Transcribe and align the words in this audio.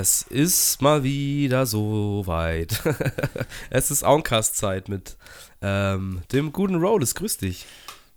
Es 0.00 0.22
ist 0.22 0.80
mal 0.80 1.02
wieder 1.02 1.66
so 1.66 2.22
weit. 2.24 2.80
es 3.70 3.90
ist 3.90 4.04
Auncast-Zeit 4.04 4.88
mit 4.88 5.16
ähm, 5.60 6.22
dem 6.30 6.52
guten 6.52 6.76
Rollis. 6.76 7.16
Grüß 7.16 7.38
dich. 7.38 7.66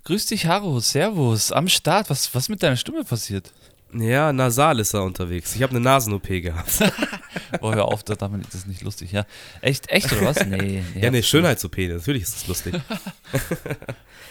Grüß 0.03 0.27
dich, 0.27 0.45
Haro. 0.45 0.79
Servus. 0.79 1.51
Am 1.51 1.67
Start. 1.67 2.11
Was, 2.11 2.35
was 2.35 2.49
mit 2.49 2.61
deiner 2.61 2.75
Stimme 2.75 3.03
passiert? 3.03 3.51
Ja, 3.95 4.31
nasal 4.31 4.79
ist 4.79 4.93
er 4.93 5.01
unterwegs. 5.01 5.55
Ich 5.55 5.63
habe 5.63 5.71
eine 5.71 5.79
Nasen-OP 5.79 6.27
gehabt. 6.27 6.83
oh, 7.61 7.73
hör 7.73 7.85
auf, 7.85 8.03
das 8.03 8.19
ist 8.53 8.67
nicht 8.67 8.83
lustig, 8.83 9.11
ja. 9.11 9.25
Echt, 9.61 9.89
echt 9.89 10.13
oder 10.13 10.27
was? 10.27 10.45
Nee. 10.45 10.83
nee 10.93 11.01
ja, 11.01 11.09
nee, 11.09 11.23
Schönheits-OP, 11.23 11.77
natürlich 11.79 12.21
ist 12.21 12.35
das 12.35 12.47
lustig. 12.47 12.75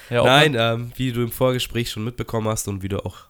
ja, 0.08 0.22
Nein, 0.22 0.54
ähm, 0.56 0.92
wie 0.94 1.10
du 1.10 1.20
im 1.20 1.32
Vorgespräch 1.32 1.90
schon 1.90 2.04
mitbekommen 2.04 2.46
hast 2.46 2.68
und 2.68 2.84
wie 2.84 2.88
du 2.88 3.04
auch 3.04 3.29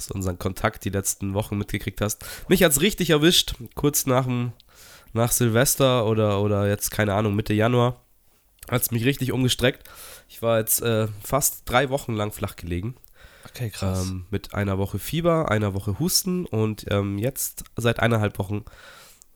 aus 0.00 0.10
unserem 0.10 0.38
Kontakt 0.38 0.84
die 0.84 0.90
letzten 0.90 1.34
Wochen 1.34 1.58
mitgekriegt 1.58 2.00
hast. 2.00 2.24
Mich 2.48 2.62
hat 2.62 2.72
es 2.72 2.80
richtig 2.80 3.10
erwischt, 3.10 3.54
kurz 3.74 4.06
nach, 4.06 4.24
dem, 4.24 4.52
nach 5.12 5.32
Silvester 5.32 6.06
oder, 6.06 6.40
oder 6.40 6.68
jetzt, 6.68 6.90
keine 6.90 7.14
Ahnung, 7.14 7.34
Mitte 7.34 7.52
Januar. 7.52 8.00
Hat 8.70 8.82
es 8.82 8.90
mich 8.90 9.04
richtig 9.04 9.32
umgestreckt. 9.32 9.88
Ich 10.28 10.42
war 10.42 10.58
jetzt 10.58 10.80
äh, 10.82 11.08
fast 11.22 11.68
drei 11.68 11.90
Wochen 11.90 12.14
lang 12.14 12.32
flach 12.32 12.56
gelegen. 12.56 12.96
Okay, 13.48 13.70
krass. 13.70 14.06
Ähm, 14.06 14.26
mit 14.30 14.54
einer 14.54 14.78
Woche 14.78 14.98
Fieber, 14.98 15.50
einer 15.50 15.74
Woche 15.74 15.98
Husten 15.98 16.46
und 16.46 16.86
ähm, 16.90 17.18
jetzt 17.18 17.64
seit 17.76 18.00
eineinhalb 18.00 18.38
Wochen 18.38 18.64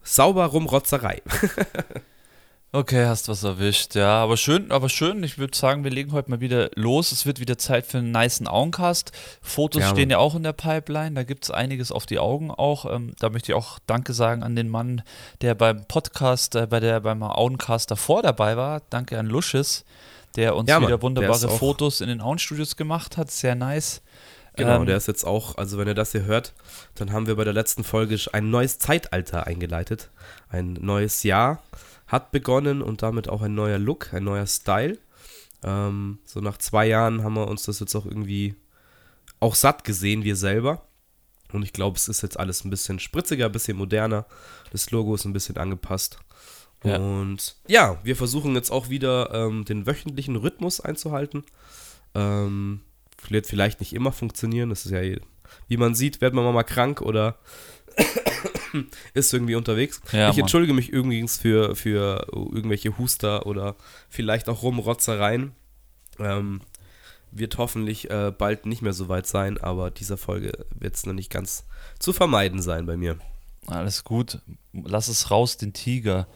sauber 0.03 0.47
Rumrotzerei. 0.47 1.23
Okay, 2.75 3.07
hast 3.07 3.29
was 3.29 3.45
erwischt, 3.45 3.95
ja. 3.95 4.17
Aber 4.17 4.37
schön, 4.37 4.73
aber 4.73 4.89
schön. 4.89 5.23
Ich 5.23 5.39
würde 5.39 5.57
sagen, 5.57 5.85
wir 5.85 5.93
legen 5.93 6.11
heute 6.11 6.29
mal 6.29 6.41
wieder 6.41 6.71
los. 6.75 7.13
Es 7.13 7.25
wird 7.25 7.39
wieder 7.39 7.57
Zeit 7.57 7.87
für 7.87 7.99
einen 7.99 8.11
niceen 8.11 8.49
Augencast. 8.49 9.13
Fotos 9.41 9.83
ja, 9.83 9.91
stehen 9.91 10.11
ja 10.11 10.19
auch 10.19 10.35
in 10.35 10.43
der 10.43 10.55
Pipeline. 10.55 11.15
Da 11.15 11.23
gibt 11.23 11.45
es 11.45 11.53
einiges 11.53 11.93
auf 11.93 12.05
die 12.05 12.19
Augen 12.19 12.51
auch. 12.51 12.93
Ähm, 12.93 13.15
da 13.21 13.31
möchte 13.31 13.53
ich 13.53 13.57
auch 13.57 13.79
Danke 13.87 14.13
sagen 14.13 14.43
an 14.43 14.57
den 14.57 14.69
Mann, 14.69 15.03
der 15.41 15.55
beim 15.55 15.85
Podcast, 15.85 16.57
äh, 16.57 16.67
bei 16.67 16.81
der 16.81 16.99
beim 16.99 17.23
Augencast 17.23 17.93
davor 17.93 18.23
dabei 18.23 18.57
war. 18.57 18.83
Danke 18.91 19.21
an 19.21 19.27
Lusches, 19.27 19.85
der 20.35 20.57
uns 20.57 20.69
ja, 20.69 20.83
wieder 20.83 21.01
wunderbare 21.01 21.49
Fotos 21.51 22.01
in 22.01 22.09
den 22.09 22.21
Augenstudios 22.21 22.75
gemacht 22.75 23.17
hat. 23.17 23.31
Sehr 23.31 23.55
nice. 23.55 24.03
Genau, 24.57 24.81
ähm, 24.81 24.87
der 24.87 24.97
ist 24.97 25.07
jetzt 25.07 25.25
auch, 25.25 25.59
also 25.59 25.79
wenn 25.79 25.87
ihr 25.87 25.95
das 25.95 26.11
hier 26.11 26.25
hört, 26.25 26.55
dann 26.97 27.13
haben 27.13 27.29
wir 27.29 27.37
bei 27.37 27.45
der 27.45 27.53
letzten 27.53 27.85
Folge 27.85 28.19
ein 28.33 28.51
neues 28.51 28.81
Zeitalter 28.81 29.47
eingeleitet. 29.47 30.11
Ein 30.49 30.73
neues 30.81 31.23
Jahr 31.23 31.63
hat 32.15 32.31
begonnen 32.31 32.81
und 32.81 33.03
damit 33.03 33.29
auch 33.29 33.43
ein 33.43 33.55
neuer 33.55 33.79
Look, 33.79 34.15
ein 34.15 34.23
neuer 34.23 34.47
Style. 34.47 34.99
Ähm, 35.65 36.19
so 36.25 36.41
nach 36.41 36.59
zwei 36.59 36.87
Jahren 36.87 37.25
haben 37.25 37.35
wir 37.35 37.49
uns 37.49 37.65
das 37.65 37.81
jetzt 37.81 37.95
auch 37.97 38.07
irgendwie 38.07 38.55
auch 39.41 39.57
satt 39.57 39.83
gesehen, 39.83 40.23
wir 40.23 40.37
selber. 40.37 40.87
Und 41.53 41.65
ich 41.65 41.73
glaube, 41.73 41.97
es 41.97 42.07
ist 42.07 42.23
jetzt 42.23 42.39
alles 42.39 42.65
ein 42.65 42.71
bisschen 42.71 43.01
spritziger, 43.01 43.47
ein 43.47 43.53
bisschen 43.53 43.77
moderner. 43.77 44.27
Das 44.71 44.93
Logo 44.93 45.17
ist 45.17 45.25
ein 45.25 45.33
bisschen 45.33 45.57
angepasst. 45.57 46.19
Ja. 46.85 46.99
Und 46.99 47.57
ja, 47.67 47.99
wir 48.05 48.15
versuchen 48.15 48.55
jetzt 48.55 48.71
auch 48.71 48.91
wieder 48.91 49.35
ähm, 49.35 49.65
den 49.65 49.85
wöchentlichen 49.85 50.37
Rhythmus 50.37 50.81
einzuhalten. 50.81 51.43
Ähm, 52.15 52.83
wird 53.29 53.47
vielleicht 53.47 53.81
nicht 53.81 53.93
immer 53.93 54.13
funktionieren. 54.13 54.71
Das 54.71 54.87
ist 54.87 54.93
ja, 54.93 55.01
wie 55.67 55.77
man 55.77 55.97
sieht, 55.97 56.21
wird 56.21 56.33
man 56.33 56.53
mal 56.55 56.63
krank 56.63 57.01
oder 57.01 57.39
ist 59.15 59.33
irgendwie 59.33 59.55
unterwegs. 59.55 60.01
Ja, 60.13 60.31
ich 60.31 60.39
entschuldige 60.39 60.75
mich 60.75 60.89
übrigens 60.89 61.39
für, 61.39 61.77
für 61.77 62.27
irgendwelche 62.33 62.99
Huster 62.99 63.47
oder 63.47 63.77
vielleicht 64.09 64.49
auch 64.49 64.63
Rumrotzereien. 64.63 65.53
Ähm, 66.19 66.61
wird 67.31 67.59
hoffentlich 67.59 68.11
äh, 68.11 68.33
bald 68.37 68.67
nicht 68.67 68.83
mehr 68.83 68.93
so 68.93 69.09
weit 69.09 69.27
sein, 69.27 69.59
aber 69.59 69.91
dieser 69.91 70.17
Folge 70.17 70.53
wird 70.71 70.95
es 70.95 71.05
noch 71.05 71.15
nicht 71.15 71.31
ganz 71.31 71.65
zu 71.99 72.13
vermeiden 72.13 72.63
sein 72.63 72.87
bei 72.87 72.97
mir. 72.97 73.19
Alles 73.67 74.05
gut. 74.05 74.41
Lass 74.73 75.09
es 75.09 75.31
raus, 75.31 75.57
den 75.57 75.73
Tiger. 75.73 76.27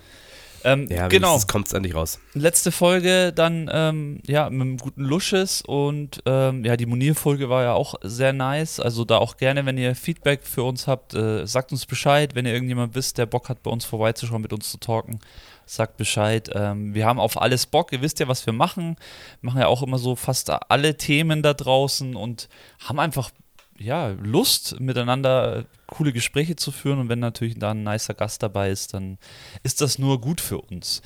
Ähm, 0.72 0.86
ja, 0.90 1.08
genau. 1.08 1.36
Es 1.36 1.46
kommt 1.46 1.72
endlich 1.72 1.94
raus. 1.94 2.18
Letzte 2.34 2.72
Folge 2.72 3.32
dann 3.32 3.70
ähm, 3.72 4.20
ja 4.26 4.50
mit 4.50 4.60
einem 4.60 4.76
guten 4.76 5.02
Lusches 5.02 5.62
und 5.62 6.20
ähm, 6.26 6.64
ja 6.64 6.76
die 6.76 6.86
Munir-Folge 6.86 7.48
war 7.48 7.62
ja 7.62 7.72
auch 7.72 7.94
sehr 8.02 8.32
nice. 8.32 8.80
Also 8.80 9.04
da 9.04 9.18
auch 9.18 9.36
gerne, 9.36 9.64
wenn 9.66 9.78
ihr 9.78 9.94
Feedback 9.94 10.44
für 10.44 10.62
uns 10.62 10.86
habt, 10.86 11.14
äh, 11.14 11.46
sagt 11.46 11.72
uns 11.72 11.86
Bescheid. 11.86 12.34
Wenn 12.34 12.46
ihr 12.46 12.52
irgendjemand 12.52 12.94
wisst, 12.94 13.18
der 13.18 13.26
Bock 13.26 13.48
hat, 13.48 13.62
bei 13.62 13.70
uns 13.70 13.84
vorbeizuschauen, 13.84 14.42
mit 14.42 14.52
uns 14.52 14.70
zu 14.70 14.78
talken, 14.78 15.20
sagt 15.66 15.96
Bescheid. 15.96 16.50
Ähm, 16.54 16.94
wir 16.94 17.06
haben 17.06 17.20
auf 17.20 17.40
alles 17.40 17.66
Bock. 17.66 17.92
Ihr 17.92 18.02
wisst 18.02 18.20
ja, 18.20 18.28
was 18.28 18.44
wir 18.46 18.52
machen. 18.52 18.96
Wir 19.40 19.48
machen 19.48 19.60
ja 19.60 19.66
auch 19.66 19.82
immer 19.82 19.98
so 19.98 20.16
fast 20.16 20.50
alle 20.50 20.96
Themen 20.96 21.42
da 21.42 21.54
draußen 21.54 22.16
und 22.16 22.48
haben 22.86 22.98
einfach 22.98 23.30
ja, 23.78 24.08
Lust, 24.08 24.80
miteinander 24.80 25.64
coole 25.86 26.12
Gespräche 26.12 26.56
zu 26.56 26.70
führen. 26.70 26.98
Und 26.98 27.08
wenn 27.08 27.18
natürlich 27.18 27.58
da 27.58 27.70
ein 27.70 27.82
nicer 27.82 28.14
Gast 28.14 28.42
dabei 28.42 28.70
ist, 28.70 28.94
dann 28.94 29.18
ist 29.62 29.80
das 29.80 29.98
nur 29.98 30.20
gut 30.20 30.40
für 30.40 30.58
uns. 30.58 31.02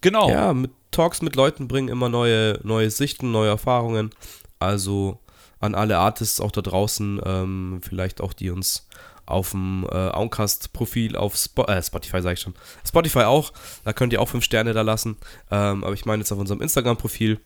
Genau. 0.00 0.28
Ja, 0.28 0.52
mit 0.52 0.72
Talks 0.90 1.22
mit 1.22 1.36
Leuten 1.36 1.68
bringen 1.68 1.88
immer 1.88 2.08
neue, 2.08 2.60
neue 2.62 2.90
Sichten, 2.90 3.30
neue 3.30 3.48
Erfahrungen. 3.48 4.10
Also 4.58 5.18
an 5.60 5.74
alle 5.74 5.98
Artists 5.98 6.40
auch 6.40 6.50
da 6.50 6.60
draußen, 6.60 7.20
ähm, 7.24 7.80
vielleicht 7.82 8.20
auch 8.20 8.32
die 8.32 8.50
uns 8.50 8.88
auf 9.24 9.52
dem 9.52 9.86
äh, 9.90 10.08
Auncast-Profil 10.08 11.16
auf 11.16 11.36
Spo 11.36 11.64
äh, 11.64 11.82
Spotify, 11.82 12.20
sage 12.20 12.34
ich 12.34 12.40
schon. 12.40 12.54
Spotify 12.86 13.20
auch, 13.20 13.52
da 13.84 13.92
könnt 13.92 14.12
ihr 14.12 14.20
auch 14.20 14.28
fünf 14.28 14.44
Sterne 14.44 14.72
da 14.72 14.82
lassen. 14.82 15.16
Ähm, 15.50 15.84
aber 15.84 15.94
ich 15.94 16.04
meine 16.04 16.20
jetzt 16.20 16.32
auf 16.32 16.38
unserem 16.38 16.60
Instagram-Profil. 16.60 17.40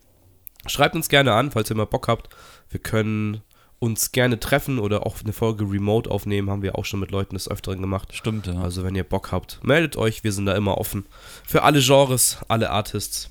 Schreibt 0.67 0.97
uns 0.97 1.09
gerne 1.09 1.33
an, 1.35 1.53
falls 1.53 1.71
ihr 1.71 1.77
mal 1.77 1.85
Bock 1.85 2.09
habt. 2.09 2.31
Wir 2.71 2.81
können 2.81 3.43
uns 3.79 4.13
gerne 4.13 4.41
treffen 4.41 4.79
oder 4.79 5.07
auch 5.07 5.21
eine 5.23 5.33
Folge 5.33 5.65
remote 5.65 6.11
aufnehmen, 6.11 6.51
haben 6.51 6.63
wir 6.63 6.79
auch 6.79 6.85
schon 6.85 7.01
mit 7.01 7.11
Leuten 7.11 7.35
des 7.35 7.49
Öfteren 7.49 7.81
gemacht. 7.81 8.15
Stimmt, 8.15 8.47
ja. 8.47 8.61
Also 8.61 8.85
wenn 8.85 8.95
ihr 8.95 9.05
Bock 9.05 9.33
habt, 9.33 9.61
meldet 9.63 9.97
euch, 9.97 10.25
wir 10.25 10.33
sind 10.33 10.47
da 10.47 10.57
immer 10.57 10.79
offen 10.79 11.07
für 11.47 11.63
alle 11.63 11.81
Genres, 11.81 12.39
alle 12.49 12.71
Artists, 12.71 13.31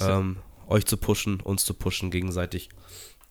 ähm, 0.00 0.36
euch 0.68 0.86
zu 0.86 0.96
pushen, 0.96 1.40
uns 1.40 1.64
zu 1.64 1.74
pushen 1.74 2.10
gegenseitig. 2.10 2.68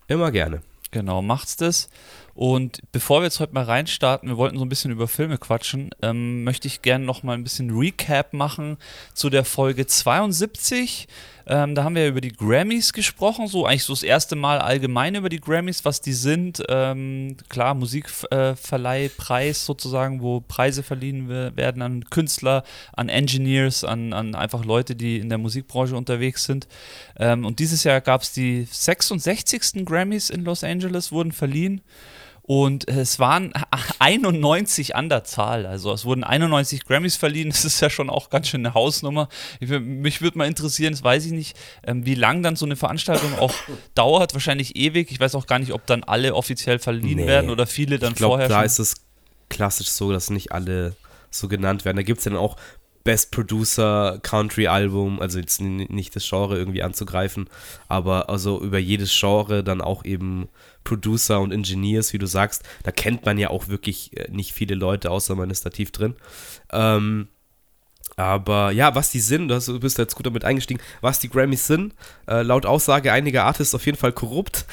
Immer 0.07 0.31
gerne. 0.31 0.61
Genau, 0.91 1.21
macht's 1.21 1.57
das. 1.57 1.89
Und 2.35 2.81
bevor 2.93 3.19
wir 3.19 3.25
jetzt 3.25 3.41
heute 3.41 3.53
mal 3.53 3.66
reinstarten, 3.66 4.29
wir 4.29 4.37
wollten 4.37 4.57
so 4.57 4.63
ein 4.63 4.69
bisschen 4.69 4.91
über 4.91 5.09
Filme 5.09 5.37
quatschen, 5.37 5.89
ähm, 6.01 6.45
möchte 6.45 6.67
ich 6.67 6.81
gerne 6.81 7.03
noch 7.03 7.22
mal 7.22 7.33
ein 7.33 7.43
bisschen 7.43 7.77
Recap 7.77 8.33
machen 8.33 8.77
zu 9.13 9.29
der 9.29 9.43
Folge 9.43 9.87
72. 9.87 11.07
Ähm, 11.47 11.75
da 11.75 11.83
haben 11.83 11.95
wir 11.95 12.03
ja 12.03 12.09
über 12.09 12.22
die 12.22 12.31
Grammys 12.31 12.91
gesprochen, 12.91 13.47
so 13.47 13.66
eigentlich 13.66 13.83
so 13.83 13.94
das 13.94 14.03
erste 14.03 14.35
Mal 14.35 14.59
allgemein 14.59 15.16
über 15.16 15.29
die 15.29 15.39
Grammys, 15.39 15.85
was 15.85 16.01
die 16.01 16.13
sind. 16.13 16.63
Ähm, 16.69 17.38
klar, 17.50 17.75
Musikverleihpreis 17.75 19.61
äh, 19.61 19.66
sozusagen, 19.66 20.22
wo 20.22 20.41
Preise 20.41 20.81
verliehen 20.81 21.29
werden 21.29 21.81
an 21.81 22.05
Künstler, 22.09 22.63
an 22.94 23.09
Engineers, 23.09 23.84
an, 23.84 24.13
an 24.13 24.34
einfach 24.34 24.66
Leute, 24.66 24.95
die 24.95 25.17
in 25.17 25.29
der 25.29 25.38
Musikbranche 25.38 25.95
unterwegs 25.95 26.45
sind. 26.45 26.67
Ähm, 27.17 27.45
und 27.45 27.59
dieses 27.59 27.84
Jahr 27.84 28.01
gab 28.01 28.22
es 28.22 28.34
die 28.34 28.67
66. 28.69 29.85
Grammys 29.85 30.29
in 30.29 30.44
Los 30.44 30.63
Angeles, 30.63 31.11
wurden 31.11 31.31
verliehen. 31.31 31.81
Und 32.47 32.88
es 32.88 33.17
waren 33.17 33.53
91 34.00 34.95
an 34.95 35.09
der 35.09 35.23
Zahl. 35.23 35.66
Also 35.66 35.91
es 35.91 36.06
wurden 36.06 36.23
91 36.23 36.85
Grammys 36.85 37.16
verliehen. 37.16 37.50
Das 37.50 37.66
ist 37.66 37.79
ja 37.81 37.89
schon 37.89 38.07
auch 38.07 38.29
ganz 38.29 38.50
schön 38.50 38.63
eine 38.63 38.75
Hausnummer. 38.75 39.29
Ich, 39.59 39.69
mich 39.69 40.22
würde 40.22 40.38
mal 40.38 40.45
interessieren, 40.45 40.94
das 40.94 41.03
weiß 41.03 41.25
ich 41.25 41.31
nicht, 41.31 41.57
ähm, 41.84 42.05
wie 42.05 42.13
lang 42.13 42.44
dann 42.44 42.55
so 42.55 42.66
eine 42.66 42.75
Veranstaltung 42.75 43.34
auch 43.39 43.53
dauert. 43.95 44.35
Wahrscheinlich 44.35 44.75
ewig. 44.75 45.11
Ich 45.11 45.19
weiß 45.19 45.34
auch 45.34 45.47
gar 45.47 45.57
nicht, 45.57 45.73
ob 45.73 45.88
dann 45.88 46.03
alle 46.03 46.35
offiziell 46.35 46.78
verliehen 46.78 47.17
nee. 47.17 47.25
werden 47.25 47.50
oder 47.50 47.66
viele 47.66 47.97
dann 47.97 48.11
ich 48.11 48.17
glaub, 48.17 48.34
vorher. 48.34 48.47
Da 48.47 48.57
schon. 48.57 48.66
ist 48.66 48.79
es 48.79 48.95
klassisch 49.50 49.89
so, 49.89 50.11
dass 50.11 50.29
nicht 50.29 50.51
alle 50.51 50.95
so 51.31 51.47
genannt 51.47 51.84
werden. 51.84 51.97
Da 51.97 52.03
gibt 52.03 52.19
es 52.19 52.25
ja 52.25 52.31
dann 52.31 52.39
auch 52.39 52.57
Best 53.05 53.31
Producer 53.31 54.19
Country 54.23 54.67
Album, 54.67 55.21
also 55.21 55.38
jetzt 55.39 55.61
nicht 55.61 56.16
das 56.16 56.27
Genre 56.27 56.57
irgendwie 56.57 56.81
anzugreifen, 56.81 57.47
aber 57.88 58.29
also 58.29 58.59
über 58.61 58.79
jedes 58.79 59.17
Genre 59.17 59.63
dann 59.63 59.79
auch 59.79 60.03
eben 60.03 60.49
Producer 60.83 61.40
und 61.40 61.52
Engineers, 61.52 62.13
wie 62.13 62.17
du 62.17 62.25
sagst, 62.25 62.63
da 62.84 62.91
kennt 62.91 63.23
man 63.23 63.37
ja 63.37 63.52
auch 63.52 63.67
wirklich 63.67 64.17
äh, 64.17 64.29
nicht 64.31 64.53
viele 64.53 64.73
Leute, 64.73 65.11
außer 65.11 65.35
man 65.35 65.52
ist 65.52 65.66
da 65.66 65.69
tief 65.69 65.91
drin. 65.91 66.16
Ähm, 66.72 67.28
aber 68.17 68.72
ja, 68.72 68.96
was 68.96 69.09
die 69.09 69.20
sind, 69.20 69.50
du 69.50 69.79
bist 69.79 69.97
jetzt 69.97 70.16
gut 70.16 70.26
damit 70.26 70.46
eingestiegen, 70.46 70.79
was 71.02 71.20
die 71.20 71.29
Grammys 71.29 71.67
sind, 71.67 71.94
äh, 72.28 72.44
laut 72.44 72.66
Aussage 72.66 73.12
einiger 73.12 73.44
Artists 73.44 73.76
auf 73.76 73.85
jeden 73.85 73.97
Fall 73.97 74.14
korrupt. 74.14 74.66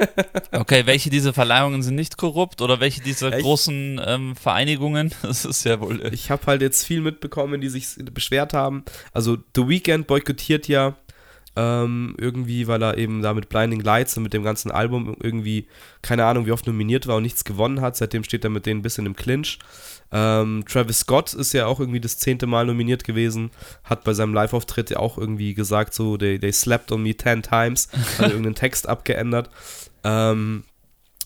okay, 0.52 0.86
welche 0.86 1.10
dieser 1.10 1.34
Verleihungen 1.34 1.82
sind 1.82 1.94
nicht 1.94 2.16
korrupt 2.16 2.62
oder 2.62 2.80
welche 2.80 3.02
dieser 3.02 3.32
Echt? 3.32 3.42
großen 3.42 4.00
ähm, 4.04 4.36
Vereinigungen? 4.36 5.12
Das 5.22 5.44
ist 5.44 5.64
ja 5.64 5.80
wohl. 5.80 6.00
Äh 6.00 6.14
ich 6.14 6.30
habe 6.30 6.46
halt 6.46 6.62
jetzt 6.62 6.86
viel 6.86 7.00
mitbekommen, 7.00 7.60
die 7.60 7.68
sich 7.68 7.96
beschwert 8.12 8.54
haben. 8.54 8.84
Also 9.12 9.36
The 9.54 9.68
Weeknd 9.68 10.06
boykottiert 10.06 10.68
ja 10.68 10.96
ähm, 11.56 12.14
irgendwie, 12.18 12.68
weil 12.68 12.82
er 12.82 12.98
eben 12.98 13.22
da 13.22 13.34
mit 13.34 13.48
Blinding 13.48 13.80
Lights 13.80 14.16
und 14.16 14.22
mit 14.22 14.34
dem 14.34 14.44
ganzen 14.44 14.70
Album 14.70 15.16
irgendwie, 15.20 15.66
keine 16.02 16.24
Ahnung, 16.24 16.46
wie 16.46 16.52
oft 16.52 16.66
nominiert 16.66 17.06
war 17.06 17.16
und 17.16 17.22
nichts 17.22 17.44
gewonnen 17.44 17.80
hat. 17.80 17.96
Seitdem 17.96 18.24
steht 18.24 18.44
er 18.44 18.50
mit 18.50 18.66
denen 18.66 18.80
ein 18.80 18.82
bisschen 18.82 19.06
im 19.06 19.16
Clinch. 19.16 19.58
Ähm, 20.12 20.64
Travis 20.68 21.00
Scott 21.00 21.34
ist 21.34 21.52
ja 21.52 21.66
auch 21.66 21.80
irgendwie 21.80 22.00
das 22.00 22.18
zehnte 22.18 22.46
Mal 22.46 22.66
nominiert 22.66 23.04
gewesen, 23.04 23.50
hat 23.84 24.04
bei 24.04 24.14
seinem 24.14 24.34
Live-Auftritt 24.34 24.90
ja 24.90 24.98
auch 24.98 25.18
irgendwie 25.18 25.54
gesagt, 25.54 25.94
so, 25.94 26.16
they, 26.16 26.38
they 26.38 26.52
slept 26.52 26.92
on 26.92 27.02
me 27.02 27.14
ten 27.14 27.42
times, 27.42 27.88
hat 28.18 28.30
irgendeinen 28.30 28.54
Text 28.54 28.88
abgeändert. 28.88 29.50
Ähm, 30.04 30.62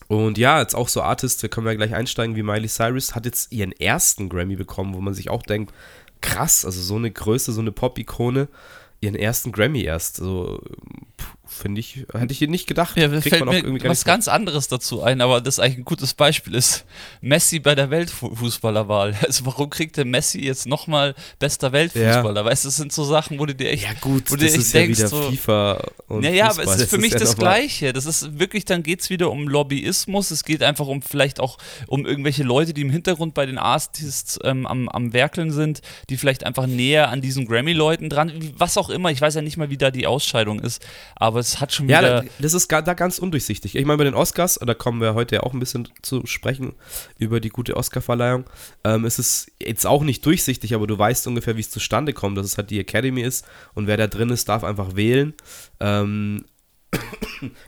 Und 0.07 0.37
ja, 0.37 0.59
jetzt 0.59 0.75
auch 0.75 0.89
so 0.89 1.01
Artists, 1.03 1.41
da 1.41 1.47
können 1.47 1.65
wir 1.67 1.75
gleich 1.75 1.93
einsteigen, 1.93 2.35
wie 2.35 2.43
Miley 2.43 2.67
Cyrus, 2.67 3.15
hat 3.15 3.25
jetzt 3.25 3.51
ihren 3.51 3.71
ersten 3.71 4.27
Grammy 4.27 4.55
bekommen, 4.57 4.93
wo 4.93 4.99
man 4.99 5.13
sich 5.13 5.29
auch 5.29 5.43
denkt, 5.43 5.73
krass, 6.19 6.65
also 6.65 6.81
so 6.81 6.95
eine 6.97 7.11
Größe, 7.11 7.51
so 7.53 7.61
eine 7.61 7.71
Pop-Ikone, 7.71 8.47
ihren 8.99 9.15
ersten 9.15 9.51
Grammy 9.51 9.83
erst. 9.83 10.17
So, 10.17 10.61
Finde 11.51 11.81
ich, 11.81 12.05
hätte 12.13 12.31
ich 12.31 12.39
nicht 12.41 12.65
gedacht. 12.65 12.95
Ja, 12.95 13.09
Kriegt 13.09 13.35
fällt 13.35 13.45
mir 13.45 13.83
was 13.83 14.05
ganz 14.05 14.29
anderes 14.29 14.69
dazu 14.69 15.03
ein, 15.03 15.19
aber 15.19 15.41
das 15.41 15.59
eigentlich 15.59 15.79
ein 15.79 15.85
gutes 15.85 16.13
Beispiel 16.13 16.55
ist 16.55 16.85
Messi 17.19 17.59
bei 17.59 17.75
der 17.75 17.89
Weltfußballerwahl. 17.89 19.15
Also 19.31 19.45
warum 19.45 19.69
kriegt 19.69 19.97
der 19.97 20.05
Messi 20.05 20.39
jetzt 20.39 20.65
nochmal 20.65 21.13
bester 21.39 21.71
Weltfußballer? 21.71 22.41
Ja. 22.41 22.45
Weißt 22.45 22.63
du, 22.63 22.69
das 22.69 22.77
sind 22.77 22.91
so 22.91 23.03
Sachen, 23.03 23.37
wo 23.37 23.45
du 23.45 23.53
dir 23.53 23.69
echt, 23.69 23.83
ja 23.83 23.93
gut, 23.99 24.31
wo 24.31 24.35
das 24.35 24.53
ist 24.53 24.73
denkst, 24.73 24.99
ja 24.99 25.05
wieder 25.05 25.07
so, 25.09 25.31
FIFA 25.31 25.83
und 26.07 26.21
Naja, 26.21 26.49
aber 26.49 26.63
es 26.63 26.75
ist 26.75 26.89
für 26.89 26.95
das 26.95 27.01
mich 27.01 27.13
ist 27.13 27.21
das 27.21 27.35
Gleiche. 27.37 27.93
Das 27.93 28.05
ist 28.05 28.39
wirklich, 28.39 28.65
dann 28.65 28.81
geht 28.81 29.01
es 29.01 29.09
wieder 29.09 29.29
um 29.29 29.47
Lobbyismus. 29.47 30.31
Es 30.31 30.43
geht 30.43 30.63
einfach 30.63 30.87
um 30.87 31.01
vielleicht 31.01 31.39
auch 31.39 31.57
um 31.87 32.05
irgendwelche 32.05 32.43
Leute, 32.43 32.73
die 32.73 32.81
im 32.81 32.89
Hintergrund 32.89 33.33
bei 33.33 33.45
den 33.45 33.57
Artists 33.57 34.39
ähm, 34.43 34.65
am, 34.65 34.87
am 34.89 35.13
Werkeln 35.13 35.51
sind, 35.51 35.81
die 36.09 36.17
vielleicht 36.17 36.45
einfach 36.45 36.65
näher 36.65 37.09
an 37.09 37.21
diesen 37.21 37.45
Grammy-Leuten 37.45 38.09
dran, 38.09 38.31
was 38.57 38.77
auch 38.77 38.89
immer. 38.89 39.11
Ich 39.11 39.21
weiß 39.21 39.35
ja 39.35 39.41
nicht 39.41 39.57
mal, 39.57 39.69
wie 39.69 39.77
da 39.77 39.91
die 39.91 40.07
Ausscheidung 40.07 40.59
ist, 40.59 40.81
aber 41.15 41.40
es 41.41 41.59
hat 41.59 41.73
schon 41.73 41.87
wieder. 41.87 42.23
Ja, 42.23 42.29
das 42.39 42.53
ist 42.53 42.71
da 42.71 42.81
ganz 42.81 43.19
undurchsichtig. 43.19 43.75
Ich 43.75 43.85
meine, 43.85 43.97
bei 43.97 44.03
den 44.03 44.13
Oscars, 44.13 44.59
da 44.61 44.73
kommen 44.73 45.01
wir 45.01 45.13
heute 45.13 45.35
ja 45.35 45.43
auch 45.43 45.53
ein 45.53 45.59
bisschen 45.59 45.89
zu 46.01 46.25
sprechen 46.25 46.73
über 47.17 47.39
die 47.39 47.49
gute 47.49 47.75
Oscarverleihung, 47.75 48.45
ähm, 48.83 49.05
ist 49.05 49.19
es 49.19 49.51
jetzt 49.61 49.85
auch 49.85 50.03
nicht 50.03 50.25
durchsichtig, 50.25 50.73
aber 50.73 50.87
du 50.87 50.97
weißt 50.97 51.27
ungefähr, 51.27 51.57
wie 51.57 51.61
es 51.61 51.69
zustande 51.69 52.13
kommt, 52.13 52.37
dass 52.37 52.45
es 52.45 52.57
halt 52.57 52.69
die 52.69 52.79
Academy 52.79 53.21
ist 53.21 53.45
und 53.73 53.87
wer 53.87 53.97
da 53.97 54.07
drin 54.07 54.29
ist, 54.29 54.47
darf 54.49 54.63
einfach 54.63 54.95
wählen. 54.95 55.33
Ähm, 55.79 56.45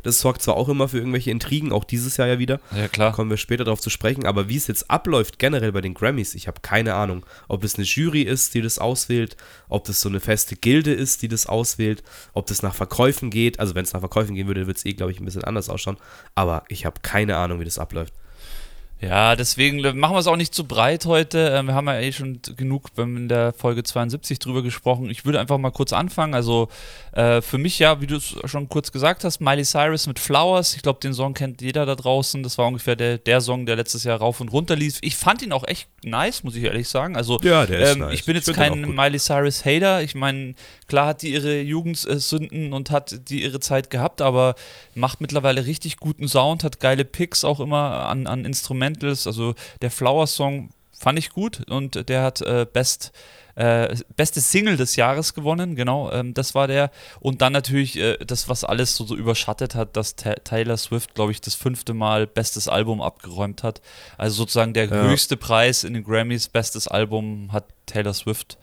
das 0.04 0.20
sorgt 0.20 0.42
zwar 0.42 0.56
auch 0.58 0.70
immer 0.70 0.88
für 0.88 0.98
irgendwelche 0.98 1.31
Intrigen, 1.31 1.72
auch 1.72 1.84
dieses 1.84 2.18
Jahr 2.18 2.28
ja 2.28 2.40
wieder. 2.40 2.60
Ja, 2.75 2.88
klar. 2.88 3.10
Da 3.10 3.16
kommen 3.16 3.30
wir 3.30 3.38
später 3.38 3.64
darauf 3.64 3.80
zu 3.80 3.90
sprechen. 3.90 4.25
Aber 4.25 4.50
wie 4.50 4.58
es 4.58 4.68
jetzt 4.68 4.90
abläuft, 4.90 5.40
generell 5.40 5.72
bei 5.72 5.81
den 5.81 5.94
Grammys, 5.94 6.36
ich 6.36 6.48
habe 6.48 6.62
keine 6.62 6.96
Ahnung. 6.96 7.25
Ob 7.48 7.62
das 7.62 7.75
eine 7.75 7.86
Jury 7.86 8.22
ist, 8.22 8.54
die 8.54 8.62
das 8.62 8.80
auswählt, 8.80 9.38
ob 9.70 9.86
das 9.86 10.02
so 10.02 10.10
eine 10.10 10.20
feste 10.20 10.56
Gilde 10.56 10.94
ist, 10.94 11.22
die 11.22 11.28
das 11.28 11.48
auswählt, 11.48 12.04
ob 12.34 12.48
das 12.48 12.62
nach 12.62 12.75
Verkäufen 12.75 13.30
geht. 13.30 13.60
Also, 13.60 13.75
wenn 13.75 13.84
es 13.84 13.94
nach 13.94 14.02
Verkäufen 14.02 14.36
gehen 14.36 14.48
würde, 14.48 14.68
würde 14.68 14.78
es 14.78 14.86
eh, 14.86 14.94
glaube 14.94 15.12
ich, 15.12 15.20
ein 15.20 15.26
bisschen 15.26 15.44
anders 15.44 15.69
ausschauen. 15.69 15.98
Aber 16.36 16.64
ich 16.68 16.86
habe 16.86 17.02
keine 17.02 17.38
Ahnung, 17.38 17.60
wie 17.60 17.66
das 17.66 17.80
abläuft. 17.80 18.14
Ja, 19.04 19.36
deswegen 19.36 19.81
machen 20.00 20.16
wir 20.16 20.19
es 20.19 20.28
auch 20.28 20.38
nicht 20.38 20.56
zu 20.56 20.66
breit 20.66 21.06
heute. 21.06 21.52
Ähm, 21.54 21.68
wir 21.68 21.74
haben 21.74 21.88
ja 21.88 22.00
eh 22.00 22.14
schon 22.14 22.40
genug 22.56 22.88
in 22.96 23.28
der 23.28 23.52
Folge 23.52 23.84
72 23.84 24.40
drüber 24.40 24.64
gesprochen. 24.64 25.10
Ich 25.10 25.26
würde 25.26 25.42
einfach 25.42 25.58
mal 25.58 25.72
kurz 25.72 25.92
anfangen. 25.92 26.34
Also 26.34 26.69
äh, 27.13 27.44
für 27.44 27.60
mich 27.60 27.77
ja, 27.77 28.01
wie 28.01 28.07
du 28.07 28.15
es 28.15 28.36
schon 28.45 28.68
kurz 28.69 28.92
gesagt 28.92 29.24
hast, 29.24 29.39
Miley 29.39 29.63
Cyrus 29.63 30.07
mit 30.07 30.18
Flowers. 30.18 30.75
Ich 30.75 30.81
glaube, 30.81 31.00
den 31.00 31.13
Song 31.13 31.36
kennt 31.36 31.62
jeder 31.62 31.86
da 31.86 31.94
draußen. 31.94 32.42
Das 32.42 32.57
war 32.57 32.65
ungefähr 32.65 32.95
der, 32.95 33.19
der 33.19 33.39
Song, 33.39 33.68
der 33.68 33.75
letztes 33.75 34.04
Jahr 34.04 34.18
rauf 34.18 34.42
und 34.42 34.50
runter 34.50 34.75
lief. 34.75 34.98
Ich 35.01 35.15
fand 35.15 35.44
ihn 35.44 35.51
auch 35.51 35.63
echt 35.68 35.88
nice, 36.04 36.44
muss 36.44 36.56
ich 36.56 36.63
ehrlich 36.63 36.89
sagen. 36.89 37.15
Also 37.15 37.39
ja, 37.44 37.68
der 37.68 37.80
ist 37.80 37.94
ähm, 37.94 38.00
nice. 38.00 38.13
ich 38.15 38.25
bin 38.25 38.36
jetzt 38.36 38.48
ich 38.48 38.56
kein 38.56 38.95
Miley 38.95 39.19
Cyrus 39.19 39.63
Hater. 39.63 40.01
Ich 40.01 40.15
meine, 40.15 40.56
klar 40.88 41.07
hat 41.07 41.21
die 41.21 41.31
ihre 41.31 41.62
Jugendsünden 41.62 42.74
und 42.74 42.89
hat 42.89 43.30
die 43.30 43.44
ihre 43.44 43.59
Zeit 43.59 43.92
gehabt, 43.92 44.19
aber 44.19 44.56
macht 44.95 45.21
mittlerweile 45.21 45.68
richtig 45.68 45.98
guten 45.98 46.27
Sound, 46.27 46.63
hat 46.63 46.80
geile 46.80 47.06
Picks 47.06 47.44
auch 47.44 47.59
immer 47.59 48.07
an, 48.07 48.25
an 48.25 48.44
Instrumentals. 48.44 49.27
Also 49.27 49.54
der 49.83 49.92
Flower 49.92 50.25
Song 50.25 50.69
fand 50.92 51.19
ich 51.19 51.30
gut 51.30 51.69
und 51.69 52.09
der 52.09 52.24
hat 52.24 52.42
äh, 52.42 52.66
Best 52.71 53.12
äh, 53.56 53.96
beste 54.16 54.42
Single 54.42 54.78
des 54.78 54.96
Jahres 54.96 55.34
gewonnen, 55.34 55.76
genau, 55.76 56.12
ähm, 56.12 56.34
das 56.34 56.56
war 56.56 56.68
der. 56.68 56.92
Und 57.20 57.42
dann 57.42 57.54
natürlich 57.54 57.98
äh, 57.98 58.18
das, 58.26 58.50
was 58.50 58.64
alles 58.64 58.96
so, 58.96 59.06
so 59.06 59.16
überschattet 59.16 59.76
hat, 59.76 59.96
dass 59.96 60.16
Ta 60.16 60.34
Taylor 60.36 60.78
Swift, 60.78 61.14
glaube 61.14 61.32
ich, 61.32 61.42
das 61.42 61.56
fünfte 61.56 61.94
Mal 61.94 62.28
bestes 62.28 62.68
Album 62.68 63.02
abgeräumt 63.02 63.64
hat. 63.64 63.82
Also 64.18 64.38
sozusagen 64.38 64.74
der 64.74 64.86
ja. 64.86 65.04
höchste 65.04 65.38
Preis 65.38 65.84
in 65.84 65.94
den 65.94 66.04
Grammys, 66.04 66.50
bestes 66.50 66.88
Album 66.88 67.52
hat 67.52 67.66
Taylor 67.86 68.14
Swift 68.14 68.58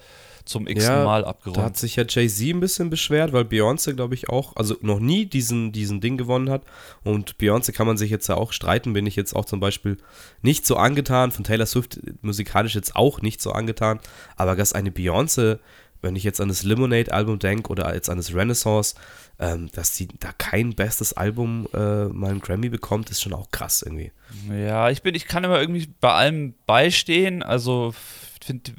zum 0.51 0.67
x 0.67 0.85
ja, 0.85 1.05
Mal 1.05 1.25
abgeräumt. 1.25 1.57
Da 1.57 1.63
hat 1.63 1.77
sich 1.77 1.97
ja 1.97 2.05
Jay-Z 2.07 2.49
ein 2.49 2.61
bisschen 2.61 2.91
beschwert, 2.91 3.33
weil 3.33 3.45
Beyoncé, 3.45 3.95
glaube 3.95 4.15
ich, 4.15 4.29
auch, 4.29 4.57
also 4.57 4.77
noch 4.81 4.99
nie 4.99 5.25
diesen, 5.25 5.71
diesen 5.71 6.01
Ding 6.01 6.19
gewonnen 6.19 6.51
hat. 6.51 6.63
Und 7.05 7.37
Beyoncé 7.37 7.73
kann 7.73 7.87
man 7.87 7.97
sich 7.97 8.11
jetzt 8.11 8.29
ja 8.29 8.35
auch 8.35 8.53
streiten, 8.53 8.93
bin 8.93 9.07
ich 9.07 9.17
jetzt 9.17 9.35
auch 9.35 9.45
zum 9.45 9.61
Beispiel 9.61 9.97
nicht 10.43 10.67
so 10.67 10.77
angetan, 10.77 11.31
von 11.31 11.45
Taylor 11.45 11.67
Swift 11.67 12.01
musikalisch 12.23 12.75
jetzt 12.75 12.97
auch 12.97 13.23
nicht 13.23 13.41
so 13.41 13.53
angetan, 13.53 14.01
aber 14.37 14.57
dass 14.57 14.73
eine 14.73 14.91
Beyoncé, 14.91 15.61
wenn 16.03 16.17
ich 16.17 16.25
jetzt 16.25 16.41
an 16.41 16.49
das 16.49 16.65
Lemonade-Album 16.65 17.39
denke 17.39 17.71
oder 17.71 17.95
jetzt 17.95 18.11
an 18.11 18.17
das 18.17 18.35
Renaissance, 18.35 18.97
ähm, 19.39 19.71
dass 19.73 19.95
sie 19.95 20.09
da 20.19 20.33
kein 20.37 20.75
bestes 20.75 21.13
Album 21.13 21.69
äh, 21.73 22.07
mal 22.07 22.31
einen 22.31 22.41
Grammy 22.41 22.71
bekommt, 22.71 23.11
ist 23.11 23.23
schon 23.23 23.35
auch 23.35 23.51
krass 23.51 23.83
irgendwie. 23.83 24.11
Ja, 24.51 24.91
ich 24.91 25.03
bin, 25.03 25.15
ich 25.15 25.27
kann 25.27 25.45
immer 25.45 25.61
irgendwie 25.61 25.89
bei 26.01 26.13
allem 26.13 26.55
beistehen. 26.67 27.43
Also 27.43 27.95
finde 28.43 28.73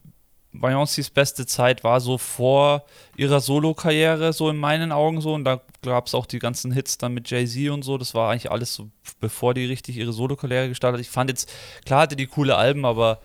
Beyoncés 0.53 1.11
beste 1.11 1.45
Zeit 1.45 1.83
war 1.83 2.01
so 2.01 2.17
vor 2.17 2.83
ihrer 3.15 3.39
Solo-Karriere, 3.39 4.33
so 4.33 4.49
in 4.49 4.57
meinen 4.57 4.91
Augen 4.91 5.21
so. 5.21 5.33
Und 5.33 5.45
da 5.45 5.61
gab 5.81 6.07
es 6.07 6.15
auch 6.15 6.25
die 6.25 6.39
ganzen 6.39 6.71
Hits 6.71 6.97
dann 6.97 7.13
mit 7.13 7.29
Jay-Z 7.29 7.69
und 7.69 7.83
so. 7.83 7.97
Das 7.97 8.13
war 8.13 8.31
eigentlich 8.31 8.51
alles 8.51 8.73
so, 8.73 8.89
bevor 9.19 9.53
die 9.53 9.65
richtig 9.65 9.97
ihre 9.97 10.13
Solo-Karriere 10.13 10.69
gestartet 10.69 10.99
hat. 10.99 11.05
Ich 11.05 11.11
fand 11.11 11.29
jetzt, 11.29 11.51
klar 11.85 12.01
hatte 12.01 12.15
die 12.15 12.27
coole 12.27 12.55
Alben, 12.55 12.85
aber 12.85 13.19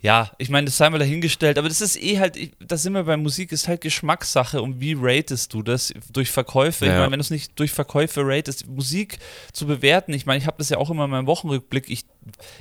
ja, 0.00 0.30
ich 0.38 0.48
meine, 0.48 0.66
das 0.66 0.76
sei 0.76 0.88
mal 0.90 0.98
dahingestellt, 0.98 1.58
aber 1.58 1.68
das 1.68 1.80
ist 1.80 2.00
eh 2.00 2.20
halt, 2.20 2.38
da 2.60 2.76
sind 2.76 2.92
wir 2.92 3.02
bei 3.02 3.16
Musik, 3.16 3.50
ist 3.50 3.66
halt 3.66 3.80
Geschmackssache 3.80 4.62
und 4.62 4.80
wie 4.80 4.94
ratest 4.96 5.52
du 5.52 5.62
das 5.62 5.92
durch 6.12 6.30
Verkäufe? 6.30 6.86
Ja. 6.86 6.92
Ich 6.92 6.98
meine, 6.98 7.12
wenn 7.12 7.18
du 7.18 7.24
es 7.24 7.30
nicht 7.30 7.58
durch 7.58 7.72
Verkäufe 7.72 8.20
ratest, 8.24 8.68
Musik 8.68 9.18
zu 9.52 9.66
bewerten, 9.66 10.12
ich 10.12 10.24
meine, 10.24 10.38
ich 10.38 10.46
habe 10.46 10.58
das 10.58 10.68
ja 10.68 10.78
auch 10.78 10.90
immer 10.90 11.06
in 11.06 11.10
meinem 11.10 11.26
Wochenrückblick, 11.26 11.90
ich, 11.90 12.04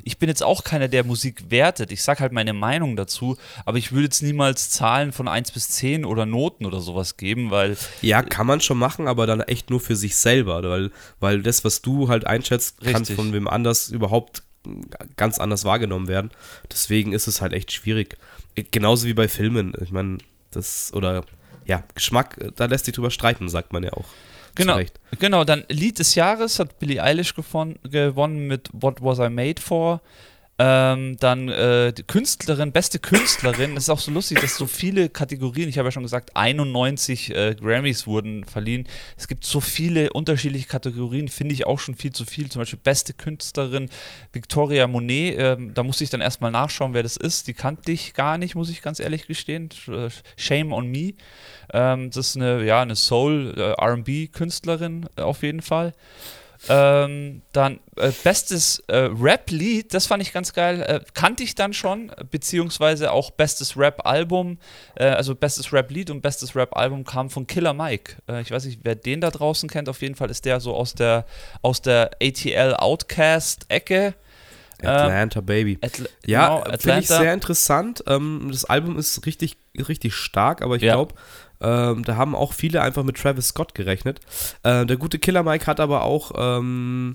ich 0.03 0.17
bin 0.17 0.29
jetzt 0.29 0.41
auch 0.41 0.63
keiner, 0.63 0.87
der 0.87 1.03
Musik 1.03 1.51
wertet, 1.51 1.91
ich 1.91 2.01
sage 2.01 2.21
halt 2.21 2.31
meine 2.31 2.53
Meinung 2.53 2.95
dazu, 2.95 3.37
aber 3.65 3.77
ich 3.77 3.91
würde 3.91 4.05
jetzt 4.05 4.23
niemals 4.23 4.71
Zahlen 4.71 5.11
von 5.11 5.27
1 5.27 5.51
bis 5.51 5.69
10 5.69 6.05
oder 6.05 6.25
Noten 6.25 6.65
oder 6.65 6.79
sowas 6.79 7.17
geben, 7.17 7.51
weil... 7.51 7.77
Ja, 8.01 8.23
kann 8.23 8.47
man 8.47 8.61
schon 8.61 8.79
machen, 8.79 9.07
aber 9.07 9.27
dann 9.27 9.41
echt 9.41 9.69
nur 9.69 9.79
für 9.79 9.95
sich 9.95 10.15
selber, 10.15 10.63
weil, 10.63 10.91
weil 11.19 11.43
das, 11.43 11.63
was 11.63 11.83
du 11.83 12.09
halt 12.09 12.25
einschätzt, 12.25 12.81
kann 12.81 13.05
von 13.05 13.31
wem 13.31 13.47
anders 13.47 13.89
überhaupt 13.89 14.41
ganz 15.15 15.39
anders 15.39 15.65
wahrgenommen 15.65 16.07
werden. 16.07 16.31
Deswegen 16.71 17.13
ist 17.13 17.27
es 17.27 17.41
halt 17.41 17.53
echt 17.53 17.71
schwierig. 17.71 18.17
Genauso 18.71 19.07
wie 19.07 19.13
bei 19.13 19.27
Filmen. 19.27 19.73
Ich 19.81 19.91
meine, 19.91 20.17
das, 20.51 20.93
oder 20.93 21.23
ja, 21.65 21.83
Geschmack, 21.93 22.37
da 22.55 22.65
lässt 22.65 22.85
sich 22.85 22.95
drüber 22.95 23.11
streiten, 23.11 23.49
sagt 23.49 23.73
man 23.73 23.83
ja 23.83 23.93
auch. 23.93 24.05
Genau, 24.55 24.79
genau, 25.19 25.43
dann 25.43 25.65
Lied 25.69 25.99
des 25.99 26.15
Jahres 26.15 26.57
hat 26.57 26.79
Billie 26.79 27.03
Eilish 27.03 27.35
gewonnen 27.35 28.47
mit 28.47 28.69
What 28.73 29.03
Was 29.03 29.19
I 29.19 29.29
Made 29.29 29.61
For. 29.61 30.01
Ähm, 30.59 31.17
dann 31.19 31.49
äh, 31.49 31.93
die 31.93 32.01
Künstlerin, 32.01 32.71
beste 32.71 32.97
Künstlerin. 32.97 33.77
Es 33.77 33.83
ist 33.83 33.89
auch 33.89 33.99
so 33.99 34.09
lustig, 34.11 34.39
dass 34.39 34.57
so 34.57 34.65
viele 34.65 35.07
Kategorien, 35.07 35.69
ich 35.69 35.77
habe 35.77 35.89
ja 35.89 35.91
schon 35.91 36.01
gesagt, 36.01 36.35
91 36.35 37.35
äh, 37.35 37.53
Grammys 37.53 38.07
wurden 38.07 38.43
verliehen. 38.43 38.87
Es 39.17 39.27
gibt 39.27 39.45
so 39.45 39.61
viele 39.61 40.13
unterschiedliche 40.13 40.67
Kategorien, 40.67 41.27
finde 41.27 41.53
ich 41.53 41.67
auch 41.67 41.77
schon 41.79 41.93
viel 41.93 42.11
zu 42.11 42.25
viel. 42.25 42.49
Zum 42.49 42.61
Beispiel 42.61 42.79
beste 42.83 43.13
Künstlerin 43.13 43.91
Victoria 44.33 44.87
Monet. 44.87 45.35
Ähm, 45.37 45.75
da 45.75 45.83
musste 45.83 46.03
ich 46.03 46.09
dann 46.09 46.21
erstmal 46.21 46.49
nachschauen, 46.49 46.95
wer 46.95 47.03
das 47.03 47.17
ist. 47.17 47.47
Die 47.47 47.53
kannte 47.53 47.91
ich 47.91 48.15
gar 48.15 48.39
nicht, 48.39 48.55
muss 48.55 48.71
ich 48.71 48.81
ganz 48.81 48.99
ehrlich 48.99 49.27
gestehen. 49.27 49.69
Shame 50.37 50.73
on 50.73 50.87
me. 50.87 51.13
Ähm, 51.71 52.09
das 52.09 52.29
ist 52.29 52.35
eine, 52.35 52.63
ja, 52.63 52.81
eine 52.81 52.95
Soul-RB-Künstlerin 52.95 55.07
äh, 55.17 55.21
auf 55.21 55.43
jeden 55.43 55.61
Fall. 55.61 55.93
Ähm, 56.69 57.41
dann 57.53 57.79
äh, 57.95 58.11
bestes 58.23 58.79
äh, 58.87 59.09
Rap-Lied, 59.13 59.93
das 59.93 60.07
fand 60.07 60.21
ich 60.21 60.33
ganz 60.33 60.53
geil. 60.53 60.81
Äh, 60.81 61.01
kannte 61.13 61.43
ich 61.43 61.55
dann 61.55 61.73
schon, 61.73 62.11
beziehungsweise 62.31 63.11
auch 63.11 63.31
bestes 63.31 63.77
Rap-Album, 63.77 64.57
äh, 64.95 65.05
also 65.05 65.35
bestes 65.35 65.71
Rap-Lied 65.71 66.09
und 66.09 66.21
bestes 66.21 66.55
Rap-Album 66.55 67.03
kam 67.05 67.29
von 67.29 67.47
Killer 67.47 67.73
Mike. 67.73 68.17
Äh, 68.27 68.41
ich 68.41 68.51
weiß 68.51 68.65
nicht, 68.65 68.81
wer 68.83 68.95
den 68.95 69.21
da 69.21 69.29
draußen 69.29 69.69
kennt. 69.69 69.89
Auf 69.89 70.01
jeden 70.01 70.15
Fall 70.15 70.29
ist 70.29 70.45
der 70.45 70.59
so 70.59 70.75
aus 70.75 70.93
der, 70.93 71.25
aus 71.61 71.81
der 71.81 72.11
ATL 72.21 72.75
Outcast-Ecke. 72.75 74.15
Atlanta, 74.79 75.39
ähm, 75.39 75.45
Baby. 75.45 75.79
Atl 75.81 76.07
ja, 76.25 76.59
genau, 76.59 76.77
finde 76.77 76.99
ich 76.99 77.07
sehr 77.07 77.33
interessant. 77.33 78.03
Ähm, 78.07 78.49
das 78.51 78.65
Album 78.65 78.97
ist 78.97 79.25
richtig, 79.25 79.57
richtig 79.87 80.13
stark, 80.13 80.61
aber 80.61 80.75
ich 80.75 80.83
ja. 80.83 80.93
glaube, 80.93 81.15
ähm, 81.61 82.03
da 82.03 82.15
haben 82.15 82.35
auch 82.35 82.53
viele 82.53 82.81
einfach 82.81 83.03
mit 83.03 83.17
Travis 83.17 83.49
Scott 83.49 83.75
gerechnet. 83.75 84.19
Äh, 84.63 84.85
der 84.85 84.97
gute 84.97 85.19
Killer 85.19 85.43
Mike 85.43 85.67
hat 85.67 85.79
aber 85.79 86.03
auch 86.03 86.31
ähm, 86.35 87.13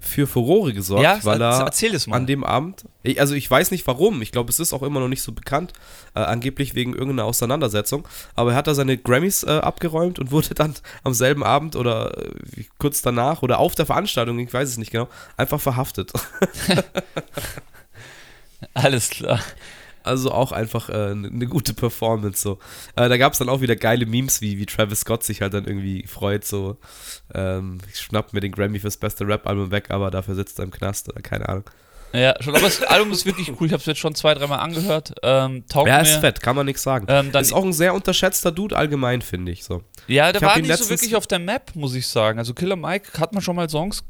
für 0.00 0.26
Furore 0.26 0.72
gesorgt, 0.72 1.04
ja, 1.04 1.18
weil 1.22 1.40
er 1.42 1.60
erzähl 1.60 1.94
es 1.94 2.06
mal. 2.06 2.16
an 2.16 2.26
dem 2.26 2.42
Abend, 2.42 2.84
also 3.18 3.34
ich 3.34 3.50
weiß 3.50 3.70
nicht 3.70 3.86
warum, 3.86 4.22
ich 4.22 4.32
glaube, 4.32 4.48
es 4.48 4.58
ist 4.58 4.72
auch 4.72 4.82
immer 4.82 4.98
noch 4.98 5.08
nicht 5.08 5.22
so 5.22 5.32
bekannt, 5.32 5.74
äh, 6.14 6.20
angeblich 6.20 6.74
wegen 6.74 6.94
irgendeiner 6.94 7.26
Auseinandersetzung, 7.26 8.08
aber 8.34 8.52
er 8.52 8.56
hat 8.56 8.66
da 8.66 8.74
seine 8.74 8.96
Grammys 8.96 9.42
äh, 9.42 9.50
abgeräumt 9.50 10.18
und 10.18 10.30
wurde 10.30 10.54
dann 10.54 10.74
am 11.04 11.12
selben 11.12 11.44
Abend 11.44 11.76
oder 11.76 12.16
äh, 12.16 12.64
kurz 12.78 13.02
danach 13.02 13.42
oder 13.42 13.58
auf 13.58 13.74
der 13.74 13.86
Veranstaltung, 13.86 14.38
ich 14.38 14.52
weiß 14.52 14.70
es 14.70 14.78
nicht 14.78 14.90
genau, 14.90 15.08
einfach 15.36 15.60
verhaftet. 15.60 16.12
Alles 18.74 19.10
klar. 19.10 19.40
Also 20.10 20.32
auch 20.32 20.50
einfach 20.52 20.88
äh, 20.88 20.92
eine 20.92 21.30
ne 21.30 21.46
gute 21.46 21.72
Performance 21.72 22.42
so. 22.42 22.58
Äh, 22.96 23.08
da 23.08 23.16
gab 23.16 23.32
es 23.32 23.38
dann 23.38 23.48
auch 23.48 23.60
wieder 23.60 23.76
geile 23.76 24.06
Memes, 24.06 24.40
wie, 24.40 24.58
wie 24.58 24.66
Travis 24.66 25.00
Scott 25.00 25.22
sich 25.22 25.40
halt 25.40 25.54
dann 25.54 25.64
irgendwie 25.64 26.04
freut, 26.06 26.44
so 26.44 26.76
ähm, 27.32 27.78
ich 27.88 28.00
schnapp 28.00 28.32
mir 28.32 28.40
den 28.40 28.52
Grammy 28.52 28.80
fürs 28.80 28.96
beste 28.96 29.26
Rap-Album 29.26 29.70
weg, 29.70 29.90
aber 29.90 30.10
dafür 30.10 30.34
sitzt 30.34 30.58
er 30.58 30.64
im 30.64 30.70
Knast 30.70 31.08
oder 31.08 31.22
keine 31.22 31.48
Ahnung. 31.48 31.64
Ja, 32.12 32.34
schon, 32.40 32.54
aber 32.56 32.64
das 32.64 32.82
Album 32.82 33.12
ist 33.12 33.24
wirklich 33.24 33.48
cool. 33.60 33.68
Ich 33.68 33.72
habe 33.72 33.80
es 33.80 33.86
jetzt 33.86 34.00
schon 34.00 34.14
zwei, 34.16 34.34
dreimal 34.34 34.58
angehört. 34.58 35.14
Ähm, 35.22 35.64
taugt 35.68 35.88
Ja, 35.88 35.98
mir. 35.98 36.02
ist 36.02 36.16
fett, 36.16 36.42
kann 36.42 36.56
man 36.56 36.66
nichts 36.66 36.82
sagen. 36.82 37.06
Ähm, 37.08 37.30
ist 37.32 37.52
auch 37.52 37.64
ein 37.64 37.72
sehr 37.72 37.94
unterschätzter 37.94 38.50
Dude 38.50 38.76
allgemein, 38.76 39.22
finde 39.22 39.52
ich 39.52 39.62
so. 39.62 39.82
Ja, 40.08 40.32
der 40.32 40.42
Ich 40.42 40.48
war 40.48 40.58
nicht 40.58 40.76
so 40.76 40.90
wirklich 40.90 41.14
auf 41.14 41.28
der 41.28 41.38
Map, 41.38 41.70
muss 41.74 41.94
ich 41.94 42.08
sagen. 42.08 42.38
Also 42.40 42.52
Killer 42.52 42.74
Mike 42.76 43.18
hat 43.20 43.32
man 43.32 43.42
schon 43.42 43.54
mal 43.54 43.68
Songs 43.68 44.02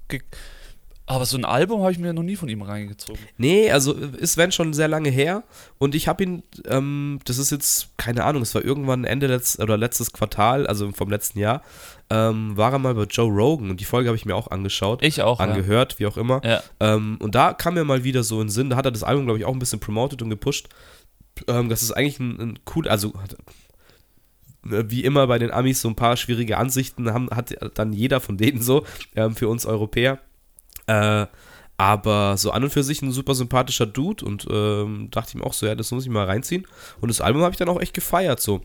aber 1.11 1.27
so 1.27 1.37
ein 1.37 1.45
Album 1.45 1.81
habe 1.81 1.91
ich 1.91 1.99
mir 1.99 2.13
noch 2.13 2.23
nie 2.23 2.37
von 2.37 2.49
ihm 2.49 2.63
reingezogen. 2.63 3.21
Nee, 3.37 3.69
also 3.73 3.93
ist 3.95 4.37
Wenn 4.37 4.53
schon 4.53 4.73
sehr 4.73 4.87
lange 4.87 5.11
her 5.11 5.43
und 5.79 5.97
ich 5.97 6.07
habe 6.07 6.23
ihn, 6.23 6.45
ähm, 6.67 7.19
das 7.25 7.39
ist 7.39 7.51
jetzt, 7.51 7.97
keine 7.97 8.23
Ahnung, 8.23 8.43
es 8.43 8.55
war 8.55 8.65
irgendwann 8.65 9.03
Ende 9.03 9.27
letzt, 9.27 9.59
oder 9.59 9.77
letztes 9.77 10.13
Quartal, 10.13 10.69
also 10.69 10.93
vom 10.93 11.11
letzten 11.11 11.41
Jahr, 11.41 11.63
ähm, 12.11 12.57
war 12.57 12.73
er 12.73 12.79
mal 12.79 12.95
bei 12.95 13.05
Joe 13.05 13.29
Rogan 13.29 13.71
und 13.71 13.81
die 13.81 13.85
Folge 13.85 14.09
habe 14.09 14.17
ich 14.17 14.25
mir 14.25 14.37
auch 14.37 14.53
angeschaut, 14.53 15.03
Ich 15.03 15.21
auch. 15.21 15.41
angehört, 15.41 15.99
wie 15.99 16.07
auch 16.07 16.17
immer. 16.17 16.43
Ja. 16.45 16.63
Ähm, 16.79 17.19
und 17.21 17.35
da 17.35 17.55
kam 17.55 17.75
mir 17.75 17.83
mal 17.83 18.05
wieder 18.05 18.23
so 18.23 18.41
in 18.41 18.49
Sinn, 18.49 18.71
da 18.71 18.77
hat 18.77 18.85
er 18.85 18.93
das 18.93 19.03
Album, 19.03 19.25
glaube 19.25 19.41
ich, 19.41 19.45
auch 19.45 19.53
ein 19.53 19.59
bisschen 19.59 19.81
promoted 19.81 20.23
und 20.23 20.31
gepusht. 20.31 20.69
Ähm, 21.49 21.69
das 21.69 21.83
ist 21.83 21.91
eigentlich 21.91 22.21
ein, 22.21 22.39
ein 22.41 22.59
cool, 22.77 22.87
also 22.87 23.13
äh, 24.71 24.85
wie 24.87 25.03
immer 25.03 25.27
bei 25.27 25.41
den 25.41 25.51
Amis 25.51 25.81
so 25.81 25.89
ein 25.89 25.97
paar 25.97 26.17
schwierige 26.17 26.57
Ansichten 26.57 27.13
haben, 27.13 27.31
hat 27.31 27.57
dann 27.75 27.93
jeder 27.93 28.21
von 28.21 28.37
denen 28.37 28.63
so, 28.63 28.85
ähm, 29.17 29.35
für 29.35 29.49
uns 29.49 29.67
Europäer. 29.67 30.21
Äh, 30.91 31.27
aber 31.77 32.37
so 32.37 32.51
an 32.51 32.63
und 32.63 32.71
für 32.71 32.83
sich 32.83 33.01
ein 33.01 33.11
super 33.11 33.35
sympathischer 33.35 33.87
Dude 33.87 34.23
und 34.23 34.47
ähm, 34.51 35.09
dachte 35.11 35.31
ich 35.31 35.35
mir 35.37 35.45
auch 35.45 35.55
so, 35.55 35.65
ja, 35.65 35.75
das 35.75 35.91
muss 35.93 36.05
ich 36.05 36.11
mal 36.11 36.27
reinziehen. 36.27 36.67
Und 37.01 37.09
das 37.09 37.23
Album 37.23 37.41
habe 37.41 37.53
ich 37.53 37.59
dann 37.59 37.71
auch 37.71 37.81
echt 37.81 37.95
gefeiert 37.95 38.41
so. 38.41 38.61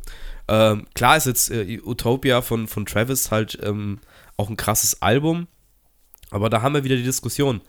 Ähm, 0.50 0.86
klar 0.96 1.16
ist 1.16 1.26
jetzt 1.26 1.50
äh, 1.50 1.80
Utopia 1.82 2.42
von, 2.42 2.68
von 2.68 2.86
Travis 2.86 3.32
halt 3.32 3.58
ähm, 3.64 4.00
auch 4.36 4.50
ein 4.50 4.58
krasses 4.58 5.02
Album, 5.02 5.48
aber 6.30 6.50
da 6.50 6.62
haben 6.62 6.76
wir 6.76 6.84
wieder 6.84 6.98
die 6.98 7.04
Diskussion. 7.04 7.62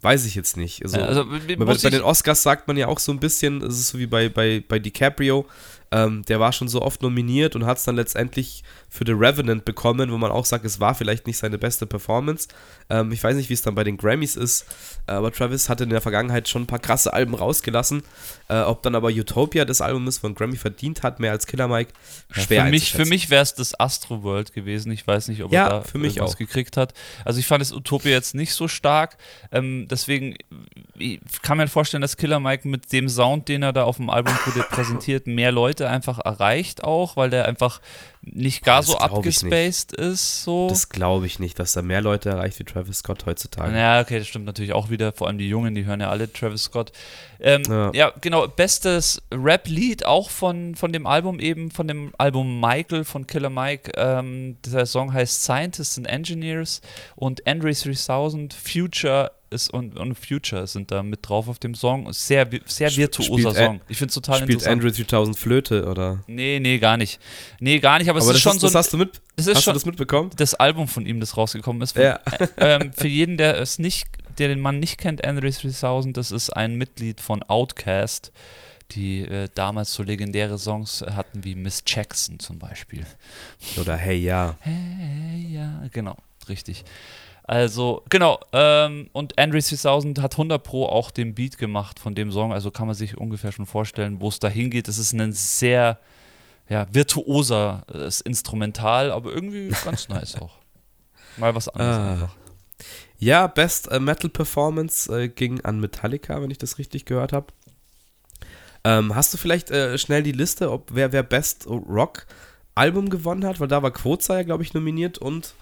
Weiß 0.00 0.24
ich 0.24 0.34
jetzt 0.34 0.56
nicht. 0.56 0.82
Also, 0.82 1.00
also, 1.00 1.24
bei, 1.26 1.56
bei 1.56 1.90
den 1.90 2.02
Oscars 2.02 2.42
sagt 2.42 2.66
man 2.66 2.76
ja 2.76 2.88
auch 2.88 2.98
so 2.98 3.12
ein 3.12 3.20
bisschen, 3.20 3.62
es 3.62 3.78
ist 3.78 3.88
so 3.88 3.98
wie 3.98 4.06
bei, 4.06 4.28
bei, 4.28 4.64
bei 4.66 4.80
DiCaprio, 4.80 5.46
ähm, 5.92 6.24
der 6.24 6.40
war 6.40 6.52
schon 6.52 6.68
so 6.68 6.82
oft 6.82 7.02
nominiert 7.02 7.54
und 7.54 7.66
hat 7.66 7.78
es 7.78 7.84
dann 7.84 7.96
letztendlich 7.96 8.64
für 8.90 9.04
The 9.06 9.12
Revenant 9.12 9.64
bekommen, 9.64 10.10
wo 10.10 10.18
man 10.18 10.30
auch 10.32 10.44
sagt, 10.44 10.64
es 10.64 10.80
war 10.80 10.94
vielleicht 10.94 11.26
nicht 11.28 11.38
seine 11.38 11.58
beste 11.58 11.86
Performance. 11.86 12.48
Ähm, 12.90 13.12
ich 13.12 13.22
weiß 13.22 13.36
nicht, 13.36 13.48
wie 13.48 13.54
es 13.54 13.62
dann 13.62 13.74
bei 13.76 13.84
den 13.84 13.96
Grammys 13.96 14.34
ist, 14.36 14.66
äh, 15.06 15.12
aber 15.12 15.30
Travis 15.32 15.68
hatte 15.68 15.84
in 15.84 15.90
der 15.90 16.00
Vergangenheit 16.00 16.48
schon 16.48 16.62
ein 16.62 16.66
paar 16.66 16.80
krasse 16.80 17.12
Alben 17.12 17.34
rausgelassen. 17.34 18.02
Äh, 18.48 18.60
ob 18.62 18.82
dann 18.82 18.94
aber 18.96 19.08
Utopia 19.08 19.64
das 19.64 19.80
Album 19.80 20.08
ist, 20.08 20.22
wo 20.24 20.26
ein 20.26 20.34
Grammy 20.34 20.56
verdient 20.56 21.02
hat, 21.04 21.20
mehr 21.20 21.30
als 21.30 21.46
Killer 21.46 21.68
Mike, 21.68 21.92
Ja, 22.34 22.42
schwer 22.42 22.64
für 22.64 22.70
mich, 22.70 22.92
für 22.92 23.04
mich 23.06 23.30
wäre 23.30 23.42
es 23.42 23.54
das 23.54 23.78
Astro 23.78 24.22
World 24.24 24.52
gewesen. 24.52 24.90
Ich 24.90 25.06
weiß 25.06 25.28
nicht, 25.28 25.42
ob 25.44 25.52
Ja, 25.52 25.64
er 25.64 25.70
da 25.70 25.80
für 25.82 25.98
mich 25.98 26.20
auch. 26.20 26.36
gekriegt 26.36 26.76
hat. 26.76 26.92
Also 27.24 27.38
ich 27.38 27.46
fand 27.46 27.60
das 27.60 27.72
Utopia 27.72 28.10
jetzt 28.10 28.34
nicht 28.34 28.52
so 28.54 28.66
stark. 28.66 29.16
Ähm, 29.52 29.86
deswegen 29.88 30.36
ich 30.98 31.20
kann 31.42 31.58
mir 31.58 31.68
vorstellen, 31.68 32.00
dass 32.02 32.16
Killer 32.16 32.40
Mike 32.40 32.66
mit 32.68 32.92
dem 32.92 33.08
Sound, 33.08 33.48
den 33.48 33.62
er 33.62 33.72
da 33.72 33.84
auf 33.84 33.96
dem 33.96 34.10
Album 34.10 34.34
prä- 34.34 34.62
präsentiert, 34.68 35.26
mehr 35.28 35.52
Leute 35.52 35.88
einfach 35.88 36.18
erreicht 36.18 36.82
auch, 36.84 37.16
weil 37.16 37.30
der 37.30 37.46
einfach 37.46 37.80
nicht 38.22 38.64
gar 38.64 38.80
Das 38.80 38.86
so 38.86 38.98
abgespaced 38.98 39.92
ist. 39.92 40.44
So. 40.44 40.68
Das 40.68 40.90
glaube 40.90 41.26
ich 41.26 41.38
nicht, 41.38 41.58
dass 41.58 41.72
da 41.72 41.80
mehr 41.80 42.02
Leute 42.02 42.30
erreicht 42.30 42.58
wie 42.58 42.64
Travis 42.64 42.98
Scott 42.98 43.24
heutzutage. 43.24 43.76
Ja, 43.76 44.00
okay, 44.00 44.18
das 44.18 44.28
stimmt 44.28 44.44
natürlich 44.44 44.72
auch 44.72 44.90
wieder. 44.90 45.12
Vor 45.12 45.26
allem 45.28 45.38
die 45.38 45.48
Jungen, 45.48 45.74
die 45.74 45.86
hören 45.86 46.00
ja 46.00 46.10
alle 46.10 46.30
Travis 46.30 46.64
Scott. 46.64 46.92
Ähm, 47.40 47.62
ja. 47.66 47.90
Ja. 47.94 48.12
genau. 48.20 48.46
Bestes 48.46 49.22
Rap-Lied 49.32 50.04
auch 50.04 50.28
von, 50.28 50.74
von 50.74 50.92
dem 50.92 51.06
Album 51.06 51.40
eben, 51.40 51.70
von 51.70 51.88
dem 51.88 52.12
Album 52.18 52.60
Michael 52.60 53.04
von 53.04 53.26
Killer 53.26 53.50
Mike. 53.50 53.92
Ähm, 53.96 54.58
der 54.66 54.84
Song 54.84 55.12
heißt 55.12 55.42
Scientists 55.42 55.96
and 55.96 56.06
Engineers 56.06 56.82
und 57.16 57.46
Andre 57.46 57.72
3000, 57.72 58.52
Future 58.52 59.32
ist 59.50 59.70
und, 59.72 59.98
und 59.98 60.14
Future 60.14 60.66
sind 60.66 60.90
da 60.90 61.02
mit 61.02 61.28
drauf 61.28 61.48
auf 61.48 61.58
dem 61.58 61.74
Song. 61.74 62.12
Sehr, 62.12 62.48
sehr 62.66 62.96
virtuoser 62.96 63.50
spielt 63.50 63.56
Song. 63.56 63.80
Ich 63.88 63.98
finde 63.98 64.08
es 64.10 64.14
total 64.14 64.36
Spielt 64.36 64.50
interessant. 64.62 64.82
Andrew 64.84 64.90
3000 64.90 65.38
Flöte 65.38 65.86
oder? 65.86 66.22
Nee, 66.26 66.60
nee, 66.60 66.78
gar 66.78 66.96
nicht. 66.96 67.20
Nee, 67.58 67.78
gar 67.80 67.98
nicht, 67.98 68.08
aber, 68.08 68.18
Aber 68.20 68.22
es 68.22 68.26
das, 68.28 68.36
ist 68.36 68.42
schon 68.42 68.54
ist, 68.56 68.60
so 68.60 68.66
das 68.68 68.74
ein, 68.74 68.78
hast 68.78 68.92
du 68.92 68.96
mit, 68.98 69.20
es 69.36 69.46
ist 69.46 69.56
hast 69.56 69.64
schon 69.64 69.72
du 69.72 69.78
das 69.78 69.86
mitbekommen? 69.86 70.30
das 70.36 70.54
Album 70.54 70.88
von 70.88 71.04
ihm, 71.06 71.20
das 71.20 71.36
rausgekommen 71.36 71.82
ist. 71.82 71.92
Von, 71.92 72.02
Ja. 72.02 72.20
ähm, 72.58 72.92
für 72.92 73.08
jeden, 73.08 73.36
der 73.36 73.58
es 73.58 73.78
nicht, 73.78 74.06
der 74.38 74.48
den 74.48 74.60
Mann 74.60 74.78
nicht 74.78 74.98
kennt, 74.98 75.24
Andre 75.24 75.50
3000, 75.50 76.16
das 76.16 76.30
ist 76.30 76.50
ein 76.50 76.76
Mitglied 76.76 77.20
von 77.20 77.42
Outkast, 77.42 78.32
die 78.92 79.20
äh, 79.22 79.48
damals 79.54 79.92
so 79.92 80.02
legendäre 80.02 80.58
Songs 80.58 81.04
hatten 81.14 81.44
wie 81.44 81.54
Miss 81.54 81.82
Jackson 81.86 82.38
zum 82.38 82.58
Beispiel. 82.58 83.04
Oder 83.80 83.96
Hey 83.96 84.16
Ja. 84.18 84.56
Hey, 84.60 85.46
ja, 85.50 85.82
genau, 85.92 86.16
richtig. 86.48 86.84
Also, 87.50 88.04
genau, 88.08 88.38
ähm, 88.52 89.10
und 89.12 89.36
Andre 89.36 89.58
3000 89.58 90.20
hat 90.20 90.34
100 90.34 90.62
Pro 90.62 90.86
auch 90.86 91.10
den 91.10 91.34
Beat 91.34 91.58
gemacht 91.58 91.98
von 91.98 92.14
dem 92.14 92.30
Song, 92.30 92.52
also 92.52 92.70
kann 92.70 92.86
man 92.86 92.94
sich 92.94 93.18
ungefähr 93.18 93.50
schon 93.50 93.66
vorstellen, 93.66 94.20
wo 94.20 94.28
es 94.28 94.38
da 94.38 94.46
hingeht. 94.46 94.86
Es 94.86 94.98
ist 94.98 95.12
ein 95.12 95.32
sehr 95.32 95.98
ja, 96.68 96.86
virtuoser 96.92 97.82
äh, 97.92 98.08
Instrumental, 98.24 99.10
aber 99.10 99.32
irgendwie 99.32 99.74
ganz 99.84 100.08
nice 100.08 100.36
auch. 100.36 100.58
Mal 101.38 101.52
was 101.52 101.68
anderes 101.68 101.96
Ah. 101.96 102.12
einfach. 102.12 102.36
Ja, 103.18 103.48
Best 103.48 103.90
äh, 103.90 103.98
Metal 103.98 104.30
Performance 104.30 105.12
äh, 105.12 105.26
ging 105.26 105.60
an 105.62 105.80
Metallica, 105.80 106.40
wenn 106.40 106.52
ich 106.52 106.58
das 106.58 106.78
richtig 106.78 107.04
gehört 107.04 107.32
habe. 107.32 107.48
Ähm, 108.84 109.16
hast 109.16 109.34
du 109.34 109.38
vielleicht 109.38 109.72
äh, 109.72 109.98
schnell 109.98 110.22
die 110.22 110.30
Liste, 110.30 110.70
ob 110.70 110.94
wer, 110.94 111.10
wer 111.10 111.24
Best 111.24 111.66
Rock 111.66 112.28
Album 112.76 113.10
gewonnen 113.10 113.44
hat? 113.44 113.58
Weil 113.58 113.66
da 113.66 113.82
war 113.82 113.90
Quoza 113.90 114.36
ja, 114.36 114.44
glaube 114.44 114.62
ich, 114.62 114.72
nominiert 114.72 115.18
und 115.18 115.54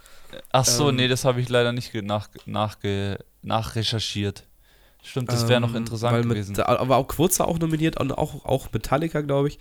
Ach 0.52 0.64
so, 0.64 0.88
Ähm, 0.90 0.97
nee, 0.97 1.08
das 1.08 1.25
habe 1.25 1.40
ich 1.40 1.49
leider 1.49 1.73
nicht 1.73 1.94
nach, 1.94 2.28
nachge, 2.47 3.18
nachrecherchiert. 3.42 4.44
Stimmt, 5.02 5.30
das 5.32 5.49
wäre 5.49 5.61
noch 5.61 5.70
ähm, 5.70 5.76
interessant 5.76 6.12
weil 6.12 6.23
gewesen. 6.25 6.52
Mit, 6.56 6.66
aber 6.66 6.97
auch 6.97 7.06
Quoza 7.06 7.44
auch 7.44 7.58
nominiert 7.58 7.99
und 8.00 8.12
auch, 8.12 8.44
auch 8.44 8.73
Metallica, 8.73 9.20
glaube 9.20 9.49
ich. 9.49 9.58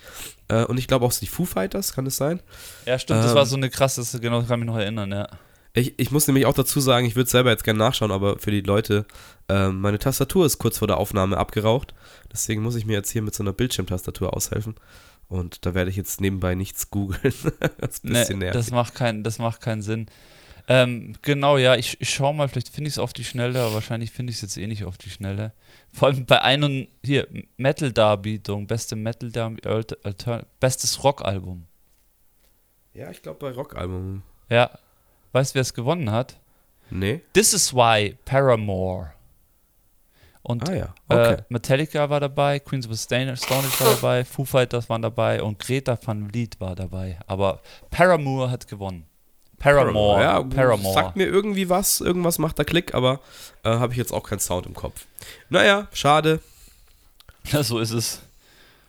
Äh, 0.48 0.66
und 0.66 0.78
ich 0.78 0.88
glaube 0.88 1.06
auch 1.06 1.14
die 1.14 1.28
Foo 1.28 1.46
Fighters, 1.46 1.94
kann 1.94 2.06
es 2.08 2.18
sein? 2.18 2.42
ja, 2.86 2.98
stimmt, 2.98 3.24
das 3.24 3.32
ähm, 3.32 3.38
war 3.38 3.46
so 3.46 3.56
eine 3.56 3.70
krasse, 3.70 4.02
das- 4.02 4.20
genau, 4.20 4.42
kann 4.44 4.60
mich 4.60 4.68
noch 4.68 4.78
erinnern, 4.78 5.12
ja. 5.12 5.28
Ich, 5.74 6.00
ich 6.00 6.10
muss 6.10 6.26
nämlich 6.26 6.48
auch 6.48 6.56
dazu 6.56 6.80
sagen, 6.80 7.06
ich 7.06 7.16
würde 7.16 7.30
selber 7.30 7.52
jetzt 7.52 7.64
gerne 7.64 7.78
nachschauen, 7.78 8.12
aber 8.12 8.40
für 8.40 8.50
die 8.50 8.62
Leute, 8.62 9.06
ähm, 9.48 9.80
meine 9.80 10.00
Tastatur 10.00 10.44
ist 10.46 10.58
kurz 10.58 10.80
vor 10.80 10.88
der 10.88 10.98
Aufnahme 10.98 11.38
abgeraucht. 11.38 11.94
Deswegen 12.34 12.64
muss 12.64 12.76
ich 12.76 12.86
mir 12.88 12.94
jetzt 12.94 13.12
hier 13.12 13.22
mit 13.22 13.36
so 13.36 13.44
einer 13.44 13.54
Bildschirmtastatur 13.54 14.34
aushelfen. 14.36 14.74
Und 15.30 15.68
da 15.68 15.76
werde 15.76 15.92
ich 15.92 15.96
jetzt 15.96 16.20
nebenbei 16.20 16.56
nichts 16.56 16.90
googeln. 16.90 17.22
das 17.80 17.98
ist 17.98 18.04
ein 18.06 18.10
bisschen 18.10 18.40
Nee, 18.40 18.46
nervig. 18.46 18.60
das 18.60 18.72
macht, 18.72 18.96
kein, 18.96 19.24
das 19.24 19.38
macht 19.38 19.62
keinen 19.62 19.84
Sinn. 19.84 20.08
Ähm, 20.70 21.16
genau, 21.22 21.58
ja, 21.58 21.76
ich, 21.76 22.00
ich 22.02 22.10
schau 22.10 22.34
mal, 22.34 22.50
vielleicht 22.50 22.70
finde 22.70 22.90
ich 22.90 22.96
es 22.96 23.00
auf 23.00 23.14
die 23.14 23.24
Schnelle, 23.24 23.62
aber 23.62 23.76
wahrscheinlich 23.76 24.12
finde 24.12 24.32
ich 24.32 24.38
es 24.38 24.42
jetzt 24.42 24.58
eh 24.58 24.68
nicht 24.68 24.84
auf 24.84 24.98
die 24.98 25.10
Schnelle. 25.10 25.54
Vor 25.94 26.10
allem 26.10 26.26
bei 26.26 26.42
einem, 26.42 26.88
hier, 27.04 27.28
Metal-Darbietung, 27.56 28.68
beste 28.68 28.96
Metal-Darbietung, 28.98 30.42
bestes 30.60 31.04
Rock-Album. 31.04 31.68
Ja, 32.98 33.12
ich 33.12 33.22
glaube 33.22 33.38
bei 33.40 33.52
Rockalbum. 33.52 34.24
Ja, 34.50 34.72
weißt 35.32 35.52
du, 35.52 35.56
wer 35.56 35.62
es 35.62 35.74
gewonnen 35.76 36.12
hat? 36.12 36.40
Nee? 36.90 37.22
This 37.34 37.54
is 37.54 37.74
why 37.74 38.18
Paramore. 38.26 39.12
Und 40.42 40.68
Ah 40.68 40.74
ja, 40.74 40.96
okay. 41.08 41.34
Äh, 41.34 41.44
Metallica 41.50 42.10
war 42.10 42.20
dabei, 42.20 42.60
Queens 42.60 42.88
of 42.88 42.94
the 42.94 42.98
Stone 42.98 43.36
Stone 43.36 43.68
Age 43.68 43.82
war 43.82 43.96
dabei, 43.96 44.26
Foo 44.26 44.46
Fighters 44.46 44.90
waren 44.90 45.02
dabei 45.02 45.44
und 45.44 45.60
Greta 45.60 45.98
Van 46.04 46.30
Vliet 46.30 46.60
war 46.60 46.74
dabei. 46.74 47.20
Aber 47.28 47.62
Paramore 47.92 48.50
hat 48.50 48.68
gewonnen. 48.68 49.06
Paramore. 49.60 50.22
Ja, 50.22 50.44
Paramore. 50.44 50.94
sagt 50.94 51.16
mir 51.16 51.26
irgendwie 51.26 51.70
was, 51.70 52.00
irgendwas 52.00 52.38
macht 52.38 52.60
da 52.60 52.64
Klick, 52.64 52.94
aber 52.94 53.20
äh, 53.64 53.70
habe 53.70 53.94
ich 53.94 53.98
jetzt 53.98 54.14
auch 54.14 54.24
keinen 54.24 54.40
Sound 54.40 54.66
im 54.66 54.74
Kopf. 54.76 55.06
Naja, 55.50 55.88
schade. 55.94 56.40
Ja, 57.52 57.64
so 57.64 57.80
ist 57.80 57.92
es. 57.92 58.22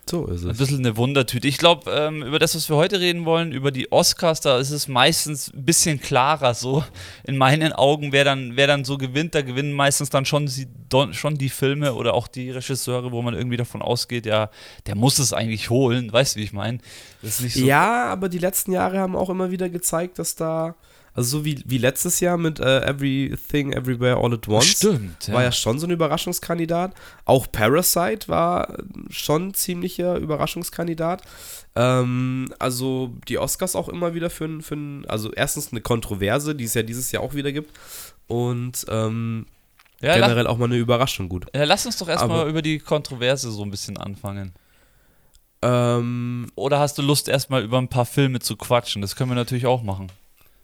So 0.09 0.25
ist 0.25 0.43
Ein 0.43 0.51
es. 0.51 0.57
bisschen 0.57 0.79
eine 0.79 0.97
Wundertüte. 0.97 1.47
Ich 1.47 1.59
glaube, 1.59 1.91
ähm, 1.91 2.23
über 2.23 2.39
das, 2.39 2.55
was 2.55 2.67
wir 2.67 2.75
heute 2.77 2.99
reden 2.99 3.25
wollen, 3.25 3.51
über 3.51 3.69
die 3.69 3.91
Oscars, 3.91 4.41
da 4.41 4.57
ist 4.57 4.71
es 4.71 4.87
meistens 4.87 5.53
ein 5.53 5.65
bisschen 5.65 6.01
klarer 6.01 6.55
so. 6.55 6.83
In 7.25 7.37
meinen 7.37 7.73
Augen, 7.73 8.11
wer 8.11 8.23
dann, 8.23 8.55
wer 8.55 8.65
dann 8.65 8.85
so 8.85 8.97
gewinnt, 8.97 9.35
da 9.35 9.43
gewinnen 9.43 9.71
meistens 9.73 10.09
dann 10.09 10.25
schon, 10.25 10.49
don, 10.89 11.13
schon 11.13 11.37
die 11.37 11.49
Filme 11.49 11.93
oder 11.93 12.15
auch 12.15 12.27
die 12.27 12.49
Regisseure, 12.49 13.11
wo 13.11 13.21
man 13.21 13.35
irgendwie 13.35 13.57
davon 13.57 13.83
ausgeht, 13.83 14.25
ja, 14.25 14.49
der 14.87 14.95
muss 14.95 15.19
es 15.19 15.31
eigentlich 15.31 15.69
holen. 15.69 16.11
Weißt 16.11 16.35
du, 16.35 16.39
wie 16.39 16.43
ich 16.43 16.53
meine? 16.53 16.79
So. 17.21 17.45
Ja, 17.59 18.05
aber 18.05 18.29
die 18.29 18.39
letzten 18.39 18.71
Jahre 18.71 18.97
haben 18.99 19.15
auch 19.15 19.29
immer 19.29 19.51
wieder 19.51 19.69
gezeigt, 19.69 20.17
dass 20.17 20.33
da, 20.35 20.75
also 21.19 21.39
so 21.39 21.45
wie, 21.45 21.61
wie 21.65 21.77
letztes 21.77 22.21
Jahr 22.21 22.37
mit 22.37 22.61
äh, 22.61 22.79
Everything, 22.79 23.73
Everywhere, 23.73 24.15
All 24.15 24.33
at 24.33 24.47
Once, 24.47 24.67
Stimmt. 24.67 25.27
Ja. 25.27 25.33
war 25.33 25.43
ja 25.43 25.51
schon 25.51 25.77
so 25.77 25.85
ein 25.85 25.91
Überraschungskandidat. 25.91 26.93
Auch 27.25 27.51
Parasite 27.51 28.29
war 28.29 28.77
schon 29.09 29.49
ein 29.49 29.53
ziemlicher 29.53 30.15
Überraschungskandidat. 30.15 31.23
Ähm, 31.75 32.53
also 32.57 33.13
die 33.27 33.37
Oscars 33.37 33.75
auch 33.75 33.89
immer 33.89 34.13
wieder 34.13 34.29
für 34.29 34.61
für 34.61 34.77
also 35.09 35.33
erstens 35.33 35.73
eine 35.73 35.81
Kontroverse, 35.81 36.55
die 36.55 36.63
es 36.63 36.73
ja 36.73 36.83
dieses 36.83 37.11
Jahr 37.11 37.21
auch 37.21 37.33
wieder 37.33 37.51
gibt. 37.51 37.77
Und 38.27 38.85
ähm, 38.87 39.45
ja, 40.01 40.13
generell 40.13 40.47
auch 40.47 40.57
mal 40.57 40.65
eine 40.65 40.77
Überraschung 40.77 41.27
gut. 41.27 41.47
Ja, 41.53 41.65
lass 41.65 41.85
uns 41.85 41.97
doch 41.97 42.07
erstmal 42.07 42.47
über 42.47 42.61
die 42.61 42.79
Kontroverse 42.79 43.51
so 43.51 43.63
ein 43.63 43.71
bisschen 43.71 43.97
anfangen. 43.97 44.53
Ähm, 45.61 46.47
Oder 46.55 46.79
hast 46.79 46.97
du 46.97 47.01
Lust, 47.01 47.27
erstmal 47.27 47.61
über 47.61 47.77
ein 47.77 47.89
paar 47.89 48.05
Filme 48.05 48.39
zu 48.39 48.55
quatschen? 48.55 49.01
Das 49.01 49.17
können 49.17 49.31
wir 49.31 49.35
natürlich 49.35 49.65
auch 49.65 49.83
machen. 49.83 50.09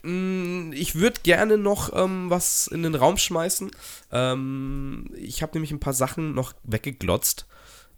Mm, 0.05 0.71
ich 0.73 0.95
würde 0.95 1.21
gerne 1.23 1.57
noch 1.57 1.91
ähm, 1.93 2.29
was 2.29 2.67
in 2.67 2.83
den 2.83 2.95
Raum 2.95 3.17
schmeißen. 3.17 3.71
Ähm, 4.11 5.09
ich 5.15 5.41
habe 5.41 5.53
nämlich 5.53 5.71
ein 5.71 5.79
paar 5.79 5.93
Sachen 5.93 6.35
noch 6.35 6.53
weggeglotzt. 6.63 7.47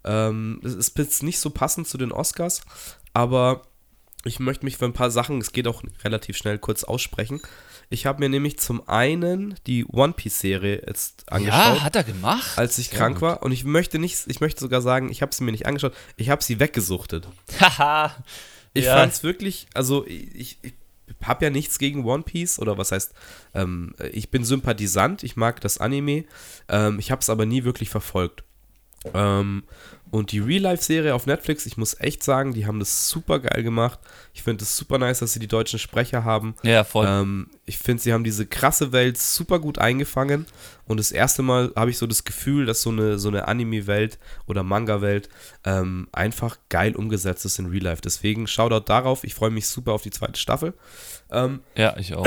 Ähm, 0.04 0.60
es 0.64 0.74
ist 0.74 0.96
jetzt 0.98 1.22
nicht 1.22 1.38
so 1.38 1.50
passend 1.50 1.86
zu 1.86 1.98
den 1.98 2.12
Oscars, 2.12 2.62
aber 3.12 3.62
ich 4.24 4.40
möchte 4.40 4.64
mich 4.64 4.78
für 4.78 4.86
ein 4.86 4.94
paar 4.94 5.10
Sachen, 5.10 5.40
es 5.40 5.52
geht 5.52 5.68
auch 5.68 5.82
relativ 6.02 6.36
schnell, 6.36 6.58
kurz 6.58 6.82
aussprechen. 6.82 7.40
Ich 7.90 8.06
habe 8.06 8.20
mir 8.20 8.28
nämlich 8.28 8.58
zum 8.58 8.86
einen 8.88 9.54
die 9.66 9.84
One 9.84 10.14
Piece 10.14 10.40
Serie 10.40 10.82
jetzt 10.86 11.30
angeschaut. 11.30 11.76
Ja, 11.76 11.82
hat 11.82 11.96
er 11.96 12.04
gemacht. 12.04 12.56
Als 12.56 12.78
ich 12.78 12.88
Sehr 12.88 12.98
krank 12.98 13.16
gut. 13.16 13.22
war. 13.22 13.42
Und 13.42 13.52
ich 13.52 13.64
möchte 13.64 13.98
nicht, 13.98 14.24
ich 14.26 14.40
möchte 14.40 14.60
sogar 14.60 14.80
sagen, 14.80 15.10
ich 15.10 15.20
habe 15.20 15.34
sie 15.34 15.44
mir 15.44 15.52
nicht 15.52 15.66
angeschaut, 15.66 15.94
ich 16.16 16.30
habe 16.30 16.42
sie 16.42 16.58
weggesuchtet. 16.58 17.28
Haha. 17.60 18.14
ich 18.72 18.86
ja. 18.86 18.96
fand 18.96 19.12
es 19.12 19.22
wirklich, 19.22 19.66
also 19.74 20.06
ich, 20.06 20.58
ich 20.62 20.74
habe 21.22 21.44
ja 21.44 21.50
nichts 21.50 21.78
gegen 21.78 22.04
One 22.04 22.22
Piece 22.22 22.58
oder 22.58 22.78
was 22.78 22.92
heißt, 22.92 23.14
ähm, 23.54 23.94
ich 24.12 24.30
bin 24.30 24.44
Sympathisant, 24.44 25.22
ich 25.22 25.36
mag 25.36 25.60
das 25.60 25.78
Anime, 25.78 26.24
ähm, 26.68 26.98
ich 26.98 27.10
habe 27.10 27.20
es 27.20 27.30
aber 27.30 27.46
nie 27.46 27.64
wirklich 27.64 27.90
verfolgt. 27.90 28.44
Ähm, 29.14 29.62
und 30.10 30.32
die 30.32 30.38
Real-Life-Serie 30.38 31.14
auf 31.14 31.26
Netflix, 31.26 31.66
ich 31.66 31.76
muss 31.76 31.98
echt 32.00 32.22
sagen, 32.22 32.54
die 32.54 32.66
haben 32.66 32.78
das 32.78 33.08
super 33.08 33.40
geil 33.40 33.62
gemacht. 33.62 33.98
Ich 34.32 34.42
finde 34.42 34.64
es 34.64 34.76
super 34.76 34.98
nice, 34.98 35.18
dass 35.18 35.32
sie 35.32 35.38
die 35.38 35.48
deutschen 35.48 35.78
Sprecher 35.78 36.24
haben. 36.24 36.54
Ja, 36.62 36.84
voll. 36.84 37.06
Ähm, 37.08 37.50
ich 37.66 37.78
finde, 37.78 38.02
sie 38.02 38.12
haben 38.12 38.24
diese 38.24 38.46
krasse 38.46 38.92
Welt 38.92 39.18
super 39.18 39.58
gut 39.58 39.78
eingefangen. 39.78 40.46
Und 40.86 40.98
das 40.98 41.12
erste 41.12 41.42
Mal 41.42 41.72
habe 41.76 41.90
ich 41.90 41.98
so 41.98 42.06
das 42.06 42.24
Gefühl, 42.24 42.64
dass 42.64 42.80
so 42.80 42.90
eine, 42.90 43.18
so 43.18 43.28
eine 43.28 43.46
Anime-Welt 43.46 44.18
oder 44.46 44.62
Manga-Welt 44.62 45.28
ähm, 45.64 46.08
einfach 46.12 46.56
geil 46.70 46.96
umgesetzt 46.96 47.44
ist 47.44 47.58
in 47.58 47.66
Real 47.66 47.84
Life. 47.84 48.00
Deswegen 48.02 48.46
Shoutout 48.46 48.84
darauf. 48.86 49.24
Ich 49.24 49.34
freue 49.34 49.50
mich 49.50 49.66
super 49.66 49.92
auf 49.92 50.02
die 50.02 50.10
zweite 50.10 50.40
Staffel. 50.40 50.72
Ähm, 51.30 51.60
ja, 51.76 51.94
ich 51.98 52.14
auch. 52.14 52.26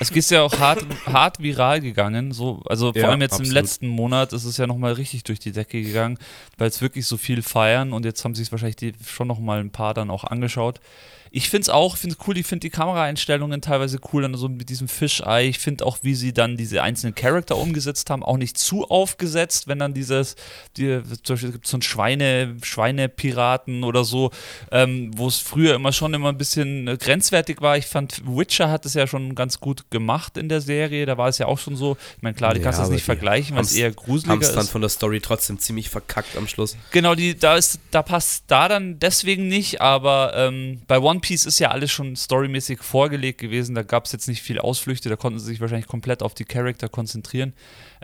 es 0.00 0.10
ist 0.10 0.30
ja 0.30 0.42
auch 0.42 0.58
hart, 0.58 0.84
hart 1.06 1.40
viral 1.40 1.80
gegangen. 1.80 2.32
So, 2.32 2.62
also 2.66 2.92
vor 2.92 3.02
ja, 3.02 3.08
allem 3.10 3.20
jetzt 3.20 3.34
absolut. 3.34 3.50
im 3.50 3.54
letzten 3.54 3.88
Monat 3.88 4.32
ist 4.32 4.44
es 4.44 4.56
ja 4.56 4.66
nochmal 4.66 4.94
richtig 4.94 5.24
durch 5.24 5.38
die 5.38 5.52
Decke 5.52 5.82
gegangen, 5.82 6.18
weil 6.58 6.68
es 6.68 6.80
wirklich 6.80 6.95
so 7.04 7.16
viel 7.16 7.42
feiern 7.42 7.92
und 7.92 8.04
jetzt 8.04 8.24
haben 8.24 8.34
sich 8.34 8.50
wahrscheinlich 8.50 8.76
die, 8.76 8.92
schon 9.04 9.28
nochmal 9.28 9.60
ein 9.60 9.70
paar 9.70 9.94
dann 9.94 10.10
auch 10.10 10.24
angeschaut. 10.24 10.80
Ich 11.30 11.50
finde 11.50 11.62
es 11.62 11.68
auch, 11.68 11.96
finde 11.96 12.16
es 12.18 12.26
cool, 12.26 12.38
ich 12.38 12.46
finde 12.46 12.60
die 12.60 12.70
Kameraeinstellungen 12.70 13.60
teilweise 13.60 13.98
cool, 14.12 14.22
dann 14.22 14.34
so 14.34 14.48
mit 14.48 14.68
diesem 14.68 14.88
Fischei. 14.88 15.46
Ich 15.46 15.58
finde 15.58 15.84
auch, 15.86 15.98
wie 16.02 16.14
sie 16.14 16.32
dann 16.32 16.56
diese 16.56 16.82
einzelnen 16.82 17.14
Charakter 17.14 17.56
umgesetzt 17.56 18.10
haben, 18.10 18.22
auch 18.22 18.36
nicht 18.36 18.58
zu 18.58 18.84
aufgesetzt, 18.88 19.68
wenn 19.68 19.78
dann 19.78 19.94
dieses, 19.94 20.36
die, 20.76 21.00
zum 21.22 21.34
Beispiel 21.34 21.52
gibt 21.52 21.66
es 21.66 21.70
so 21.70 21.78
ein 21.78 21.82
Schweine, 21.82 22.56
Schweinepiraten 22.62 23.84
oder 23.84 24.04
so, 24.04 24.30
ähm, 24.70 25.10
wo 25.16 25.28
es 25.28 25.38
früher 25.38 25.74
immer 25.74 25.92
schon 25.92 26.14
immer 26.14 26.30
ein 26.30 26.38
bisschen 26.38 26.88
äh, 26.88 26.96
grenzwertig 26.96 27.60
war. 27.60 27.76
Ich 27.76 27.86
fand, 27.86 28.22
Witcher 28.26 28.70
hat 28.70 28.86
es 28.86 28.94
ja 28.94 29.06
schon 29.06 29.34
ganz 29.34 29.60
gut 29.60 29.90
gemacht 29.90 30.36
in 30.36 30.48
der 30.48 30.60
Serie, 30.60 31.06
da 31.06 31.18
war 31.18 31.28
es 31.28 31.38
ja 31.38 31.46
auch 31.46 31.58
schon 31.58 31.76
so. 31.76 31.96
Ich 32.16 32.22
meine, 32.22 32.34
klar, 32.34 32.54
du 32.54 32.60
ja, 32.60 32.64
kannst 32.64 32.80
das 32.80 32.90
nicht 32.90 33.04
vergleichen, 33.04 33.56
weil 33.56 33.64
es 33.64 33.74
eher 33.74 33.90
gruseliger 33.92 34.40
ist. 34.40 34.56
dann 34.56 34.66
von 34.66 34.80
der 34.80 34.90
Story 34.90 35.20
trotzdem 35.20 35.58
ziemlich 35.58 35.90
verkackt 35.90 36.36
am 36.36 36.48
Schluss. 36.48 36.76
Genau, 36.90 37.14
die, 37.14 37.36
da, 37.36 37.56
ist, 37.56 37.78
da 37.90 38.02
passt 38.02 38.44
da 38.46 38.68
dann 38.68 38.98
deswegen 38.98 39.48
nicht, 39.48 39.80
aber 39.80 40.32
ähm, 40.34 40.80
bei 40.86 40.98
One 40.98 41.20
Piece 41.20 41.25
ist 41.30 41.58
ja 41.58 41.70
alles 41.70 41.90
schon 41.90 42.16
storymäßig 42.16 42.80
vorgelegt 42.82 43.40
gewesen. 43.40 43.74
Da 43.74 43.82
gab 43.82 44.04
es 44.06 44.12
jetzt 44.12 44.28
nicht 44.28 44.42
viel 44.42 44.58
Ausflüchte. 44.58 45.08
Da 45.08 45.16
konnten 45.16 45.38
sie 45.38 45.46
sich 45.46 45.60
wahrscheinlich 45.60 45.86
komplett 45.86 46.22
auf 46.22 46.34
die 46.34 46.44
Charakter 46.44 46.88
konzentrieren. 46.88 47.54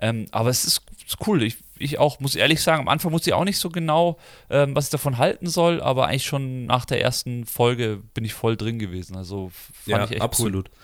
Ähm, 0.00 0.26
aber 0.30 0.50
es 0.50 0.64
ist, 0.64 0.82
ist 1.06 1.18
cool. 1.26 1.42
Ich, 1.42 1.56
ich, 1.78 1.98
auch, 1.98 2.20
muss 2.20 2.36
ehrlich 2.36 2.62
sagen, 2.62 2.82
am 2.82 2.88
Anfang 2.88 3.12
wusste 3.12 3.30
ich 3.30 3.34
auch 3.34 3.44
nicht 3.44 3.58
so 3.58 3.70
genau, 3.70 4.18
ähm, 4.50 4.74
was 4.74 4.86
ich 4.86 4.90
davon 4.90 5.18
halten 5.18 5.46
soll. 5.46 5.80
Aber 5.80 6.08
eigentlich 6.08 6.26
schon 6.26 6.66
nach 6.66 6.84
der 6.84 7.00
ersten 7.00 7.46
Folge 7.46 8.02
bin 8.14 8.24
ich 8.24 8.34
voll 8.34 8.56
drin 8.56 8.78
gewesen. 8.78 9.16
Also 9.16 9.50
fand 9.52 9.86
ja, 9.86 10.04
ich 10.04 10.10
echt 10.12 10.22
absolut. 10.22 10.70
cool. 10.70 10.78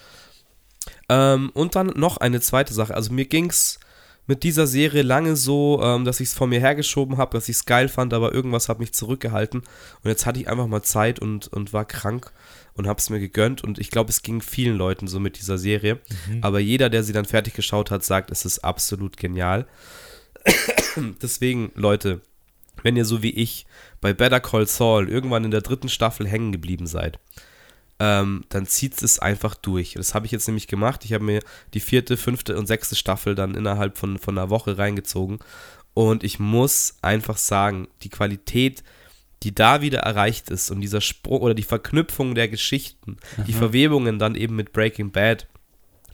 Ähm, 1.09 1.51
und 1.55 1.75
dann 1.75 1.89
noch 1.89 2.19
eine 2.19 2.41
zweite 2.41 2.75
Sache. 2.75 2.95
Also 2.95 3.13
mir 3.13 3.27
ging 3.27 3.51
es 3.51 3.81
mit 4.29 4.43
dieser 4.43 4.67
Serie 4.67 5.03
lange 5.03 5.37
so, 5.37 5.81
ähm, 5.83 6.05
dass 6.05 6.21
ich 6.21 6.29
es 6.29 6.35
vor 6.35 6.47
mir 6.47 6.61
hergeschoben 6.61 7.17
habe, 7.17 7.33
dass 7.33 7.49
ich 7.49 7.57
es 7.57 7.65
geil 7.65 7.89
fand, 7.89 8.13
aber 8.13 8.35
irgendwas 8.35 8.69
hat 8.69 8.79
mich 8.79 8.93
zurückgehalten. 8.93 9.61
Und 9.61 10.09
jetzt 10.09 10.27
hatte 10.27 10.39
ich 10.39 10.49
einfach 10.49 10.67
mal 10.67 10.83
Zeit 10.83 11.19
und, 11.19 11.49
und 11.49 11.73
war 11.73 11.87
krank 11.87 12.31
und 12.75 12.87
habe 12.87 12.99
es 12.99 13.09
mir 13.09 13.21
gegönnt. 13.21 13.65
Und 13.65 13.79
ich 13.79 13.91
glaube, 13.91 14.11
es 14.11 14.21
ging 14.21 14.43
vielen 14.43 14.77
Leuten 14.77 15.09
so 15.09 15.19
mit 15.19 15.39
dieser 15.39 15.57
Serie. 15.57 15.99
Mhm. 16.29 16.45
Aber 16.45 16.61
jeder, 16.61 16.91
der 16.91 17.03
sie 17.03 17.15
dann 17.15 17.25
fertig 17.25 17.55
geschaut 17.55 17.91
hat, 17.91 18.05
sagt, 18.05 18.31
es 18.31 18.45
ist 18.45 18.59
absolut 18.61 19.17
genial. 19.17 19.67
Deswegen, 21.23 21.73
Leute, 21.75 22.21
wenn 22.83 22.97
ihr 22.97 23.07
so 23.07 23.23
wie 23.23 23.31
ich 23.31 23.67
bei 24.03 24.13
Better 24.13 24.41
Call 24.41 24.67
Saul 24.67 25.09
irgendwann 25.09 25.45
in 25.45 25.51
der 25.51 25.63
dritten 25.63 25.89
Staffel 25.89 26.29
hängen 26.29 26.53
geblieben 26.53 26.87
seid, 26.87 27.19
ähm, 28.01 28.45
dann 28.49 28.67
zieht 28.67 29.03
es 29.03 29.19
einfach 29.19 29.55
durch. 29.55 29.95
Das 29.95 30.15
habe 30.15 30.27
ich 30.27 30.33
jetzt 30.33 30.47
nämlich 30.47 30.69
gemacht. 30.69 31.05
Ich 31.05 31.13
habe 31.13 31.25
mir 31.25 31.41
die 31.75 31.81
vierte, 31.81 32.17
fünfte 32.17 32.57
und 32.57 32.67
sechste 32.67 32.95
Staffel 32.95 33.35
dann 33.35 33.55
innerhalb 33.55 33.99
von, 33.99 34.19
von 34.19 34.39
einer 34.39 34.51
Woche 34.51 34.79
reingezogen. 34.79 35.39
Und 35.95 36.23
ich 36.23 36.39
muss 36.39 36.97
einfach 37.03 37.37
sagen, 37.39 37.89
die 38.03 38.09
Qualität, 38.09 38.85
die 39.43 39.55
da 39.55 39.83
wieder 39.83 40.01
erreicht 40.01 40.49
ist 40.51 40.71
und 40.71 40.81
dieser 40.81 41.01
Sprung 41.01 41.41
oder 41.41 41.55
die 41.55 41.65
Verknüpfung 41.65 42.35
der 42.35 42.49
Geschichten, 42.49 43.17
Aha. 43.37 43.43
die 43.45 43.53
Verwebungen 43.53 44.19
dann 44.19 44.37
eben 44.37 44.55
mit 44.55 44.73
Breaking 44.73 45.11
Bad, 45.11 45.49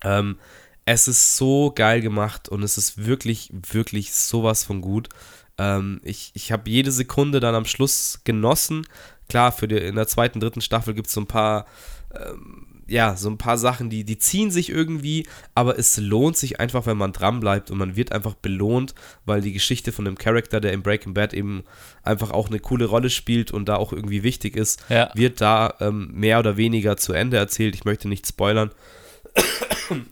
ähm, 0.03 0.39
es 0.87 1.09
ist 1.09 1.37
so 1.37 1.73
geil 1.75 2.01
gemacht 2.01 2.49
und 2.49 2.63
es 2.63 2.79
ist 2.79 3.07
wirklich, 3.07 3.51
wirklich 3.53 4.13
sowas 4.15 4.65
von 4.65 4.81
gut. 4.81 5.09
Ähm, 5.57 6.01
ich 6.03 6.31
ich 6.35 6.53
habe 6.53 6.71
jede 6.71 6.93
Sekunde 6.93 7.41
dann 7.41 7.55
am 7.55 7.65
Schluss 7.65 8.21
genossen, 8.25 8.87
klar, 9.29 9.53
für 9.53 9.69
die, 9.69 9.77
in 9.77 9.97
der 9.97 10.07
zweiten, 10.07 10.41
dritten 10.41 10.61
Staffel 10.61 10.95
gibt 10.95 11.09
es 11.09 11.15
so 11.15 11.21
ein 11.21 11.27
paar, 11.27 11.67
ähm, 12.15 12.67
ja, 12.87 13.17
so 13.17 13.31
ein 13.31 13.39
paar 13.39 13.57
Sachen, 13.57 13.89
die, 13.89 14.05
die 14.05 14.19
ziehen 14.19 14.51
sich 14.51 14.69
irgendwie, 14.69 15.27
aber 15.55 15.79
es 15.79 15.97
lohnt 15.97 16.37
sich 16.37 16.61
einfach, 16.61 16.87
wenn 16.87 16.99
man 16.99 17.13
dranbleibt 17.13 17.71
und 17.71 17.79
man 17.79 17.97
wird 17.97 18.13
einfach 18.13 18.35
belohnt, 18.35 18.95
weil 19.25 19.41
die 19.41 19.53
Geschichte 19.53 19.91
von 19.91 20.05
dem 20.05 20.19
Charakter, 20.19 20.61
der 20.61 20.73
in 20.73 20.83
Breaking 20.83 21.15
Bad 21.15 21.33
eben 21.33 21.65
einfach 22.03 22.31
auch 22.31 22.49
eine 22.49 22.61
coole 22.61 22.85
Rolle 22.85 23.11
spielt 23.11 23.53
und 23.53 23.69
da 23.69 23.77
auch 23.77 23.93
irgendwie 23.93 24.23
wichtig 24.23 24.57
ist, 24.57 24.85
ja. 24.91 25.11
wird 25.15 25.41
da 25.41 25.75
ähm, 25.81 26.11
mehr 26.13 26.39
oder 26.39 26.57
weniger 26.57 26.97
zu 26.97 27.13
Ende 27.15 27.39
erzählt. 27.39 27.75
Ich 27.75 27.85
möchte 27.85 28.09
nicht 28.09 28.27
spoilern. 28.27 28.71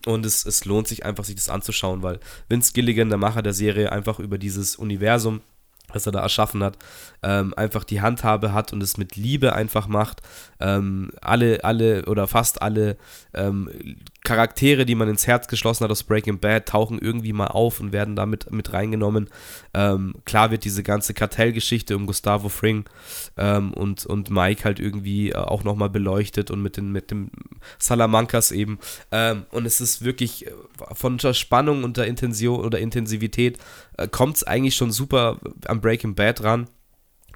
Und 0.06 0.26
es, 0.26 0.44
es 0.44 0.64
lohnt 0.64 0.88
sich 0.88 1.04
einfach, 1.04 1.24
sich 1.24 1.36
das 1.36 1.48
anzuschauen, 1.48 2.02
weil 2.02 2.20
Vince 2.48 2.72
Gilligan, 2.72 3.08
der 3.08 3.18
Macher 3.18 3.42
der 3.42 3.54
Serie, 3.54 3.92
einfach 3.92 4.18
über 4.18 4.36
dieses 4.36 4.76
Universum 4.76 5.40
was 5.92 6.06
er 6.06 6.12
da 6.12 6.20
erschaffen 6.20 6.62
hat, 6.62 6.78
ähm, 7.22 7.54
einfach 7.56 7.84
die 7.84 8.00
Handhabe 8.00 8.52
hat 8.52 8.72
und 8.72 8.82
es 8.82 8.96
mit 8.96 9.16
Liebe 9.16 9.54
einfach 9.54 9.86
macht. 9.88 10.22
Ähm, 10.60 11.10
alle, 11.20 11.64
alle 11.64 12.04
oder 12.06 12.26
fast 12.26 12.62
alle 12.62 12.96
ähm, 13.34 13.70
Charaktere, 14.24 14.86
die 14.86 14.94
man 14.94 15.08
ins 15.08 15.26
Herz 15.26 15.48
geschlossen 15.48 15.84
hat 15.84 15.90
aus 15.90 16.04
Breaking 16.04 16.38
Bad, 16.38 16.66
tauchen 16.66 16.98
irgendwie 16.98 17.32
mal 17.32 17.48
auf 17.48 17.80
und 17.80 17.92
werden 17.92 18.14
damit 18.16 18.52
mit 18.52 18.72
reingenommen. 18.72 19.28
Ähm, 19.74 20.14
klar 20.24 20.50
wird 20.50 20.64
diese 20.64 20.82
ganze 20.82 21.14
Kartellgeschichte 21.14 21.96
um 21.96 22.06
Gustavo 22.06 22.48
Fring 22.48 22.84
ähm, 23.36 23.72
und, 23.74 24.06
und 24.06 24.30
Mike 24.30 24.64
halt 24.64 24.78
irgendwie 24.78 25.30
äh, 25.30 25.36
auch 25.36 25.64
nochmal 25.64 25.90
beleuchtet 25.90 26.50
und 26.50 26.62
mit, 26.62 26.76
den, 26.76 26.92
mit 26.92 27.10
dem 27.10 27.30
Salamancas 27.78 28.52
eben. 28.52 28.78
Ähm, 29.10 29.44
und 29.50 29.66
es 29.66 29.80
ist 29.80 30.04
wirklich 30.04 30.46
äh, 30.46 30.52
von 30.92 31.18
der 31.18 31.34
Spannung 31.34 31.84
und 31.84 31.96
der 31.96 32.06
Intention 32.06 32.64
oder 32.64 32.78
Intensivität 32.78 33.58
äh, 33.96 34.08
kommt 34.08 34.36
es 34.36 34.44
eigentlich 34.44 34.76
schon 34.76 34.92
super 34.92 35.38
am 35.66 35.80
Breaking 35.80 36.14
Bad 36.14 36.42
ran. 36.42 36.68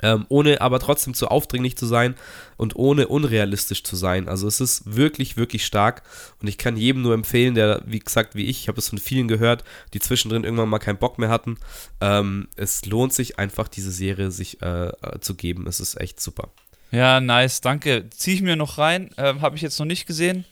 Ähm, 0.03 0.27
ohne 0.29 0.61
aber 0.61 0.79
trotzdem 0.79 1.15
zu 1.15 1.29
aufdringlich 1.29 1.77
zu 1.77 1.87
sein 1.87 2.17
und 2.59 2.77
ohne 2.77 3.09
unrealistisch 3.09 3.83
zu 3.83 3.97
sein. 3.97 4.29
Also 4.29 4.47
es 4.47 4.61
ist 4.61 4.83
wirklich, 4.95 5.39
wirklich 5.39 5.65
stark 5.65 6.03
und 6.43 6.49
ich 6.49 6.59
kann 6.59 6.77
jedem 6.77 7.01
nur 7.01 7.15
empfehlen, 7.15 7.55
der, 7.55 7.81
wie 7.87 8.01
gesagt, 8.01 8.35
wie 8.35 8.45
ich, 8.45 8.61
ich 8.61 8.69
habe 8.69 8.79
es 8.79 8.91
von 8.91 8.99
vielen 8.99 9.27
gehört, 9.27 9.65
die 9.95 10.01
zwischendrin 10.01 10.45
irgendwann 10.45 10.69
mal 10.69 10.81
keinen 10.81 10.99
Bock 10.99 11.19
mehr 11.19 11.31
hatten. 11.31 11.57
Ähm, 12.03 12.49
es 12.57 12.85
lohnt 12.85 13.15
sich 13.15 13.39
einfach, 13.39 13.69
diese 13.69 13.91
Serie 13.91 14.31
sich 14.31 14.61
äh, 14.61 14.89
äh 14.89 15.21
zu 15.21 15.35
geben. 15.35 15.67
Es 15.67 15.81
ist 15.81 15.99
echt 15.99 16.21
super. 16.21 16.51
Ja, 16.91 17.21
nice, 17.21 17.61
danke. 17.63 18.09
Ziehe 18.11 18.37
ich 18.37 18.43
mir 18.43 18.57
noch 18.57 18.79
rein. 18.79 19.11
Ähm, 19.17 19.41
habe 19.41 19.57
ich 19.57 19.63
jetzt 19.63 19.79
noch 19.79 19.87
nicht 19.87 20.07
gesehen. 20.07 20.45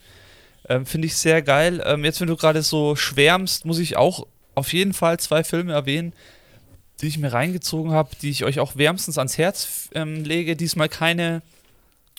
Ähm, 0.68 0.86
Finde 0.86 1.06
ich 1.06 1.16
sehr 1.16 1.42
geil. 1.42 1.82
Ähm, 1.84 2.04
jetzt, 2.04 2.20
wenn 2.20 2.28
du 2.28 2.36
gerade 2.36 2.62
so 2.62 2.96
schwärmst, 2.96 3.66
muss 3.66 3.78
ich 3.78 3.96
auch 3.96 4.26
auf 4.54 4.72
jeden 4.72 4.92
Fall 4.92 5.18
zwei 5.18 5.44
Filme 5.44 5.72
erwähnen 5.72 6.14
die 7.00 7.08
ich 7.08 7.18
mir 7.18 7.32
reingezogen 7.32 7.92
habe, 7.92 8.10
die 8.22 8.30
ich 8.30 8.44
euch 8.44 8.60
auch 8.60 8.76
wärmstens 8.76 9.18
ans 9.18 9.36
Herz 9.38 9.88
ähm, 9.94 10.24
lege. 10.24 10.56
Diesmal 10.56 10.88
keine, 10.88 11.42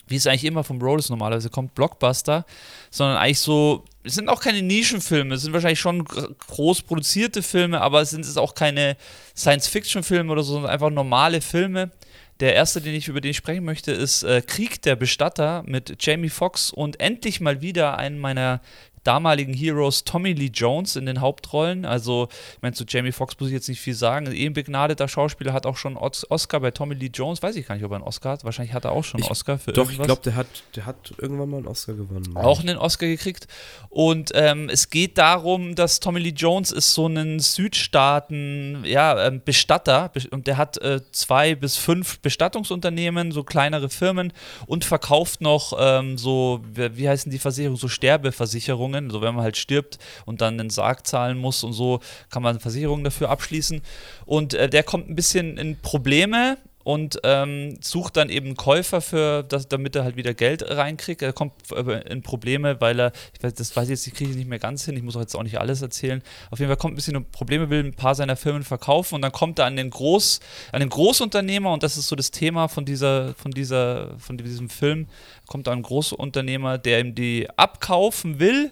wie 0.06 0.16
es 0.16 0.26
eigentlich 0.26 0.44
immer 0.44 0.64
vom 0.64 0.80
Rolls 0.80 1.08
normalerweise 1.08 1.50
kommt, 1.50 1.74
Blockbuster, 1.74 2.44
sondern 2.90 3.16
eigentlich 3.16 3.40
so, 3.40 3.84
es 4.04 4.14
sind 4.14 4.28
auch 4.28 4.40
keine 4.40 4.62
Nischenfilme, 4.62 5.34
es 5.34 5.42
sind 5.42 5.52
wahrscheinlich 5.52 5.80
schon 5.80 6.04
groß 6.04 6.82
produzierte 6.82 7.42
Filme, 7.42 7.80
aber 7.80 8.02
es 8.02 8.10
sind 8.10 8.24
es 8.24 8.36
auch 8.36 8.54
keine 8.54 8.96
Science-Fiction-Filme 9.36 10.30
oder 10.30 10.42
so, 10.42 10.54
sondern 10.54 10.70
einfach 10.70 10.90
normale 10.90 11.40
Filme. 11.40 11.90
Der 12.38 12.54
erste, 12.54 12.82
den 12.82 12.94
ich 12.94 13.08
über 13.08 13.22
den 13.22 13.30
ich 13.30 13.38
sprechen 13.38 13.64
möchte, 13.64 13.92
ist 13.92 14.22
äh, 14.22 14.42
Krieg 14.42 14.82
der 14.82 14.94
Bestatter 14.94 15.62
mit 15.66 15.96
Jamie 16.04 16.28
Foxx 16.28 16.70
und 16.70 17.00
endlich 17.00 17.40
mal 17.40 17.62
wieder 17.62 17.96
einen 17.96 18.18
meiner 18.18 18.60
damaligen 19.06 19.54
Heroes 19.54 20.04
Tommy 20.04 20.32
Lee 20.32 20.50
Jones 20.52 20.96
in 20.96 21.06
den 21.06 21.20
Hauptrollen. 21.20 21.84
Also, 21.84 22.28
ich 22.54 22.62
meine, 22.62 22.74
zu 22.74 22.84
Jamie 22.86 23.12
Foxx 23.12 23.38
muss 23.38 23.48
ich 23.48 23.54
jetzt 23.54 23.68
nicht 23.68 23.80
viel 23.80 23.94
sagen. 23.94 24.28
Ein 24.28 24.52
begnadeter 24.52 25.08
Schauspieler, 25.08 25.52
hat 25.52 25.66
auch 25.66 25.76
schon 25.76 25.96
Oscar 25.96 26.60
bei 26.60 26.70
Tommy 26.70 26.94
Lee 26.94 27.10
Jones. 27.12 27.42
Weiß 27.42 27.56
ich 27.56 27.66
gar 27.66 27.74
nicht, 27.74 27.84
ob 27.84 27.92
er 27.92 27.96
einen 27.96 28.04
Oscar 28.04 28.32
hat. 28.32 28.44
Wahrscheinlich 28.44 28.74
hat 28.74 28.84
er 28.84 28.92
auch 28.92 29.04
schon 29.04 29.20
einen 29.22 29.30
Oscar 29.30 29.58
für 29.58 29.72
Doch, 29.72 29.90
irgendwas. 29.90 29.98
ich 30.00 30.06
glaube, 30.06 30.22
der 30.22 30.34
hat, 30.34 30.46
der 30.74 30.86
hat 30.86 31.14
irgendwann 31.18 31.50
mal 31.50 31.56
einen 31.58 31.66
Oscar 31.66 31.94
gewonnen. 31.94 32.36
auch 32.36 32.60
einen 32.60 32.78
Oscar 32.78 33.06
gekriegt. 33.06 33.46
Und 33.88 34.32
ähm, 34.34 34.68
es 34.68 34.90
geht 34.90 35.18
darum, 35.18 35.74
dass 35.74 36.00
Tommy 36.00 36.20
Lee 36.20 36.34
Jones 36.36 36.72
ist 36.72 36.94
so 36.94 37.06
ein 37.06 37.40
Südstaaten, 37.40 38.84
ja, 38.84 39.26
ähm, 39.26 39.42
Bestatter 39.44 40.10
und 40.30 40.46
der 40.46 40.56
hat 40.56 40.78
äh, 40.78 41.00
zwei 41.12 41.54
bis 41.54 41.76
fünf 41.76 42.20
Bestattungsunternehmen, 42.20 43.32
so 43.32 43.44
kleinere 43.44 43.88
Firmen 43.88 44.32
und 44.66 44.84
verkauft 44.84 45.40
noch 45.40 45.72
ähm, 45.78 46.18
so, 46.18 46.60
wie, 46.72 46.96
wie 46.96 47.08
heißen 47.08 47.30
die 47.30 47.38
Versicherungen, 47.38 47.78
so 47.78 47.88
Sterbeversicherungen, 47.88 48.95
so 49.10 49.20
wenn 49.20 49.34
man 49.34 49.44
halt 49.44 49.56
stirbt 49.56 49.98
und 50.24 50.40
dann 50.40 50.58
einen 50.58 50.70
Sarg 50.70 51.06
zahlen 51.06 51.38
muss 51.38 51.64
und 51.64 51.72
so, 51.72 52.00
kann 52.30 52.42
man 52.42 52.60
Versicherungen 52.60 53.04
dafür 53.04 53.30
abschließen. 53.30 53.82
Und 54.24 54.54
äh, 54.54 54.68
der 54.68 54.82
kommt 54.82 55.08
ein 55.08 55.16
bisschen 55.16 55.58
in 55.58 55.78
Probleme 55.80 56.58
und 56.86 57.18
ähm, 57.24 57.78
sucht 57.82 58.16
dann 58.16 58.28
eben 58.28 58.54
Käufer 58.54 59.00
für 59.00 59.42
das, 59.42 59.66
damit 59.66 59.96
er 59.96 60.04
halt 60.04 60.14
wieder 60.14 60.34
Geld 60.34 60.62
reinkriegt. 60.70 61.20
Er 61.20 61.32
kommt 61.32 61.52
in 61.72 62.22
Probleme, 62.22 62.80
weil 62.80 63.00
er, 63.00 63.12
ich 63.34 63.42
weiß, 63.42 63.54
das 63.54 63.74
weiß 63.74 63.86
ich 63.86 63.90
jetzt, 63.90 64.06
ich 64.06 64.14
kriege 64.14 64.30
ich 64.30 64.36
nicht 64.36 64.48
mehr 64.48 64.60
ganz 64.60 64.84
hin, 64.84 64.96
ich 64.96 65.02
muss 65.02 65.16
auch 65.16 65.20
jetzt 65.20 65.34
auch 65.34 65.42
nicht 65.42 65.58
alles 65.58 65.82
erzählen. 65.82 66.22
Auf 66.52 66.60
jeden 66.60 66.68
Fall 66.68 66.76
kommt 66.76 66.92
ein 66.92 66.94
bisschen 66.94 67.16
in 67.16 67.24
Probleme, 67.24 67.70
will 67.70 67.82
ein 67.82 67.94
paar 67.94 68.14
seiner 68.14 68.36
Firmen 68.36 68.62
verkaufen 68.62 69.16
und 69.16 69.22
dann 69.22 69.32
kommt 69.32 69.58
er 69.58 69.64
an 69.64 69.74
den 69.74 69.90
Groß, 69.90 70.38
an 70.70 70.78
den 70.78 70.88
Großunternehmer 70.88 71.72
und 71.72 71.82
das 71.82 71.96
ist 71.96 72.06
so 72.06 72.14
das 72.14 72.30
Thema 72.30 72.68
von 72.68 72.84
dieser, 72.84 73.34
von 73.34 73.50
dieser, 73.50 74.16
von 74.20 74.38
diesem 74.38 74.70
Film, 74.70 75.08
kommt 75.48 75.66
ein 75.66 75.82
Großunternehmer, 75.82 76.78
der 76.78 77.00
ihm 77.00 77.16
die 77.16 77.48
abkaufen 77.56 78.38
will 78.38 78.70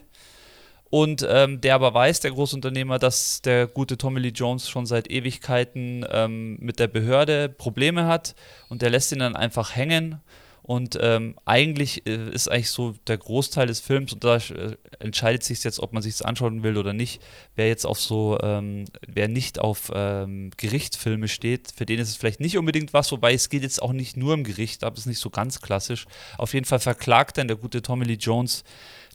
und 0.95 1.27
ähm, 1.29 1.59
der 1.59 1.75
aber 1.75 1.93
weiß, 1.93 2.21
der 2.21 2.31
Großunternehmer, 2.31 2.99
dass 2.99 3.41
der 3.41 3.67
gute 3.67 3.97
Tommy 3.97 4.21
Lee 4.21 4.29
Jones 4.29 4.69
schon 4.69 4.85
seit 4.85 5.11
Ewigkeiten 5.11 6.05
ähm, 6.09 6.55
mit 6.61 6.79
der 6.79 6.87
Behörde 6.87 7.49
Probleme 7.49 8.07
hat 8.07 8.33
und 8.69 8.81
der 8.81 8.91
lässt 8.91 9.11
ihn 9.11 9.19
dann 9.19 9.35
einfach 9.35 9.75
hängen. 9.75 10.21
Und 10.61 10.97
ähm, 10.99 11.35
eigentlich 11.43 12.07
äh, 12.07 12.29
ist 12.31 12.49
eigentlich 12.49 12.71
so 12.71 12.95
der 13.07 13.17
Großteil 13.17 13.67
des 13.67 13.81
Films, 13.81 14.13
und 14.13 14.23
da 14.23 14.37
äh, 14.37 14.77
entscheidet 14.97 15.43
sich 15.43 15.63
jetzt, 15.65 15.79
ob 15.81 15.91
man 15.91 16.01
sich 16.01 16.13
das 16.13 16.21
anschauen 16.21 16.63
will 16.63 16.77
oder 16.77 16.93
nicht, 16.93 17.21
wer 17.55 17.67
jetzt 17.67 17.85
auf 17.85 17.99
so, 17.99 18.39
ähm, 18.41 18.85
wer 19.05 19.27
nicht 19.27 19.59
auf 19.59 19.91
ähm, 19.93 20.49
Gerichtsfilme 20.55 21.27
steht, 21.27 21.73
für 21.75 21.85
den 21.85 21.99
ist 21.99 22.09
es 22.09 22.15
vielleicht 22.15 22.39
nicht 22.39 22.57
unbedingt 22.57 22.93
was, 22.93 23.11
wobei 23.11 23.33
es 23.33 23.49
geht 23.49 23.63
jetzt 23.63 23.81
auch 23.81 23.91
nicht 23.91 24.15
nur 24.15 24.33
im 24.33 24.45
Gericht, 24.45 24.83
aber 24.85 24.93
es 24.93 25.01
ist 25.01 25.07
nicht 25.07 25.19
so 25.19 25.29
ganz 25.29 25.59
klassisch. 25.59 26.05
Auf 26.37 26.53
jeden 26.53 26.65
Fall 26.65 26.79
verklagt 26.79 27.37
dann 27.37 27.49
der 27.49 27.57
gute 27.57 27.81
Tommy 27.81 28.05
Lee 28.05 28.13
Jones 28.13 28.63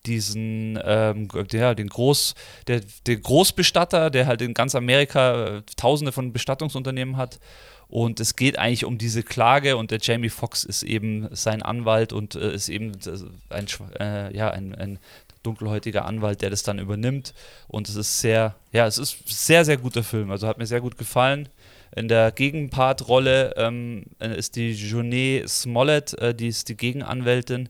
diesen, 0.06 0.78
ähm, 0.82 1.28
der, 1.52 1.74
den 1.74 1.88
Groß, 1.88 2.34
der, 2.66 2.80
der 3.06 3.16
Großbestatter, 3.16 4.10
der 4.10 4.26
halt 4.26 4.42
in 4.42 4.54
ganz 4.54 4.74
Amerika 4.74 5.58
äh, 5.58 5.62
tausende 5.76 6.12
von 6.12 6.32
Bestattungsunternehmen 6.32 7.16
hat. 7.16 7.38
Und 7.88 8.20
es 8.20 8.36
geht 8.36 8.58
eigentlich 8.58 8.84
um 8.84 8.98
diese 8.98 9.22
Klage 9.22 9.76
und 9.76 9.90
der 9.90 9.98
Jamie 10.00 10.28
Foxx 10.28 10.62
ist 10.62 10.84
eben 10.84 11.28
sein 11.32 11.60
Anwalt 11.60 12.12
und 12.12 12.36
äh, 12.36 12.54
ist 12.54 12.68
eben 12.68 12.92
äh, 12.92 13.54
ein, 13.54 13.66
äh, 13.98 14.36
ja, 14.36 14.50
ein, 14.50 14.74
ein 14.74 14.98
dunkelhäutiger 15.42 16.04
Anwalt, 16.04 16.42
der 16.42 16.50
das 16.50 16.62
dann 16.62 16.78
übernimmt. 16.78 17.34
Und 17.66 17.88
es 17.88 17.96
ist 17.96 18.20
sehr, 18.20 18.54
ja, 18.72 18.86
es 18.86 18.98
ist 18.98 19.18
sehr, 19.26 19.64
sehr 19.64 19.76
guter 19.76 20.04
Film. 20.04 20.30
Also 20.30 20.46
hat 20.46 20.58
mir 20.58 20.66
sehr 20.66 20.80
gut 20.80 20.98
gefallen. 20.98 21.48
In 21.94 22.06
der 22.06 22.30
Gegenpartrolle 22.30 23.54
ähm, 23.56 24.04
ist 24.20 24.54
die 24.54 24.76
Journée 24.76 25.46
Smollett, 25.48 26.14
äh, 26.14 26.34
die 26.34 26.46
ist 26.46 26.68
die 26.68 26.76
Gegenanwältin, 26.76 27.68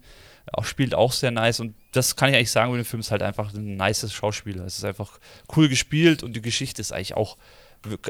auch 0.53 0.65
spielt 0.65 0.95
auch 0.95 1.13
sehr 1.13 1.31
nice. 1.31 1.61
Und 1.61 1.75
das 1.93 2.17
kann 2.17 2.31
ich 2.31 2.37
eigentlich 2.37 2.51
sagen, 2.51 2.73
den 2.73 2.85
Film 2.85 3.01
ist 3.01 3.11
halt 3.11 3.23
einfach 3.23 3.55
ein 3.55 3.77
nices 3.77 4.13
Schauspieler. 4.13 4.65
Es 4.65 4.79
ist 4.79 4.85
einfach 4.85 5.19
cool 5.57 5.69
gespielt 5.69 6.23
und 6.23 6.35
die 6.35 6.43
Geschichte 6.43 6.81
ist 6.81 6.93
eigentlich 6.93 7.15
auch 7.15 7.37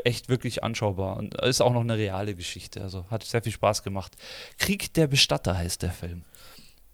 echt 0.04 0.28
wirklich 0.28 0.64
anschaubar 0.64 1.16
und 1.16 1.34
ist 1.34 1.60
auch 1.60 1.72
noch 1.72 1.82
eine 1.82 1.96
reale 1.96 2.34
Geschichte. 2.34 2.82
Also 2.82 3.06
hat 3.10 3.22
sehr 3.22 3.42
viel 3.42 3.52
Spaß 3.52 3.82
gemacht. 3.82 4.16
Krieg 4.58 4.92
der 4.94 5.06
Bestatter 5.06 5.56
heißt 5.56 5.82
der 5.82 5.92
Film. 5.92 6.24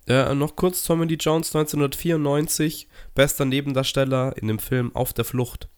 Äh, 0.06 0.34
noch 0.34 0.54
kurz 0.54 0.84
Tommy 0.84 1.06
Lee 1.06 1.16
Jones 1.18 1.48
1994, 1.54 2.86
bester 3.14 3.44
Nebendarsteller 3.44 4.36
in 4.36 4.46
dem 4.46 4.58
Film 4.58 4.94
Auf 4.94 5.12
der 5.12 5.24
Flucht. 5.24 5.68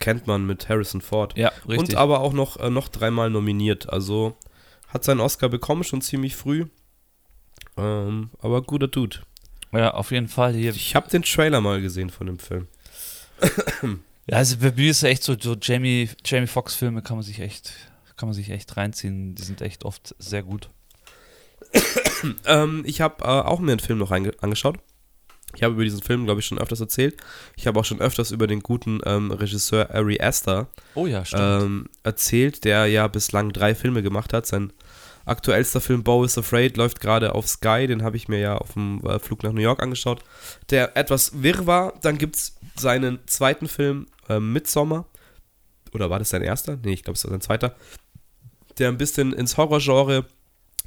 Kennt 0.00 0.26
man 0.26 0.46
mit 0.46 0.68
Harrison 0.68 1.00
Ford. 1.00 1.36
Ja, 1.36 1.50
richtig. 1.68 1.78
Und 1.78 1.94
aber 1.96 2.20
auch 2.20 2.32
noch, 2.32 2.58
äh, 2.58 2.70
noch 2.70 2.88
dreimal 2.88 3.30
nominiert. 3.30 3.88
Also 3.88 4.36
hat 4.88 5.04
seinen 5.04 5.20
Oscar 5.20 5.48
bekommen, 5.48 5.82
schon 5.82 6.02
ziemlich 6.02 6.36
früh. 6.36 6.66
Ähm, 7.76 8.30
aber 8.40 8.62
guter 8.62 8.88
Dude. 8.88 9.18
Ja, 9.72 9.92
auf 9.92 10.10
jeden 10.10 10.28
Fall. 10.28 10.54
Hier. 10.54 10.70
Ich 10.70 10.94
habe 10.94 11.10
den 11.10 11.22
Trailer 11.22 11.60
mal 11.60 11.80
gesehen 11.80 12.10
von 12.10 12.26
dem 12.26 12.38
Film. 12.38 12.68
ja, 14.26 14.36
also 14.36 14.56
bei 14.58 14.72
mir 14.72 14.90
ist 14.90 15.02
echt 15.02 15.22
so, 15.22 15.36
so 15.38 15.56
Jamie, 15.60 16.08
Jamie 16.24 16.46
Foxx-Filme 16.46 17.02
kann 17.02 17.16
man 17.16 17.24
sich 17.24 17.40
echt, 17.40 17.72
kann 18.16 18.28
man 18.28 18.34
sich 18.34 18.50
echt 18.50 18.76
reinziehen. 18.76 19.34
Die 19.34 19.42
sind 19.42 19.60
echt 19.60 19.84
oft 19.84 20.14
sehr 20.18 20.42
gut. 20.42 20.70
ähm, 22.46 22.82
ich 22.86 23.00
habe 23.00 23.24
äh, 23.24 23.28
auch 23.28 23.60
mir 23.60 23.72
einen 23.72 23.80
Film 23.80 23.98
noch 23.98 24.10
angeschaut. 24.10 24.78
Ich 25.54 25.62
habe 25.62 25.74
über 25.74 25.84
diesen 25.84 26.02
Film, 26.02 26.24
glaube 26.24 26.40
ich, 26.40 26.46
schon 26.46 26.58
öfters 26.58 26.80
erzählt. 26.80 27.16
Ich 27.56 27.66
habe 27.66 27.80
auch 27.80 27.84
schon 27.84 28.00
öfters 28.00 28.32
über 28.32 28.46
den 28.46 28.60
guten 28.60 29.00
ähm, 29.06 29.30
Regisseur 29.30 29.90
Ari 29.94 30.20
Aster 30.20 30.68
oh 30.94 31.06
ja, 31.06 31.24
ähm, 31.32 31.88
erzählt, 32.02 32.64
der 32.64 32.86
ja 32.86 33.08
bislang 33.08 33.50
drei 33.52 33.74
Filme 33.74 34.02
gemacht 34.02 34.34
hat. 34.34 34.46
Sein 34.46 34.72
aktuellster 35.28 35.80
Film 35.80 36.02
Bo 36.02 36.24
is 36.24 36.38
Afraid 36.38 36.76
läuft 36.76 37.00
gerade 37.00 37.34
auf 37.34 37.46
Sky, 37.48 37.86
den 37.86 38.02
habe 38.02 38.16
ich 38.16 38.28
mir 38.28 38.38
ja 38.38 38.58
auf 38.58 38.72
dem 38.72 39.00
äh, 39.04 39.18
Flug 39.18 39.42
nach 39.42 39.52
New 39.52 39.60
York 39.60 39.82
angeschaut. 39.82 40.22
Der 40.70 40.96
etwas 40.96 41.42
wirr 41.42 41.66
war. 41.66 41.94
Dann 42.02 42.18
gibt 42.18 42.36
es 42.36 42.56
seinen 42.76 43.18
zweiten 43.26 43.68
Film 43.68 44.06
äh, 44.28 44.40
Midsommar. 44.40 45.06
Oder 45.92 46.10
war 46.10 46.18
das 46.18 46.30
sein 46.30 46.42
erster? 46.42 46.78
Nee, 46.82 46.92
ich 46.92 47.02
glaube, 47.02 47.16
es 47.16 47.24
war 47.24 47.30
sein 47.30 47.40
zweiter. 47.40 47.74
Der 48.78 48.88
ein 48.88 48.98
bisschen 48.98 49.32
ins 49.32 49.56
Horrorgenre 49.56 50.26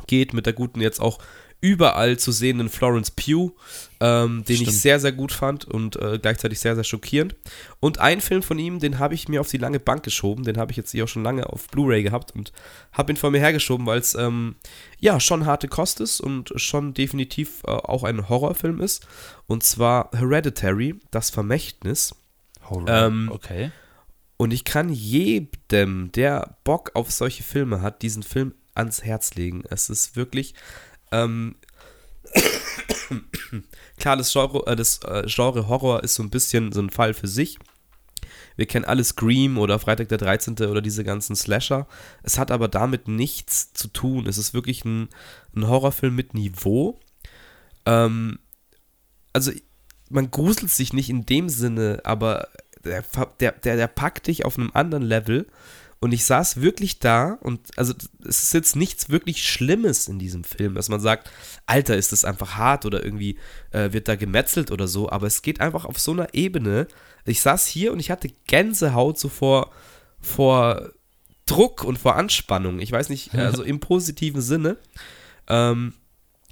geht, 0.08 0.34
mit 0.34 0.46
der 0.46 0.54
guten 0.54 0.82
jetzt 0.82 1.02
auch 1.02 1.20
überall 1.62 2.18
zu 2.18 2.32
sehenden 2.32 2.70
Florence 2.70 3.12
Pugh, 3.12 3.54
ähm, 4.00 4.44
den 4.46 4.56
Stimmt. 4.56 4.70
ich 4.70 4.82
sehr, 4.82 5.00
sehr 5.00 5.12
gut 5.12 5.32
fand 5.32 5.66
und 5.66 5.96
äh, 5.96 6.18
gleichzeitig 6.20 6.60
sehr, 6.60 6.74
sehr 6.74 6.84
schockierend. 6.84 7.36
Und 7.80 8.00
ein 8.00 8.20
Film 8.20 8.42
von 8.42 8.58
ihm, 8.58 8.80
den 8.80 8.98
habe 8.98 9.14
ich 9.14 9.28
mir 9.28 9.40
auf 9.40 9.48
die 9.48 9.60
lange 9.60 9.80
Bank 9.80 10.02
geschoben, 10.02 10.44
den 10.44 10.58
habe 10.58 10.72
ich 10.72 10.78
jetzt 10.78 10.92
hier 10.92 11.04
auch 11.04 11.08
schon 11.08 11.24
lange 11.24 11.48
auf 11.48 11.68
Blu-ray 11.68 12.02
gehabt 12.02 12.36
und 12.36 12.52
habe 12.92 13.14
ihn 13.14 13.18
vor 13.18 13.30
mir 13.30 13.40
hergeschoben, 13.40 13.86
weil 13.86 14.00
es 14.00 14.16
ähm, 14.16 14.56
ja 15.00 15.20
schon 15.20 15.46
harte 15.46 15.68
Kost 15.68 16.02
ist 16.02 16.20
und 16.20 16.52
schon 16.56 16.96
definitiv 16.96 17.62
äh, 17.66 17.72
auch 17.72 18.04
ein 18.04 18.28
Horrorfilm 18.28 18.82
ist. 18.82 19.06
Und 19.46 19.64
zwar 19.64 20.10
Hereditary, 20.14 20.96
das 21.12 21.30
Vermächtnis. 21.30 22.16
Horror. 22.68 22.90
Ähm, 22.90 23.30
okay. 23.32 23.72
Und 24.38 24.52
ich 24.52 24.64
kann 24.64 24.90
jedem, 24.90 26.12
der 26.14 26.58
Bock 26.64 26.92
auf 26.96 27.12
solche 27.12 27.44
Filme 27.44 27.82
hat, 27.84 28.02
diesen 28.02 28.24
Film 28.24 28.56
ans 28.74 29.04
Herz 29.04 29.36
legen. 29.36 29.64
Es 29.70 29.90
ist 29.90 30.16
wirklich 30.16 30.56
ähm, 31.12 31.56
klar, 33.98 34.18
das 34.18 34.32
Genre, 34.32 34.64
äh, 34.68 34.76
das 34.76 35.00
äh, 35.04 35.24
Genre 35.28 35.68
Horror 35.68 36.04
ist 36.04 36.16
so 36.16 36.24
ein 36.24 36.30
bisschen 36.30 36.72
so 36.72 36.82
ein 36.82 36.90
Fall 36.90 37.14
für 37.14 37.28
sich. 37.28 37.58
Wir 38.56 38.66
kennen 38.66 38.86
alle 38.86 39.04
Scream 39.04 39.58
oder 39.58 39.80
Freitag 39.80 40.10
der 40.10 40.18
13. 40.18 40.56
oder 40.68 40.82
diese 40.82 41.04
ganzen 41.04 41.36
Slasher. 41.36 41.88
Es 42.22 42.38
hat 42.38 42.52
aber 42.52 42.68
damit 42.68 43.08
nichts 43.08 43.74
zu 43.74 43.88
tun. 43.88 44.28
Es 44.28 44.38
ist 44.38 44.54
wirklich 44.54 44.86
ein, 44.86 45.10
ein 45.56 45.68
Horrorfilm 45.68 46.16
mit 46.16 46.34
Niveau. 46.34 47.00
Ähm, 47.86 48.40
also, 49.34 49.52
man 50.10 50.30
gruselt 50.30 50.70
sich 50.70 50.92
nicht 50.94 51.10
in 51.10 51.26
dem 51.26 51.48
Sinne, 51.48 52.02
aber 52.04 52.50
der, 52.84 53.04
der, 53.40 53.54
der, 53.54 53.78
der 53.78 53.88
packt 53.88 54.28
dich 54.28 54.46
auf 54.46 54.58
einem 54.58 54.72
anderen 54.74 55.04
Level 55.04 55.48
und 56.02 56.14
ich 56.14 56.26
saß 56.26 56.62
wirklich 56.62 56.98
da 56.98 57.38
und 57.42 57.78
also 57.78 57.94
es 58.28 58.42
ist 58.42 58.54
jetzt 58.56 58.76
nichts 58.76 59.10
wirklich 59.10 59.48
Schlimmes 59.48 60.08
in 60.08 60.18
diesem 60.18 60.44
Film, 60.44 60.74
dass 60.74 60.90
man 60.90 61.00
sagt, 61.00 61.30
Alter, 61.68 61.96
ist 61.96 62.12
das 62.12 62.26
einfach 62.26 62.56
hart 62.56 62.88
oder 62.88 63.06
irgendwie 63.06 63.38
äh, 63.70 63.94
wird 63.94 64.08
da 64.08 64.16
gemetzelt 64.16 64.72
oder 64.72 64.88
so, 64.88 65.12
aber 65.12 65.28
es 65.28 65.44
geht 65.44 65.62
einfach 65.62 65.86
auf 65.86 66.00
so 66.00 66.12
einer 66.12 66.34
Ebene. 66.34 66.88
Ich 67.24 67.42
saß 67.42 67.68
hier 67.68 67.94
und 67.94 68.00
ich 68.00 68.10
hatte 68.10 68.30
Gänsehaut 68.48 69.20
so 69.20 69.30
vor, 69.30 69.72
vor 70.20 70.90
Druck 71.46 71.84
und 71.84 72.00
vor 72.00 72.16
Anspannung. 72.16 72.80
Ich 72.80 72.92
weiß 72.92 73.10
nicht, 73.10 73.36
also 73.36 73.62
im 73.62 73.80
positiven 73.80 74.42
Sinne. 74.42 74.78
Ähm, 75.48 75.94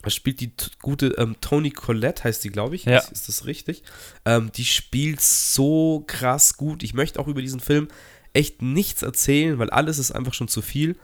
da 0.03 0.12
spielt 0.12 0.41
die 0.41 0.53
gute 0.79 1.07
ähm, 1.17 1.38
Toni 1.41 1.71
Collette, 1.71 2.23
heißt 2.23 2.43
die, 2.43 2.49
glaube 2.49 2.75
ich. 2.75 2.85
Ja. 2.85 2.99
Ist, 2.99 3.12
ist 3.12 3.27
das 3.29 3.45
richtig? 3.45 3.81
Ähm, 4.25 4.51
die 4.55 4.65
spielt 4.65 5.21
so 5.21 6.03
krass 6.05 6.55
gut. 6.55 6.83
Ich 6.83 6.93
möchte 6.93 7.19
auch 7.19 7.27
über 7.27 7.41
diesen 7.41 7.59
Film 7.59 7.88
echt 8.33 8.61
nichts 8.61 9.01
erzählen, 9.01 9.59
weil 9.59 9.69
alles 9.69 9.99
ist 9.99 10.11
einfach 10.11 10.33
schon 10.33 10.47
zu 10.47 10.61
viel. 10.61 10.97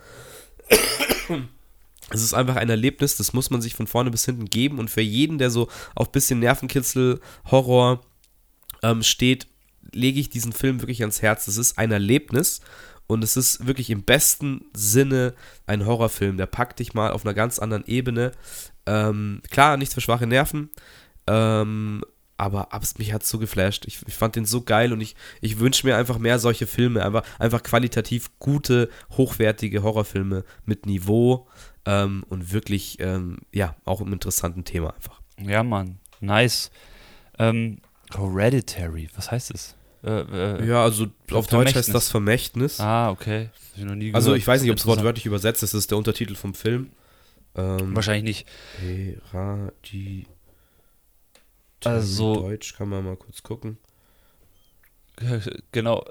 Es 2.10 2.22
ist 2.22 2.34
einfach 2.34 2.54
ein 2.54 2.70
Erlebnis, 2.70 3.16
das 3.16 3.32
muss 3.32 3.50
man 3.50 3.60
sich 3.60 3.74
von 3.74 3.88
vorne 3.88 4.12
bis 4.12 4.24
hinten 4.24 4.44
geben. 4.44 4.78
Und 4.78 4.90
für 4.90 5.00
jeden, 5.00 5.38
der 5.38 5.50
so 5.50 5.68
auf 5.96 6.12
bisschen 6.12 6.38
Nervenkitzel, 6.38 7.20
Horror 7.50 8.00
ähm, 8.84 9.02
steht, 9.02 9.48
lege 9.92 10.20
ich 10.20 10.30
diesen 10.30 10.52
Film 10.52 10.80
wirklich 10.80 11.00
ans 11.00 11.20
Herz. 11.20 11.46
Das 11.46 11.56
ist 11.56 11.78
ein 11.78 11.90
Erlebnis 11.90 12.60
und 13.06 13.22
es 13.22 13.36
ist 13.36 13.66
wirklich 13.66 13.90
im 13.90 14.02
besten 14.02 14.66
Sinne 14.74 15.34
ein 15.66 15.86
Horrorfilm. 15.86 16.36
Der 16.36 16.46
packt 16.46 16.78
dich 16.78 16.94
mal 16.94 17.10
auf 17.10 17.24
einer 17.24 17.34
ganz 17.34 17.58
anderen 17.58 17.84
Ebene. 17.86 18.32
Ähm, 18.86 19.42
klar, 19.50 19.76
nichts 19.76 19.94
für 19.94 20.00
schwache 20.00 20.26
Nerven. 20.26 20.70
Ähm, 21.26 22.02
aber 22.36 22.72
abs 22.72 22.98
mich 22.98 23.12
hat 23.12 23.22
es 23.22 23.28
so 23.28 23.38
geflasht. 23.38 23.86
Ich, 23.86 24.00
ich 24.06 24.14
fand 24.14 24.36
den 24.36 24.44
so 24.44 24.62
geil 24.62 24.92
und 24.92 25.00
ich, 25.00 25.16
ich 25.40 25.58
wünsche 25.58 25.86
mir 25.86 25.96
einfach 25.96 26.18
mehr 26.18 26.38
solche 26.38 26.66
Filme, 26.66 27.04
einfach, 27.04 27.24
einfach 27.38 27.62
qualitativ 27.62 28.30
gute, 28.38 28.90
hochwertige 29.16 29.82
Horrorfilme 29.82 30.44
mit 30.64 30.86
Niveau 30.86 31.46
ähm, 31.86 32.24
und 32.28 32.52
wirklich, 32.52 32.98
ähm, 33.00 33.38
ja, 33.52 33.74
auch 33.84 34.00
im 34.00 34.12
interessanten 34.12 34.64
Thema 34.64 34.94
einfach. 34.94 35.20
Ja, 35.40 35.62
Mann, 35.62 35.98
nice. 36.20 36.70
Ähm, 37.38 37.78
Hereditary, 38.14 39.08
was 39.14 39.30
heißt 39.30 39.52
das? 39.52 39.76
Äh, 40.04 40.20
äh, 40.20 40.66
ja, 40.66 40.82
also 40.82 41.06
auf 41.32 41.46
Deutsch 41.46 41.74
heißt 41.74 41.92
das 41.92 42.08
Vermächtnis. 42.08 42.80
Ah, 42.80 43.10
okay. 43.10 43.50
Ich 43.74 44.14
also 44.14 44.34
ich 44.34 44.46
weiß 44.46 44.62
nicht, 44.62 44.70
ob 44.70 44.78
es 44.78 44.86
wortwörtlich 44.86 45.26
übersetzt 45.26 45.62
ist, 45.62 45.74
das 45.74 45.80
ist 45.80 45.90
der 45.90 45.98
Untertitel 45.98 46.34
vom 46.34 46.54
Film. 46.54 46.90
Ähm, 47.56 47.94
Wahrscheinlich 47.94 48.24
nicht. 48.24 48.46
Hereditary. 49.32 50.26
Also. 51.86 52.34
Deutsch 52.34 52.74
kann 52.76 52.88
man 52.88 53.04
mal 53.04 53.16
kurz 53.16 53.42
gucken. 53.42 53.78
Genau. 55.72 56.04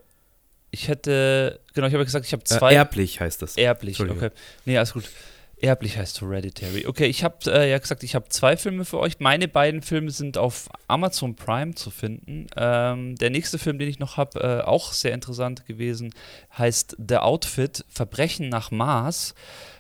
Ich 0.72 0.88
hätte, 0.90 1.62
genau, 1.74 1.88
ich 1.88 1.94
habe 1.94 2.04
gesagt, 2.04 2.26
ich 2.26 2.34
habe 2.34 2.44
zwei. 2.44 2.74
Äh, 2.74 2.76
erblich 2.76 3.22
heißt 3.22 3.42
das. 3.42 3.56
Erblich, 3.56 4.00
okay. 4.00 4.32
Nee, 4.66 4.78
alles 4.78 4.94
gut. 4.94 5.10
Erblich 5.58 5.98
heißt 5.98 6.22
Hereditary. 6.22 6.86
Okay, 6.86 7.06
ich 7.06 7.24
habe 7.24 7.38
äh, 7.46 7.72
ja 7.72 7.78
gesagt, 7.78 8.04
ich 8.04 8.14
habe 8.14 8.28
zwei 8.30 8.58
Filme 8.58 8.84
für 8.84 9.00
euch. 9.00 9.20
Meine 9.20 9.48
beiden 9.48 9.82
Filme 9.82 10.12
sind 10.12 10.38
auf 10.38 10.70
Amazon 10.88 11.36
Prime 11.36 11.76
zu 11.76 11.92
finden. 11.92 12.48
Ähm, 12.58 13.16
der 13.16 13.30
nächste 13.30 13.58
Film, 13.58 13.80
den 13.80 13.88
ich 13.88 14.00
noch 14.00 14.18
habe, 14.18 14.40
äh, 14.40 14.62
auch 14.66 14.92
sehr 14.92 15.14
interessant 15.14 15.66
gewesen, 15.66 16.14
heißt 16.58 16.98
The 17.08 17.18
Outfit: 17.18 17.86
Verbrechen 17.88 18.50
nach 18.50 18.70
Mars. 18.70 19.34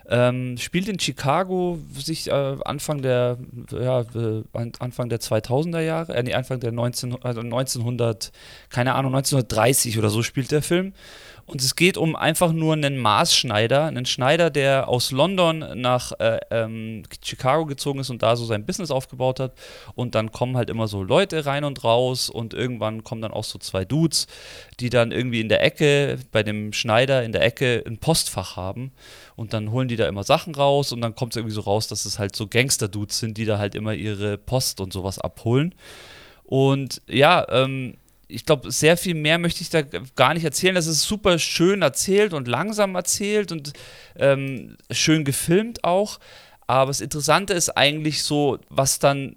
Ähm, 0.08 0.56
spielt 0.58 0.88
in 0.88 1.00
Chicago, 1.00 1.80
sich 1.98 2.30
äh, 2.30 2.32
Anfang 2.32 3.02
der 3.02 3.40
ja, 3.72 4.02
äh, 4.02 4.44
Anfang 4.54 5.10
der 5.10 5.20
2000er 5.20 5.80
Jahre, 5.80 6.14
äh, 6.14 6.22
nee, 6.22 6.36
Anfang 6.36 6.60
der 6.60 6.72
19, 6.72 7.24
also 7.24 7.42
1900, 7.42 8.32
keine 8.70 8.94
Ahnung, 8.94 9.16
1930 9.16 9.98
oder 9.98 10.12
so 10.12 10.22
spielt 10.22 10.52
der 10.52 10.62
Film. 10.62 10.94
Und 11.48 11.62
es 11.62 11.76
geht 11.76 11.96
um 11.98 12.16
einfach 12.16 12.52
nur 12.52 12.74
einen 12.74 12.98
Maßschneider, 12.98 13.86
einen 13.86 14.08
Schneider, 14.08 14.50
der 14.50 14.90
aus 14.90 15.12
London 15.12 15.64
nach 15.76 16.12
äh, 16.20 16.40
ähm, 16.50 17.04
Chicago 17.24 17.68
gezogen 17.68 18.00
ist 18.00 18.10
und 18.10 18.24
da 18.24 18.36
so 18.36 18.46
sein 18.46 18.66
Business 18.66 18.90
aufgebaut 18.90 19.40
hat. 19.40 19.54
Und 19.94 20.16
dann 20.16 20.32
kommen 20.32 20.58
halt 20.58 20.72
immer 20.72 20.88
so 20.88 21.04
Leute 21.04 21.46
rein 21.46 21.64
und 21.64 21.84
raus 21.84 22.32
und 22.32 22.56
irgendwann 22.56 23.04
kommen 23.04 23.22
dann 23.22 23.32
auch 23.32 23.44
so 23.44 23.60
zwei 23.60 23.86
Dudes, 23.86 24.26
die 24.80 24.90
dann 24.90 25.12
irgendwie 25.12 25.40
in 25.40 25.50
der 25.50 25.64
Ecke, 25.64 26.18
bei 26.32 26.42
dem 26.42 26.74
Schneider 26.74 27.24
in 27.24 27.32
der 27.32 27.44
Ecke 27.44 27.84
ein 27.86 28.00
Postfach 28.00 28.56
haben. 28.56 28.92
Und 29.36 29.54
dann 29.54 29.72
holen 29.72 29.88
die 29.88 29.98
da 29.98 30.08
immer 30.08 30.24
Sachen 30.24 30.56
raus 30.56 30.92
und 30.92 31.02
dann 31.02 31.14
kommt 31.14 31.34
es 31.34 31.38
irgendwie 31.38 31.54
so 31.54 31.62
raus, 31.62 31.88
dass 31.88 32.06
es 32.06 32.18
halt 32.18 32.36
so 32.36 32.48
Gangster-Dudes 32.48 33.20
sind, 33.20 33.38
die 33.38 33.46
da 33.46 33.60
halt 33.60 33.76
immer 33.76 33.94
ihre 33.94 34.40
Post 34.40 34.82
und 34.82 34.92
sowas 34.92 35.20
abholen. 35.20 35.76
Und 36.44 37.02
ja, 37.08 37.46
ähm, 37.50 37.98
ich 38.28 38.46
glaube, 38.46 38.72
sehr 38.72 38.98
viel 38.98 39.16
mehr 39.16 39.38
möchte 39.38 39.62
ich 39.62 39.70
da 39.70 39.82
gar 40.16 40.34
nicht 40.34 40.44
erzählen. 40.44 40.76
Das 40.76 40.88
ist 40.88 41.04
super 41.04 41.40
schön 41.40 41.82
erzählt 41.82 42.34
und 42.34 42.48
langsam 42.48 42.96
erzählt 42.96 43.52
und 43.52 43.74
ähm, 44.18 44.78
schön 44.92 45.26
gefilmt 45.26 45.84
auch. 45.84 46.20
Aber 46.68 46.90
das 46.90 47.02
Interessante 47.02 47.54
ist 47.54 47.70
eigentlich 47.70 48.24
so, 48.24 48.60
was 48.70 49.00
dann 49.00 49.36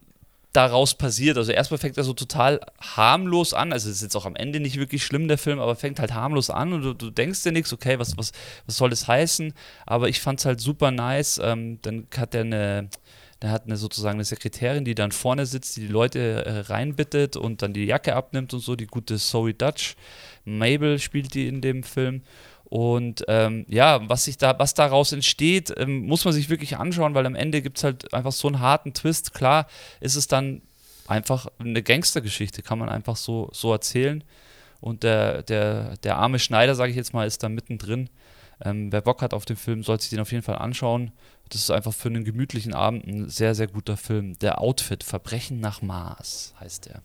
daraus 0.53 0.95
passiert. 0.95 1.37
Also 1.37 1.53
erstmal 1.53 1.79
fängt 1.79 1.99
er 1.99 2.05
so 2.05 2.15
total 2.15 2.61
harmlos 2.81 3.53
an. 3.53 3.73
Also 3.73 3.91
es 3.91 3.97
ist 3.97 4.03
jetzt 4.03 4.17
auch 4.17 4.25
am 4.25 4.35
Ende 4.35 4.61
nicht 4.61 4.79
wirklich 4.79 5.05
schlimm, 5.05 5.29
der 5.29 5.39
Film, 5.39 5.61
aber 5.61 5.77
fängt 5.77 6.01
halt 6.01 6.15
harmlos 6.15 6.49
an 6.49 6.73
und 6.73 6.83
du, 6.83 6.95
du 6.95 7.11
denkst 7.11 7.43
dir 7.43 7.53
nichts, 7.53 7.73
okay, 7.73 7.99
was, 7.99 8.17
was, 8.17 8.33
was 8.67 8.77
soll 8.77 8.91
das 8.91 9.07
heißen? 9.07 9.53
Aber 9.87 10.09
ich 10.09 10.21
fand 10.21 10.41
es 10.41 10.47
halt 10.47 10.61
super 10.61 10.91
nice. 10.91 11.39
Ähm, 11.43 11.79
dann 11.83 12.07
hat 12.17 12.35
er 12.35 12.41
eine 12.41 12.89
der 13.43 13.51
hat 13.51 13.67
eine 13.67 13.77
sozusagen 13.77 14.17
eine 14.17 14.25
Sekretärin, 14.25 14.85
die 14.85 14.95
dann 14.95 15.13
vorne 15.13 15.47
sitzt, 15.47 15.77
die 15.77 15.83
die 15.83 15.93
Leute 15.93 16.45
äh, 16.45 16.59
reinbittet 16.61 17.37
und 17.37 17.63
dann 17.63 17.73
die 17.73 17.85
Jacke 17.85 18.17
abnimmt 18.17 18.53
und 18.53 18.61
so. 18.61 18.75
Die 18.75 18.87
gute 18.87 19.17
Zoe 19.17 19.55
Dutch. 19.55 19.95
Mabel 20.45 20.99
spielt 20.99 21.35
die 21.35 21.47
in 21.47 21.61
dem 21.61 21.83
Film. 21.83 22.23
Und 22.65 23.25
ähm, 23.29 23.65
ja, 23.69 24.07
was 24.09 24.25
sich 24.25 24.37
da, 24.37 24.59
was 24.59 24.75
daraus 24.75 25.13
entsteht, 25.13 25.73
ähm, 25.77 26.07
muss 26.07 26.25
man 26.25 26.35
sich 26.35 26.51
wirklich 26.51 26.77
anschauen, 26.77 27.15
weil 27.15 27.25
am 27.27 27.35
Ende 27.35 27.63
gibt 27.63 27.79
es 27.79 27.85
halt 27.85 28.13
einfach 28.13 28.33
so 28.33 28.49
einen 28.49 28.61
harten 28.61 28.93
Twist. 28.93 29.33
Klar 29.33 29.69
ist 30.01 30.17
es 30.17 30.27
dann 30.27 30.63
einfach 31.07 31.47
eine 31.59 31.83
Gangstergeschichte, 31.83 32.63
kann 32.63 32.79
man 32.79 32.89
einfach 32.89 33.17
so, 33.17 33.49
so 33.53 33.73
erzählen. 33.73 34.23
Und 34.81 35.03
der, 35.03 35.43
der, 35.45 35.97
der 35.99 36.17
arme 36.19 36.39
Schneider, 36.39 36.75
sage 36.75 36.91
ich 36.91 36.97
jetzt 36.97 37.15
mal, 37.15 37.27
ist 37.27 37.43
da 37.43 37.49
mittendrin. 37.49 38.11
Ähm, 38.63 38.93
wer 38.93 39.01
Bock 39.01 39.23
hat 39.23 39.35
auf 39.35 39.45
den 39.45 39.57
Film, 39.57 39.83
sollte 39.83 40.03
sich 40.03 40.11
den 40.11 40.21
auf 40.21 40.33
jeden 40.33 40.45
Fall 40.45 40.59
anschauen. 40.59 41.13
Das 41.49 41.63
ist 41.63 41.71
einfach 41.71 41.95
für 41.95 42.09
einen 42.09 42.25
gemütlichen 42.25 42.75
Abend 42.75 43.07
ein 43.07 43.29
sehr, 43.29 43.55
sehr 43.55 43.67
guter 43.67 43.97
Film. 43.97 44.39
Der 44.39 44.61
Outfit, 44.61 45.05
Verbrechen 45.05 45.61
nach 45.61 45.83
Mars 45.83 46.55
heißt 46.61 46.89
er. 46.89 47.03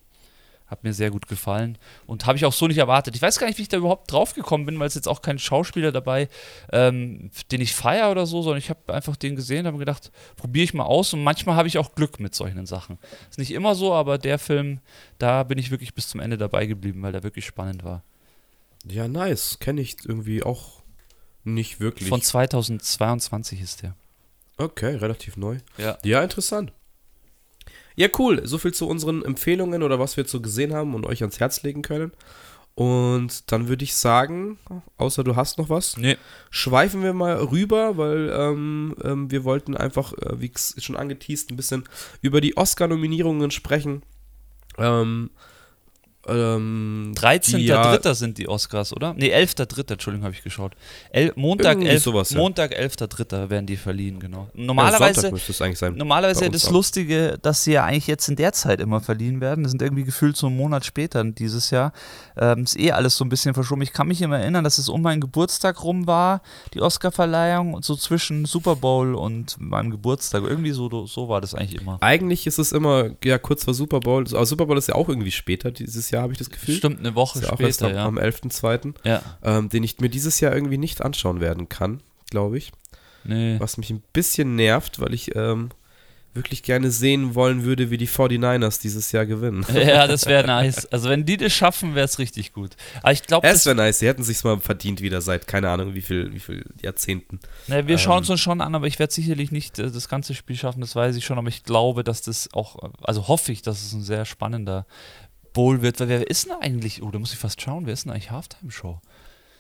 Hat 0.67 0.84
mir 0.84 0.93
sehr 0.93 1.12
gut 1.12 1.27
gefallen 1.27 1.77
und 2.08 2.25
habe 2.25 2.38
ich 2.38 2.45
auch 2.45 2.53
so 2.53 2.67
nicht 2.67 2.77
erwartet. 2.77 3.15
Ich 3.15 3.21
weiß 3.21 3.38
gar 3.38 3.45
nicht, 3.47 3.60
wie 3.60 3.63
ich 3.63 3.67
da 3.67 3.77
überhaupt 3.77 4.12
drauf 4.12 4.34
gekommen 4.34 4.65
bin, 4.65 4.79
weil 4.79 4.88
es 4.88 4.95
jetzt 4.95 5.08
auch 5.08 5.21
kein 5.21 5.38
Schauspieler 5.38 5.91
dabei, 5.91 6.29
ähm, 6.71 7.29
den 7.51 7.62
ich 7.62 7.75
feiere 7.75 8.10
oder 8.10 8.25
so, 8.25 8.41
sondern 8.41 8.58
ich 8.58 8.69
habe 8.69 8.91
einfach 8.91 9.15
den 9.15 9.36
gesehen 9.36 9.62
und 9.62 9.67
habe 9.67 9.77
gedacht, 9.77 10.12
probiere 10.36 10.63
ich 10.63 10.73
mal 10.73 10.86
aus 10.86 11.13
und 11.13 11.23
manchmal 11.23 11.58
habe 11.58 11.67
ich 11.67 11.77
auch 11.77 11.93
Glück 11.93 12.19
mit 12.19 12.34
solchen 12.34 12.65
Sachen. 12.65 12.97
Ist 13.29 13.38
nicht 13.38 13.51
immer 13.51 13.75
so, 13.75 13.93
aber 13.93 14.17
der 14.17 14.39
Film, 14.39 14.79
da 15.19 15.43
bin 15.43 15.60
ich 15.60 15.69
wirklich 15.69 15.93
bis 15.93 16.08
zum 16.08 16.21
Ende 16.21 16.38
dabei 16.38 16.65
geblieben, 16.65 17.03
weil 17.03 17.12
der 17.12 17.23
wirklich 17.23 17.45
spannend 17.45 17.84
war. 17.84 18.01
Ja, 18.88 19.08
nice. 19.08 19.60
Kenne 19.60 19.82
ich 19.82 19.97
irgendwie 20.06 20.43
auch 20.43 20.82
nicht 21.43 21.79
wirklich. 21.79 22.10
Von 22.10 22.21
2022 22.21 23.62
ist 23.62 23.84
der. 23.84 23.95
Okay, 24.63 24.95
relativ 24.95 25.36
neu. 25.38 25.58
Ja. 25.78 25.97
Ja, 26.04 26.23
interessant. 26.23 26.71
Ja, 27.95 28.08
cool. 28.17 28.41
So 28.45 28.58
viel 28.58 28.73
zu 28.73 28.88
unseren 28.88 29.23
Empfehlungen 29.23 29.84
oder 29.84 29.99
was 29.99 30.17
wir 30.17 30.26
so 30.26 30.41
gesehen 30.41 30.73
haben 30.73 30.95
und 30.95 31.06
euch 31.06 31.21
ans 31.21 31.39
Herz 31.39 31.63
legen 31.63 31.82
können. 31.82 32.12
Und 32.76 33.52
dann 33.52 33.67
würde 33.67 33.84
ich 33.84 33.95
sagen, 33.95 34.58
außer 34.97 35.23
du 35.23 35.36
hast 35.36 35.60
noch 35.60 35.69
was, 35.69 35.95
nee. 35.97 36.17
schweifen 36.49 37.04
wir 37.04 37.13
mal 37.13 37.36
rüber, 37.36 37.97
weil 37.97 38.34
ähm, 38.36 38.95
ähm, 39.04 39.30
wir 39.30 39.43
wollten 39.43 39.78
einfach, 39.78 40.13
äh, 40.13 40.41
wie 40.41 40.52
schon 40.56 40.95
angeteased, 40.95 41.52
ein 41.52 41.56
bisschen 41.56 41.84
über 42.21 42.41
die 42.41 42.58
Oscar-Nominierungen 42.58 43.52
sprechen. 43.52 44.02
Ähm, 44.80 45.30
ähm, 46.25 47.13
13.3. 47.15 47.57
Ja, 47.57 48.13
sind 48.13 48.38
die 48.38 48.47
Oscars, 48.47 48.93
oder? 48.95 49.13
Ne, 49.13 49.36
11.3. 49.36 49.91
Entschuldigung, 49.91 50.23
habe 50.23 50.33
ich 50.33 50.43
geschaut. 50.43 50.73
El 51.12 51.33
Montag, 51.36 51.81
11, 51.81 52.01
sowas, 52.01 52.31
ja. 52.31 52.38
Montag 52.38 52.73
11.3. 52.73 53.49
werden 53.49 53.65
die 53.65 53.75
verliehen, 53.75 54.19
genau. 54.19 54.47
Normalerweise, 54.53 55.27
ja, 55.27 55.31
müsste 55.31 55.51
es 55.51 55.62
eigentlich 55.62 55.79
sein. 55.79 55.95
Normalerweise 55.95 56.49
das 56.49 56.67
auch. 56.67 56.71
Lustige, 56.71 57.38
dass 57.41 57.63
sie 57.65 57.73
ja 57.73 57.83
eigentlich 57.83 58.07
jetzt 58.07 58.29
in 58.29 58.38
der 58.38 58.53
Zeit 58.53 58.79
immer 58.79 59.01
verliehen 59.01 59.41
werden. 59.41 59.63
Das 59.63 59.71
sind 59.71 59.81
irgendwie 59.81 60.05
gefühlt 60.05 60.38
so 60.38 60.47
einen 60.47 60.55
Monat 60.55 60.86
später 60.86 61.23
dieses 61.25 61.71
Jahr. 61.71 61.91
Ähm, 62.38 62.63
ist 62.63 62.79
eh 62.79 62.91
alles 62.91 63.17
so 63.17 63.25
ein 63.25 63.29
bisschen 63.29 63.53
verschoben. 63.53 63.81
Ich 63.81 63.91
kann 63.91 64.07
mich 64.07 64.21
immer 64.21 64.39
erinnern, 64.39 64.63
dass 64.63 64.77
es 64.77 64.88
um 64.88 65.01
meinen 65.01 65.19
Geburtstag 65.19 65.83
rum 65.83 66.07
war, 66.07 66.41
die 66.73 66.81
Oscar-Verleihung, 66.81 67.81
so 67.81 67.95
zwischen 67.95 68.45
Super 68.45 68.77
Bowl 68.77 69.15
und 69.15 69.57
meinem 69.59 69.91
Geburtstag. 69.91 70.43
Irgendwie 70.43 70.71
so, 70.71 71.05
so 71.05 71.27
war 71.27 71.41
das 71.41 71.53
eigentlich 71.53 71.81
immer. 71.81 71.97
Eigentlich 71.99 72.47
ist 72.47 72.59
es 72.59 72.71
immer, 72.71 73.09
ja, 73.23 73.38
kurz 73.38 73.65
vor 73.65 73.73
Super 73.73 73.99
Bowl. 73.99 74.23
Aber 74.33 74.45
Super 74.45 74.65
Bowl 74.65 74.77
ist 74.77 74.88
ja 74.88 74.95
auch 74.95 75.09
irgendwie 75.09 75.31
später 75.31 75.71
dieses 75.71 76.12
Jahr. 76.12 76.12
Jahr, 76.13 76.23
habe 76.23 76.34
ich 76.34 76.39
das 76.39 76.49
Gefühl. 76.49 76.76
Stimmt, 76.76 76.99
eine 76.99 77.15
Woche 77.15 77.39
ist 77.39 77.45
ja 77.45 77.54
später, 77.54 77.88
auch 77.88 77.89
erst 77.89 77.95
ja. 77.95 78.06
am 78.06 78.17
11.2. 78.17 78.93
Ja. 79.04 79.21
Ähm, 79.43 79.69
den 79.69 79.84
ich 79.84 79.99
mir 79.99 80.10
dieses 80.10 80.39
Jahr 80.39 80.54
irgendwie 80.54 80.78
nicht 80.78 81.02
anschauen 81.02 81.41
werden 81.41 81.67
kann, 81.67 82.02
glaube 82.30 82.58
ich. 82.58 82.71
Nee. 83.26 83.60
Was 83.60 83.78
mich 83.78 83.89
ein 83.89 84.04
bisschen 84.13 84.56
nervt, 84.56 84.99
weil 84.99 85.13
ich 85.13 85.36
ähm, 85.36 85.69
wirklich 86.34 86.63
gerne 86.63 86.89
sehen 86.89 87.36
wollen 87.36 87.63
würde, 87.63 87.91
wie 87.91 87.97
die 87.97 88.08
49ers 88.08 88.82
dieses 88.82 89.12
Jahr 89.12 89.26
gewinnen. 89.26 89.65
Ja, 89.73 90.08
das 90.08 90.26
wäre 90.26 90.45
nice. 90.47 90.86
Also 90.88 91.10
wenn 91.10 91.26
die 91.26 91.38
das 91.38 91.52
schaffen, 91.52 91.93
wäre 91.93 92.06
es 92.06 92.19
richtig 92.19 92.54
gut. 92.54 92.71
Aber 93.02 93.12
ich 93.12 93.23
glaube, 93.23 93.47
es 93.47 93.65
wäre 93.65 93.76
nice. 93.76 93.99
Sie 93.99 94.08
hätten 94.08 94.23
sich 94.23 94.43
mal 94.43 94.60
verdient 94.60 95.02
wieder 95.02 95.21
seit 95.21 95.45
keine 95.45 95.69
Ahnung 95.69 95.93
wie 95.93 96.02
viel, 96.02 96.34
wie 96.34 96.39
viel 96.39 96.65
Jahrzehnten. 96.82 97.39
Na, 97.67 97.88
wir 97.88 97.95
ähm, 97.95 97.99
schauen 97.99 98.23
es 98.23 98.30
uns 98.30 98.39
schon 98.39 98.62
an, 98.62 98.76
aber 98.76 98.88
ich 98.88 98.97
werde 98.97 99.13
sicherlich 99.13 99.52
nicht 99.52 99.78
äh, 99.80 99.91
das 99.91 100.08
ganze 100.08 100.34
Spiel 100.34 100.56
schaffen. 100.56 100.82
Das 100.82 100.95
weiß 100.95 101.15
ich 101.15 101.26
schon. 101.26 101.38
Aber 101.38 101.49
ich 101.49 101.63
glaube, 101.63 102.04
dass 102.04 102.21
das 102.21 102.49
auch, 102.54 102.91
also 103.02 103.28
hoffe 103.28 103.52
ich, 103.52 103.62
dass 103.62 103.84
es 103.84 103.93
ein 103.93 104.04
sehr 104.04 104.26
spannender 104.26 104.86
Bowl 105.54 105.82
wird. 105.82 106.00
Weil 106.00 106.10
wer 106.10 106.30
ist 106.30 106.46
denn 106.46 106.54
eigentlich? 106.62 107.02
Oh, 107.02 107.12
da 107.12 107.20
muss 107.20 107.34
ich 107.34 107.39
fast 107.39 107.62
schauen. 107.62 107.86
Wer 107.86 107.94
ist 107.94 108.06
denn 108.06 108.12
eigentlich 108.12 108.32
Halftime-Show? 108.32 109.00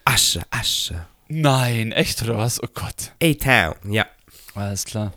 Asche, 0.05 0.41
Asche. 0.49 1.05
Nein, 1.27 1.91
echt 1.91 2.21
oder 2.21 2.37
was? 2.37 2.61
Oh 2.61 2.67
Gott. 2.73 3.13
A-Town, 3.21 3.91
ja. 3.91 4.05
Alles 4.55 4.85
klar. 4.85 5.13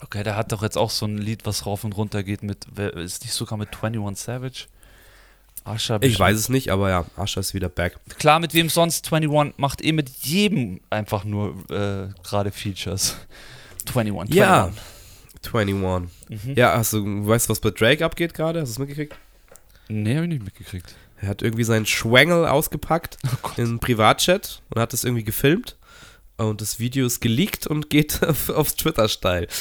Okay, 0.00 0.24
der 0.24 0.36
hat 0.36 0.50
doch 0.50 0.62
jetzt 0.62 0.76
auch 0.76 0.90
so 0.90 1.06
ein 1.06 1.18
Lied, 1.18 1.46
was 1.46 1.64
rauf 1.64 1.84
und 1.84 1.96
runter 1.96 2.22
geht 2.22 2.42
mit, 2.42 2.66
ist 2.96 3.22
nicht 3.22 3.32
sogar 3.32 3.56
mit 3.56 3.68
21 3.82 4.24
Savage? 4.24 4.66
Asha 5.64 5.98
ich 6.00 6.18
weiß 6.18 6.36
es 6.36 6.48
nicht, 6.48 6.70
aber 6.70 6.90
ja, 6.90 7.04
Asha 7.16 7.38
ist 7.38 7.54
wieder 7.54 7.68
back. 7.68 7.96
Klar, 8.18 8.40
mit 8.40 8.52
wem 8.52 8.68
sonst? 8.68 9.12
21 9.12 9.58
macht 9.58 9.84
eh 9.84 9.92
mit 9.92 10.08
jedem 10.22 10.80
einfach 10.90 11.22
nur 11.22 11.50
äh, 11.70 12.08
gerade 12.24 12.50
Features. 12.50 13.16
21, 13.86 14.12
21. 14.12 14.34
Ja, 14.34 14.72
21. 15.52 16.10
Mhm. 16.28 16.54
Ja, 16.56 16.76
hast 16.76 16.94
du, 16.94 17.26
weißt 17.28 17.48
du, 17.48 17.50
was 17.50 17.60
bei 17.60 17.70
Drake 17.70 18.04
abgeht 18.04 18.34
gerade? 18.34 18.60
Hast 18.60 18.70
du 18.70 18.72
es 18.72 18.78
mitgekriegt? 18.78 19.14
Nee, 19.88 20.16
hab 20.16 20.22
ich 20.22 20.28
nicht 20.28 20.44
mitgekriegt. 20.44 20.94
Er 21.20 21.28
hat 21.28 21.42
irgendwie 21.42 21.64
seinen 21.64 21.86
Schwengel 21.86 22.46
ausgepackt 22.46 23.16
oh 23.42 23.50
in 23.56 23.78
Privatchat 23.78 24.62
und 24.70 24.80
hat 24.80 24.92
es 24.92 25.04
irgendwie 25.04 25.24
gefilmt. 25.24 25.76
Und 26.36 26.60
das 26.60 26.80
Video 26.80 27.06
ist 27.06 27.20
geleakt 27.20 27.66
und 27.66 27.90
geht 27.90 28.22
auf, 28.26 28.48
aufs 28.48 28.74
Twitter 28.74 29.08
steil. 29.08 29.46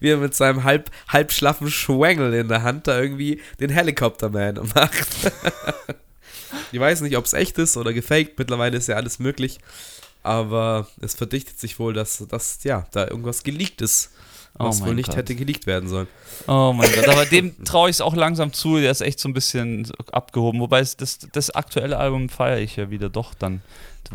Wie 0.00 0.08
er 0.08 0.16
mit 0.16 0.34
seinem 0.34 0.64
halb, 0.64 0.90
halb 1.08 1.30
schlaffen 1.30 1.70
Schwengel 1.70 2.34
in 2.34 2.48
der 2.48 2.64
Hand 2.64 2.88
da 2.88 3.00
irgendwie 3.00 3.40
den 3.60 3.70
Helikopterman 3.70 4.58
macht. 4.74 5.32
ich 6.72 6.80
weiß 6.80 7.02
nicht, 7.02 7.16
ob 7.16 7.24
es 7.24 7.34
echt 7.34 7.56
ist 7.58 7.76
oder 7.76 7.92
gefaked. 7.92 8.36
Mittlerweile 8.36 8.76
ist 8.76 8.88
ja 8.88 8.96
alles 8.96 9.20
möglich. 9.20 9.60
Aber 10.24 10.88
es 11.00 11.14
verdichtet 11.14 11.60
sich 11.60 11.78
wohl, 11.78 11.94
dass, 11.94 12.26
dass 12.28 12.64
ja, 12.64 12.86
da 12.90 13.06
irgendwas 13.06 13.44
geleakt 13.44 13.80
ist, 13.80 14.10
was 14.54 14.76
Oh 14.76 14.80
wohl 14.80 14.86
mein 14.88 14.96
nicht 14.96 15.08
Gott. 15.08 15.16
hätte 15.16 15.34
geleakt 15.34 15.66
werden 15.66 15.88
sollen. 15.88 16.08
Oh 16.46 16.72
mein 16.74 16.90
Gott, 16.92 17.08
aber 17.08 17.26
dem 17.26 17.64
traue 17.64 17.90
ich 17.90 17.96
es 17.96 18.00
auch 18.00 18.14
langsam 18.14 18.52
zu, 18.52 18.78
der 18.78 18.90
ist 18.90 19.00
echt 19.00 19.20
so 19.20 19.28
ein 19.28 19.34
bisschen 19.34 19.90
abgehoben. 20.12 20.60
Wobei 20.60 20.80
es, 20.80 20.96
das, 20.96 21.18
das 21.32 21.50
aktuelle 21.50 21.98
Album 21.98 22.28
feiere 22.28 22.58
ich 22.58 22.76
ja 22.76 22.90
wieder 22.90 23.08
doch 23.08 23.34
dann. 23.34 23.62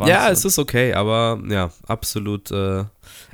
Ja, 0.04 0.28
es 0.28 0.44
ist 0.44 0.58
okay, 0.58 0.92
aber 0.92 1.40
ja, 1.48 1.70
absolut. 1.86 2.50
Äh, 2.50 2.84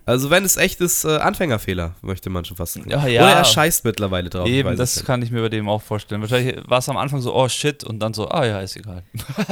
also, 0.05 0.31
wenn 0.31 0.45
es 0.45 0.57
echt 0.57 0.81
ist, 0.81 1.05
äh, 1.05 1.17
Anfängerfehler, 1.17 1.95
möchte 2.03 2.29
man 2.31 2.45
schon 2.45 2.57
fast 2.57 2.75
sagen. 2.75 2.91
Ja, 2.91 3.07
ja. 3.07 3.23
Oder 3.23 3.33
er 3.33 3.45
scheißt 3.45 3.85
mittlerweile 3.85 4.31
drauf. 4.31 4.47
Eben, 4.49 4.77
das 4.77 4.97
nicht. 4.97 5.07
kann 5.07 5.23
ich 5.23 5.31
mir 5.31 5.43
bei 5.43 5.49
dem 5.49 5.69
auch 5.69 5.83
vorstellen. 5.83 6.21
Wahrscheinlich 6.21 6.57
war 6.69 6.79
es 6.79 6.88
am 6.88 6.97
Anfang 6.97 7.21
so, 7.21 7.35
oh 7.35 7.49
shit, 7.49 7.83
und 7.83 7.99
dann 8.01 8.15
so, 8.15 8.29
ah 8.29 8.45
ja, 8.45 8.61
ist 8.61 8.77
egal. 8.77 9.03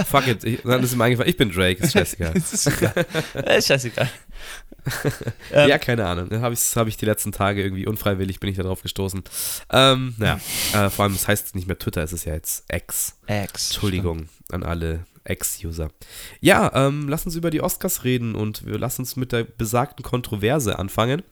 Fuck 0.07 0.27
it. 0.29 0.45
Ich, 0.45 0.63
dann 0.63 0.83
ist 0.83 0.93
ihm 0.93 1.01
eingefallen, 1.01 1.31
ich 1.31 1.37
bin 1.37 1.51
Drake, 1.51 1.83
ist 1.83 1.93
scheißegal. 1.95 2.35
ist 2.37 2.67
egal. 2.67 3.07
ist 3.57 3.69
scheißegal. 3.69 4.11
Ähm, 5.53 5.69
ja, 5.69 5.79
keine 5.79 6.07
Ahnung. 6.07 6.31
Habe 6.41 6.55
ich, 6.55 6.77
hab 6.77 6.87
ich 6.87 6.97
die 6.97 7.07
letzten 7.07 7.33
Tage 7.33 7.63
irgendwie 7.63 7.87
unfreiwillig 7.87 8.39
bin 8.39 8.51
ich 8.51 8.57
da 8.57 8.63
drauf 8.63 8.83
gestoßen. 8.83 9.23
Ähm, 9.71 10.15
naja, 10.17 10.41
äh, 10.75 10.91
vor 10.91 11.05
allem, 11.05 11.15
es 11.15 11.27
heißt 11.27 11.57
nicht 11.57 11.67
mehr 11.67 11.79
Twitter, 11.79 12.03
es 12.03 12.13
ist 12.13 12.25
ja 12.25 12.35
jetzt 12.35 12.73
X. 12.73 13.17
X. 13.27 13.71
Entschuldigung 13.71 14.29
an 14.53 14.63
alle 14.63 15.07
Ex-User. 15.25 15.91
Ja, 16.41 16.71
ähm, 16.75 17.09
lass 17.09 17.27
uns 17.27 17.35
über 17.35 17.51
die 17.51 17.63
Oscars 17.63 18.05
reden 18.05 18.35
und 18.35 18.65
wir 18.65 18.79
lassen 18.79 19.03
uns 19.03 19.17
mit 19.17 19.33
der 19.33 19.45
besagten 19.45 20.05
Kontroverse 20.05 20.79
anfangen. 20.79 21.23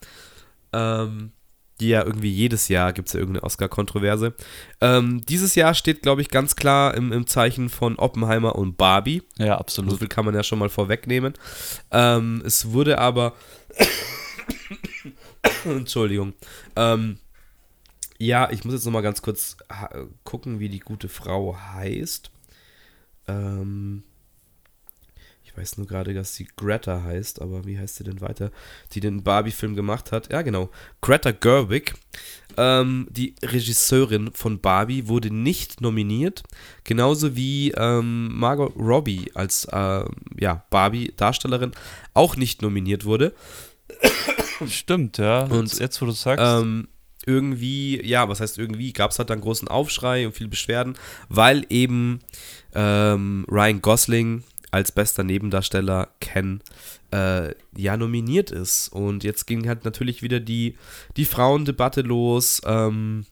Ähm, 0.73 1.33
die 1.81 1.89
ja 1.89 2.05
irgendwie 2.05 2.31
jedes 2.31 2.69
Jahr 2.69 2.93
gibt 2.93 3.09
es 3.09 3.15
ja 3.15 3.21
irgendeine 3.21 3.45
Oscar-Kontroverse. 3.45 4.35
Ähm, 4.81 5.25
dieses 5.27 5.55
Jahr 5.55 5.75
steht, 5.75 6.03
glaube 6.03 6.23
ich, 6.23 6.29
ganz 6.29 6.57
klar 6.57 6.95
im, 6.95 7.13
im 7.13 7.27
Zeichen 7.27 7.69
von 7.69 7.97
Oppenheimer 7.97 8.57
und 8.57 8.77
Barbie. 8.77 9.23
Ja, 9.39 9.47
So 9.47 9.53
absolut. 9.55 9.99
viel 9.99 10.09
kann 10.09 10.25
man 10.25 10.35
ja 10.35 10.43
schon 10.43 10.59
mal 10.59 10.69
vorwegnehmen. 10.69 11.35
Ähm, 11.91 12.43
es 12.45 12.73
wurde 12.73 12.99
aber. 12.99 13.35
Entschuldigung. 15.65 16.35
Ähm, 16.77 17.19
ja, 18.19 18.51
ich 18.51 18.65
muss 18.65 18.75
jetzt 18.75 18.85
nochmal 18.85 19.03
ganz 19.03 19.23
kurz 19.23 19.57
gucken, 20.25 20.59
wie 20.59 20.69
die 20.69 20.81
gute 20.81 21.09
Frau 21.09 21.57
heißt. 21.57 22.31
Ähm, 23.29 24.03
weiß 25.59 25.77
nur 25.79 25.87
gerade, 25.87 26.15
dass 26.15 26.35
sie 26.35 26.49
Greta 26.57 27.03
heißt, 27.03 27.43
aber 27.43 27.67
wie 27.67 27.79
heißt 27.79 27.97
sie 27.97 28.05
denn 28.05 28.21
weiter? 28.21 28.51
Die 28.93 29.01
den 29.01 29.23
Barbie-Film 29.23 29.75
gemacht 29.75 30.13
hat. 30.13 30.31
Ja, 30.33 30.43
genau. 30.43 30.71
Greta 31.01 31.33
Gerwig. 31.33 31.95
Ähm, 32.57 33.07
die 33.11 33.35
Regisseurin 33.43 34.31
von 34.33 34.61
Barbie 34.61 35.07
wurde 35.07 35.33
nicht 35.33 35.81
nominiert, 35.81 36.43
genauso 36.85 37.37
wie 37.37 37.71
ähm, 37.73 38.37
Margot 38.37 38.75
Robbie 38.77 39.31
als 39.35 39.69
ähm, 39.73 40.09
ja, 40.39 40.65
Barbie-Darstellerin 40.71 41.73
auch 42.15 42.37
nicht 42.37 42.63
nominiert 42.63 43.05
wurde. 43.05 43.35
Stimmt, 44.67 45.19
ja. 45.19 45.43
Und, 45.43 45.53
Und 45.53 45.79
jetzt, 45.79 46.01
wo 46.03 46.07
du 46.07 46.13
sagst, 46.13 46.45
Ähm, 46.45 46.89
irgendwie, 47.27 48.05
ja, 48.05 48.29
was 48.29 48.41
heißt 48.41 48.59
irgendwie, 48.59 48.93
gab 48.93 49.11
es 49.11 49.19
halt 49.19 49.31
dann 49.31 49.41
großen 49.41 49.69
Aufschrei 49.69 50.27
und 50.27 50.35
viele 50.35 50.49
Beschwerden, 50.49 50.95
weil 51.29 51.67
eben 51.69 52.21
ähm, 52.75 53.45
Ryan 53.51 53.83
Gosling 53.83 54.45
als 54.71 54.93
bester 54.93 55.25
Nebendarsteller 55.25 56.09
Ken 56.21 56.63
äh, 57.13 57.55
ja 57.77 57.97
nominiert 57.97 58.51
ist. 58.51 58.89
Und 58.89 59.25
jetzt 59.25 59.47
ging 59.47 59.69
halt 59.69 59.85
natürlich 59.85 60.23
wieder 60.23 60.41
die, 60.41 60.77
die 61.17 61.25
Frauendebatte 61.25 62.03
los. 62.03 62.61
Ähm, 62.65 63.27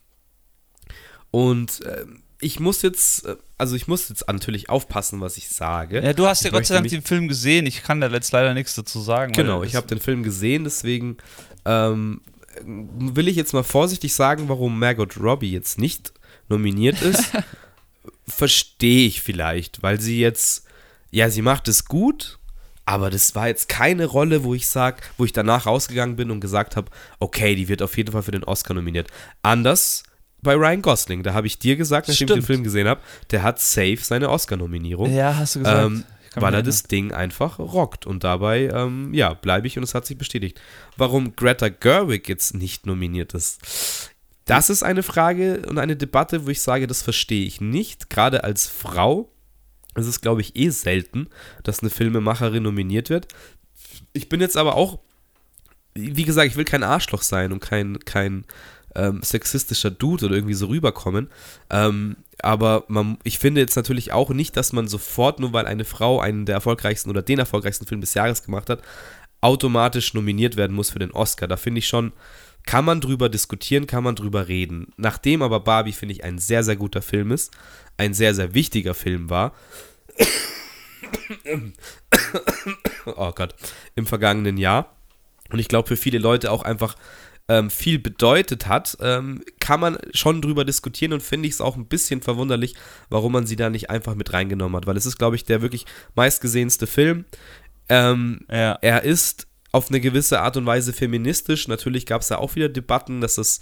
und 1.31 1.83
ähm, 1.85 2.23
ich 2.41 2.61
muss 2.61 2.83
jetzt, 2.83 3.27
äh, 3.27 3.37
also 3.59 3.77
ich 3.77 3.87
muss 3.89 4.09
jetzt 4.09 4.27
natürlich 4.29 4.69
aufpassen, 4.69 5.21
was 5.21 5.37
ich 5.37 5.49
sage. 5.49 6.03
ja, 6.03 6.13
du 6.13 6.27
hast 6.27 6.43
ja 6.43 6.49
ich 6.49 6.55
Gott 6.55 6.67
sei 6.67 6.75
Dank 6.75 6.89
den 6.89 7.03
Film 7.03 7.29
gesehen. 7.29 7.67
Ich 7.67 7.83
kann 7.83 8.01
da 8.01 8.09
jetzt 8.09 8.33
leider 8.33 8.55
nichts 8.55 8.75
dazu 8.75 9.01
sagen. 9.01 9.33
Genau, 9.33 9.63
ich 9.63 9.75
habe 9.75 9.87
den 9.87 10.01
Film 10.01 10.23
gesehen, 10.23 10.65
deswegen 10.65 11.17
ähm, 11.65 12.21
will 12.65 13.29
ich 13.29 13.37
jetzt 13.37 13.53
mal 13.53 13.65
vorsichtig 13.65 14.15
sagen, 14.15 14.49
warum 14.49 14.79
Margot 14.79 15.17
Robbie 15.19 15.51
jetzt 15.51 15.79
nicht 15.79 16.13
nominiert 16.49 17.01
ist. 17.03 17.33
Verstehe 18.27 19.07
ich 19.07 19.21
vielleicht, 19.21 19.83
weil 19.83 20.01
sie 20.01 20.21
jetzt, 20.21 20.66
ja, 21.17 21.31
sie 21.31 21.41
macht 21.41 21.67
es 21.67 21.87
gut, 21.87 22.39
aber 22.85 23.09
das 23.09 23.35
war 23.35 23.49
jetzt 23.49 23.71
keine 23.71 24.05
Rolle, 24.05 24.45
wo 24.45 24.53
ich 24.53 24.69
sag, 24.69 25.01
wo 25.17 25.25
ich 25.25 25.33
danach 25.33 25.65
rausgegangen 25.65 26.15
bin 26.15 26.31
und 26.31 26.41
gesagt 26.41 26.77
habe, 26.77 26.91
okay, 27.21 27.55
die 27.55 27.69
wird 27.69 27.81
auf 27.81 27.97
jeden 27.97 28.13
Fall 28.13 28.23
für 28.23 28.33
den 28.33 28.45
Oscar 28.45 28.75
nominiert. 28.75 29.09
Anders 29.41 30.03
bei 30.43 30.53
Ryan 30.53 30.83
Gosling, 30.83 31.23
da 31.23 31.33
habe 31.33 31.47
ich 31.47 31.59
dir 31.59 31.77
gesagt, 31.77 32.09
nachdem 32.09 32.27
ich 32.27 32.27
den 32.27 32.35
Stimmt. 32.35 32.47
Film 32.47 32.65
gesehen 32.65 32.87
habe, 32.87 33.01
der 33.31 33.43
hat 33.43 33.63
safe 33.63 33.97
seine 34.03 34.29
Oscar-Nominierung. 34.29 35.11
Ja, 35.11 35.35
hast 35.37 35.55
du 35.55 35.61
gesagt. 35.61 35.87
Ähm, 35.87 36.05
weil 36.35 36.53
er 36.53 36.63
das 36.63 36.83
Ding 36.83 37.13
einfach 37.13 37.59
rockt. 37.59 38.05
Und 38.05 38.23
dabei, 38.23 38.69
ähm, 38.69 39.15
ja, 39.15 39.33
bleibe 39.33 39.67
ich 39.67 39.79
und 39.79 39.85
es 39.85 39.95
hat 39.95 40.05
sich 40.05 40.19
bestätigt. 40.19 40.61
Warum 40.99 41.35
Greta 41.35 41.71
Gerwig 41.71 42.29
jetzt 42.29 42.53
nicht 42.53 42.85
nominiert 42.85 43.33
ist, 43.33 44.11
das 44.45 44.69
ist 44.69 44.83
eine 44.83 45.03
Frage 45.03 45.63
und 45.67 45.79
eine 45.79 45.97
Debatte, 45.97 46.45
wo 46.45 46.51
ich 46.51 46.61
sage, 46.61 46.87
das 46.87 47.01
verstehe 47.01 47.47
ich 47.47 47.63
nicht. 47.63 48.11
Gerade 48.11 48.45
als 48.45 48.67
Frau 48.67 49.31
ist 49.97 50.07
es, 50.07 50.21
glaube 50.21 50.41
ich, 50.41 50.57
eh 50.57 50.71
selten, 50.71 51.29
dass 51.63 51.81
eine 51.81 51.91
Filmemacherin 51.91 52.63
nominiert 52.63 53.11
wird. 53.11 53.29
Ich 54.13 54.29
bin 54.29 54.41
jetzt 54.41 54.57
aber 54.57 54.77
auch, 54.77 54.99
wie 55.95 56.25
gesagt, 56.25 56.49
ich 56.49 56.57
will 56.57 56.65
kein 56.65 56.83
Arschloch 56.83 57.23
sein 57.23 57.53
und 57.53 57.61
kein, 57.61 57.99
kein 58.01 58.45
ähm, 58.95 59.23
sexistischer 59.23 59.91
Dude 59.91 60.27
oder 60.27 60.35
irgendwie 60.35 60.55
so 60.55 60.67
rüberkommen. 60.67 61.29
Ähm, 61.71 62.17
aber 62.43 62.85
man, 62.89 63.19
ich 63.25 63.39
finde 63.39 63.61
jetzt 63.61 63.77
natürlich 63.77 64.13
auch 64.13 64.31
nicht, 64.31 64.57
dass 64.57 64.73
man 64.73 64.89
sofort, 64.89 65.41
nur 65.41 65.53
weil 65.53 65.67
eine 65.67 65.85
Frau 65.85 66.21
einen 66.21 66.47
der 66.47 66.57
erfolgreichsten 66.57 67.11
oder 67.11 67.23
den 67.23 67.39
erfolgreichsten 67.39 67.87
Film 67.87 68.01
des 68.01 68.15
Jahres 68.15 68.43
gemacht 68.43 68.69
hat, 68.69 68.83
automatisch 69.41 70.15
nominiert 70.15 70.57
werden 70.57 70.75
muss 70.75 70.91
für 70.91 70.99
den 70.99 71.13
Oscar. 71.13 71.47
Da 71.47 71.57
finde 71.57 71.79
ich 71.79 71.89
schon, 71.89 72.13
kann 72.67 72.85
man 72.85 73.01
drüber 73.01 73.29
diskutieren, 73.29 73.87
kann 73.87 74.05
man 74.05 74.17
drüber 74.17 74.49
reden. 74.49 74.89
Nachdem 74.97 75.41
aber 75.43 75.61
Barbie, 75.61 75.93
finde 75.93 76.13
ich, 76.15 76.25
ein 76.25 76.39
sehr, 76.39 76.63
sehr 76.63 76.77
guter 76.77 77.01
Film 77.01 77.31
ist, 77.31 77.57
ein 77.97 78.13
sehr, 78.13 78.35
sehr 78.35 78.55
wichtiger 78.55 78.95
Film 78.95 79.31
war, 79.31 79.55
oh 83.07 83.33
Gott, 83.33 83.55
im 83.95 84.07
vergangenen 84.07 84.59
Jahr 84.59 84.97
und 85.51 85.59
ich 85.59 85.69
glaube 85.69 85.89
für 85.89 85.97
viele 85.97 86.19
Leute 86.19 86.51
auch 86.51 86.63
einfach 86.63 86.97
ähm, 87.49 87.71
viel 87.71 87.99
bedeutet 88.01 88.67
hat, 88.67 88.97
ähm, 89.01 89.43
kann 89.61 89.79
man 89.79 89.99
schon 90.13 90.43
drüber 90.43 90.65
diskutieren 90.65 91.13
und 91.13 91.23
finde 91.23 91.47
ich 91.47 91.55
es 91.55 91.61
auch 91.61 91.77
ein 91.77 91.87
bisschen 91.87 92.21
verwunderlich, 92.21 92.75
warum 93.09 93.33
man 93.33 93.47
sie 93.47 93.55
da 93.57 93.71
nicht 93.71 93.89
einfach 93.89 94.17
mit 94.17 94.33
reingenommen 94.33 94.77
hat, 94.77 94.87
weil 94.87 94.97
es 94.97 95.07
ist, 95.07 95.19
glaube 95.19 95.37
ich, 95.37 95.45
der 95.45 95.63
wirklich 95.63 95.87
meistgesehenste 96.17 96.87
Film. 96.89 97.25
Ähm, 97.89 98.41
Ja. 98.51 98.73
er 98.83 99.05
ist 99.05 99.47
auf 99.73 99.89
eine 99.89 100.01
gewisse 100.01 100.41
Art 100.41 100.57
und 100.57 100.67
Weise 100.67 100.93
feministisch. 100.93 101.69
Natürlich 101.69 102.07
gab 102.07 102.23
es 102.23 102.29
da 102.29 102.37
auch 102.37 102.55
wieder 102.55 102.69
Debatten, 102.69 103.21
dass 103.21 103.39
es 103.39 103.61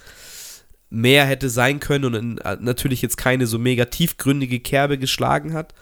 mehr 0.91 1.27
hätte 1.27 1.51
sein 1.51 1.81
können 1.81 2.05
und 2.05 2.15
in, 2.15 2.39
äh, 2.39 2.57
natürlich 2.61 3.03
jetzt 3.03 3.17
keine 3.17 3.47
so 3.47 3.59
mega 3.59 3.87
tiefgründige 3.87 4.61
Kerbe 4.61 4.99
geschlagen 4.99 5.53
hat. 5.53 5.75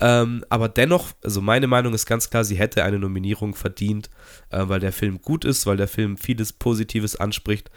Ähm, 0.00 0.44
aber 0.50 0.68
dennoch, 0.68 1.12
also 1.24 1.40
meine 1.40 1.66
Meinung 1.66 1.94
ist 1.94 2.04
ganz 2.06 2.28
klar, 2.28 2.44
sie 2.44 2.56
hätte 2.56 2.84
eine 2.84 2.98
Nominierung 2.98 3.54
verdient, 3.54 4.10
äh, 4.50 4.62
weil 4.66 4.80
der 4.80 4.92
Film 4.92 5.22
gut 5.22 5.44
ist, 5.44 5.66
weil 5.66 5.76
der 5.76 5.88
Film 5.88 6.16
vieles 6.16 6.52
Positives 6.52 7.16
anspricht 7.16 7.70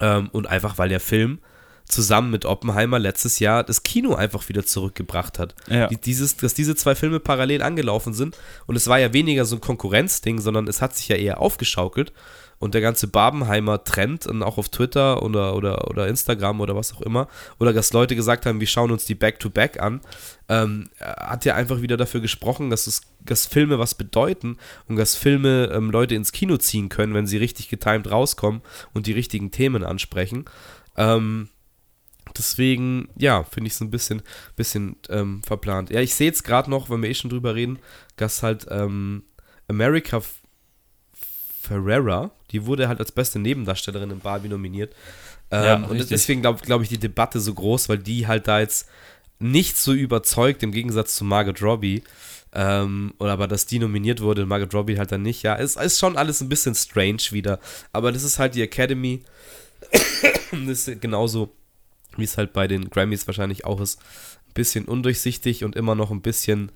ähm, 0.00 0.28
und 0.32 0.46
einfach 0.46 0.76
weil 0.76 0.90
der 0.90 1.00
Film 1.00 1.38
zusammen 1.92 2.30
mit 2.30 2.44
Oppenheimer 2.44 2.98
letztes 2.98 3.38
Jahr 3.38 3.62
das 3.64 3.82
Kino 3.82 4.14
einfach 4.14 4.48
wieder 4.48 4.64
zurückgebracht 4.64 5.38
hat. 5.38 5.54
Ja. 5.68 5.88
Die, 5.88 5.96
dieses, 5.96 6.36
dass 6.36 6.54
diese 6.54 6.74
zwei 6.74 6.94
Filme 6.94 7.20
parallel 7.20 7.62
angelaufen 7.62 8.14
sind 8.14 8.38
und 8.66 8.76
es 8.76 8.88
war 8.88 8.98
ja 8.98 9.12
weniger 9.12 9.44
so 9.44 9.56
ein 9.56 9.60
Konkurrenzding, 9.60 10.40
sondern 10.40 10.68
es 10.68 10.80
hat 10.80 10.96
sich 10.96 11.08
ja 11.08 11.16
eher 11.16 11.40
aufgeschaukelt 11.40 12.12
und 12.62 12.74
der 12.74 12.80
ganze 12.80 13.08
Barbenheimer-Trend 13.08 14.28
und 14.28 14.44
auch 14.44 14.56
auf 14.56 14.68
Twitter 14.68 15.24
oder, 15.24 15.56
oder, 15.56 15.90
oder 15.90 16.06
Instagram 16.06 16.60
oder 16.60 16.76
was 16.76 16.94
auch 16.94 17.00
immer, 17.00 17.26
oder 17.58 17.72
dass 17.72 17.92
Leute 17.92 18.14
gesagt 18.14 18.46
haben, 18.46 18.60
wir 18.60 18.68
schauen 18.68 18.92
uns 18.92 19.04
die 19.04 19.16
Back-to-Back 19.16 19.82
an, 19.82 20.00
ähm, 20.48 20.88
hat 21.00 21.44
ja 21.44 21.56
einfach 21.56 21.82
wieder 21.82 21.96
dafür 21.96 22.20
gesprochen, 22.20 22.70
dass, 22.70 22.86
es, 22.86 23.00
dass 23.18 23.46
Filme 23.46 23.80
was 23.80 23.96
bedeuten 23.96 24.58
und 24.86 24.94
dass 24.94 25.16
Filme 25.16 25.72
ähm, 25.74 25.90
Leute 25.90 26.14
ins 26.14 26.30
Kino 26.30 26.56
ziehen 26.56 26.88
können, 26.88 27.14
wenn 27.14 27.26
sie 27.26 27.38
richtig 27.38 27.68
getimed 27.68 28.08
rauskommen 28.08 28.62
und 28.94 29.08
die 29.08 29.12
richtigen 29.12 29.50
Themen 29.50 29.82
ansprechen. 29.82 30.44
Ähm, 30.96 31.48
deswegen, 32.36 33.08
ja, 33.16 33.44
finde 33.44 33.68
ich 33.68 33.74
es 33.74 33.80
ein 33.80 33.90
bisschen, 33.90 34.22
bisschen 34.56 34.96
ähm, 35.08 35.42
verplant. 35.42 35.90
Ja, 35.90 36.00
ich 36.00 36.14
sehe 36.14 36.26
jetzt 36.28 36.44
gerade 36.44 36.70
noch, 36.70 36.90
wenn 36.90 37.02
wir 37.02 37.10
eh 37.10 37.14
schon 37.14 37.30
drüber 37.30 37.54
reden, 37.54 37.78
dass 38.16 38.42
halt 38.42 38.66
ähm, 38.70 39.22
America 39.68 40.18
F- 40.18 40.40
Ferrera, 41.60 42.30
die 42.50 42.66
wurde 42.66 42.88
halt 42.88 42.98
als 43.00 43.12
beste 43.12 43.38
Nebendarstellerin 43.38 44.10
in 44.10 44.18
Barbie 44.20 44.48
nominiert. 44.48 44.94
Ähm, 45.50 45.64
Ja, 45.64 45.76
und 45.76 46.10
deswegen 46.10 46.40
glaube 46.42 46.60
glaub 46.62 46.82
ich 46.82 46.88
die 46.88 46.98
Debatte 46.98 47.40
so 47.40 47.54
groß, 47.54 47.88
weil 47.88 47.98
die 47.98 48.26
halt 48.26 48.48
da 48.48 48.60
jetzt 48.60 48.88
nicht 49.38 49.76
so 49.76 49.92
überzeugt 49.92 50.62
im 50.62 50.72
Gegensatz 50.72 51.14
zu 51.16 51.24
Margot 51.24 51.62
Robbie. 51.62 52.02
Ähm, 52.54 53.14
oder 53.18 53.32
aber 53.32 53.48
dass 53.48 53.64
die 53.66 53.78
nominiert 53.78 54.20
wurde, 54.20 54.44
Margot 54.44 54.74
Robbie 54.74 54.98
halt 54.98 55.10
dann 55.12 55.22
nicht. 55.22 55.42
Ja, 55.42 55.56
es 55.56 55.76
ist 55.76 55.98
schon 55.98 56.16
alles 56.16 56.40
ein 56.40 56.48
bisschen 56.48 56.74
strange 56.74 57.22
wieder. 57.30 57.60
Aber 57.92 58.12
das 58.12 58.24
ist 58.24 58.38
halt 58.38 58.54
die 58.54 58.62
Academy. 58.62 59.22
das 60.66 60.88
ist 60.88 61.00
genauso, 61.00 61.50
wie 62.18 62.24
es 62.24 62.38
halt 62.38 62.52
bei 62.52 62.66
den 62.68 62.90
Grammys 62.90 63.26
wahrscheinlich 63.26 63.64
auch 63.64 63.80
ist. 63.80 63.98
Ein 64.48 64.54
bisschen 64.54 64.84
undurchsichtig 64.86 65.64
und 65.64 65.76
immer 65.76 65.94
noch 65.94 66.10
ein 66.10 66.22
bisschen 66.22 66.72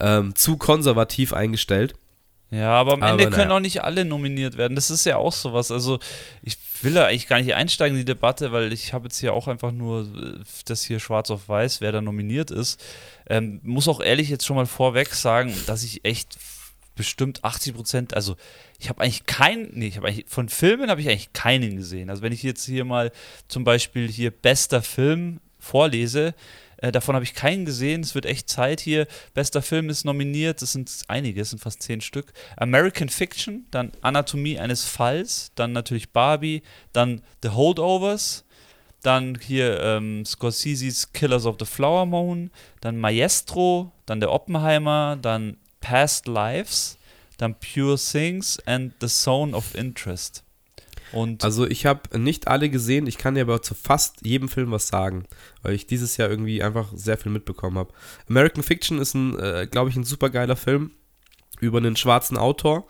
ähm, 0.00 0.34
zu 0.34 0.56
konservativ 0.56 1.32
eingestellt. 1.32 1.94
Ja, 2.50 2.70
aber 2.72 2.94
am 2.94 3.02
Aber 3.02 3.12
Ende 3.12 3.24
können 3.24 3.48
naja. 3.48 3.56
auch 3.56 3.60
nicht 3.60 3.84
alle 3.84 4.06
nominiert 4.06 4.56
werden. 4.56 4.74
Das 4.74 4.90
ist 4.90 5.04
ja 5.04 5.18
auch 5.18 5.34
sowas. 5.34 5.70
Also, 5.70 5.98
ich 6.42 6.56
will 6.80 6.94
da 6.94 7.06
eigentlich 7.06 7.28
gar 7.28 7.40
nicht 7.40 7.54
einsteigen 7.54 7.94
in 7.98 8.00
die 8.00 8.10
Debatte, 8.10 8.52
weil 8.52 8.72
ich 8.72 8.94
habe 8.94 9.04
jetzt 9.04 9.18
hier 9.18 9.34
auch 9.34 9.48
einfach 9.48 9.70
nur 9.70 10.02
äh, 10.02 10.42
das 10.64 10.82
hier 10.82 10.98
schwarz 10.98 11.30
auf 11.30 11.48
weiß, 11.48 11.82
wer 11.82 11.92
da 11.92 12.00
nominiert 12.00 12.50
ist. 12.50 12.82
Ähm, 13.28 13.60
muss 13.64 13.86
auch 13.86 14.00
ehrlich 14.00 14.30
jetzt 14.30 14.46
schon 14.46 14.56
mal 14.56 14.64
vorweg 14.64 15.08
sagen, 15.08 15.54
dass 15.66 15.84
ich 15.84 16.06
echt 16.06 16.38
bestimmt 16.98 17.44
80 17.44 17.74
Prozent, 17.74 18.14
also 18.14 18.36
ich 18.78 18.90
habe 18.90 19.00
eigentlich 19.00 19.24
keinen, 19.24 19.70
nee, 19.72 19.86
ich 19.86 19.96
habe 19.96 20.08
eigentlich, 20.08 20.26
von 20.28 20.50
Filmen 20.50 20.90
habe 20.90 21.00
ich 21.00 21.08
eigentlich 21.08 21.32
keinen 21.32 21.76
gesehen. 21.76 22.10
Also 22.10 22.20
wenn 22.20 22.32
ich 22.32 22.42
jetzt 22.42 22.66
hier 22.66 22.84
mal 22.84 23.10
zum 23.46 23.64
Beispiel 23.64 24.08
hier 24.08 24.30
bester 24.30 24.82
Film 24.82 25.40
vorlese, 25.58 26.34
äh, 26.78 26.92
davon 26.92 27.14
habe 27.14 27.24
ich 27.24 27.34
keinen 27.34 27.64
gesehen. 27.64 28.02
Es 28.02 28.14
wird 28.14 28.26
echt 28.26 28.48
Zeit 28.48 28.80
hier. 28.80 29.06
Bester 29.32 29.62
Film 29.62 29.90
ist 29.90 30.04
nominiert. 30.04 30.60
Das 30.60 30.72
sind 30.72 30.90
einige, 31.08 31.40
es 31.40 31.50
sind 31.50 31.60
fast 31.60 31.82
zehn 31.82 32.00
Stück. 32.00 32.32
American 32.56 33.08
Fiction, 33.08 33.66
dann 33.70 33.92
Anatomie 34.00 34.58
eines 34.58 34.84
Falls, 34.84 35.52
dann 35.54 35.72
natürlich 35.72 36.10
Barbie, 36.10 36.62
dann 36.92 37.22
The 37.42 37.50
Holdovers, 37.50 38.44
dann 39.02 39.38
hier 39.40 39.80
ähm, 39.80 40.24
Scorseses 40.24 41.12
Killers 41.12 41.46
of 41.46 41.56
the 41.60 41.64
Flower 41.64 42.06
Moon, 42.06 42.50
dann 42.80 42.98
Maestro, 42.98 43.92
dann 44.06 44.20
der 44.20 44.32
Oppenheimer, 44.32 45.16
dann 45.20 45.56
Past 45.80 46.26
Lives, 46.26 46.98
dann 47.36 47.54
Pure 47.54 47.98
Things 47.98 48.58
and 48.66 48.92
The 49.00 49.06
Zone 49.08 49.56
of 49.56 49.74
Interest. 49.74 50.44
Und 51.12 51.42
Also 51.42 51.66
ich 51.66 51.86
habe 51.86 52.18
nicht 52.18 52.48
alle 52.48 52.68
gesehen, 52.68 53.06
ich 53.06 53.18
kann 53.18 53.34
dir 53.34 53.42
aber 53.42 53.62
zu 53.62 53.74
fast 53.74 54.26
jedem 54.26 54.48
Film 54.48 54.70
was 54.70 54.88
sagen, 54.88 55.24
weil 55.62 55.74
ich 55.74 55.86
dieses 55.86 56.16
Jahr 56.16 56.28
irgendwie 56.28 56.62
einfach 56.62 56.88
sehr 56.94 57.16
viel 57.16 57.32
mitbekommen 57.32 57.78
habe. 57.78 57.94
American 58.28 58.62
Fiction 58.62 58.98
ist 58.98 59.14
ein, 59.14 59.38
äh, 59.38 59.66
glaube 59.70 59.90
ich, 59.90 59.96
ein 59.96 60.04
super 60.04 60.28
geiler 60.30 60.56
Film 60.56 60.90
über 61.60 61.78
einen 61.78 61.96
schwarzen 61.96 62.36
Autor, 62.36 62.86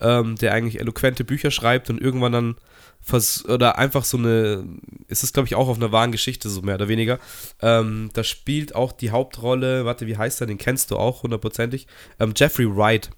ähm, 0.00 0.36
der 0.36 0.52
eigentlich 0.52 0.80
eloquente 0.80 1.24
Bücher 1.24 1.50
schreibt 1.50 1.90
und 1.90 2.00
irgendwann 2.00 2.32
dann 2.32 2.56
vers 3.00 3.44
oder 3.46 3.78
einfach 3.78 4.04
so 4.04 4.18
eine, 4.18 4.64
ist 5.08 5.22
es 5.22 5.32
glaube 5.32 5.46
ich 5.46 5.54
auch 5.54 5.68
auf 5.68 5.76
einer 5.76 5.92
wahren 5.92 6.12
Geschichte 6.12 6.48
so 6.48 6.62
mehr 6.62 6.74
oder 6.74 6.88
weniger. 6.88 7.18
Ähm, 7.62 8.10
da 8.12 8.24
spielt 8.24 8.74
auch 8.74 8.92
die 8.92 9.10
Hauptrolle, 9.10 9.84
warte, 9.84 10.06
wie 10.06 10.16
heißt 10.16 10.40
er, 10.40 10.46
den 10.46 10.58
kennst 10.58 10.90
du 10.90 10.96
auch 10.96 11.22
hundertprozentig, 11.22 11.86
ähm, 12.18 12.32
Jeffrey 12.36 12.66
Wright. 12.66 13.10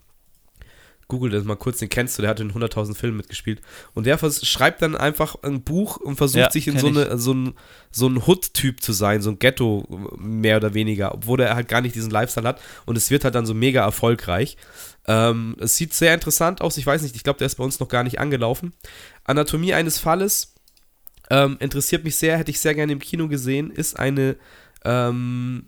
Google 1.09 1.31
das 1.31 1.45
mal 1.45 1.57
kurz, 1.57 1.79
den 1.79 1.89
kennst 1.89 2.19
du, 2.19 2.23
der 2.23 2.31
hat 2.31 2.39
in 2.39 2.53
100.000 2.53 2.95
Filmen 2.95 3.17
mitgespielt. 3.17 3.63
Und 3.95 4.05
der 4.05 4.19
schreibt 4.19 4.83
dann 4.83 4.95
einfach 4.95 5.37
ein 5.43 5.63
Buch 5.63 5.97
und 5.97 6.17
versucht 6.17 6.39
Ja, 6.39 6.51
sich 6.51 6.69
in 6.69 6.79
so, 6.79 6.89
eine, 6.89 7.17
so 7.17 7.33
ein, 7.33 7.55
so 7.91 8.07
ein 8.07 8.23
Hood-Typ 8.27 8.83
zu 8.83 8.93
sein, 8.93 9.23
so 9.23 9.31
ein 9.31 9.39
Ghetto 9.39 9.87
mehr 10.19 10.59
oder 10.59 10.75
weniger, 10.75 11.15
obwohl 11.15 11.41
er 11.41 11.55
halt 11.55 11.69
gar 11.69 11.81
nicht 11.81 11.95
diesen 11.95 12.11
Lifestyle 12.11 12.47
hat. 12.47 12.61
Und 12.85 12.99
es 12.99 13.11
wird 13.11 13.25
halt 13.25 13.35
dann 13.35 13.47
so 13.47 13.55
mega 13.55 13.83
erfolgreich. 13.83 14.59
Ähm, 15.09 15.57
es 15.59 15.77
sieht 15.77 15.95
sehr 15.95 16.13
interessant 16.13 16.61
aus, 16.61 16.77
ich 16.77 16.87
weiß 16.87 17.01
nicht, 17.01 17.17
ich 17.17 17.25
glaube, 17.25 17.39
der 17.39 17.47
ist 17.47 17.57
bei 17.57 17.65
uns 17.65 17.81
noch 17.81 17.89
gar 17.89 18.05
nicht 18.05 18.21
angelaufen. 18.21 18.75
Anatomie 19.25 19.73
eines 19.73 19.99
Falles 19.99 20.55
ähm, 21.31 21.57
interessiert 21.61 22.05
mich 22.05 22.17
sehr, 22.17 22.37
hätte 22.37 22.51
ich 22.51 22.61
sehr 22.61 22.75
gerne 22.75 22.93
im 22.93 22.99
Kino 22.99 23.27
gesehen, 23.27 23.71
ist 23.71 23.99
eine 23.99 24.37
ähm, 24.85 25.67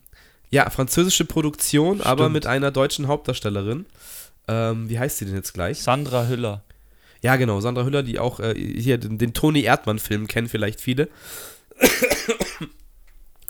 ja, 0.50 0.68
französische 0.68 1.24
Produktion, 1.24 2.02
aber 2.02 2.24
Stimmt. 2.24 2.34
mit 2.34 2.46
einer 2.46 2.70
deutschen 2.70 3.08
Hauptdarstellerin. 3.08 3.86
Ähm, 4.46 4.90
wie 4.90 4.98
heißt 4.98 5.18
sie 5.18 5.24
denn 5.24 5.36
jetzt 5.36 5.54
gleich? 5.54 5.82
Sandra 5.82 6.26
Hüller. 6.26 6.62
Ja, 7.22 7.36
genau, 7.36 7.60
Sandra 7.60 7.84
Hüller, 7.84 8.02
die 8.02 8.18
auch 8.18 8.40
äh, 8.40 8.54
hier 8.54 8.98
den, 8.98 9.16
den 9.16 9.32
Toni 9.32 9.62
Erdmann-Film 9.62 10.26
kennen 10.26 10.48
vielleicht 10.48 10.80
viele. 10.80 11.08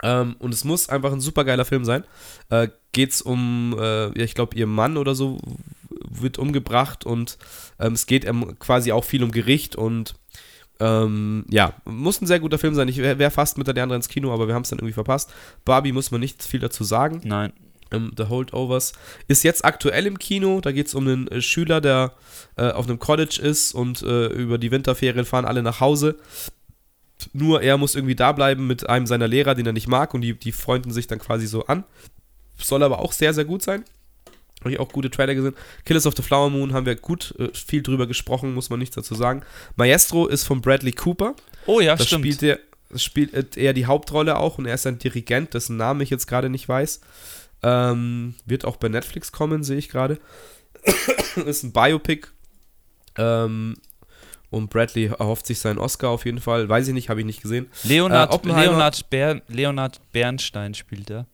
ähm, 0.02 0.36
und 0.38 0.54
es 0.54 0.64
muss 0.64 0.88
einfach 0.88 1.12
ein 1.12 1.20
supergeiler 1.20 1.64
Film 1.64 1.84
sein. 1.84 2.04
Äh, 2.48 2.68
geht's 2.92 3.22
um, 3.22 3.76
äh, 3.78 4.06
ja, 4.06 4.24
ich 4.24 4.34
glaube, 4.34 4.56
ihr 4.56 4.66
Mann 4.66 4.96
oder 4.96 5.14
so 5.14 5.38
wird 6.10 6.38
umgebracht 6.38 7.06
und 7.06 7.38
ähm, 7.78 7.94
es 7.94 8.06
geht 8.06 8.24
ähm, 8.24 8.58
quasi 8.58 8.92
auch 8.92 9.04
viel 9.04 9.22
um 9.22 9.30
Gericht 9.30 9.76
und 9.76 10.14
ähm, 10.80 11.44
ja, 11.50 11.74
muss 11.84 12.20
ein 12.20 12.26
sehr 12.26 12.40
guter 12.40 12.58
Film 12.58 12.74
sein. 12.74 12.88
Ich 12.88 12.96
wäre 12.96 13.18
wär 13.18 13.30
fast 13.30 13.58
mit 13.58 13.66
der 13.66 13.82
andere 13.82 13.96
ins 13.96 14.08
Kino, 14.08 14.32
aber 14.32 14.48
wir 14.48 14.54
haben 14.54 14.62
es 14.62 14.70
dann 14.70 14.78
irgendwie 14.78 14.94
verpasst. 14.94 15.30
Barbie 15.64 15.92
muss 15.92 16.10
man 16.10 16.20
nicht 16.20 16.42
viel 16.42 16.60
dazu 16.60 16.84
sagen. 16.84 17.20
Nein. 17.24 17.52
Ähm, 17.92 18.12
The 18.16 18.24
Holdovers 18.24 18.92
ist 19.28 19.42
jetzt 19.42 19.64
aktuell 19.64 20.06
im 20.06 20.18
Kino. 20.18 20.60
Da 20.60 20.72
geht 20.72 20.86
es 20.86 20.94
um 20.94 21.06
einen 21.06 21.28
äh, 21.28 21.42
Schüler, 21.42 21.80
der 21.80 22.14
äh, 22.56 22.70
auf 22.70 22.88
einem 22.88 22.98
College 22.98 23.40
ist 23.42 23.74
und 23.74 24.02
äh, 24.02 24.28
über 24.28 24.58
die 24.58 24.70
Winterferien 24.70 25.24
fahren 25.26 25.44
alle 25.44 25.62
nach 25.62 25.80
Hause. 25.80 26.16
Nur 27.34 27.60
er 27.60 27.76
muss 27.76 27.94
irgendwie 27.94 28.16
da 28.16 28.32
bleiben 28.32 28.66
mit 28.66 28.88
einem 28.88 29.06
seiner 29.06 29.28
Lehrer, 29.28 29.54
den 29.54 29.66
er 29.66 29.74
nicht 29.74 29.88
mag, 29.88 30.14
und 30.14 30.22
die, 30.22 30.38
die 30.38 30.52
freunden 30.52 30.90
sich 30.90 31.06
dann 31.06 31.18
quasi 31.18 31.46
so 31.46 31.66
an. 31.66 31.84
Soll 32.56 32.82
aber 32.82 33.00
auch 33.00 33.12
sehr, 33.12 33.34
sehr 33.34 33.44
gut 33.44 33.62
sein. 33.62 33.84
Habe 34.60 34.72
ich 34.72 34.78
auch 34.80 34.88
gute 34.90 35.10
Trailer 35.10 35.34
gesehen. 35.34 35.54
Killers 35.84 36.06
of 36.06 36.14
the 36.16 36.22
Flower 36.22 36.50
Moon 36.50 36.72
haben 36.72 36.86
wir 36.86 36.94
gut 36.96 37.34
äh, 37.38 37.48
viel 37.54 37.82
drüber 37.82 38.06
gesprochen, 38.06 38.52
muss 38.54 38.68
man 38.70 38.78
nichts 38.78 38.94
dazu 38.96 39.14
sagen. 39.14 39.42
Maestro 39.76 40.26
ist 40.26 40.44
von 40.44 40.60
Bradley 40.60 40.92
Cooper. 40.92 41.34
Oh 41.66 41.80
ja, 41.80 41.96
Da 41.96 42.04
stimmt. 42.04 42.24
spielt 42.26 42.42
er 42.42 42.58
spielt 42.98 43.56
er 43.56 43.72
die 43.72 43.86
Hauptrolle 43.86 44.36
auch 44.36 44.58
und 44.58 44.66
er 44.66 44.74
ist 44.74 44.84
ein 44.86 44.98
Dirigent, 44.98 45.54
dessen 45.54 45.76
Namen 45.76 46.00
ich 46.00 46.10
jetzt 46.10 46.26
gerade 46.26 46.48
nicht 46.50 46.68
weiß. 46.68 47.00
Ähm, 47.62 48.34
wird 48.46 48.64
auch 48.64 48.76
bei 48.76 48.88
Netflix 48.88 49.30
kommen, 49.32 49.62
sehe 49.62 49.76
ich 49.78 49.88
gerade. 49.88 50.18
ist 51.46 51.62
ein 51.62 51.72
Biopic. 51.72 52.26
Ähm, 53.16 53.76
und 54.50 54.70
Bradley 54.70 55.06
erhofft 55.06 55.46
sich 55.46 55.60
seinen 55.60 55.78
Oscar 55.78 56.08
auf 56.10 56.24
jeden 56.24 56.40
Fall. 56.40 56.68
Weiß 56.68 56.88
ich 56.88 56.94
nicht, 56.94 57.08
habe 57.08 57.20
ich 57.20 57.26
nicht 57.26 57.42
gesehen. 57.42 57.68
Leonard, 57.84 58.44
Äh, 58.44 58.48
Leonard, 58.48 59.08
Bern, 59.10 59.42
Leonard 59.46 60.00
Bernstein 60.12 60.74
spielt 60.74 61.10
er. 61.10 61.26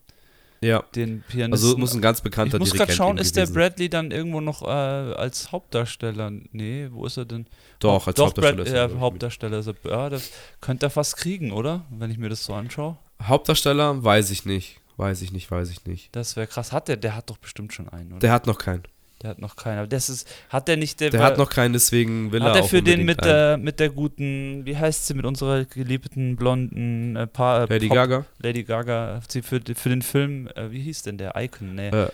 Ja. 0.66 0.84
Den 0.94 1.22
Pianisten. 1.28 1.52
Also 1.52 1.78
muss 1.78 1.94
ein 1.94 2.02
ganz 2.02 2.20
bekannter 2.20 2.56
ich 2.56 2.60
muss 2.60 2.70
Dirigent 2.70 2.88
gerade 2.88 2.96
schauen, 2.96 3.18
ist 3.18 3.36
der 3.36 3.44
gewesen. 3.44 3.54
Bradley 3.54 3.88
dann 3.88 4.10
irgendwo 4.10 4.40
noch 4.40 4.62
äh, 4.62 4.66
als 4.66 5.52
Hauptdarsteller? 5.52 6.30
Nee, 6.52 6.88
wo 6.90 7.06
ist 7.06 7.16
er 7.16 7.24
denn? 7.24 7.46
Doch, 7.78 8.06
als 8.06 8.16
Doch, 8.16 8.26
Hauptdarsteller. 8.26 8.56
Brad, 8.56 8.66
ist 8.66 8.72
er, 8.72 8.88
ja, 8.88 9.00
Hauptdarsteller 9.00 9.58
ist 9.58 9.66
er. 9.68 9.74
Ja, 9.84 10.10
das 10.10 10.30
könnte 10.60 10.86
er 10.86 10.90
fast 10.90 11.16
kriegen, 11.16 11.52
oder? 11.52 11.84
Wenn 11.90 12.10
ich 12.10 12.18
mir 12.18 12.28
das 12.28 12.44
so 12.44 12.54
anschaue. 12.54 12.96
Hauptdarsteller 13.22 14.02
weiß 14.02 14.30
ich 14.30 14.44
nicht. 14.44 14.80
Weiß 14.96 15.20
ich 15.22 15.30
nicht, 15.32 15.50
weiß 15.50 15.70
ich 15.70 15.84
nicht. 15.84 16.14
Das 16.16 16.36
wäre 16.36 16.46
krass. 16.46 16.72
Hat 16.72 16.88
der, 16.88 16.96
der 16.96 17.14
hat 17.14 17.28
doch 17.28 17.36
bestimmt 17.36 17.72
schon 17.72 17.88
einen, 17.88 18.12
oder? 18.12 18.20
Der 18.20 18.32
hat 18.32 18.46
noch 18.46 18.58
keinen. 18.58 18.82
Der 19.22 19.30
hat 19.30 19.38
noch 19.38 19.56
keinen. 19.56 19.78
Aber 19.78 19.86
das 19.86 20.10
ist, 20.10 20.28
hat 20.50 20.68
der 20.68 20.76
nicht, 20.76 21.00
der, 21.00 21.08
Der 21.10 21.20
war- 21.20 21.26
hat 21.28 21.38
noch 21.38 21.48
keinen, 21.48 21.72
deswegen 21.72 22.32
will 22.32 22.42
hat 22.42 22.50
er 22.50 22.56
er 22.56 22.62
auch 22.64 22.68
für 22.68 22.82
den 22.82 23.04
mit 23.06 23.22
einen. 23.22 23.28
der, 23.32 23.56
mit 23.56 23.80
der 23.80 23.88
guten, 23.88 24.66
wie 24.66 24.76
heißt 24.76 25.06
sie, 25.06 25.14
mit 25.14 25.24
unserer 25.24 25.64
geliebten 25.64 26.36
blonden 26.36 27.16
äh, 27.16 27.26
Paar, 27.26 27.62
äh, 27.62 27.72
Lady 27.72 27.88
Pop- 27.88 27.96
Gaga. 27.96 28.26
Lady 28.42 28.62
Gaga, 28.64 29.20
hat 29.22 29.32
sie 29.32 29.40
für, 29.42 29.60
für 29.74 29.88
den 29.88 30.02
Film, 30.02 30.48
äh, 30.54 30.70
wie 30.70 30.80
hieß 30.82 31.02
denn 31.02 31.16
der? 31.18 31.34
Icon? 31.36 31.74
Nee. 31.74 31.88
Äh, 31.88 32.08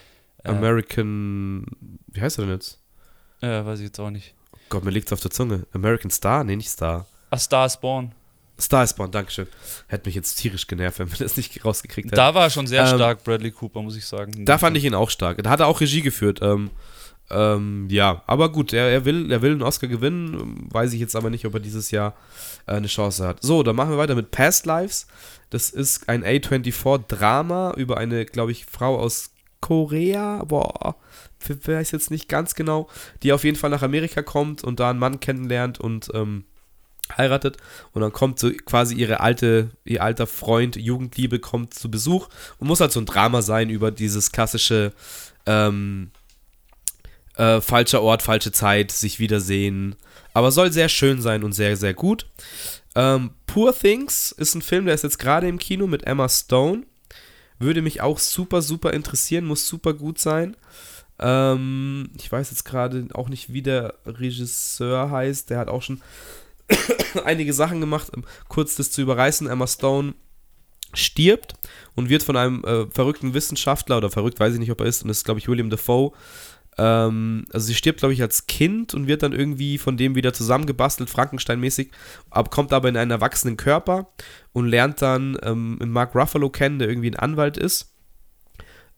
Äh, 0.45 0.49
American. 0.49 1.67
Wie 2.09 2.21
heißt 2.21 2.39
er 2.39 2.47
denn 2.47 2.55
jetzt? 2.55 2.79
äh, 3.43 3.65
weiß 3.65 3.79
ich 3.81 3.87
jetzt 3.87 3.99
auch 4.01 4.11
nicht. 4.11 4.35
Gott, 4.69 4.85
mir 4.85 4.91
liegt's 4.91 5.13
auf 5.13 5.21
der 5.21 5.31
Zunge. 5.31 5.67
American 5.73 6.11
Star? 6.11 6.45
Nee, 6.45 6.57
nicht 6.57 6.71
Star. 6.71 7.07
A 7.31 7.39
Star 7.39 7.67
is 7.67 7.77
Born. 7.77 8.13
Star 8.61 8.85
is 8.85 8.95
Born, 8.95 9.11
Dankeschön. 9.11 9.47
Hätte 9.89 10.09
mich 10.09 10.15
jetzt 10.15 10.37
tierisch 10.37 10.67
genervt, 10.67 10.99
wenn 10.99 11.11
wir 11.11 11.19
das 11.19 11.37
nicht 11.37 11.65
rausgekriegt 11.65 12.07
hätten. 12.07 12.17
Da 12.17 12.35
war 12.35 12.45
er 12.45 12.51
schon 12.51 12.67
sehr 12.67 12.83
Ähm, 12.83 12.97
stark, 12.97 13.25
Bradley 13.25 13.51
Cooper, 13.51 13.83
muss 13.83 13.97
ich 13.97 14.07
sagen. 14.07 14.45
Da 14.45 14.59
fand 14.59 14.77
ich 14.77 14.85
ihn 14.85 14.95
auch 14.95 15.11
stark. 15.11 15.43
Da 15.43 15.51
hat 15.51 15.61
er 15.61 15.67
auch 15.67 15.81
Regie 15.81 16.03
geführt. 16.03 16.41
Ähm, 16.43 16.71
ähm, 17.31 17.89
ja, 17.91 18.23
aber 18.27 18.53
gut, 18.53 18.73
er, 18.73 18.89
er, 18.91 19.05
will, 19.05 19.33
er 19.33 19.43
will 19.43 19.53
einen 19.53 19.63
Oscar 19.63 19.89
gewinnen. 19.89 20.69
Weiß 20.71 20.93
ich 20.93 21.01
jetzt 21.01 21.17
aber 21.17 21.31
nicht, 21.31 21.47
ob 21.47 21.55
er 21.55 21.61
dieses 21.61 21.91
Jahr 21.91 22.15
äh, 22.67 22.73
eine 22.73 22.89
Chance 22.89 23.27
hat. 23.27 23.43
So, 23.43 23.63
dann 23.63 23.75
machen 23.75 23.91
wir 23.91 23.99
weiter 23.99 24.15
mit 24.15 24.31
Past 24.31 24.67
Lives. 24.67 25.07
Das 25.51 25.71
ist 25.71 26.09
ein 26.09 26.25
A24-Drama 26.25 27.75
über 27.77 27.97
eine, 27.97 28.25
glaube 28.27 28.53
ich, 28.53 28.67
Frau 28.67 28.99
aus 28.99 29.31
Korea. 29.61 30.45
Boah, 30.45 30.97
ich 31.49 31.67
weiß 31.67 31.91
jetzt 31.93 32.11
nicht 32.11 32.29
ganz 32.29 32.55
genau. 32.55 32.89
Die 33.23 33.33
auf 33.33 33.45
jeden 33.45 33.57
Fall 33.57 33.71
nach 33.71 33.83
Amerika 33.83 34.23
kommt 34.23 34.63
und 34.63 34.81
da 34.81 34.91
einen 34.91 34.99
Mann 34.99 35.21
kennenlernt 35.21 35.81
und 35.81 36.11
ähm, 36.15 36.45
heiratet. 37.17 37.57
Und 37.93 38.03
dann 38.03 38.13
kommt 38.13 38.39
so 38.39 38.51
quasi 38.51 38.95
ihre 38.95 39.21
alte, 39.21 39.71
ihr 39.85 40.03
alter 40.03 40.27
Freund, 40.27 40.77
Jugendliebe 40.77 41.39
kommt 41.39 41.75
zu 41.75 41.91
Besuch 41.91 42.29
und 42.59 42.69
muss 42.69 42.81
halt 42.81 42.93
so 42.93 43.01
ein 43.01 43.07
Drama 43.07 43.43
sein 43.43 43.71
über 43.71 43.91
dieses 43.91 44.33
klassische 44.33 44.93
ähm, 45.47 46.11
äh, 47.37 47.61
falscher 47.61 48.03
Ort, 48.03 48.23
falsche 48.23 48.53
Zeit, 48.53 48.93
sich 48.93 49.19
wiedersehen. 49.19 49.97
Aber 50.35 50.51
soll 50.51 50.73
sehr 50.73 50.89
schön 50.89 51.21
sein 51.21 51.45
und 51.45 51.53
sehr, 51.53 51.77
sehr 51.77 51.95
gut. 51.95 52.27
Ähm, 52.95 53.31
Poor 53.47 53.75
Things 53.75 54.33
ist 54.33 54.55
ein 54.55 54.63
Film, 54.63 54.87
der 54.87 54.95
ist 54.95 55.05
jetzt 55.05 55.19
gerade 55.19 55.49
im 55.49 55.59
Kino 55.59 55.87
mit 55.87 56.07
Emma 56.07 56.29
Stone. 56.29 56.85
Würde 57.59 57.83
mich 57.83 58.01
auch 58.01 58.19
super, 58.19 58.63
super 58.63 58.93
interessieren, 58.93 59.45
muss 59.45 59.69
super 59.69 59.95
gut 59.95 60.19
sein. 60.19 60.57
Ähm, 61.19 62.11
ich 62.17 62.31
weiß 62.31 62.51
jetzt 62.51 62.65
gerade 62.65 63.07
auch 63.15 63.29
nicht, 63.29 63.53
wie 63.53 63.63
der 63.63 63.95
Regisseur 64.07 65.11
heißt. 65.11 65.51
Der 65.51 65.59
hat 65.59 65.69
auch 65.69 65.83
schon 65.83 66.01
einige 67.25 67.53
Sachen 67.53 67.81
gemacht. 67.81 68.11
Um 68.15 68.25
kurz 68.49 68.77
das 68.77 68.91
zu 68.91 69.03
überreißen, 69.03 69.49
Emma 69.49 69.67
Stone 69.67 70.15
stirbt 70.95 71.55
und 71.95 72.09
wird 72.09 72.23
von 72.23 72.37
einem 72.37 72.65
äh, 72.65 72.87
verrückten 72.91 73.35
Wissenschaftler 73.35 73.97
oder 73.97 74.11
verrückt, 74.11 74.41
weiß 74.41 74.55
ich 74.55 74.61
nicht, 74.61 74.71
ob 74.71 74.81
er 74.81 74.87
ist, 74.87 75.03
und 75.03 75.09
das 75.09 75.19
ist, 75.19 75.25
glaube 75.25 75.41
ich, 75.41 75.49
William 75.49 75.71
Defoe. 75.71 76.13
Ähm, 76.79 77.45
also 77.53 77.67
sie 77.67 77.75
stirbt, 77.75 78.01
glaube 78.01 78.15
ich, 78.15 78.23
als 78.23 78.47
Kind 78.47 78.95
und 78.95 79.07
wird 79.07 79.23
dann 79.23 79.33
irgendwie 79.33 79.79
von 79.79 79.97
dem 79.97 80.15
wieder 80.15 80.33
zusammengebastelt, 80.33 81.11
Frankenstein-mäßig, 81.11 81.91
aber 82.31 82.51
kommt 82.51 82.73
aber 82.73 82.89
in 82.89 82.97
einen 82.97 83.11
erwachsenen 83.11 83.57
Körper 83.57 84.09
und 84.53 84.69
lernt 84.69 85.03
dann 85.03 85.37
ähm, 85.43 85.79
Mark 85.85 86.15
Ruffalo 86.15 86.51
kennen, 86.51 86.79
der 86.79 86.89
irgendwie 86.89 87.11
ein 87.11 87.17
Anwalt 87.17 87.57
ist. 87.57 87.92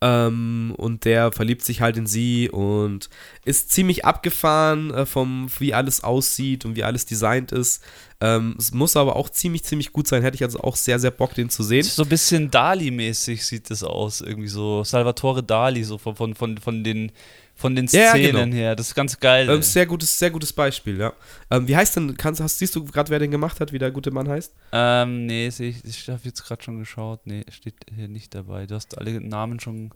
Ähm, 0.04 0.74
und 0.76 1.06
der 1.06 1.32
verliebt 1.32 1.62
sich 1.62 1.80
halt 1.80 1.96
in 1.96 2.06
sie 2.06 2.50
und 2.50 3.08
ist 3.46 3.72
ziemlich 3.72 4.04
abgefahren 4.04 4.92
äh, 4.92 5.06
vom, 5.06 5.48
wie 5.58 5.72
alles 5.72 6.04
aussieht 6.04 6.66
und 6.66 6.76
wie 6.76 6.84
alles 6.84 7.06
designt 7.06 7.52
ist. 7.52 7.82
Ähm, 8.20 8.54
es 8.58 8.74
muss 8.74 8.98
aber 8.98 9.16
auch 9.16 9.30
ziemlich, 9.30 9.64
ziemlich 9.64 9.92
gut 9.92 10.06
sein. 10.06 10.20
Hätte 10.20 10.34
ich 10.34 10.42
also 10.42 10.60
auch 10.60 10.76
sehr, 10.76 10.98
sehr 10.98 11.10
Bock, 11.10 11.32
den 11.32 11.48
zu 11.48 11.62
sehen. 11.62 11.84
So 11.84 12.02
ein 12.02 12.08
bisschen 12.10 12.50
Dali-mäßig 12.50 13.46
sieht 13.46 13.70
es 13.70 13.82
aus. 13.82 14.20
Irgendwie 14.20 14.48
so 14.48 14.84
Salvatore 14.84 15.42
Dali, 15.42 15.82
so 15.84 15.96
von, 15.96 16.14
von, 16.14 16.34
von, 16.34 16.58
von 16.58 16.84
den 16.84 17.10
von 17.54 17.76
den 17.76 17.86
Szenen 17.88 18.22
ja, 18.22 18.42
genau. 18.42 18.54
her. 18.54 18.76
Das 18.76 18.88
ist 18.88 18.94
ganz 18.94 19.18
geil. 19.18 19.48
Ähm, 19.48 19.62
sehr 19.62 19.86
gutes, 19.86 20.18
sehr 20.18 20.30
gutes 20.30 20.52
Beispiel, 20.52 20.98
ja. 20.98 21.12
Ähm, 21.50 21.68
wie 21.68 21.76
heißt 21.76 21.96
denn, 21.96 22.16
kannst, 22.16 22.40
hast, 22.40 22.58
siehst 22.58 22.74
du 22.74 22.84
gerade, 22.84 23.10
wer 23.10 23.18
den 23.18 23.30
gemacht 23.30 23.60
hat, 23.60 23.72
wie 23.72 23.78
der 23.78 23.90
gute 23.90 24.10
Mann 24.10 24.28
heißt? 24.28 24.52
Ähm, 24.72 25.26
nee, 25.26 25.46
ich, 25.46 25.60
ich 25.60 26.08
habe 26.08 26.20
jetzt 26.24 26.44
gerade 26.44 26.62
schon 26.62 26.78
geschaut. 26.78 27.20
Nee, 27.26 27.44
steht 27.50 27.74
hier 27.94 28.08
nicht 28.08 28.34
dabei. 28.34 28.66
Du 28.66 28.74
hast 28.74 28.98
alle 28.98 29.20
Namen 29.20 29.60
schon. 29.60 29.90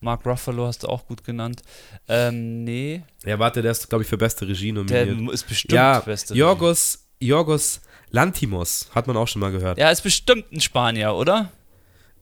Mark 0.00 0.26
Ruffalo 0.26 0.66
hast 0.66 0.82
du 0.82 0.88
auch 0.88 1.06
gut 1.06 1.24
genannt. 1.24 1.62
Ähm, 2.08 2.64
nee. 2.64 3.02
Ja, 3.24 3.38
warte, 3.38 3.62
der 3.62 3.72
ist, 3.72 3.88
glaube 3.88 4.02
ich, 4.02 4.08
für 4.08 4.18
beste 4.18 4.46
Regie 4.46 4.70
nominiert. 4.70 5.08
Der 5.08 5.32
ist 5.32 5.48
bestimmt 5.48 5.72
ja, 5.72 6.00
beste 6.00 6.34
Jorgos, 6.34 7.06
Jorgos 7.20 7.80
Lantimos, 8.10 8.90
hat 8.94 9.06
man 9.06 9.16
auch 9.16 9.26
schon 9.26 9.40
mal 9.40 9.50
gehört. 9.50 9.78
Ja, 9.78 9.90
ist 9.90 10.02
bestimmt 10.02 10.52
ein 10.52 10.60
Spanier, 10.60 11.14
oder? 11.14 11.50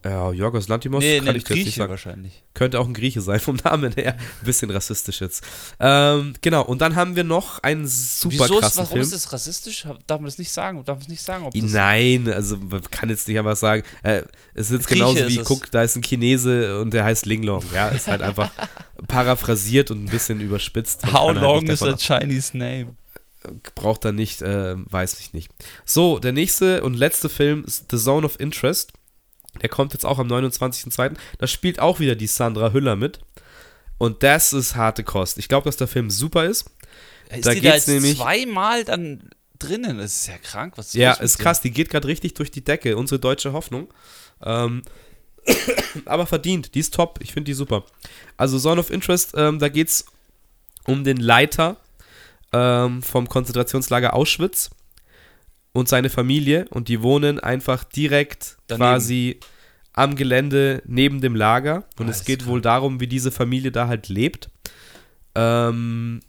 Ja, 0.05 0.33
Jorgos 0.33 0.67
Lantimos 0.67 1.03
nee, 1.03 1.21
kann 1.21 1.37
ich 1.37 1.45
Grieche 1.45 1.65
nicht 1.65 1.75
sagen. 1.77 1.91
wahrscheinlich. 1.91 2.43
Könnte 2.55 2.81
auch 2.81 2.87
ein 2.87 2.95
Grieche 2.95 3.21
sein, 3.21 3.39
vom 3.39 3.57
Namen 3.65 3.93
her. 3.93 4.15
Ein 4.15 4.45
bisschen 4.45 4.71
rassistisch 4.71 5.21
jetzt. 5.21 5.45
Ähm, 5.79 6.35
genau, 6.41 6.63
und 6.63 6.81
dann 6.81 6.97
haben 6.97 7.15
wir 7.15 7.23
noch 7.23 7.61
einen 7.61 7.87
super 7.87 8.35
Wieso 8.35 8.59
krassen 8.59 8.67
ist, 8.67 8.77
warum 8.79 8.89
Film. 8.89 9.03
ist 9.03 9.13
das 9.13 9.33
rassistisch? 9.33 9.87
Darf 10.07 10.21
man 10.21 10.27
das 10.27 10.39
nicht 10.39 10.51
sagen? 10.51 10.85
Darf 10.85 10.99
man 10.99 11.09
nicht 11.09 11.23
sagen 11.23 11.45
ob 11.45 11.55
Nein, 11.55 12.29
also 12.33 12.57
man 12.57 12.83
kann 12.91 13.11
jetzt 13.11 13.29
nicht 13.29 13.39
einfach 13.39 13.57
sagen. 13.57 13.85
Äh, 14.03 14.23
es 14.55 14.71
ist 14.71 14.79
jetzt 14.79 14.89
genauso 14.89 15.29
wie, 15.29 15.37
guck, 15.39 15.71
da 15.71 15.83
ist 15.83 15.95
ein 15.97 16.03
Chinese 16.03 16.81
und 16.81 16.93
der 16.93 17.05
heißt 17.05 17.27
Linglong. 17.27 17.63
Ja, 17.73 17.89
ist 17.89 18.09
halt 18.09 18.23
einfach 18.23 18.51
paraphrasiert 19.07 19.93
und 19.93 20.05
ein 20.05 20.11
bisschen 20.11 20.41
überspitzt. 20.41 21.07
How 21.13 21.29
halt 21.29 21.41
long 21.41 21.67
is 21.69 21.83
a 21.83 21.97
Chinese 21.97 22.57
name? 22.57 22.97
Braucht 23.75 24.05
er 24.05 24.13
nicht, 24.13 24.43
äh, 24.43 24.75
weiß 24.77 25.21
ich 25.21 25.33
nicht. 25.33 25.51
So, 25.85 26.19
der 26.19 26.33
nächste 26.33 26.83
und 26.83 26.95
letzte 26.95 27.29
Film 27.29 27.65
ist 27.65 27.87
The 27.91 27.99
Zone 27.99 28.27
of 28.27 28.39
Interest. 28.39 28.93
Der 29.61 29.69
kommt 29.69 29.93
jetzt 29.93 30.07
auch 30.07 30.19
am 30.19 30.29
29.02. 30.29 31.13
Da 31.39 31.47
spielt 31.47 31.79
auch 31.79 32.01
wieder 32.01 32.15
die 32.15 32.27
Sandra 32.27 32.73
Hüller 32.73 32.97
mit. 32.97 33.21
Und 33.99 34.23
das 34.23 34.53
ist 34.53 34.75
harte 34.75 35.05
Kost. 35.05 35.39
Ich 35.39 35.49
glaube, 35.49 35.65
dass 35.65 35.77
der 35.77 35.87
Film 35.87 36.11
super 36.11 36.45
ist. 36.45 36.71
Ist 37.31 37.47
da 37.47 37.55
die 37.55 37.61
geht's 37.61 37.87
da 37.87 37.93
nämlich 37.93 38.17
zweimal 38.17 38.85
dann 38.85 39.31
drinnen? 39.59 39.99
Das 39.99 40.17
ist 40.17 40.27
ja 40.27 40.39
krank. 40.39 40.75
Was 40.77 40.89
ist 40.89 40.95
ja, 40.95 41.13
ist 41.13 41.39
krass. 41.39 41.61
Die 41.61 41.71
geht 41.71 41.91
gerade 41.91 42.09
richtig 42.09 42.35
durch 42.35 42.51
die 42.51 42.65
Decke. 42.65 42.97
Unsere 42.97 43.21
deutsche 43.21 43.53
Hoffnung. 43.53 43.93
Ähm, 44.43 44.83
aber 46.07 46.27
verdient. 46.27 46.75
Die 46.75 46.81
ist 46.81 46.95
top. 46.95 47.19
Ich 47.23 47.33
finde 47.33 47.51
die 47.51 47.55
super. 47.55 47.85
Also 48.37 48.59
Zone 48.59 48.81
of 48.81 48.91
Interest, 48.91 49.35
ähm, 49.37 49.59
da 49.59 49.69
geht 49.69 49.89
es 49.89 50.07
um 50.85 51.05
den 51.05 51.19
Leiter 51.19 51.77
ähm, 52.53 53.03
vom 53.03 53.29
Konzentrationslager 53.29 54.15
Auschwitz 54.15 54.71
und 55.73 55.89
seine 55.89 56.11
Familie 56.11 56.66
und 56.70 56.89
die 56.89 57.03
wohnen 57.03 57.41
einfach 57.41 57.85
direkt 57.85 58.57
Daneben. 58.66 58.79
quasi 58.85 59.41
am 59.95 60.16
Gelände 60.16 60.83
neben 60.87 61.20
dem 61.20 61.35
Lager 61.35 61.85
und 61.99 62.07
Alles 62.07 62.20
es 62.20 62.25
geht 62.25 62.41
klar. 62.41 62.51
wohl 62.51 62.61
darum, 62.61 63.01
wie 63.01 63.07
diese 63.07 63.31
Familie 63.31 63.73
da 63.73 63.89
halt 63.89 64.09
lebt. 64.09 64.51
Ähm, 65.35 66.20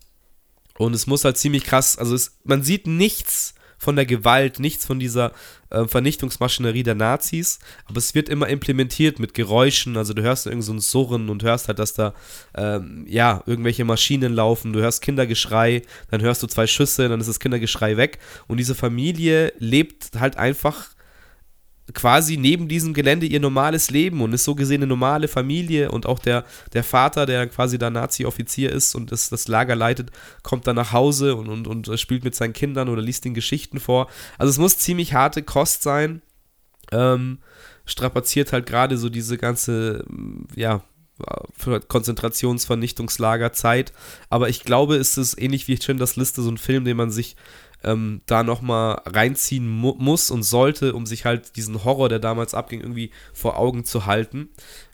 und 0.78 0.94
es 0.94 1.08
muss 1.08 1.24
halt 1.26 1.38
ziemlich 1.38 1.64
krass, 1.66 1.98
also 1.98 2.16
es, 2.16 2.38
man 2.44 2.64
sieht 2.64 2.88
nichts 2.88 3.54
von 3.84 3.96
der 3.96 4.06
Gewalt, 4.06 4.60
nichts 4.60 4.86
von 4.86 5.00
dieser 5.00 5.32
äh, 5.70 5.86
Vernichtungsmaschinerie 5.86 6.84
der 6.84 6.96
Nazis, 6.96 7.60
aber 7.86 7.98
es 7.98 8.16
wird 8.16 8.30
immer 8.30 8.48
implementiert 8.48 9.20
mit 9.20 9.34
Geräuschen, 9.34 9.98
also 9.98 10.14
du 10.14 10.22
hörst 10.22 10.48
irgend 10.48 10.64
so 10.64 10.74
ein 10.74 10.80
Surren 10.80 11.30
und 11.30 11.44
hörst 11.44 11.68
halt, 11.68 11.80
dass 11.80 11.94
da 11.94 12.14
ähm, 12.56 13.06
ja, 13.08 13.44
irgendwelche 13.46 13.86
Maschinen 13.86 14.34
laufen, 14.34 14.74
du 14.74 14.80
hörst 14.80 15.02
Kindergeschrei, 15.02 15.82
dann 16.10 16.22
hörst 16.22 16.42
du 16.42 16.48
zwei 16.48 16.68
Schüsse, 16.68 17.10
dann 17.10 17.20
ist 17.20 17.28
das 17.28 17.40
Kindergeschrei 17.40 17.98
weg. 17.98 18.20
Und 18.48 18.58
diese 18.58 18.76
Familie 18.76 19.54
lebt 19.60 20.20
halt 20.20 20.38
einfach 20.38 20.90
quasi 21.94 22.38
neben 22.38 22.70
diesem 22.70 22.94
Gelände 22.94 23.26
ihr 23.26 23.42
normales 23.42 23.92
Leben 23.92 24.22
und 24.22 24.32
ist 24.32 24.46
so 24.46 24.56
gesehen 24.56 24.82
eine 24.82 24.88
normale 24.88 25.28
Familie 25.28 25.92
und 25.92 26.06
auch 26.06 26.20
der, 26.20 26.46
der 26.72 26.84
Vater, 26.84 27.26
der 27.26 27.48
quasi 27.48 27.78
da 27.78 27.90
Nazi-Offizier 27.90 28.72
ist 28.72 28.96
und 28.96 29.12
das, 29.12 29.30
das 29.30 29.50
Lager 29.50 29.76
leitet, 29.76 30.10
kommt 30.44 30.66
dann 30.66 30.78
nach 30.78 30.94
Hause 30.94 31.36
und, 31.36 31.50
und, 31.50 31.68
und 31.68 32.00
spielt 32.00 32.24
mit 32.24 32.36
seinen 32.36 32.54
Kindern 32.54 32.88
oder 32.88 33.02
liest 33.02 33.26
den 33.26 33.34
Geschichten 33.34 33.82
vor. 33.82 34.08
Also 34.38 34.52
es 34.52 34.60
muss 34.60 34.78
ziemlich 34.78 35.14
harte 35.14 35.44
Kost 35.44 35.84
sein. 35.84 36.22
Ähm, 36.92 37.40
strapaziert 37.86 38.54
halt 38.54 38.66
gerade 38.66 38.98
so 38.98 39.10
diese 39.10 39.38
ganze, 39.38 40.06
ja, 40.56 40.82
Konzentrationsvernichtungslagerzeit. 41.88 43.94
Aber 44.30 44.50
ich 44.50 44.64
glaube, 44.64 44.96
ist 44.96 45.18
es 45.18 45.38
ähnlich 45.38 45.68
wie 45.68 45.82
Schindlers 45.82 46.16
Liste, 46.16 46.42
so 46.42 46.50
ein 46.50 46.58
Film, 46.58 46.86
den 46.86 46.98
man 46.98 47.12
sich 47.12 47.36
ähm, 47.84 48.22
da 48.26 48.44
nochmal 48.44 49.02
reinziehen 49.06 49.68
mu 49.68 49.96
muss 49.98 50.32
und 50.32 50.44
sollte, 50.44 50.94
um 50.94 51.06
sich 51.06 51.26
halt 51.26 51.56
diesen 51.56 51.84
Horror, 51.84 52.10
der 52.10 52.20
damals 52.20 52.54
abging, 52.54 52.82
irgendwie 52.82 53.12
vor 53.34 53.58
Augen 53.58 53.86
zu 53.86 54.06
halten. 54.06 54.50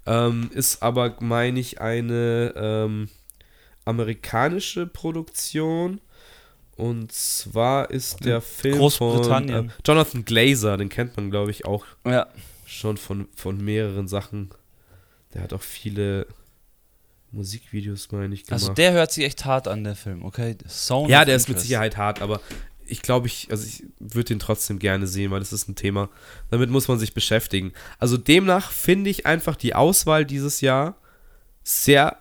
Ähm, 0.06 0.50
ist 0.54 0.82
aber, 0.82 1.16
meine 1.20 1.60
ich, 1.60 1.82
eine 1.82 2.54
ähm, 2.56 3.10
amerikanische 3.86 4.88
Produktion. 4.88 6.02
Und 6.76 7.12
zwar 7.12 7.92
ist 7.92 8.24
der 8.24 8.40
Film 8.40 8.90
von 8.90 9.50
äh, 9.50 9.68
Jonathan 9.86 10.24
Glazer, 10.24 10.78
den 10.78 10.88
kennt 10.88 11.18
man, 11.18 11.30
glaube 11.30 11.52
ich, 11.52 11.66
auch 11.66 11.86
ja. 12.06 12.28
schon 12.66 12.96
von, 12.96 13.28
von 13.36 13.58
mehreren 13.58 14.08
Sachen. 14.08 14.50
Der 15.34 15.44
hat 15.44 15.52
auch 15.52 15.62
viele 15.62 16.26
Musikvideos, 17.32 18.12
meine 18.12 18.34
ich, 18.34 18.42
also 18.50 18.68
gemacht. 18.68 18.70
Also 18.70 18.74
der 18.74 18.94
hört 18.94 19.12
sich 19.12 19.26
echt 19.26 19.46
hart 19.46 19.68
an, 19.68 19.84
der 19.84 19.96
Film, 19.96 20.24
okay? 20.24 20.56
Sound 20.68 21.10
ja, 21.10 21.26
der 21.26 21.36
ist 21.36 21.50
mit 21.50 21.60
Sicherheit 21.60 21.98
hart, 21.98 22.22
aber 22.22 22.40
ich 22.90 23.02
glaube, 23.02 23.28
ich, 23.28 23.48
also 23.52 23.66
ich 23.66 23.84
würde 24.00 24.34
ihn 24.34 24.40
trotzdem 24.40 24.80
gerne 24.80 25.08
sehen, 25.08 25.32
weil 25.32 25.40
das 25.40 25.54
ist 25.54 25.68
ein 25.68 25.76
Thema. 25.76 26.10
Damit 26.50 26.70
muss 26.70 26.88
man 26.88 27.00
sich 27.00 27.14
beschäftigen. 27.14 27.74
Also 27.98 28.18
demnach 28.18 28.72
finde 28.72 29.10
ich 29.10 29.26
einfach 29.26 29.56
die 29.56 29.76
Auswahl 29.76 30.26
dieses 30.26 30.62
Jahr 30.62 30.96
sehr 31.64 32.18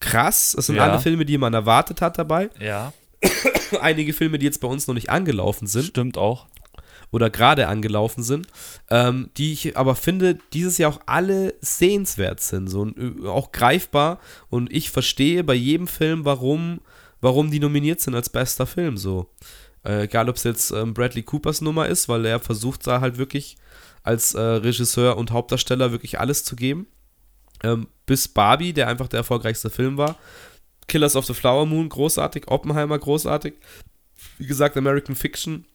krass. 0.00 0.54
Es 0.58 0.66
sind 0.66 0.76
ja. 0.76 0.84
alle 0.84 1.00
Filme, 1.00 1.24
die 1.24 1.38
man 1.38 1.54
erwartet 1.54 2.00
hat 2.00 2.18
dabei. 2.18 2.50
Ja. 2.60 2.92
Einige 3.80 4.12
Filme, 4.12 4.38
die 4.38 4.46
jetzt 4.46 4.60
bei 4.60 4.68
uns 4.68 4.86
noch 4.86 4.94
nicht 4.94 5.10
angelaufen 5.10 5.66
sind. 5.66 5.86
Stimmt 5.86 6.18
auch. 6.18 6.46
Oder 7.10 7.30
gerade 7.30 7.68
angelaufen 7.68 8.24
sind, 8.24 8.48
ähm, 8.90 9.30
die 9.36 9.52
ich 9.52 9.76
aber 9.76 9.94
finde, 9.94 10.38
dieses 10.52 10.78
Jahr 10.78 10.90
auch 10.90 11.00
alle 11.06 11.54
sehenswert 11.60 12.40
sind, 12.40 12.66
so 12.66 12.88
äh, 12.88 13.26
auch 13.26 13.52
greifbar. 13.52 14.18
Und 14.50 14.72
ich 14.72 14.90
verstehe 14.90 15.44
bei 15.44 15.54
jedem 15.54 15.86
Film, 15.86 16.24
warum, 16.24 16.80
warum 17.20 17.52
die 17.52 17.60
nominiert 17.60 18.00
sind 18.00 18.16
als 18.16 18.30
bester 18.30 18.66
Film. 18.66 18.96
So. 18.96 19.30
Äh, 19.84 20.04
egal, 20.04 20.28
ob 20.28 20.36
es 20.36 20.44
jetzt 20.44 20.70
ähm, 20.70 20.94
Bradley 20.94 21.22
Coopers 21.22 21.60
Nummer 21.60 21.86
ist, 21.86 22.08
weil 22.08 22.24
er 22.24 22.40
versucht 22.40 22.86
da 22.86 23.00
halt 23.00 23.18
wirklich 23.18 23.56
als 24.02 24.34
äh, 24.34 24.40
Regisseur 24.40 25.16
und 25.16 25.30
Hauptdarsteller 25.30 25.92
wirklich 25.92 26.20
alles 26.20 26.44
zu 26.44 26.56
geben. 26.56 26.86
Ähm, 27.62 27.88
bis 28.06 28.28
Barbie, 28.28 28.72
der 28.72 28.88
einfach 28.88 29.08
der 29.08 29.18
erfolgreichste 29.18 29.70
Film 29.70 29.96
war. 29.96 30.16
Killers 30.86 31.16
of 31.16 31.26
the 31.26 31.34
Flower 31.34 31.66
Moon, 31.66 31.88
großartig. 31.88 32.48
Oppenheimer, 32.48 32.98
großartig. 32.98 33.54
Wie 34.38 34.46
gesagt, 34.46 34.76
American 34.76 35.16
Fiction 35.16 35.66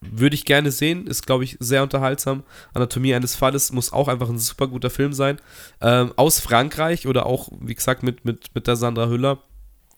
würde 0.00 0.34
ich 0.34 0.44
gerne 0.44 0.70
sehen, 0.70 1.06
ist, 1.06 1.26
glaube 1.26 1.44
ich, 1.44 1.56
sehr 1.60 1.82
unterhaltsam. 1.82 2.42
Anatomie 2.74 3.14
eines 3.14 3.36
Falles 3.36 3.72
muss 3.72 3.92
auch 3.92 4.08
einfach 4.08 4.28
ein 4.28 4.38
super 4.38 4.68
guter 4.68 4.90
Film 4.90 5.14
sein. 5.14 5.38
Ähm, 5.80 6.12
aus 6.16 6.40
Frankreich 6.40 7.06
oder 7.06 7.24
auch, 7.24 7.48
wie 7.60 7.74
gesagt, 7.74 8.02
mit, 8.02 8.24
mit, 8.24 8.54
mit 8.54 8.66
der 8.66 8.76
Sandra 8.76 9.08
Hüller 9.08 9.42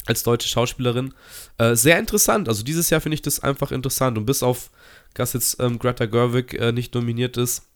als 0.07 0.23
deutsche 0.23 0.49
Schauspielerin. 0.49 1.15
Äh, 1.59 1.75
sehr 1.75 1.99
interessant. 1.99 2.49
Also 2.49 2.63
dieses 2.63 2.91
Jahr 2.91 3.01
finde 3.01 3.15
ich 3.15 3.23
das 3.23 3.41
einfach 3.41 3.73
interessant. 3.73 4.19
Und 4.19 4.27
bis 4.27 4.43
auf, 4.43 4.71
dass 5.15 5.33
jetzt 5.33 5.61
ähm, 5.61 5.79
Greta 5.79 6.07
Gerwig 6.07 6.55
äh, 6.55 6.73
nicht 6.73 6.95
nominiert 6.95 7.37
ist, 7.37 7.69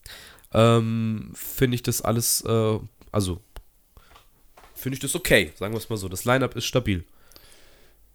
ähm, 0.53 1.33
finde 1.35 1.77
ich 1.77 1.83
das 1.83 2.03
alles, 2.03 2.43
äh, 2.47 2.79
also 3.13 3.41
finde 4.75 4.95
ich 4.95 5.01
das 5.01 5.15
okay, 5.15 5.53
sagen 5.57 5.75
wir 5.75 5.79
es 5.79 5.89
mal 5.89 5.97
so. 5.97 6.09
Das 6.09 6.25
Line-Up 6.25 6.57
ist 6.57 6.65
stabil. 6.65 7.05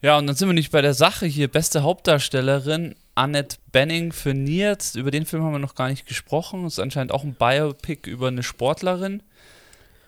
Ja, 0.01 0.17
und 0.17 0.27
dann 0.27 0.35
sind 0.35 0.49
wir 0.49 0.53
nicht 0.53 0.71
bei 0.71 0.81
der 0.81 0.93
Sache 0.93 1.25
hier. 1.25 1.47
Beste 1.47 1.81
Hauptdarstellerin, 1.83 2.95
Annette 3.15 3.57
Benning 3.71 4.11
für 4.11 4.33
Nierz. 4.33 4.95
Über 4.95 5.09
den 5.09 5.25
Film 5.25 5.43
haben 5.43 5.53
wir 5.53 5.59
noch 5.59 5.75
gar 5.75 5.89
nicht 5.89 6.05
gesprochen. 6.05 6.65
Ist 6.65 6.79
anscheinend 6.79 7.11
auch 7.11 7.23
ein 7.23 7.33
Biopic 7.33 8.09
über 8.09 8.27
eine 8.27 8.43
Sportlerin. 8.43 9.23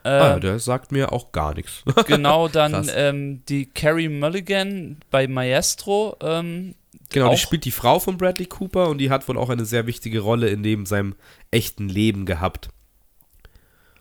Ah, 0.08 0.36
ähm, 0.36 0.41
der 0.41 0.60
sagt 0.60 0.91
mir 0.91 1.12
auch 1.12 1.32
gar 1.32 1.53
nichts. 1.53 1.84
genau, 2.08 2.47
dann 2.47 2.89
ähm, 2.95 3.43
die 3.49 3.66
Carrie 3.66 4.10
Mulligan 4.10 4.97
bei 5.12 5.28
Maestro 5.28 6.16
ähm, 6.22 6.76
Genau, 7.10 7.32
die 7.32 7.38
spielt 7.38 7.66
die 7.66 7.72
Frau 7.72 7.99
von 7.99 8.18
Bradley 8.18 8.47
Cooper 8.47 8.89
und 8.89 8.97
die 8.97 9.10
hat 9.10 9.28
wohl 9.28 9.38
auch 9.38 9.49
eine 9.49 9.66
sehr 9.66 9.88
wichtige 9.88 10.20
Rolle 10.20 10.49
in 10.49 10.62
dem 10.62 10.86
seinem 10.86 11.16
echten 11.51 11.88
Leben 11.88 12.26
gehabt. 12.26 12.70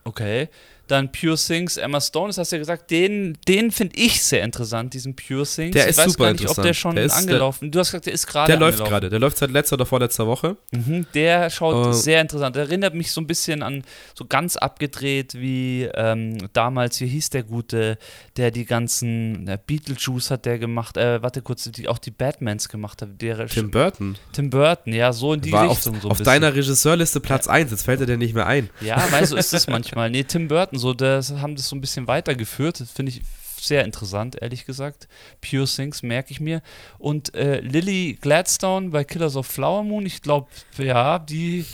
Okay. 0.05 0.49
Dann 0.87 1.11
Pure 1.13 1.37
Things, 1.37 1.77
Emma 1.77 2.01
Stone, 2.01 2.29
das 2.29 2.39
hast 2.39 2.53
du 2.53 2.57
ja 2.57 2.61
gesagt, 2.61 2.91
den, 2.91 3.39
den 3.49 3.71
finde 3.71 3.97
ich 3.97 4.23
sehr 4.23 4.43
interessant, 4.43 4.95
diesen 4.95 5.17
Pure 5.17 5.45
Things. 5.45 5.73
Der 5.73 5.85
ich 5.85 5.91
ist 5.91 5.99
weiß 5.99 6.13
super 6.13 6.25
gar 6.25 6.33
nicht, 6.33 6.49
ob 6.49 6.55
der 6.57 6.65
interessant. 6.65 6.77
schon 6.77 6.97
Der 6.97 7.05
ist, 7.05 7.15
äh, 7.15 7.19
angelaufen 7.19 7.71
Du 7.71 7.79
hast 7.79 7.89
gesagt, 7.89 8.07
der 8.07 8.13
ist 8.13 8.27
gerade 8.27 8.53
Der 8.53 8.59
läuft 8.59 8.85
gerade, 8.85 9.11
der 9.11 9.19
läuft 9.19 9.39
seit 9.39 9.51
letzter 9.51 9.75
oder 9.75 9.87
vorletzter 9.87 10.27
Woche. 10.27 10.57
Mhm, 10.73 11.07
der 11.15 11.51
schaut 11.51 11.89
Äh, 11.89 11.93
sehr 11.93 12.21
interessant. 12.21 12.57
Der 12.57 12.65
erinnert 12.65 12.95
mich 12.95 13.11
so 13.13 13.21
ein 13.21 13.27
bisschen 13.27 13.63
an 13.63 13.83
so 14.15 14.25
ganz 14.25 14.57
abgedreht 14.57 15.35
wie 15.35 15.89
ähm, 15.95 16.39
damals, 16.53 17.01
wie 17.01 17.07
hieß 17.07 17.31
der 17.31 17.43
Gute, 17.43 17.99
der 18.37 18.51
die 18.51 18.65
ganzen 18.65 19.47
der 19.47 19.57
Beetlejuice 19.57 20.31
hat 20.31 20.47
der 20.47 20.59
gemacht, 20.59 20.97
äh, 20.97 21.23
warte 21.23 21.43
kurz, 21.43 21.65
die, 21.71 21.89
auch 21.89 21.99
die 21.99 22.11
Batmans 22.11 22.69
gemacht 22.69 23.03
hat. 23.03 23.21
Der, 23.21 23.47
Tim 23.47 23.71
Burton 23.71 24.17
Tim 24.33 24.51
Burton, 24.51 24.93
ja, 24.93 25.13
so 25.13 25.33
in 25.33 25.41
die 25.41 25.53
war 25.53 25.69
auf, 25.69 25.79
Richtung 25.79 26.01
so 26.01 26.09
ein 26.09 26.13
auf 26.13 26.21
deiner 26.23 26.55
Regisseurliste 26.55 27.21
Platz 27.21 27.47
1, 27.47 27.71
jetzt 27.71 27.85
fällt 27.85 28.01
er 28.01 28.07
dir 28.07 28.17
nicht 28.17 28.35
mehr 28.35 28.47
ein. 28.47 28.71
Ja, 28.81 29.03
weil 29.11 29.27
so 29.27 29.37
ist 29.37 29.53
es 29.53 29.67
manchmal. 29.67 30.11
Nee, 30.11 30.25
Tim 30.25 30.49
Burton, 30.49 30.76
so, 30.79 30.95
das 30.95 31.33
haben 31.33 31.57
das 31.57 31.69
so 31.69 31.77
ein 31.77 31.81
bisschen 31.81 32.07
weitergeführt. 32.07 32.81
Das 32.81 32.91
finde 32.91 33.13
ich 33.13 33.23
sehr 33.61 33.85
interessant, 33.85 34.37
ehrlich 34.41 34.67
gesagt. 34.67 35.09
Pure 35.41 35.67
Things 35.67 36.03
merke 36.03 36.31
ich 36.31 36.41
mir. 36.41 36.63
Und 36.99 37.35
äh, 37.35 37.61
Lily 37.61 38.19
Gladstone 38.21 38.91
bei 38.91 39.05
Killers 39.05 39.37
of 39.37 39.47
Flower 39.47 39.83
Moon, 39.83 40.07
ich 40.07 40.23
glaube, 40.23 40.49
ja, 40.79 41.19
die 41.19 41.65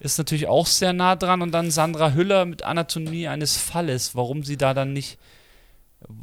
ist 0.00 0.18
natürlich 0.18 0.46
auch 0.46 0.66
sehr 0.66 0.92
nah 0.92 1.16
dran. 1.16 1.42
Und 1.42 1.52
dann 1.52 1.70
Sandra 1.70 2.12
Hüller 2.12 2.44
mit 2.44 2.62
Anatomie 2.62 3.28
eines 3.28 3.56
Falles. 3.56 4.14
Warum 4.14 4.42
sie 4.42 4.56
da 4.56 4.74
dann 4.74 4.92
nicht. 4.92 5.18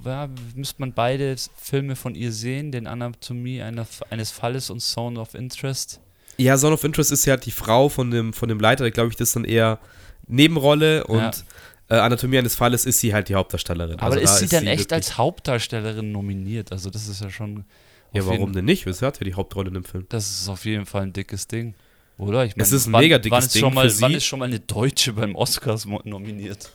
Ja, 0.04 0.28
müsste 0.56 0.82
man 0.82 0.94
beide 0.94 1.36
Filme 1.56 1.96
von 1.96 2.16
ihr 2.16 2.32
sehen, 2.32 2.72
den 2.72 2.88
Anatomie 2.88 3.62
einer, 3.62 3.86
eines 4.10 4.32
Falles 4.32 4.72
und 4.72 4.80
Zone 4.80 5.20
of 5.20 5.36
Interest. 5.36 6.00
Ja, 6.38 6.58
Zone 6.58 6.74
of 6.74 6.84
Interest 6.84 7.12
ist 7.12 7.26
ja 7.26 7.38
die 7.38 7.52
Frau 7.52 7.88
von 7.88 8.10
dem, 8.10 8.34
von 8.34 8.50
dem 8.50 8.60
Leiter, 8.60 8.90
glaube 8.90 9.10
ich, 9.10 9.16
das 9.18 9.30
ist 9.30 9.36
dann 9.36 9.46
eher 9.46 9.80
Nebenrolle 10.28 11.06
und 11.06 11.46
äh, 11.90 11.96
Anatomie 11.96 12.38
eines 12.38 12.56
Falles 12.56 12.86
ist 12.86 13.00
sie 13.00 13.14
halt 13.14 13.30
die 13.30 13.36
Hauptdarstellerin. 13.36 13.96
Aber 14.00 14.06
Also 14.16 14.20
ist 14.20 14.32
da 14.34 14.38
sie 14.38 14.48
dann 14.48 14.68
echt 14.68 14.82
wirklich- 14.82 14.94
als 14.94 15.18
Hauptdarstellerin 15.18 16.12
nominiert? 16.12 16.72
Also 16.72 16.90
das 16.90 17.08
ist 17.08 17.22
ja 17.22 17.30
schon. 17.30 17.66
Ja, 18.14 18.26
warum 18.26 18.40
jeden, 18.40 18.54
denn 18.54 18.66
nicht? 18.66 18.86
Sie 18.90 19.06
hat 19.06 19.20
ja 19.20 19.24
die 19.26 19.34
Hauptrolle 19.34 19.68
in 19.68 19.74
dem 19.76 19.84
Film. 19.84 20.06
Das 20.10 20.30
ist 20.30 20.48
auf 20.50 20.66
jeden 20.66 20.86
Fall 20.86 21.04
ein 21.04 21.14
dickes 21.14 21.48
Ding. 21.48 21.76
Oder? 22.18 22.46
Ich 22.46 22.54
Es 22.58 22.72
ist 22.72 22.88
ein 22.88 22.94
wann, 22.94 23.02
mega 23.02 23.18
dickes 23.20 23.32
wann 23.38 23.44
ist 23.44 23.56
Ding 23.56 23.62
Schon 23.62 23.74
mal, 23.74 23.90
für 23.90 24.02
wann 24.02 24.12
sie. 24.12 24.18
ist 24.18 24.26
schon 24.26 24.40
mal 24.40 24.46
eine 24.46 24.60
Deutsche 24.60 25.14
beim 25.14 25.36
Oscars 25.36 25.86
nominiert? 25.86 26.70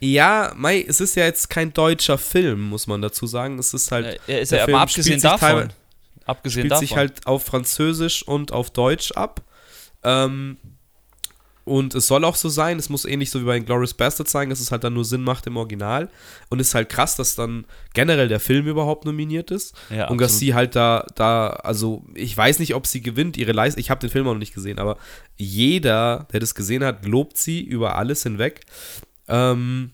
Ja, 0.00 0.52
Mai, 0.56 0.84
es 0.86 1.00
ist 1.00 1.14
ja 1.14 1.24
jetzt 1.24 1.48
kein 1.48 1.72
deutscher 1.72 2.18
Film, 2.18 2.60
muss 2.62 2.86
man 2.88 3.00
dazu 3.00 3.26
sagen. 3.26 3.58
Es 3.60 3.72
ist 3.72 3.92
halt, 3.92 4.06
Äh, 4.06 4.18
er 4.26 4.40
ist 4.40 4.50
der 4.50 4.58
ja 4.60 4.64
Film 4.64 4.74
aber 4.76 4.82
abgesehen 4.82 5.20
davon. 5.20 5.72
Abgesehen 6.24 6.60
spielt 6.62 6.72
davon. 6.72 6.86
sich 6.86 6.96
halt 6.96 7.26
auf 7.26 7.44
Französisch 7.44 8.26
und 8.26 8.50
auf 8.52 8.70
Deutsch 8.70 9.12
ab. 9.12 9.42
Ähm, 10.02 10.56
und 11.64 11.94
es 11.94 12.06
soll 12.06 12.24
auch 12.24 12.34
so 12.34 12.48
sein, 12.48 12.78
es 12.78 12.88
muss 12.88 13.04
ähnlich 13.04 13.30
so 13.30 13.40
wie 13.40 13.44
bei 13.44 13.58
Glorious 13.60 13.94
Bastard 13.94 14.28
sein, 14.28 14.50
dass 14.50 14.60
es 14.60 14.72
halt 14.72 14.82
dann 14.82 14.94
nur 14.94 15.04
Sinn 15.04 15.22
macht 15.22 15.46
im 15.46 15.56
Original. 15.56 16.08
Und 16.48 16.60
es 16.60 16.68
ist 16.68 16.74
halt 16.74 16.88
krass, 16.88 17.14
dass 17.16 17.36
dann 17.36 17.66
generell 17.94 18.28
der 18.28 18.40
Film 18.40 18.66
überhaupt 18.66 19.04
nominiert 19.04 19.50
ist. 19.50 19.74
ja, 19.90 20.08
und 20.08 20.20
dass 20.20 20.38
sie 20.38 20.54
halt 20.54 20.74
da, 20.74 21.06
da, 21.14 21.48
also 21.48 22.04
ich 22.14 22.36
weiß 22.36 22.58
nicht, 22.58 22.74
ob 22.74 22.86
sie 22.86 23.00
gewinnt, 23.00 23.36
ihre 23.36 23.52
Leistung, 23.52 23.80
ich 23.80 23.90
habe 23.90 24.00
den 24.00 24.10
Film 24.10 24.26
auch 24.26 24.32
noch 24.32 24.38
nicht 24.38 24.54
gesehen, 24.54 24.78
aber 24.78 24.96
jeder, 25.36 26.26
der 26.32 26.40
das 26.40 26.54
gesehen 26.54 26.82
hat, 26.82 27.04
lobt 27.06 27.36
sie 27.36 27.60
über 27.62 27.96
alles 27.96 28.24
hinweg. 28.24 28.62
Ähm, 29.28 29.92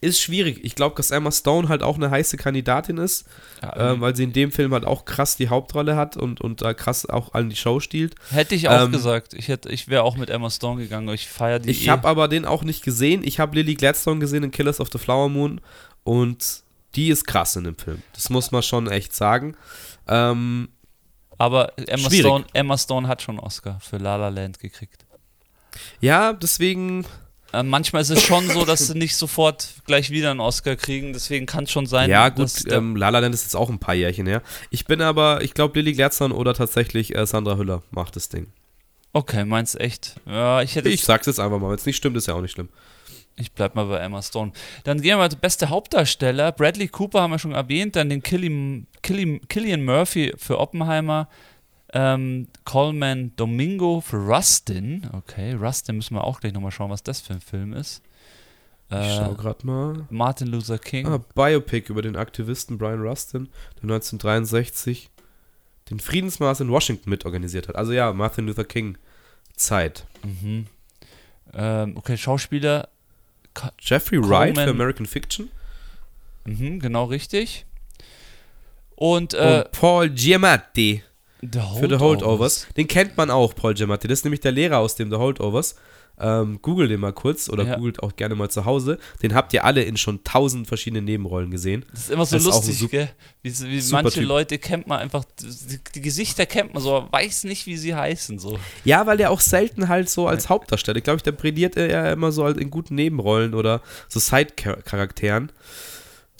ist 0.00 0.20
schwierig. 0.20 0.60
Ich 0.62 0.74
glaube, 0.74 0.94
dass 0.96 1.10
Emma 1.10 1.32
Stone 1.32 1.68
halt 1.68 1.82
auch 1.82 1.96
eine 1.96 2.10
heiße 2.10 2.36
Kandidatin 2.36 2.98
ist, 2.98 3.26
ja, 3.62 3.92
ähm, 3.92 4.00
weil 4.00 4.14
sie 4.14 4.24
in 4.24 4.32
dem 4.32 4.52
Film 4.52 4.72
halt 4.72 4.84
auch 4.84 5.04
krass 5.04 5.36
die 5.36 5.48
Hauptrolle 5.48 5.96
hat 5.96 6.16
und, 6.16 6.40
und 6.40 6.60
da 6.62 6.74
krass 6.74 7.06
auch 7.06 7.32
allen 7.34 7.48
die 7.48 7.56
Show 7.56 7.80
stiehlt. 7.80 8.14
Hätte 8.30 8.54
ich 8.54 8.68
auch 8.68 8.84
ähm, 8.84 8.92
gesagt. 8.92 9.32
Ich, 9.34 9.48
hätte- 9.48 9.70
ich 9.70 9.88
wäre 9.88 10.02
auch 10.02 10.16
mit 10.16 10.28
Emma 10.30 10.50
Stone 10.50 10.82
gegangen. 10.82 11.08
Ich 11.14 11.28
feiere 11.28 11.58
die. 11.58 11.70
Ich 11.70 11.86
eh. 11.86 11.90
habe 11.90 12.06
aber 12.08 12.28
den 12.28 12.44
auch 12.44 12.62
nicht 12.62 12.84
gesehen. 12.84 13.22
Ich 13.24 13.40
habe 13.40 13.56
Lily 13.56 13.74
Gladstone 13.74 14.20
gesehen 14.20 14.42
in 14.44 14.50
Killers 14.50 14.80
of 14.80 14.88
the 14.92 14.98
Flower 14.98 15.28
Moon 15.28 15.60
und 16.04 16.62
die 16.94 17.08
ist 17.08 17.26
krass 17.26 17.56
in 17.56 17.64
dem 17.64 17.76
Film. 17.76 18.02
Das 18.14 18.30
muss 18.30 18.50
man 18.52 18.62
schon 18.62 18.88
echt 18.90 19.14
sagen. 19.14 19.56
Ähm, 20.06 20.68
aber 21.38 21.72
Emma 21.78 22.08
schwierig. 22.08 22.20
Stone, 22.20 22.44
Emma 22.52 22.78
Stone 22.78 23.08
hat 23.08 23.22
schon 23.22 23.36
einen 23.38 23.44
Oscar 23.46 23.78
für 23.80 23.96
La 23.98 24.16
La 24.16 24.28
Land 24.28 24.58
gekriegt. 24.60 25.04
ja, 26.00 26.32
deswegen 26.32 27.04
Äh, 27.52 27.62
manchmal 27.62 28.02
ist 28.02 28.10
es 28.10 28.22
schon 28.22 28.48
so, 28.50 28.64
dass 28.64 28.86
sie 28.88 28.98
nicht 28.98 29.16
sofort 29.16 29.68
gleich 29.86 30.10
wieder 30.10 30.30
einen 30.30 30.40
Oscar 30.40 30.76
kriegen. 30.76 31.12
Deswegen 31.12 31.46
kann 31.46 31.64
es 31.64 31.70
schon 31.70 31.86
sein, 31.86 32.10
Ja, 32.10 32.28
dass 32.30 32.62
gut, 32.62 32.70
der- 32.72 32.78
ähm, 32.78 32.96
La 32.96 33.08
La 33.10 33.20
Land 33.20 33.34
ist 33.34 33.44
jetzt 33.44 33.54
auch 33.56 33.70
ein 33.70 33.78
paar 33.78 33.94
Jährchen 33.94 34.26
her. 34.26 34.42
Ich 34.70 34.84
bin 34.84 35.00
aber, 35.00 35.42
ich 35.42 35.54
glaube, 35.54 35.78
Lily 35.78 35.92
Gladstone 35.94 36.34
oder 36.34 36.54
tatsächlich 36.54 37.14
äh, 37.14 37.24
Sandra 37.26 37.56
Hüller 37.56 37.82
macht 37.90 38.16
das 38.16 38.28
Ding. 38.28 38.48
Okay, 39.12 39.44
meinst 39.44 39.80
echt? 39.80 40.16
Ja, 40.26 40.60
ich 40.60 40.74
hätte. 40.74 40.88
Ich 40.90 41.04
sag's 41.04 41.26
jetzt 41.26 41.40
einfach 41.40 41.58
mal, 41.58 41.68
wenn 41.70 41.76
es 41.76 41.86
nicht 41.86 41.96
stimmt, 41.96 42.16
ist 42.16 42.26
ja 42.26 42.34
auch 42.34 42.42
nicht 42.42 42.52
schlimm. 42.52 42.68
Ich 43.38 43.52
bleib 43.52 43.74
mal 43.74 43.84
bei 43.86 43.98
Emma 43.98 44.22
Stone. 44.22 44.52
Dann 44.84 44.96
gehen 45.00 45.10
wir 45.10 45.16
mal 45.18 45.30
zu 45.30 45.36
beste 45.36 45.68
Hauptdarsteller. 45.68 46.52
Bradley 46.52 46.88
Cooper 46.88 47.20
haben 47.22 47.30
wir 47.32 47.38
schon 47.38 47.52
erwähnt, 47.52 47.94
dann 47.96 48.08
den 48.08 48.22
Killian, 48.22 48.86
Killian, 49.02 49.40
Killian 49.48 49.84
Murphy 49.84 50.32
für 50.38 50.58
Oppenheimer, 50.58 51.28
ähm, 51.96 52.48
Coleman 52.64 53.32
Domingo 53.36 54.00
für 54.00 54.16
Rustin. 54.18 55.08
Okay, 55.12 55.54
Rustin 55.54 55.96
müssen 55.96 56.14
wir 56.14 56.24
auch 56.24 56.40
gleich 56.40 56.52
nochmal 56.52 56.70
schauen, 56.72 56.90
was 56.90 57.02
das 57.02 57.20
für 57.20 57.32
ein 57.34 57.40
Film 57.40 57.72
ist. 57.72 58.02
Ich 58.90 58.96
Äh, 58.96 59.16
schau 59.16 59.34
grad 59.34 59.64
mal. 59.64 60.06
Martin 60.10 60.48
Luther 60.48 60.78
King. 60.78 61.06
Ah, 61.06 61.18
Biopic 61.34 61.88
über 61.90 62.02
den 62.02 62.14
Aktivisten 62.16 62.78
Brian 62.78 63.00
Rustin, 63.00 63.48
der 63.76 63.82
1963 63.84 65.10
den 65.90 65.98
Friedensmaß 66.00 66.60
in 66.60 66.68
Washington 66.70 67.10
mitorganisiert 67.10 67.68
hat. 67.68 67.76
Also 67.76 67.92
ja, 67.92 68.12
Martin 68.12 68.46
Luther 68.46 68.64
King 68.64 68.98
Zeit. 69.56 70.06
Mhm. 70.24 70.66
Ähm, 71.54 71.96
okay, 71.96 72.16
Schauspieler. 72.18 72.88
Jeffrey 73.80 74.18
Wright 74.18 74.48
für 74.54 74.64
Coleman- 74.64 74.68
American 74.68 75.06
Fiction 75.06 75.50
Mhm, 76.44 76.78
genau 76.78 77.04
richtig. 77.04 77.64
Und, 78.94 79.34
äh, 79.34 79.62
und 79.64 79.72
Paul 79.72 80.10
Giamatti 80.10 81.02
The 81.42 81.60
für 81.78 81.88
The 81.88 81.98
Holdovers. 81.98 82.66
Den 82.76 82.88
kennt 82.88 83.16
man 83.16 83.30
auch, 83.30 83.54
Paul 83.54 83.74
Giamatti. 83.74 84.08
Das 84.08 84.20
ist 84.20 84.24
nämlich 84.24 84.40
der 84.40 84.52
Lehrer 84.52 84.78
aus 84.78 84.94
dem 84.94 85.10
The 85.10 85.16
Holdovers. 85.16 85.76
Ähm, 86.18 86.60
Google 86.62 86.88
den 86.88 87.00
mal 87.00 87.12
kurz 87.12 87.50
oder 87.50 87.64
Ja. 87.64 87.74
googelt 87.76 88.02
auch 88.02 88.16
gerne 88.16 88.34
mal 88.34 88.48
zu 88.48 88.64
Hause. 88.64 88.98
Den 89.22 89.34
habt 89.34 89.52
ihr 89.52 89.64
alle 89.64 89.82
in 89.82 89.98
schon 89.98 90.24
tausend 90.24 90.66
verschiedenen 90.66 91.04
Nebenrollen 91.04 91.50
gesehen. 91.50 91.84
Das 91.90 92.04
ist 92.04 92.10
immer 92.10 92.24
so 92.24 92.38
ist 92.38 92.44
lustig, 92.44 92.90
gell? 92.90 93.10
Wie, 93.42 93.52
wie 93.52 93.82
manche 93.92 94.20
Typ. 94.20 94.28
Leute 94.28 94.58
kennt 94.58 94.86
man 94.86 95.00
einfach, 95.00 95.24
die, 95.42 95.78
die 95.94 96.00
Gesichter 96.00 96.46
kennt 96.46 96.72
man 96.72 96.82
so, 96.82 96.94
aber 96.96 97.12
weiß 97.12 97.44
nicht, 97.44 97.66
wie 97.66 97.76
sie 97.76 97.94
heißen. 97.94 98.38
So. 98.38 98.58
Ja, 98.84 99.06
weil 99.06 99.18
der 99.18 99.30
auch 99.30 99.40
selten 99.40 99.88
halt 99.88 100.08
so 100.08 100.26
als 100.26 100.48
Hauptdarsteller, 100.48 101.02
glaube 101.02 101.18
ich, 101.18 101.22
der 101.22 101.32
brilliert 101.32 101.76
er 101.76 101.90
ja 101.90 102.10
immer 102.10 102.32
so 102.32 102.44
halt 102.44 102.56
in 102.56 102.70
guten 102.70 102.94
Nebenrollen 102.94 103.52
oder 103.52 103.82
so 104.08 104.18
Side-Charakteren. 104.18 105.52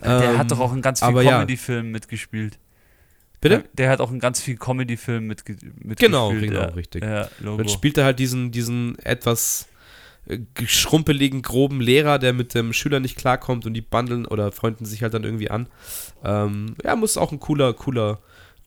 der 0.03 0.31
Ähm, 0.31 0.39
hat 0.39 0.51
doch 0.51 0.61
auch 0.61 0.73
in 0.73 0.81
ganz 0.81 1.01
vielen 1.01 1.11
aber 1.11 1.23
ja. 1.23 1.33
Comedy-Filmen 1.33 1.91
mitgespielt. 1.93 2.59
Bitte? 3.41 3.64
Der 3.74 3.91
hat 3.91 4.01
auch 4.01 4.11
in 4.11 4.18
ganz 4.18 4.41
vielen 4.41 4.59
Comedy-Filmen 4.59 5.26
mitge 5.26 5.53
mitgespielt. 5.53 5.99
Genau, 5.99 6.30
genau, 6.30 6.61
ja. 6.61 6.66
richtig. 6.66 7.05
Ja. 7.05 7.28
Dann 7.41 7.68
spielt 7.68 7.99
er 7.99 8.05
halt 8.05 8.18
diesen, 8.18 8.51
diesen 8.51 8.99
etwas 9.01 9.68
äh, 10.26 10.39
schrumpeligen, 10.66 11.43
groben 11.43 11.80
Lehrer, 11.80 12.18
der 12.18 12.32
mit 12.32 12.55
dem 12.55 12.72
Schüler 12.72 13.01
nicht 13.01 13.16
klarkommt 13.16 13.66
und 13.66 13.74
die 13.74 13.82
bundeln 13.82 14.26
oder 14.26 14.53
freunden 14.53 14.84
sich 14.84 15.03
halt 15.03 15.14
dann 15.14 15.24
irgendwie 15.24 15.51
an. 15.51 15.68
Ähm, 16.24 16.76
ja, 16.82 16.97
muss 16.97 17.16
auch 17.16 17.32
ein 17.32 17.41
cooler, 17.41 17.74
cooler, 17.74 18.18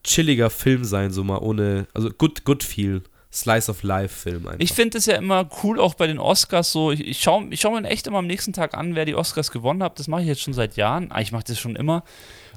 chilliger 0.04 0.50
Film 0.50 0.86
sein, 0.86 1.12
so 1.12 1.24
mal 1.24 1.40
ohne, 1.40 1.88
also 1.94 2.10
good, 2.10 2.46
good 2.46 2.64
feel. 2.64 3.02
Slice 3.32 3.70
of 3.70 3.84
Life 3.84 4.16
Film 4.24 4.48
einfach. 4.48 4.60
Ich 4.60 4.74
finde 4.74 4.98
es 4.98 5.06
ja 5.06 5.16
immer 5.16 5.48
cool, 5.62 5.80
auch 5.80 5.94
bei 5.94 6.08
den 6.08 6.18
Oscars 6.18 6.72
so. 6.72 6.92
Ich, 6.92 7.06
ich 7.06 7.22
schaue 7.22 7.46
ich 7.52 7.62
schau 7.62 7.80
mir 7.80 7.88
echt 7.88 8.08
immer 8.08 8.18
am 8.18 8.26
nächsten 8.26 8.54
Tag 8.54 8.74
an, 8.76 8.96
wer 8.96 9.06
die 9.06 9.14
Oscars 9.14 9.52
gewonnen 9.52 9.84
hat. 9.84 10.00
Das 10.00 10.08
mache 10.08 10.22
ich 10.22 10.28
jetzt 10.28 10.42
schon 10.42 10.56
seit 10.56 10.78
Jahren. 10.78 11.12
Ah, 11.12 11.22
ich 11.22 11.32
mache 11.32 11.44
das 11.44 11.60
schon 11.60 11.76
immer. 11.76 12.04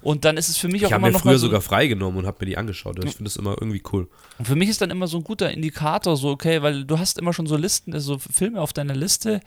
Und 0.03 0.25
dann 0.25 0.37
ist 0.37 0.49
es 0.49 0.59
für 0.59 0.69
mich 0.69 0.83
ich 0.83 0.87
auch 0.87 0.93
habe 0.93 1.01
immer 1.01 1.09
mir 1.09 1.13
noch 1.13 1.21
früher 1.21 1.33
mal 1.33 1.39
so, 1.39 1.47
sogar 1.47 1.61
freigenommen 1.61 2.19
und 2.19 2.27
habe 2.27 2.39
mir 2.41 2.47
die 2.47 2.57
angeschaut. 2.57 2.97
Ich 3.05 3.13
finde 3.13 3.25
das 3.25 3.37
immer 3.37 3.53
irgendwie 3.53 3.83
cool. 3.93 4.09
Und 4.39 4.47
für 4.47 4.57
mich 4.57 4.69
ist 4.69 4.81
dann 4.81 4.91
immer 4.91 5.07
so 5.07 5.19
ein 5.19 5.25
guter 5.25 5.51
Indikator, 5.51 6.17
so, 6.17 6.31
okay, 6.31 6.63
weil 6.63 6.85
du 6.85 6.99
hast 6.99 7.19
immer 7.19 7.33
schon 7.33 7.47
so 7.47 7.57
Listen, 7.57 7.99
so 8.01 8.19
Filme 8.19 8.61
auf 8.61 8.73
deiner 8.73 8.95
Liste. 8.95 9.41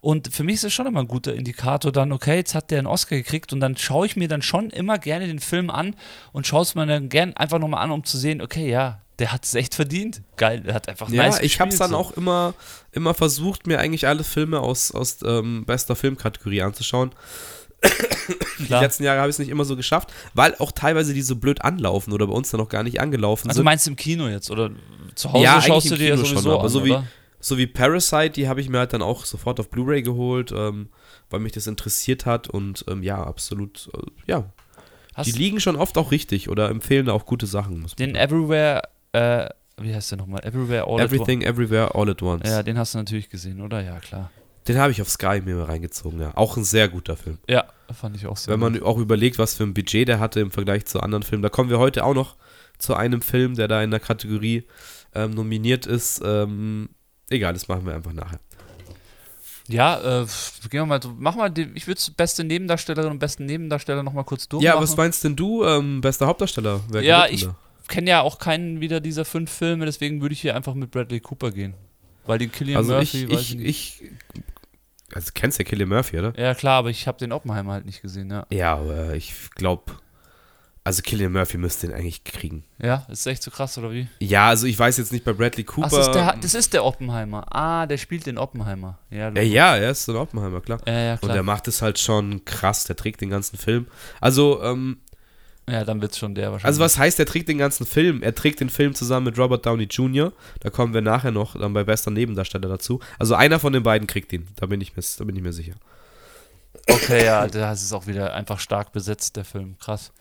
Und 0.00 0.32
für 0.32 0.44
mich 0.44 0.56
ist 0.56 0.64
es 0.64 0.72
schon 0.72 0.86
immer 0.86 1.00
ein 1.00 1.08
guter 1.08 1.34
Indikator, 1.34 1.92
dann, 1.92 2.12
okay, 2.12 2.36
jetzt 2.36 2.54
hat 2.54 2.70
der 2.70 2.78
einen 2.78 2.86
Oscar 2.86 3.16
gekriegt 3.16 3.52
und 3.52 3.60
dann 3.60 3.76
schaue 3.76 4.06
ich 4.06 4.16
mir 4.16 4.28
dann 4.28 4.42
schon 4.42 4.70
immer 4.70 4.98
gerne 4.98 5.26
den 5.26 5.40
Film 5.40 5.70
an 5.70 5.96
und 6.32 6.46
schaue 6.46 6.62
es 6.62 6.74
mir 6.74 6.86
dann 6.86 7.08
gern 7.08 7.34
einfach 7.34 7.58
nochmal 7.58 7.82
an, 7.82 7.90
um 7.90 8.04
zu 8.04 8.18
sehen, 8.18 8.42
okay, 8.42 8.70
ja, 8.70 9.00
der 9.18 9.32
hat 9.32 9.44
es 9.44 9.54
echt 9.54 9.74
verdient. 9.74 10.22
Geil, 10.36 10.60
der 10.60 10.74
hat 10.74 10.88
einfach 10.88 11.08
Ja, 11.08 11.24
nice 11.24 11.40
ich 11.40 11.60
habe 11.60 11.70
es 11.70 11.78
dann 11.78 11.90
gespielt, 11.90 12.06
so. 12.06 12.12
auch 12.12 12.16
immer, 12.16 12.54
immer 12.92 13.14
versucht, 13.14 13.66
mir 13.66 13.78
eigentlich 13.78 14.06
alle 14.06 14.24
Filme 14.24 14.60
aus, 14.60 14.90
aus 14.90 15.18
ähm, 15.24 15.64
bester 15.64 15.96
Filmkategorie 15.96 16.62
anzuschauen. 16.62 17.12
Die 18.58 18.64
Klar. 18.66 18.82
letzten 18.82 19.02
Jahre 19.04 19.18
habe 19.20 19.28
ich 19.30 19.34
es 19.34 19.38
nicht 19.40 19.48
immer 19.48 19.64
so 19.64 19.76
geschafft, 19.76 20.12
weil 20.34 20.54
auch 20.58 20.70
teilweise 20.72 21.14
die 21.14 21.22
so 21.22 21.36
blöd 21.36 21.62
anlaufen 21.62 22.12
oder 22.12 22.26
bei 22.28 22.32
uns 22.32 22.50
dann 22.50 22.60
noch 22.60 22.68
gar 22.68 22.82
nicht 22.84 23.00
angelaufen 23.00 23.48
Also 23.48 23.58
sind. 23.58 23.64
meinst 23.64 23.86
du 23.86 23.90
im 23.90 23.96
Kino 23.96 24.28
jetzt 24.28 24.50
oder 24.50 24.70
zu 25.16 25.32
Hause 25.32 25.44
Ja, 25.44 25.60
schaust 25.60 25.90
du 25.90 25.96
dir 25.96 26.10
ja 26.10 26.14
Kino 26.14 26.24
sowieso 26.26 26.42
schon, 26.42 26.52
aber 26.52 26.62
an, 26.64 26.68
so 26.68 26.84
wie-? 26.84 26.98
So 27.44 27.58
wie 27.58 27.66
Parasite, 27.66 28.30
die 28.30 28.46
habe 28.46 28.60
ich 28.60 28.68
mir 28.68 28.78
halt 28.78 28.92
dann 28.92 29.02
auch 29.02 29.24
sofort 29.24 29.58
auf 29.58 29.68
Blu-ray 29.68 30.02
geholt, 30.02 30.52
ähm, 30.56 30.90
weil 31.28 31.40
mich 31.40 31.50
das 31.50 31.66
interessiert 31.66 32.24
hat 32.24 32.48
und 32.48 32.84
ähm, 32.88 33.02
ja, 33.02 33.20
absolut, 33.20 33.90
äh, 33.94 34.30
ja, 34.30 34.44
Hast 35.14 35.26
Die 35.26 35.32
liegen 35.32 35.58
schon 35.60 35.74
oft 35.76 35.98
auch 35.98 36.10
richtig 36.12 36.48
oder 36.48 36.70
empfehlen 36.70 37.10
auch 37.10 37.26
gute 37.26 37.46
Sachen. 37.46 37.84
Den. 37.98 38.14
Everywhere, 38.14 38.82
äh, 39.12 39.48
wie 39.76 39.92
heißt 39.94 40.12
der 40.12 40.18
nochmal? 40.18 40.42
Everywhere 40.44 40.86
All 40.86 41.00
Everything, 41.00 41.42
Everywhere, 41.42 41.94
All 41.96 42.08
at 42.08 42.22
Once. 42.22 42.42
at 42.42 42.46
Once. 42.46 42.48
Ja, 42.48 42.62
den 42.62 42.78
hast 42.78 42.94
du 42.94 42.98
natürlich 42.98 43.28
gesehen, 43.28 43.60
oder? 43.60 43.82
Ja, 43.82 43.98
klar. 43.98 44.30
Den 44.68 44.78
habe 44.78 44.92
ich 44.92 45.02
auf 45.02 45.08
Sky 45.08 45.40
mir 45.44 45.56
mal 45.56 45.64
reingezogen, 45.64 46.20
ja. 46.20 46.36
Auch 46.36 46.56
ein 46.56 46.64
sehr 46.64 46.88
guter 46.88 47.16
Film. 47.16 47.38
Ja, 47.48 47.64
fand 47.92 48.16
ich 48.16 48.26
auch 48.26 48.36
sehr 48.36 48.52
Wenn 48.52 48.60
man 48.60 48.80
auch 48.82 48.98
überlegt, 48.98 49.38
was 49.38 49.54
für 49.54 49.64
ein 49.64 49.74
Budget 49.74 50.06
der 50.08 50.20
hatte 50.20 50.40
im 50.40 50.50
Vergleich 50.50 50.84
zu 50.86 51.00
anderen 51.00 51.22
Filmen. 51.24 51.42
Da 51.42 51.48
kommen 51.48 51.68
wir 51.70 51.78
heute 51.78 52.04
auch 52.04 52.14
noch 52.14 52.36
zu 52.78 52.94
einem 52.94 53.22
Film, 53.22 53.54
der 53.56 53.66
da 53.68 53.82
in 53.82 53.90
der 53.90 54.00
Kategorie 54.00 54.64
ähm, 55.14 55.32
nominiert 55.32 55.86
ist. 55.86 56.20
Ähm, 56.24 56.90
egal, 57.28 57.54
das 57.54 57.66
machen 57.68 57.84
wir 57.86 57.94
einfach 57.94 58.12
nachher. 58.12 58.38
Ja, 59.68 60.22
äh, 60.22 60.26
gehen 60.70 60.80
wir 60.80 60.86
mal, 60.86 61.02
so- 61.02 61.14
mach 61.18 61.36
mal, 61.36 61.48
die, 61.48 61.68
ich 61.74 61.86
würde 61.86 62.00
beste 62.16 62.42
Nebendarstellerin 62.44 63.10
und 63.12 63.18
besten 63.18 63.46
Nebendarsteller 63.46 64.02
nochmal 64.02 64.24
kurz 64.24 64.48
durchmachen. 64.48 64.76
Ja, 64.76 64.82
was 64.82 64.96
meinst 64.96 65.22
denn 65.24 65.36
du, 65.36 65.64
ähm, 65.64 66.00
bester 66.00 66.26
Hauptdarsteller? 66.26 66.80
Wer 66.88 67.02
Ja, 67.02 67.26
ich- 67.26 67.48
kenne 67.88 68.10
ja 68.10 68.22
auch 68.22 68.38
keinen 68.38 68.80
wieder 68.80 69.00
dieser 69.00 69.24
fünf 69.24 69.50
Filme, 69.50 69.84
deswegen 69.86 70.20
würde 70.20 70.32
ich 70.32 70.40
hier 70.40 70.56
einfach 70.56 70.74
mit 70.74 70.90
Bradley 70.90 71.20
Cooper 71.20 71.50
gehen. 71.52 71.74
Weil 72.26 72.38
den 72.38 72.50
Killian 72.52 72.78
Also 72.78 72.92
Murphy, 72.94 73.24
ich, 73.24 73.30
weiß 73.32 73.40
ich, 73.40 73.54
nicht. 73.56 74.02
ich, 74.02 74.10
also 75.14 75.26
du 75.26 75.32
kennst 75.34 75.58
ja 75.58 75.64
Killian 75.64 75.88
Murphy, 75.88 76.18
oder? 76.18 76.32
Ja, 76.38 76.54
klar, 76.54 76.78
aber 76.78 76.90
ich 76.90 77.06
habe 77.06 77.18
den 77.18 77.32
Oppenheimer 77.32 77.72
halt 77.72 77.86
nicht 77.86 78.02
gesehen, 78.02 78.30
ja. 78.30 78.46
Ja, 78.50 78.74
aber 78.76 79.14
ich 79.14 79.32
glaube, 79.54 79.92
also 80.84 81.00
Killian 81.02 81.30
Murphy 81.30 81.58
müsste 81.58 81.86
den 81.86 81.94
eigentlich 81.96 82.24
kriegen. 82.24 82.64
Ja, 82.80 83.06
ist 83.08 83.24
echt 83.26 83.42
so 83.42 83.52
krass, 83.52 83.78
oder 83.78 83.92
wie? 83.92 84.08
Ja, 84.18 84.48
also 84.48 84.66
ich 84.66 84.76
weiß 84.76 84.96
jetzt 84.96 85.12
nicht 85.12 85.24
bei 85.24 85.32
Bradley 85.32 85.62
Cooper. 85.62 85.86
Ach, 85.86 85.90
das 85.96 86.06
ist, 86.08 86.14
der, 86.14 86.36
das 86.40 86.54
ist 86.54 86.72
der 86.72 86.84
Oppenheimer. 86.84 87.46
Ah, 87.54 87.86
der 87.86 87.98
spielt 87.98 88.26
den 88.26 88.36
Oppenheimer. 88.36 88.98
Ja, 89.08 89.30
ja, 89.30 89.42
ja, 89.42 89.76
er 89.76 89.90
ist 89.92 90.08
ein 90.08 90.16
Oppenheimer, 90.16 90.60
klar. 90.60 90.80
ja, 90.86 90.92
ja 90.92 91.12
Und 91.12 91.20
klar. 91.20 91.34
der 91.34 91.42
macht 91.44 91.68
es 91.68 91.82
halt 91.82 92.00
schon 92.00 92.44
krass, 92.44 92.82
der 92.84 92.96
trägt 92.96 93.20
den 93.20 93.30
ganzen 93.30 93.58
Film. 93.58 93.86
Also, 94.20 94.60
ähm, 94.62 94.98
ja, 95.68 95.84
dann 95.84 96.00
wird's 96.02 96.18
schon 96.18 96.34
der 96.34 96.50
wahrscheinlich. 96.52 96.66
also 96.66 96.80
was 96.80 96.98
heißt, 96.98 97.18
er 97.20 97.26
trägt 97.26 97.48
den 97.48 97.58
ganzen 97.58 97.86
Film? 97.86 98.22
Er 98.22 98.34
trägt 98.34 98.60
den 98.60 98.68
Film 98.68 98.94
zusammen 98.94 99.26
mit 99.26 99.38
Robert 99.38 99.64
Downey 99.64 99.84
Jr. 99.84 100.32
Da 100.60 100.70
kommen 100.70 100.92
wir 100.94 101.00
nachher 101.02 101.30
noch 101.30 101.56
dann 101.58 101.72
bei 101.72 101.84
bester 101.84 102.10
Nebendarsteller 102.10 102.68
dazu. 102.68 103.00
Also 103.18 103.34
einer 103.34 103.60
von 103.60 103.72
den 103.72 103.82
beiden 103.82 104.06
kriegt 104.06 104.32
ihn, 104.32 104.48
da 104.56 104.66
bin 104.66 104.80
ich 104.80 104.96
mir, 104.96 105.02
da 105.18 105.24
bin 105.24 105.36
ich 105.36 105.42
mir 105.42 105.52
sicher. 105.52 105.74
Okay, 106.88 107.24
ja, 107.24 107.46
das 107.46 107.82
ist 107.82 107.92
auch 107.92 108.06
wieder 108.06 108.34
einfach 108.34 108.58
stark 108.58 108.92
besetzt, 108.92 109.36
der 109.36 109.44
Film. 109.44 109.76
Krass. 109.78 110.12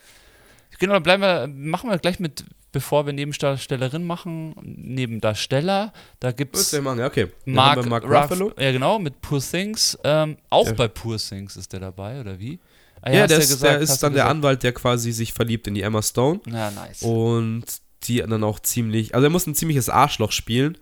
Genau, 0.79 0.93
dann 0.93 1.03
bleiben 1.03 1.21
wir, 1.21 1.47
machen 1.47 1.89
wir 1.89 1.97
gleich 1.97 2.19
mit, 2.19 2.43
bevor 2.71 3.05
wir 3.05 3.13
Nebendarstellerin 3.13 4.03
machen, 4.03 4.55
Nebendarsteller. 4.61 5.93
Da 6.19 6.31
gibt 6.31 6.55
es 6.55 6.71
ja, 6.71 6.79
okay. 7.05 7.27
Mark, 7.45 7.85
Mark 7.85 8.03
Ruff- 8.03 8.11
Ruffalo. 8.31 8.51
Ja, 8.59 8.71
genau, 8.71 8.99
mit 8.99 9.21
Poor 9.21 9.39
Things. 9.41 9.97
Ähm, 10.03 10.37
auch 10.49 10.67
Ja. 10.67 10.73
bei 10.73 10.87
Poor 10.87 11.17
Things 11.17 11.55
ist 11.55 11.73
der 11.73 11.79
dabei, 11.81 12.19
oder 12.19 12.39
wie? 12.39 12.59
Ah, 13.01 13.11
Ja, 13.11 13.21
hast 13.23 13.31
der, 13.31 13.37
ist, 13.39 13.49
gesagt, 13.49 13.73
der 13.73 13.79
ist 13.81 14.03
dann 14.03 14.13
der. 14.13 14.27
Anwalt, 14.27 14.63
der 14.63 14.73
quasi 14.73 15.11
sich 15.11 15.33
verliebt 15.33 15.67
in 15.67 15.73
die 15.75 15.81
Emma 15.81 16.01
Stone. 16.01 16.39
Ja, 16.47 16.71
nice. 16.71 17.01
Und 17.01 17.65
die 18.03 18.17
dann 18.17 18.43
auch 18.43 18.59
ziemlich, 18.59 19.13
also 19.13 19.25
er 19.25 19.29
muss 19.29 19.45
ein 19.47 19.55
ziemliches 19.55 19.89
Arschloch 19.89 20.31
spielen 20.31 20.77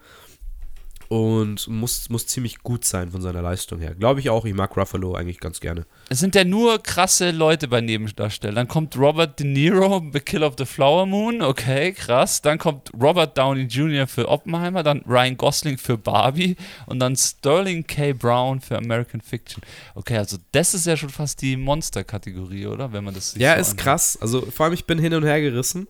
und 1.10 1.68
muss, 1.68 2.08
muss 2.10 2.28
ziemlich 2.28 2.60
gut 2.60 2.86
sein 2.86 3.10
von 3.12 3.22
seiner 3.22 3.42
Leistung 3.42 3.80
her. 3.80 3.96
Glaube 3.96 4.20
ich 4.20 4.30
auch, 4.30 4.46
ich 4.46 4.54
mag 4.54 4.78
Ruffalo 4.78 5.16
eigentlich 5.16 5.40
ganz 5.40 5.60
gerne. 5.60 5.86
Es 6.08 6.20
sind 6.20 6.36
ja 6.36 6.44
nur 6.44 6.82
krasse 6.84 7.32
Leute 7.32 7.68
bei 7.68 7.82
Nebendarstellern. 7.82 8.56
Dann 8.56 8.68
kommt 8.68 8.96
Robert 8.96 9.40
De 9.40 9.48
Niro, 9.48 10.04
The 10.14 10.20
Kill 10.20 10.44
of 10.44 10.54
the 10.60 10.66
Flower 10.66 11.08
Moon, 11.08 11.42
okay, 11.42 11.94
krass. 11.94 12.44
Dann 12.44 12.60
kommt 12.60 12.92
Robert 12.94 13.36
Downey 13.38 13.64
Jr. 13.64 14.06
für 14.06 14.28
Oppenheimer, 14.30 14.84
dann 14.84 15.02
Ryan 15.08 15.36
Gosling 15.36 15.80
für 15.80 15.98
Barbie 15.98 16.56
und 16.86 17.00
dann 17.00 17.16
Sterling 17.16 17.88
K. 17.88 18.14
Brown 18.14 18.62
für 18.62 18.78
American 18.78 19.20
Fiction. 19.20 19.64
Okay, 19.96 20.18
also 20.18 20.38
das 20.52 20.76
ist 20.76 20.86
ja 20.86 20.96
schon 20.96 21.10
fast 21.10 21.42
die 21.42 21.58
Monster-Kategorie, 21.58 22.68
oder? 22.68 22.94
Wenn 22.94 23.04
man 23.04 23.16
das 23.16 23.34
Ja, 23.36 23.56
so 23.56 23.62
ist 23.62 23.72
anschaut. 23.72 23.84
krass. 23.84 24.18
Also 24.22 24.42
vor 24.42 24.66
allem, 24.66 24.74
ich 24.76 24.86
bin 24.86 25.00
hin 25.00 25.16
und 25.16 25.24
her 25.24 25.42
gerissen. 25.42 25.88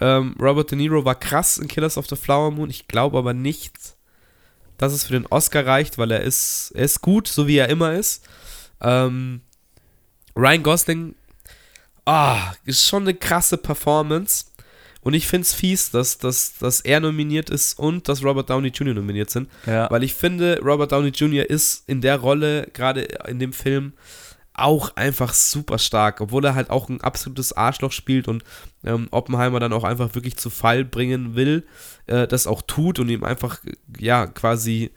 Ähm, 0.00 0.36
Robert 0.38 0.70
De 0.70 0.76
Niro 0.76 1.04
war 1.06 1.14
krass 1.14 1.56
in 1.56 1.68
Killers 1.68 1.96
of 1.96 2.06
the 2.06 2.16
Flower 2.16 2.50
Moon. 2.50 2.68
Ich 2.68 2.86
glaube 2.86 3.16
aber 3.16 3.32
nicht, 3.32 3.72
dass 4.78 4.92
es 4.92 5.04
für 5.04 5.12
den 5.12 5.26
Oscar 5.26 5.66
reicht, 5.66 5.98
weil 5.98 6.10
er 6.10 6.22
ist, 6.22 6.72
er 6.74 6.84
ist 6.84 7.02
gut, 7.02 7.28
so 7.28 7.46
wie 7.46 7.58
er 7.58 7.68
immer 7.68 7.92
ist. 7.92 8.26
Ähm, 8.80 9.42
Ryan 10.34 10.62
Gosling, 10.62 11.14
ah, 12.06 12.52
ist 12.64 12.86
schon 12.86 13.02
eine 13.02 13.14
krasse 13.14 13.58
Performance. 13.58 14.46
Und 15.00 15.14
ich 15.14 15.26
finde 15.26 15.42
es 15.42 15.54
fies, 15.54 15.90
dass, 15.90 16.18
dass, 16.18 16.58
dass 16.58 16.80
er 16.80 17.00
nominiert 17.00 17.50
ist 17.50 17.78
und 17.78 18.08
dass 18.08 18.24
Robert 18.24 18.50
Downey 18.50 18.68
Jr. 18.68 18.94
nominiert 18.94 19.30
sind. 19.30 19.48
Ja. 19.66 19.90
Weil 19.90 20.02
ich 20.02 20.14
finde, 20.14 20.60
Robert 20.62 20.92
Downey 20.92 21.10
Jr. 21.10 21.48
ist 21.48 21.88
in 21.88 22.00
der 22.00 22.16
Rolle, 22.16 22.68
gerade 22.72 23.02
in 23.02 23.38
dem 23.38 23.52
Film, 23.52 23.92
auch 24.60 24.96
einfach 24.96 25.32
super 25.32 25.78
stark, 25.78 26.20
obwohl 26.20 26.44
er 26.44 26.54
halt 26.54 26.70
auch 26.70 26.88
ein 26.88 27.00
absolutes 27.00 27.52
Arschloch 27.52 27.92
spielt 27.92 28.28
und 28.28 28.44
ähm, 28.84 29.08
Oppenheimer 29.10 29.60
dann 29.60 29.72
auch 29.72 29.84
einfach 29.84 30.14
wirklich 30.14 30.36
zu 30.36 30.50
Fall 30.50 30.84
bringen 30.84 31.34
will, 31.34 31.66
äh, 32.06 32.26
das 32.26 32.46
auch 32.46 32.62
tut 32.62 32.98
und 32.98 33.08
ihm 33.08 33.24
einfach, 33.24 33.60
ja, 33.98 34.26
quasi 34.26 34.90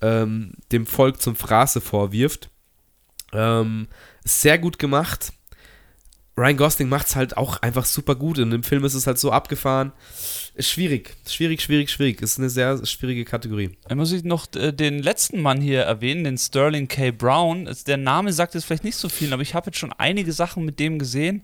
ähm, 0.00 0.52
dem 0.72 0.86
Volk 0.86 1.20
zum 1.20 1.36
Fraße 1.36 1.80
vorwirft. 1.80 2.50
Ähm, 3.32 3.88
sehr 4.24 4.58
gut 4.58 4.78
gemacht. 4.78 5.32
Ryan 6.38 6.56
Gosling 6.58 6.88
macht 6.90 7.06
es 7.06 7.16
halt 7.16 7.38
auch 7.38 7.62
einfach 7.62 7.86
super 7.86 8.14
gut. 8.14 8.36
In 8.36 8.50
dem 8.50 8.62
Film 8.62 8.84
ist 8.84 8.92
es 8.92 9.06
halt 9.06 9.18
so 9.18 9.32
abgefahren. 9.32 9.92
Schwierig. 10.58 11.16
Schwierig, 11.26 11.62
schwierig, 11.62 11.90
schwierig. 11.90 12.20
Ist 12.20 12.38
eine 12.38 12.50
sehr 12.50 12.84
schwierige 12.84 13.24
Kategorie. 13.24 13.70
Dann 13.88 13.96
muss 13.96 14.12
ich 14.12 14.22
noch 14.22 14.46
äh, 14.54 14.72
den 14.72 15.02
letzten 15.02 15.40
Mann 15.40 15.62
hier 15.62 15.82
erwähnen, 15.82 16.24
den 16.24 16.36
Sterling 16.36 16.88
K. 16.88 17.10
Brown. 17.10 17.74
Der 17.86 17.96
Name 17.96 18.34
sagt 18.34 18.54
jetzt 18.54 18.64
vielleicht 18.64 18.84
nicht 18.84 18.96
so 18.96 19.08
viel, 19.08 19.32
aber 19.32 19.40
ich 19.40 19.54
habe 19.54 19.68
jetzt 19.68 19.78
schon 19.78 19.94
einige 19.94 20.32
Sachen 20.32 20.66
mit 20.66 20.78
dem 20.78 20.98
gesehen. 20.98 21.42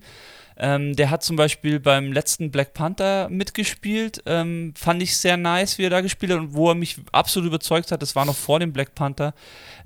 Ähm, 0.57 0.95
der 0.95 1.09
hat 1.09 1.23
zum 1.23 1.35
Beispiel 1.35 1.79
beim 1.79 2.11
letzten 2.11 2.51
Black 2.51 2.73
Panther 2.73 3.27
mitgespielt. 3.29 4.21
Ähm, 4.25 4.73
fand 4.77 5.01
ich 5.01 5.17
sehr 5.17 5.37
nice, 5.37 5.77
wie 5.77 5.83
er 5.85 5.89
da 5.89 6.01
gespielt 6.01 6.31
hat 6.31 6.39
und 6.39 6.53
wo 6.53 6.69
er 6.69 6.75
mich 6.75 6.97
absolut 7.11 7.47
überzeugt 7.47 7.91
hat. 7.91 8.01
Das 8.01 8.15
war 8.15 8.25
noch 8.25 8.35
vor 8.35 8.59
dem 8.59 8.71
Black 8.73 8.95
Panther. 8.95 9.33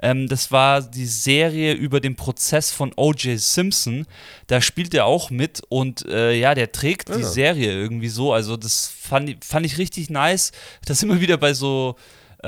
Ähm, 0.01 0.27
das 0.27 0.51
war 0.51 0.81
die 0.81 1.05
Serie 1.05 1.73
über 1.73 1.99
den 1.99 2.15
Prozess 2.15 2.71
von 2.71 2.91
O.J. 2.95 3.39
Simpson. 3.39 4.05
Da 4.47 4.61
spielt 4.61 4.93
er 4.93 5.05
auch 5.05 5.29
mit 5.29 5.61
und 5.69 6.05
äh, 6.07 6.33
ja, 6.33 6.53
der 6.53 6.71
trägt 6.71 7.09
die 7.09 7.21
Ja. 7.21 7.25
Serie 7.27 7.71
irgendwie 7.71 8.09
so. 8.09 8.33
Also, 8.33 8.57
das 8.57 8.87
fand, 8.87 9.29
ich- 9.29 9.37
fand 9.43 9.65
ich 9.65 9.77
richtig 9.77 10.09
nice. 10.09 10.51
Das 10.85 11.01
immer 11.03 11.21
wieder 11.21 11.37
bei 11.37 11.53
so 11.53 11.95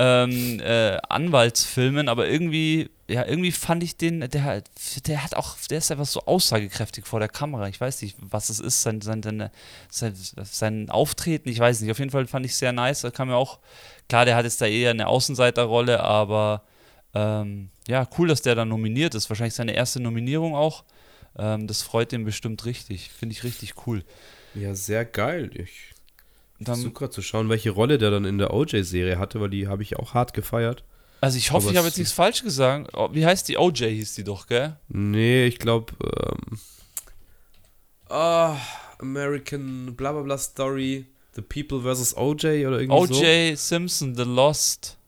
ähm, 0.02 0.60
äh, 0.60 0.96
Anwaltsfilmen, 1.10 2.08
aber 2.08 2.26
irgendwie, 2.26 2.88
ja, 3.06 3.26
irgendwie 3.26 3.52
fand 3.52 3.82
ich 3.82 3.98
den, 3.98 4.20
der, 4.20 4.62
der 5.04 5.22
hat 5.22 5.34
auch, 5.34 5.58
der 5.68 5.76
ist 5.76 5.90
einfach 5.90 6.06
so 6.06 6.20
aussagekräftig 6.20 7.04
vor 7.04 7.20
der 7.20 7.28
Kamera. 7.28 7.68
Ich 7.68 7.78
weiß 7.78 8.00
nicht, 8.00 8.16
was 8.18 8.48
es 8.48 8.60
ist, 8.60 8.80
sein, 8.80 9.02
sein, 9.02 9.50
sein, 9.90 10.14
sein 10.42 10.88
Auftreten, 10.88 11.50
ich 11.50 11.58
weiß 11.58 11.82
nicht. 11.82 11.90
Auf 11.90 11.98
jeden 11.98 12.10
Fall 12.10 12.26
fand 12.26 12.46
ich 12.46 12.56
sehr 12.56 12.72
nice. 12.72 13.02
Da 13.02 13.10
kam 13.10 13.28
mir 13.28 13.36
auch, 13.36 13.58
klar, 14.08 14.24
der 14.24 14.36
hat 14.36 14.44
jetzt 14.46 14.62
da 14.62 14.66
eher 14.66 14.92
eine 14.92 15.06
Außenseiterrolle, 15.06 16.00
aber 16.00 16.62
ähm, 17.14 17.68
ja, 17.86 18.08
cool, 18.16 18.28
dass 18.28 18.40
der 18.40 18.54
da 18.54 18.64
nominiert 18.64 19.14
ist. 19.14 19.28
Wahrscheinlich 19.28 19.54
seine 19.54 19.74
erste 19.74 20.00
Nominierung 20.00 20.54
auch. 20.54 20.84
Ähm, 21.36 21.66
das 21.66 21.82
freut 21.82 22.10
den 22.12 22.24
bestimmt 22.24 22.64
richtig. 22.64 23.10
Finde 23.10 23.34
ich 23.34 23.44
richtig 23.44 23.86
cool. 23.86 24.02
Ja, 24.54 24.74
sehr 24.74 25.04
geil. 25.04 25.50
Ich 25.52 25.92
Dann, 26.60 26.74
versuche 26.76 26.92
gerade 26.92 27.10
zu 27.12 27.22
schauen, 27.22 27.48
welche 27.48 27.70
Rolle 27.70 27.98
der 27.98 28.10
dann 28.10 28.24
in 28.24 28.38
der 28.38 28.52
OJ-Serie 28.52 29.18
hatte, 29.18 29.40
weil 29.40 29.50
die 29.50 29.66
habe 29.66 29.82
ich 29.82 29.96
auch 29.96 30.14
hart 30.14 30.34
gefeiert. 30.34 30.84
also 31.20 31.38
ich 31.38 31.50
hoffe, 31.52 31.64
Aber 31.64 31.72
ich 31.72 31.78
habe 31.78 31.88
jetzt 31.88 31.98
nichts 31.98 32.12
falsch 32.12 32.42
gesagt. 32.42 32.90
Oh, 32.94 33.08
Wie 33.12 33.24
heißt 33.24 33.48
die? 33.48 33.56
OJ 33.56 33.88
hieß 33.88 34.14
die 34.14 34.24
doch, 34.24 34.46
gell? 34.46 34.76
Nee, 34.88 35.46
ich 35.46 35.58
glaube, 35.58 35.92
ähm, 36.04 36.58
ah, 38.08 38.56
American 38.98 39.94
bla 39.96 40.12
bla 40.12 40.22
bla 40.22 40.38
Story, 40.38 41.06
The 41.34 41.42
People 41.42 41.80
vs. 41.82 42.16
OJ 42.16 42.66
oder 42.66 42.80
irgendwie 42.80 43.14
so. 43.14 43.20
O.J. 43.20 43.58
Simpson, 43.58 44.14
The 44.14 44.24
Lost 44.24 44.98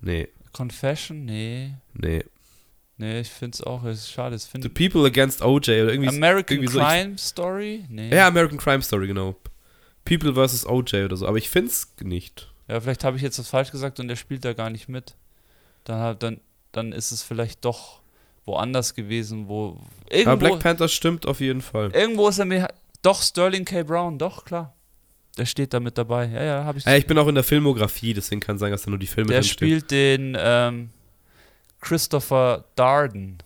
Nee, 0.00 0.28
Confession? 0.52 1.24
Nee. 1.24 1.72
nee. 1.94 2.22
Nee, 2.98 3.20
ich 3.20 3.28
finde 3.28 3.56
es 3.56 3.62
auch, 3.62 3.84
es 3.84 3.98
ist 3.98 4.12
schade. 4.12 4.36
Es 4.36 4.44
The 4.44 4.60
find, 4.60 4.74
People 4.74 5.04
Against 5.04 5.42
OJ 5.42 5.68
oder 5.82 5.92
irgendwie 5.92 6.08
American 6.08 6.56
irgendwie 6.56 6.72
so. 6.72 6.80
Ich, 6.80 6.86
Crime 6.86 7.18
Story? 7.18 7.84
Nee. 7.90 8.14
ja, 8.14 8.26
American 8.28 8.56
Crime 8.56 8.82
Story, 8.82 9.08
genau. 9.08 9.36
People 10.06 10.34
vs. 10.34 10.66
OJ 10.66 11.04
oder 11.04 11.16
so, 11.16 11.26
aber 11.26 11.36
ich 11.36 11.50
finde 11.50 11.70
es 11.70 11.92
nicht. 12.00 12.50
Ja, 12.68 12.80
vielleicht 12.80 13.04
habe 13.04 13.16
ich 13.16 13.22
jetzt 13.22 13.38
was 13.38 13.48
falsch 13.48 13.70
gesagt 13.70 14.00
und 14.00 14.08
der 14.08 14.16
spielt 14.16 14.44
da 14.44 14.54
gar 14.54 14.70
nicht 14.70 14.88
mit. 14.88 15.14
Dann, 15.84 16.18
dann, 16.18 16.40
dann 16.72 16.92
ist 16.92 17.12
es 17.12 17.22
vielleicht 17.22 17.64
doch 17.64 18.00
woanders 18.44 18.94
gewesen, 18.94 19.48
wo. 19.48 19.78
Aber 20.06 20.16
Irgendwo, 20.16 20.36
Black 20.36 20.58
Panther 20.60 20.88
stimmt 20.88 21.26
auf 21.26 21.40
jeden 21.40 21.60
Fall. 21.60 21.90
irgendwo 21.92 22.28
ist 22.28 22.38
er 22.38 22.44
mir. 22.46 22.68
Doch, 23.02 23.22
Sterling 23.22 23.64
K. 23.64 23.82
Brown, 23.82 24.18
doch, 24.18 24.44
klar. 24.44 24.72
Der 25.36 25.44
steht 25.44 25.74
da 25.74 25.80
mit 25.80 25.98
dabei. 25.98 26.26
Ja, 26.26 26.42
ja, 26.42 26.64
habe 26.64 26.78
ich. 26.78 26.84
Ja, 26.84 26.96
ich 26.96 27.06
bin 27.06 27.18
auch 27.18 27.28
in 27.28 27.34
der 27.34 27.44
Filmografie, 27.44 28.14
deswegen 28.14 28.40
kann 28.40 28.58
sein, 28.58 28.70
dass 28.70 28.82
da 28.82 28.90
nur 28.90 28.98
die 28.98 29.06
Filme 29.06 29.30
der 29.30 29.42
spielt 29.42 29.90
den 29.90 30.36
ähm, 30.38 30.90
Christopher 31.80 32.64
Darden. 32.74 33.38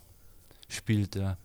Spielt 0.69 1.17
er. 1.17 1.37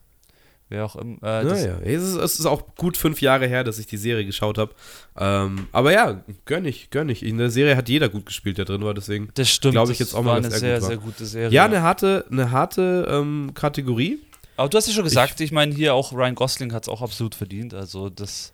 Wer 0.69 0.85
auch 0.85 0.97
immer. 0.97 1.23
Äh, 1.23 1.45
Naja, 1.45 1.79
es 1.85 2.03
ist, 2.03 2.15
es 2.17 2.41
ist 2.41 2.47
auch 2.47 2.75
gut 2.75 2.97
fünf 2.97 3.21
Jahre 3.21 3.47
her, 3.47 3.63
dass 3.63 3.79
ich 3.79 3.87
die 3.87 3.97
Serie 3.97 4.27
geschaut 4.27 4.59
habe. 4.59 4.75
Ähm, 5.17 5.69
aber 5.71 5.93
ja, 5.93 6.25
gönn 6.45 6.65
ich, 6.65 6.91
gönn 6.91 7.09
ich. 7.09 7.23
In 7.23 7.39
der 7.39 7.51
Serie 7.51 7.77
hat 7.77 7.89
jeder 7.89 8.09
gut 8.09 8.27
gespielt, 8.27 8.59
der 8.59 8.65
drin 8.65 8.83
war, 8.83 8.93
deswegen. 8.93 9.29
Das 9.35 9.49
stimmt. 9.49 9.75
Glaub 9.75 9.91
ich 9.91 10.01
jetzt 10.01 10.15
auch 10.15 10.25
mal, 10.25 10.39
eine 10.39 10.49
dass 10.49 10.61
er 10.61 10.61
sehr, 10.61 10.79
gut 10.81 10.89
sehr 10.89 10.97
gute 10.99 11.27
Serie. 11.27 11.55
Ja, 11.55 11.67
eine 11.67 11.83
harte, 11.83 12.25
eine 12.31 12.51
harte 12.51 13.07
ähm, 13.09 13.53
Kategorie. 13.55 14.19
Aber 14.57 14.69
du 14.69 14.77
hast 14.77 14.89
ja 14.89 14.93
schon 14.93 15.05
gesagt, 15.05 15.41
ich, 15.41 15.47
ich 15.47 15.53
meine, 15.53 15.73
hier 15.73 15.95
auch 15.95 16.13
Ryan 16.13 16.35
Gosling 16.35 16.73
hat 16.73 16.85
es 16.85 16.89
auch 16.89 17.03
absolut 17.03 17.35
verdient. 17.35 17.73
Also 17.73 18.11
das. 18.11 18.53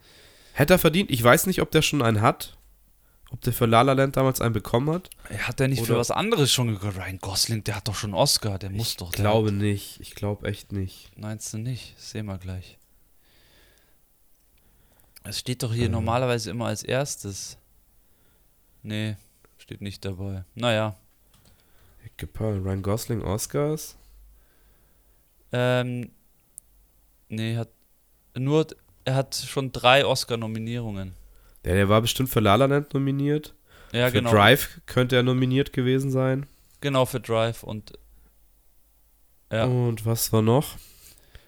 Hätte 0.53 0.75
er 0.75 0.79
verdient. 0.79 1.11
Ich 1.11 1.23
weiß 1.23 1.47
nicht, 1.47 1.63
ob 1.63 1.71
der 1.71 1.81
schon 1.81 2.03
einen 2.03 2.21
hat. 2.21 2.59
Ob 3.33 3.41
der 3.41 3.53
für 3.53 3.67
La 3.67 3.83
La 3.83 3.95
Land 3.95 4.17
damals 4.17 4.41
einen 4.41 4.53
bekommen 4.53 4.91
hat. 4.95 5.09
Hat 5.39 5.59
der 5.59 5.69
nicht 5.69 5.81
Oder- 5.81 5.87
für 5.95 5.97
was 5.99 6.11
anderes 6.11 6.53
schon 6.53 6.69
gekommen? 6.69 6.97
Ryan 6.97 7.19
Gosling, 7.19 7.65
der 7.65 7.77
hat 7.77 7.89
doch 7.89 7.95
schon 7.95 8.11
einen 8.11 8.21
Oscar, 8.21 8.59
der 8.59 8.71
muss 8.71 8.97
doch. 8.97 9.11
Ich 9.11 9.17
glaube 9.17 9.49
hat- 9.49 9.55
nicht. 9.57 10.01
Ich 10.01 10.15
glaube 10.15 10.47
echt 10.49 10.73
nicht. 10.73 11.11
Meinst 11.19 11.53
du 11.55 11.59
nicht? 11.59 11.99
Sehen 11.99 12.27
wir 12.27 12.39
gleich. 12.39 12.79
Es 15.25 15.39
steht 15.39 15.63
doch 15.63 15.73
hier 15.73 15.87
Ähm. 15.87 15.93
normalerweise 15.93 16.51
immer 16.51 16.67
als 16.67 16.83
erstes. 16.83 17.57
Nee, 18.83 19.17
steht 19.59 19.81
nicht 19.81 20.05
dabei. 20.05 20.45
Naja. 20.55 20.97
Gib 22.17 22.39
mal 22.41 22.59
Ryan 22.59 22.83
Gosling 22.83 23.23
Oscars. 23.23 23.97
Ähm, 25.53 26.11
nee, 27.29 27.57
hat 27.57 27.69
nur, 28.37 28.67
er 29.05 29.15
hat 29.15 29.35
schon 29.37 29.71
drei 29.73 30.05
Oscar-Nominierungen. 30.05 31.15
Ja, 31.65 31.75
der 31.75 31.89
war 31.89 32.01
bestimmt 32.01 32.29
für 32.29 32.41
La 32.41 32.57
La 32.57 32.67
Land 32.67 32.95
nominiert. 32.95 33.55
Ja, 33.93 34.07
für 34.07 34.13
genau. 34.13 34.31
Drive 34.31 34.81
könnte 34.87 35.17
er 35.17 35.23
nominiert 35.23 35.73
gewesen 35.73 36.11
sein. 36.11 36.47
Genau, 36.81 37.07
für 37.07 37.21
Drive 37.21 37.63
und. 37.63 37.93
Ja. 39.51 39.65
Und 39.65 40.05
was 40.07 40.33
war 40.33 40.43
noch? 40.43 40.77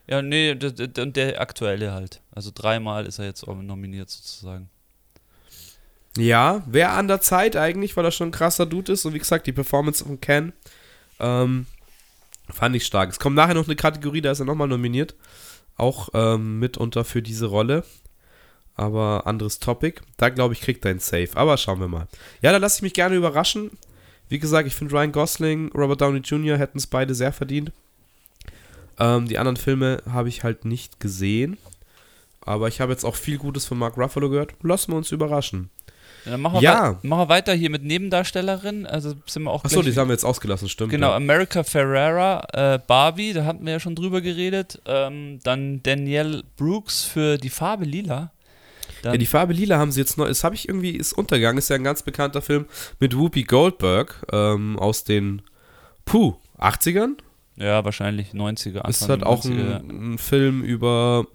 Ja, 0.07 0.21
nee, 0.21 0.53
und 0.53 1.17
der 1.17 1.41
aktuelle 1.41 1.93
halt. 1.93 2.21
Also 2.31 2.51
dreimal 2.55 3.07
ist 3.07 3.19
er 3.19 3.25
jetzt 3.25 3.47
nominiert 3.47 4.11
sozusagen. 4.11 4.69
Ja, 6.17 6.63
wäre 6.67 6.91
an 6.91 7.09
der 7.09 7.21
Zeit 7.21 7.57
eigentlich, 7.57 7.97
weil 7.97 8.05
er 8.05 8.11
schon 8.11 8.29
ein 8.29 8.33
krasser 8.33 8.67
Dude 8.67 8.93
ist. 8.93 9.05
Und 9.05 9.15
wie 9.15 9.19
gesagt, 9.19 9.47
die 9.47 9.53
Performance 9.53 10.05
von 10.05 10.21
Ken 10.21 10.53
ähm, 11.19 11.67
fand 12.51 12.77
ich 12.77 12.85
stark. 12.87 13.11
Es 13.11 13.19
kommt 13.19 13.35
nachher 13.35 13.55
noch 13.55 13.67
eine 13.67 13.77
Kategorie, 13.77 14.21
da 14.21 14.31
ist 14.31 14.41
er 14.41 14.47
nochmal 14.47 14.69
nominiert. 14.69 15.15
Auch 15.77 16.11
ähm, 16.15 16.61
mitunter 16.61 17.05
für 17.05 17.23
diese 17.23 17.47
Rolle. 17.47 17.85
Aber 18.77 19.27
anderes 19.27 19.59
Topic. 19.61 20.01
Da 20.17 20.29
glaube 20.31 20.55
ich, 20.55 20.61
kriegt 20.61 20.85
er 20.85 20.91
einen 20.91 21.01
Safe. 21.01 21.29
Aber 21.35 21.57
schauen 21.57 21.81
wir 21.81 21.89
mal. 21.89 22.09
Ja, 22.43 22.51
da 22.53 22.59
lasse 22.59 22.79
ich 22.79 22.83
mich 22.83 22.95
gerne 22.95 23.15
überraschen. 23.15 23.71
Wie 24.29 24.39
gesagt, 24.39 24.67
ich 24.67 24.75
finde 24.75 24.95
Ryan 24.95 25.13
Gosling, 25.13 25.71
Robert 25.75 26.01
Downey 26.01 26.21
Jr. 26.21 26.57
hätten 26.59 26.79
es 26.79 26.87
beide 26.87 27.15
sehr 27.15 27.33
verdient. 27.33 27.71
Ähm, 28.99 29.29
die 29.29 29.39
anderen 29.39 29.57
Filme 29.57 30.03
habe 30.11 30.29
ich 30.29 30.45
halt 30.45 30.65
nicht 30.65 31.01
gesehen. 31.01 31.57
Aber 32.41 32.69
ich 32.69 32.81
habe 32.81 32.93
jetzt 32.93 33.05
auch 33.05 33.17
viel 33.17 33.39
Gutes 33.39 33.65
von 33.65 33.79
Mark 33.79 33.97
Ruffalo 33.97 34.29
gehört. 34.29 34.53
Lassen 34.63 34.93
wir 34.93 34.97
uns 34.97 35.13
überraschen. 35.13 35.71
Ja, 36.25 36.33
dann 36.33 36.41
machen 36.41 36.55
wir, 36.55 36.63
Ja. 36.63 36.93
wei- 37.03 37.09
machen 37.09 37.21
wir 37.23 37.29
weiter 37.29 37.55
hier 37.55 37.71
mit 37.71 37.85
Nebendarstellerin. 37.85 38.87
Also 38.87 39.15
sind 39.27 39.43
wir 39.45 39.51
auch 39.51 39.65
Achso, 39.65 39.83
die 39.83 39.95
haben 39.95 40.09
wir 40.09 40.15
jetzt 40.15 40.25
ausgelassen, 40.25 40.69
stimmt. 40.69 40.91
Genau, 40.91 41.11
Ja. 41.11 41.17
America 41.17 41.63
Ferrera, 41.65 42.47
äh, 42.53 42.79
Barbie, 42.87 43.33
da 43.35 43.45
hatten 43.45 43.65
wir 43.65 43.75
ja 43.75 43.81
schon 43.81 43.95
drüber 43.95 44.21
geredet. 44.21 44.81
Ähm, 44.87 45.41
dann 45.43 45.83
Danielle 45.83 46.43
Brooks 46.57 47.05
für 47.05 47.37
die 47.39 47.51
Farbe 47.51 47.85
Lila. 47.85 48.31
Dann, 49.05 49.13
ja, 49.13 49.19
die 49.19 49.27
Farbe 49.27 49.53
Lila 49.53 49.77
haben 49.79 49.93
sie 49.93 50.01
jetzt 50.01 50.17
neu. 50.17 50.27
Das 50.29 50.45
habe 50.45 50.55
ich 50.55 50.67
irgendwie, 50.67 50.93
ist 50.93 51.13
untergegangen. 51.13 51.59
Ist 51.59 51.69
ja 51.69 51.77
ein 51.77 51.85
ganz 51.85 52.03
bekannter 52.03 52.41
Film 52.41 52.65
mit 53.01 53.15
Whoopi 53.15 53.45
Goldberg 53.45 54.25
ähm, 54.33 54.79
aus 54.79 55.05
den, 55.05 55.43
puh, 56.07 56.35
80ern. 56.59 57.19
ja, 57.57 57.85
wahrscheinlich 57.85 58.31
90er. 58.33 58.79
Anfang 58.79 58.91
ist 58.91 59.09
halt 59.09 59.23
auch 59.23 59.45
90er. 59.45 59.81
ein, 59.81 60.15
ein 60.15 60.19
Film 60.19 60.63
über, 60.63 61.27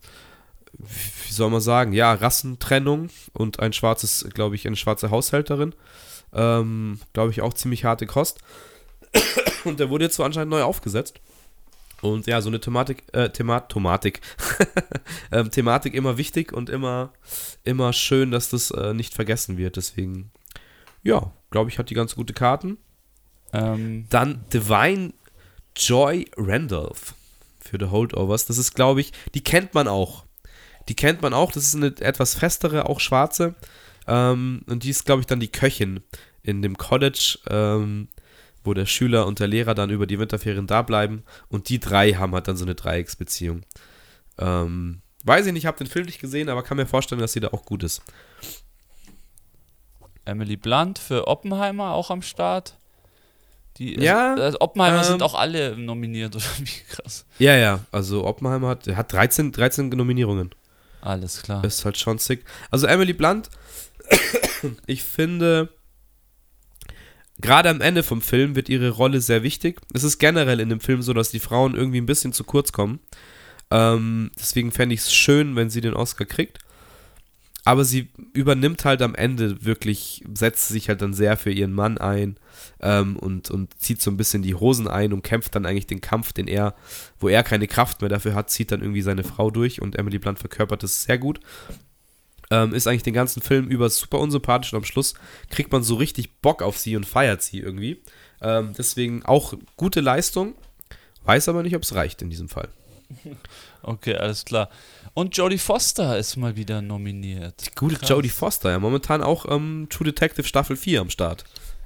wie 0.73 1.33
soll 1.33 1.51
man 1.51 1.61
sagen, 1.61 1.93
ja, 1.93 2.11
Rassentrennung 2.11 3.09
und 3.33 3.59
ein 3.59 3.73
schwarzes, 3.73 4.27
glaube 4.33 4.55
ich, 4.55 4.65
eine 4.65 4.75
schwarze 4.75 5.11
Haushälterin. 5.11 5.75
Ähm, 6.33 6.99
glaube 7.13 7.31
ich, 7.31 7.41
auch 7.41 7.53
ziemlich 7.53 7.85
harte 7.85 8.07
Kost. 8.07 8.39
Und 9.63 9.79
der 9.79 9.89
wurde 9.89 10.05
jetzt 10.05 10.15
so 10.15 10.23
anscheinend 10.23 10.49
neu 10.51 10.63
aufgesetzt. 10.63 11.19
Und 12.01 12.27
ja, 12.27 12.41
so 12.41 12.49
eine 12.49 12.59
Thematik, 12.59 13.03
äh, 13.13 13.29
Thema, 13.29 13.61
Thematik, 13.61 14.21
ähm, 15.31 15.51
Thematik 15.51 15.93
immer 15.93 16.17
wichtig 16.17 16.53
und 16.53 16.69
immer, 16.69 17.11
immer 17.63 17.93
schön, 17.93 18.31
dass 18.31 18.49
das 18.49 18.71
äh, 18.71 18.93
nicht 18.93 19.13
vergessen 19.13 19.57
wird. 19.57 19.75
Deswegen, 19.75 20.31
ja, 21.03 21.31
glaube 21.51 21.69
ich, 21.69 21.77
hat 21.77 21.89
die 21.89 21.95
ganz 21.95 22.15
gute 22.15 22.33
Karten. 22.33 22.77
Ähm, 23.51 24.05
Dann 24.09 24.45
Divine 24.53 25.13
Joy 25.75 26.25
Randolph 26.37 27.15
für 27.59 27.77
The 27.79 27.87
Holdovers. 27.87 28.45
Das 28.45 28.57
ist, 28.57 28.75
glaube 28.75 29.01
ich, 29.01 29.11
die 29.33 29.43
kennt 29.43 29.73
man 29.73 29.87
auch. 29.87 30.25
Die 30.87 30.95
kennt 30.95 31.21
man 31.21 31.33
auch. 31.33 31.51
Das 31.51 31.63
ist 31.63 31.75
eine 31.75 31.93
etwas 31.99 32.35
festere, 32.35 32.87
auch 32.89 32.99
schwarze. 32.99 33.55
Ähm, 34.07 34.61
und 34.67 34.83
die 34.83 34.89
ist, 34.89 35.05
glaube 35.05 35.21
ich, 35.21 35.27
dann 35.27 35.39
die 35.39 35.51
Köchin 35.51 36.01
in 36.41 36.61
dem 36.61 36.77
College, 36.77 37.37
ähm, 37.49 38.07
wo 38.63 38.73
der 38.73 38.85
Schüler 38.85 39.25
und 39.25 39.39
der 39.39 39.47
Lehrer 39.47 39.75
dann 39.75 39.89
über 39.89 40.07
die 40.07 40.19
Winterferien 40.19 40.67
da 40.67 40.81
bleiben. 40.81 41.23
Und 41.47 41.69
die 41.69 41.79
drei 41.79 42.13
haben 42.13 42.33
halt 42.33 42.47
dann 42.47 42.57
so 42.57 42.65
eine 42.65 42.75
Dreiecksbeziehung. 42.75 43.61
Ähm, 44.37 45.01
weiß 45.23 45.45
ich 45.47 45.53
nicht, 45.53 45.65
habe 45.65 45.77
den 45.77 45.87
Film 45.87 46.05
nicht 46.05 46.19
gesehen, 46.19 46.49
aber 46.49 46.63
kann 46.63 46.77
mir 46.77 46.85
vorstellen, 46.85 47.21
dass 47.21 47.33
sie 47.33 47.39
da 47.39 47.49
auch 47.49 47.65
gut 47.65 47.83
ist. 47.83 48.01
Emily 50.25 50.57
Blunt 50.57 50.99
für 50.99 51.27
Oppenheimer 51.27 51.93
auch 51.93 52.11
am 52.11 52.21
Start. 52.21 52.75
Die, 53.77 53.99
Ja, 53.99 54.35
Also, 54.35 54.57
äh, 54.57 54.61
Oppenheimer 54.61 54.97
ähm, 54.97 55.03
sind 55.03 55.23
auch 55.23 55.35
alle 55.35 55.77
nominiert, 55.77 56.35
oder 56.35 56.45
wie 56.59 56.81
krass. 56.89 57.25
Ja, 57.39 57.55
ja, 57.55 57.79
also 57.91 58.25
Oppenheimer 58.25 58.69
hat, 58.69 58.87
hat 58.87 59.11
13, 59.13 59.51
13 59.51 59.89
Nominierungen. 59.89 60.53
Alles 61.01 61.41
klar. 61.41 61.63
Ist 61.63 61.85
halt 61.85 61.97
schon 61.97 62.17
sick. 62.17 62.43
Also 62.71 62.87
Emily 62.87 63.13
Blunt, 63.13 63.49
ich 64.85 65.03
finde, 65.03 65.69
gerade 67.41 67.69
am 67.69 67.81
Ende 67.81 68.03
vom 68.03 68.21
Film 68.21 68.55
wird 68.55 68.69
ihre 68.69 68.89
Rolle 68.89 69.21
sehr 69.21 69.43
wichtig. 69.43 69.79
Es 69.93 70.03
ist 70.03 70.19
generell 70.19 70.59
in 70.59 70.69
dem 70.69 70.79
Film 70.79 71.01
so, 71.01 71.13
dass 71.13 71.31
die 71.31 71.39
Frauen 71.39 71.75
irgendwie 71.75 72.01
ein 72.01 72.05
bisschen 72.05 72.33
zu 72.33 72.43
kurz 72.43 72.71
kommen. 72.71 72.99
Ähm, 73.71 74.31
deswegen 74.39 74.71
fände 74.71 74.95
ich 74.95 75.01
es 75.01 75.13
schön, 75.13 75.55
wenn 75.55 75.69
sie 75.69 75.81
den 75.81 75.93
Oscar 75.93 76.25
kriegt. 76.25 76.59
Aber 77.65 77.85
sie 77.85 78.09
übernimmt 78.33 78.83
halt 78.85 79.01
am 79.01 79.13
Ende 79.15 79.63
wirklich, 79.63 80.23
setzt 80.33 80.69
sich 80.69 80.89
halt 80.89 81.01
dann 81.01 81.13
sehr 81.13 81.37
für 81.37 81.51
ihren 81.51 81.73
Mann 81.73 81.97
ein 81.97 82.37
ähm, 82.81 83.15
und, 83.17 83.51
und 83.51 83.79
zieht 83.79 84.01
so 84.01 84.09
ein 84.09 84.17
bisschen 84.17 84.41
die 84.41 84.55
Hosen 84.55 84.87
ein 84.87 85.13
und 85.13 85.21
kämpft 85.21 85.53
dann 85.55 85.65
eigentlich 85.65 85.85
den 85.85 86.01
Kampf, 86.01 86.33
den 86.33 86.47
er, 86.47 86.73
wo 87.19 87.27
er 87.27 87.43
keine 87.43 87.67
Kraft 87.67 88.01
mehr 88.01 88.09
dafür 88.09 88.33
hat, 88.33 88.49
zieht 88.49 88.71
dann 88.71 88.81
irgendwie 88.81 89.01
seine 89.01 89.23
Frau 89.23 89.51
durch 89.51 89.81
und 89.81 89.97
Emily 89.97 90.17
Blunt 90.19 90.39
verkörpert 90.39 90.81
das 90.81 91.03
sehr 91.03 91.17
gut. 91.17 91.41
Ähm, 92.51 92.73
ist 92.73 92.87
eigentlich 92.87 93.03
den 93.03 93.13
ganzen 93.13 93.41
Film 93.41 93.67
über 93.67 93.89
super 93.89 94.19
unsympathisch 94.19 94.73
und 94.73 94.77
am 94.77 94.85
Schluss 94.85 95.13
kriegt 95.49 95.71
man 95.71 95.83
so 95.83 95.95
richtig 95.95 96.41
Bock 96.41 96.61
auf 96.63 96.77
sie 96.77 96.95
und 96.95 97.05
feiert 97.05 97.43
sie 97.43 97.59
irgendwie. 97.59 98.01
Ähm, 98.41 98.73
deswegen 98.77 99.23
auch 99.25 99.53
gute 99.77 100.01
Leistung, 100.01 100.55
weiß 101.25 101.49
aber 101.49 101.61
nicht, 101.61 101.75
ob 101.75 101.83
es 101.83 101.93
reicht 101.93 102.21
in 102.21 102.29
diesem 102.29 102.49
Fall. 102.49 102.69
Okay, 103.81 104.15
alles 104.15 104.45
klar. 104.45 104.69
Und 105.13 105.35
Jodie 105.37 105.57
Foster 105.57 106.17
ist 106.17 106.35
mal 106.35 106.55
wieder 106.55 106.81
nominiert. 106.81 107.75
Gute 107.75 107.95
Krass. 107.95 108.09
Jodie 108.09 108.29
Foster, 108.29 108.71
ja, 108.71 108.79
momentan 108.79 109.23
auch 109.23 109.45
ähm, 109.49 109.87
True 109.89 110.05
Detective 110.05 110.45
Staffel 110.45 110.75
4 110.75 111.01
am 111.01 111.09
Start. 111.09 111.45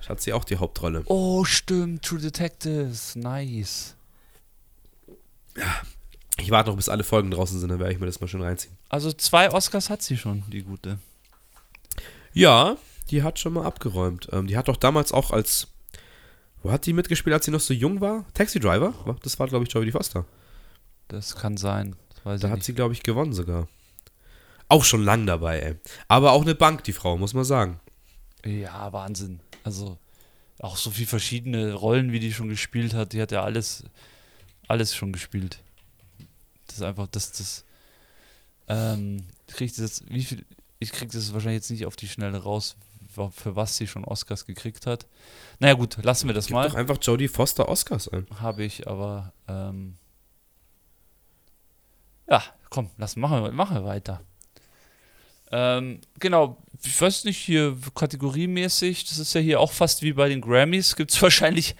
Hat 0.10 0.20
sie 0.20 0.34
auch 0.34 0.44
die 0.44 0.58
Hauptrolle. 0.58 1.04
Oh, 1.06 1.46
stimmt, 1.46 2.04
True 2.04 2.20
Detectives, 2.20 3.16
nice. 3.16 3.96
Ich 6.40 6.50
warte 6.52 6.70
noch, 6.70 6.78
bis 6.78 6.90
alle 6.90 7.04
Folgen 7.04 7.32
draußen 7.32 7.60
sind, 7.60 7.70
dann 7.70 7.80
werde 7.80 7.94
ich 7.94 8.00
mir 8.00 8.06
das 8.08 8.20
mal 8.20 8.28
schön 8.28 8.42
reinziehen. 8.42 8.76
Also 8.90 9.12
zwei 9.12 9.52
Oscars 9.52 9.90
hat 9.90 10.02
sie 10.02 10.18
schon, 10.18 10.44
die 10.52 10.64
gute. 10.64 10.98
Ja, 12.34 12.78
die 13.10 13.22
hat 13.24 13.38
schon 13.40 13.54
mal 13.54 13.66
abgeräumt. 13.66 14.30
Ähm, 14.32 14.48
die 14.48 14.58
hat 14.58 14.68
doch 14.68 14.78
damals 14.78 15.12
auch 15.12 15.32
als. 15.32 15.68
Wo 16.64 16.72
hat 16.72 16.86
die 16.86 16.94
mitgespielt, 16.94 17.34
als 17.34 17.46
sie 17.46 17.52
noch 17.52 17.60
so 17.60 17.74
jung 17.74 18.00
war? 18.02 18.26
Taxi 18.34 18.60
Driver? 18.60 18.94
Das 19.22 19.38
war, 19.38 19.48
glaube 19.48 19.66
ich, 19.66 19.72
Jodie 19.74 19.92
Foster. 19.92 20.26
Das 21.10 21.36
kann 21.36 21.58
sein. 21.58 21.96
Das 22.24 22.40
Da 22.42 22.50
hat 22.50 22.56
nicht. 22.58 22.66
sie, 22.66 22.74
glaube 22.74 22.94
ich, 22.94 23.04
gewonnen 23.04 23.34
sogar. 23.34 23.68
Auch 24.70 24.86
schon 24.86 25.04
lang 25.04 25.28
dabei, 25.28 25.60
ey. 25.60 25.76
Aber 26.08 26.32
auch 26.32 26.42
eine 26.42 26.56
Bank, 26.56 26.86
die 26.86 26.94
Frau, 26.94 27.18
muss 27.18 27.34
man 27.34 27.44
sagen. 27.44 27.80
Ja, 28.46 28.92
Wahnsinn. 28.94 29.42
Also 29.64 29.98
auch 30.60 30.78
so 30.78 30.90
viele 30.90 31.08
verschiedene 31.08 31.74
Rollen, 31.74 32.14
wie 32.14 32.20
die 32.22 32.34
schon 32.34 32.48
gespielt 32.48 32.94
hat. 32.94 33.12
Die 33.12 33.22
hat 33.22 33.34
ja 33.34 33.44
alles, 33.44 33.84
alles 34.70 34.96
schon 34.96 35.12
gespielt. 35.12 35.60
Das 36.74 36.80
ist 36.80 36.86
einfach, 36.88 37.08
das, 37.08 37.32
das, 37.32 37.66
ähm, 38.68 39.28
krieg 39.48 39.70
ich 39.70 39.78
das 39.78 40.04
wie 40.08 40.24
viel, 40.24 40.44
ich 40.80 40.92
krieg 40.92 41.12
das 41.12 41.32
wahrscheinlich 41.34 41.60
jetzt 41.60 41.70
nicht 41.70 41.86
auf 41.86 41.96
die 41.96 42.08
Schnelle 42.08 42.40
raus, 42.40 42.76
für 43.32 43.56
was 43.56 43.78
sie 43.78 43.86
schon 43.86 44.06
Oscars 44.06 44.48
gekriegt 44.48 44.88
hat. 44.88 45.06
Naja 45.60 45.76
gut, 45.76 45.98
lassen 46.02 46.28
wir 46.28 46.34
das 46.34 46.48
Gib 46.48 46.56
mal. 46.56 46.68
doch 46.68 46.76
einfach 46.76 46.98
Jodie 47.00 47.28
Foster 47.28 47.70
Oscars 47.70 48.08
ein. 48.08 48.26
Habe 48.40 48.64
ich, 48.64 48.88
aber 48.88 49.34
ähm, 49.48 49.98
ja, 52.28 52.44
komm, 52.70 52.90
lass 52.98 53.16
machen 53.16 53.44
wir, 53.44 53.52
machen 53.52 53.76
wir 53.76 53.86
weiter. 53.86 54.22
Ähm, 55.52 56.02
genau, 56.20 56.58
ich 56.84 57.00
weiß 57.00 57.26
nicht, 57.26 57.38
hier 57.38 57.78
kategoriemäßig, 57.94 59.06
das 59.06 59.20
ist 59.20 59.36
ja 59.36 59.42
hier 59.42 59.60
auch 59.60 59.72
fast 59.72 60.02
wie 60.02 60.14
bei 60.14 60.28
den 60.28 60.42
Grammys, 60.42 60.96
gibt 60.96 61.12
es 61.12 61.22
wahrscheinlich 61.22 61.76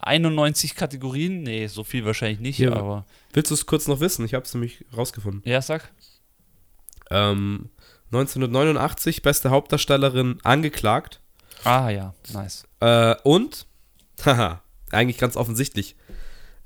91 0.00 0.74
Kategorien. 0.76 1.42
Nee, 1.42 1.66
so 1.66 1.84
viel 1.84 2.04
wahrscheinlich 2.04 2.40
nicht, 2.40 2.58
Ja. 2.58 2.72
aber 2.72 3.04
Willst 3.32 3.50
du 3.50 3.54
es 3.54 3.66
kurz 3.66 3.86
noch 3.88 4.00
wissen? 4.00 4.24
Ich 4.24 4.34
habe 4.34 4.44
es 4.44 4.54
nämlich 4.54 4.84
rausgefunden. 4.96 5.42
ja, 5.44 5.60
sag. 5.60 5.90
Ähm, 7.10 7.68
1989, 8.12 9.22
beste 9.22 9.50
Hauptdarstellerin 9.50 10.38
angeklagt. 10.42 11.20
Ah 11.64 11.88
ja, 11.90 12.14
nice. 12.32 12.64
Äh, 12.80 13.14
und, 13.24 13.66
haha, 14.24 14.62
eigentlich 14.90 15.18
ganz 15.18 15.36
offensichtlich, 15.36 15.96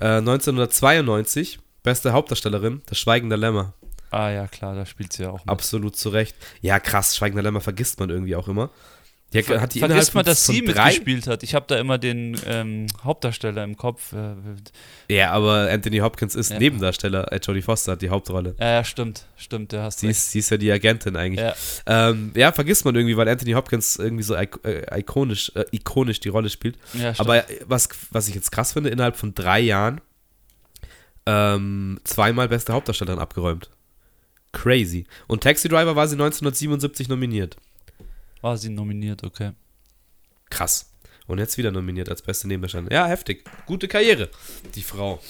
äh, 0.00 0.18
1992, 0.18 1.58
beste 1.82 2.12
Hauptdarstellerin, 2.12 2.82
das 2.86 2.98
Schweigende 2.98 3.36
Lämmer. 3.36 3.74
Ah 4.10 4.30
ja, 4.30 4.46
klar, 4.46 4.74
da 4.74 4.86
spielt 4.86 5.12
sie 5.12 5.22
ja 5.24 5.30
auch. 5.30 5.40
Mit. 5.40 5.48
Absolut 5.48 5.96
zu 5.96 6.08
Recht. 6.10 6.34
Ja, 6.60 6.80
krass, 6.80 7.16
Schweigender 7.16 7.42
Lämmer 7.42 7.60
vergisst 7.60 7.98
man 8.00 8.10
irgendwie 8.10 8.36
auch 8.36 8.48
immer. 8.48 8.70
Die 9.34 9.42
Ver 9.42 9.60
hat 9.60 9.74
die 9.74 9.80
Vergisst 9.80 10.14
man, 10.14 10.24
dass 10.24 10.46
sie 10.46 10.62
mitgespielt 10.62 11.26
hat. 11.26 11.42
Ich 11.42 11.54
habe 11.54 11.66
da 11.68 11.78
immer 11.78 11.98
den 11.98 12.38
ähm, 12.46 12.86
Hauptdarsteller 13.04 13.62
im 13.62 13.76
Kopf. 13.76 14.14
Äh, 14.14 15.14
ja, 15.14 15.32
aber 15.32 15.68
Anthony 15.70 15.98
Hopkins 15.98 16.34
ist 16.34 16.50
ja. 16.50 16.58
Nebendarsteller. 16.58 17.30
Äh, 17.30 17.40
Jodie 17.42 17.60
Foster 17.60 17.92
hat 17.92 18.02
die 18.02 18.08
Hauptrolle. 18.08 18.54
Ja, 18.58 18.82
stimmt. 18.84 19.26
Stimmt, 19.36 19.72
der 19.72 19.82
hast 19.82 20.00
sie 20.00 20.08
ist, 20.08 20.32
sie 20.32 20.38
ist 20.38 20.50
ja 20.50 20.56
die 20.56 20.72
Agentin 20.72 21.16
eigentlich. 21.16 21.44
Ja. 21.44 21.54
Ähm, 22.10 22.32
ja. 22.34 22.52
vergisst 22.52 22.86
man 22.86 22.94
irgendwie, 22.94 23.18
weil 23.18 23.28
Anthony 23.28 23.52
Hopkins 23.52 23.96
irgendwie 23.96 24.22
so 24.22 24.34
äh, 24.34 24.46
ikonisch, 24.98 25.52
äh, 25.54 25.66
ikonisch 25.72 26.20
die 26.20 26.30
Rolle 26.30 26.48
spielt. 26.48 26.78
Ja, 26.94 27.12
aber 27.18 27.44
was, 27.66 27.90
was 28.10 28.28
ich 28.28 28.34
jetzt 28.34 28.50
krass 28.50 28.72
finde, 28.72 28.88
innerhalb 28.88 29.16
von 29.16 29.34
drei 29.34 29.60
Jahren 29.60 30.00
ähm, 31.26 32.00
zweimal 32.04 32.48
beste 32.48 32.72
Hauptdarstellerin 32.72 33.20
abgeräumt. 33.20 33.68
Crazy. 34.52 35.04
Und 35.26 35.42
Taxi 35.42 35.68
Driver 35.68 35.94
war 35.94 36.08
sie 36.08 36.14
1977 36.14 37.08
nominiert. 37.08 37.58
War 38.40 38.56
sie 38.56 38.70
nominiert, 38.70 39.24
okay. 39.24 39.52
Krass. 40.50 40.92
Und 41.26 41.38
jetzt 41.38 41.58
wieder 41.58 41.70
nominiert 41.70 42.08
als 42.08 42.22
beste 42.22 42.48
Nebendarstellerin. 42.48 42.92
Ja, 42.92 43.06
heftig. 43.06 43.44
Gute 43.66 43.86
Karriere, 43.86 44.30
die 44.74 44.82
Frau. 44.82 45.20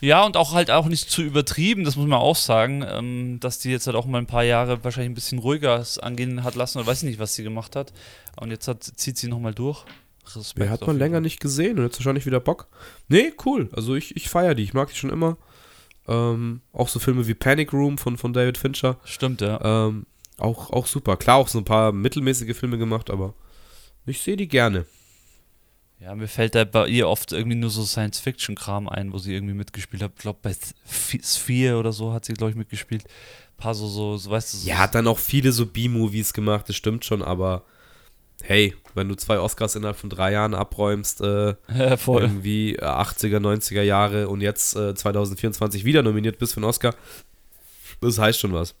Ja, 0.00 0.24
und 0.24 0.36
auch 0.36 0.52
halt 0.52 0.70
auch 0.70 0.86
nicht 0.86 1.10
zu 1.10 1.22
übertrieben, 1.22 1.84
das 1.84 1.94
muss 1.94 2.08
man 2.08 2.18
auch 2.18 2.36
sagen, 2.36 2.84
ähm, 2.88 3.38
dass 3.40 3.60
die 3.60 3.70
jetzt 3.70 3.86
halt 3.86 3.96
auch 3.96 4.06
mal 4.06 4.18
ein 4.18 4.26
paar 4.26 4.42
Jahre 4.42 4.82
wahrscheinlich 4.82 5.10
ein 5.10 5.14
bisschen 5.14 5.38
ruhiger 5.38 5.84
angehen 6.00 6.42
hat 6.42 6.56
lassen 6.56 6.78
oder 6.78 6.88
weiß 6.88 7.02
ich 7.02 7.08
nicht, 7.08 7.18
was 7.20 7.34
sie 7.34 7.44
gemacht 7.44 7.76
hat. 7.76 7.92
Und 8.36 8.50
jetzt 8.50 8.66
hat, 8.66 8.82
zieht 8.82 9.16
sie 9.16 9.28
nochmal 9.28 9.54
durch. 9.54 9.84
Respekt 10.36 10.58
Mehr 10.58 10.70
hat 10.70 10.86
man 10.86 10.98
länger 10.98 11.20
nicht 11.20 11.40
gesehen 11.40 11.78
und 11.78 11.84
jetzt 11.84 11.98
wahrscheinlich 11.98 12.26
wieder 12.26 12.40
Bock. 12.40 12.68
Nee, 13.08 13.32
cool. 13.44 13.68
Also 13.72 13.94
ich, 13.94 14.16
ich 14.16 14.28
feiere 14.28 14.54
die. 14.54 14.62
Ich 14.62 14.74
mag 14.74 14.88
die 14.88 14.96
schon 14.96 15.10
immer. 15.10 15.36
Ähm, 16.08 16.62
auch 16.72 16.88
so 16.88 16.98
Filme 16.98 17.26
wie 17.26 17.34
Panic 17.34 17.72
Room 17.72 17.98
von, 17.98 18.16
von 18.16 18.32
David 18.32 18.58
Fincher. 18.58 18.98
Stimmt, 19.04 19.40
ja. 19.40 19.60
Ähm, 19.86 20.06
auch, 20.38 20.70
auch 20.70 20.86
super. 20.86 21.16
Klar, 21.16 21.36
auch 21.36 21.48
so 21.48 21.58
ein 21.58 21.64
paar 21.64 21.92
mittelmäßige 21.92 22.56
Filme 22.56 22.78
gemacht, 22.78 23.10
aber 23.10 23.34
ich 24.06 24.20
sehe 24.20 24.36
die 24.36 24.48
gerne. 24.48 24.86
Ja, 26.00 26.16
mir 26.16 26.26
fällt 26.26 26.56
da 26.56 26.64
bei 26.64 26.88
ihr 26.88 27.08
oft 27.08 27.30
irgendwie 27.30 27.56
nur 27.56 27.70
so 27.70 27.84
Science-Fiction-Kram 27.84 28.88
ein, 28.88 29.12
wo 29.12 29.18
sie 29.18 29.32
irgendwie 29.32 29.54
mitgespielt 29.54 30.02
hat. 30.02 30.12
Ich 30.16 30.22
glaube, 30.22 30.40
bei 30.42 30.52
Sphere 31.22 31.78
oder 31.78 31.92
so 31.92 32.12
hat 32.12 32.24
sie, 32.24 32.32
glaube 32.32 32.50
ich, 32.50 32.56
mitgespielt. 32.56 33.04
Ein 33.04 33.56
paar 33.56 33.74
so, 33.74 33.86
so, 33.86 34.16
so 34.16 34.28
weißt 34.28 34.52
du. 34.52 34.56
So 34.58 34.68
ja, 34.68 34.78
hat 34.78 34.96
dann 34.96 35.06
auch 35.06 35.18
viele 35.18 35.52
so 35.52 35.64
B-Movies 35.64 36.32
gemacht, 36.32 36.68
das 36.68 36.74
stimmt 36.74 37.04
schon, 37.04 37.22
aber 37.22 37.64
hey, 38.42 38.74
wenn 38.94 39.08
du 39.08 39.14
zwei 39.14 39.38
Oscars 39.38 39.76
innerhalb 39.76 39.96
von 39.96 40.10
drei 40.10 40.32
Jahren 40.32 40.54
abräumst, 40.54 41.20
äh, 41.20 41.54
ja, 41.72 41.96
irgendwie 42.06 42.80
80er, 42.80 43.38
90er 43.38 43.82
Jahre 43.82 44.28
und 44.28 44.40
jetzt 44.40 44.74
äh, 44.74 44.96
2024 44.96 45.84
wieder 45.84 46.02
nominiert 46.02 46.38
bist 46.38 46.54
für 46.54 46.58
einen 46.58 46.64
Oscar, 46.64 46.96
das 48.00 48.18
heißt 48.18 48.40
schon 48.40 48.52
was. 48.52 48.74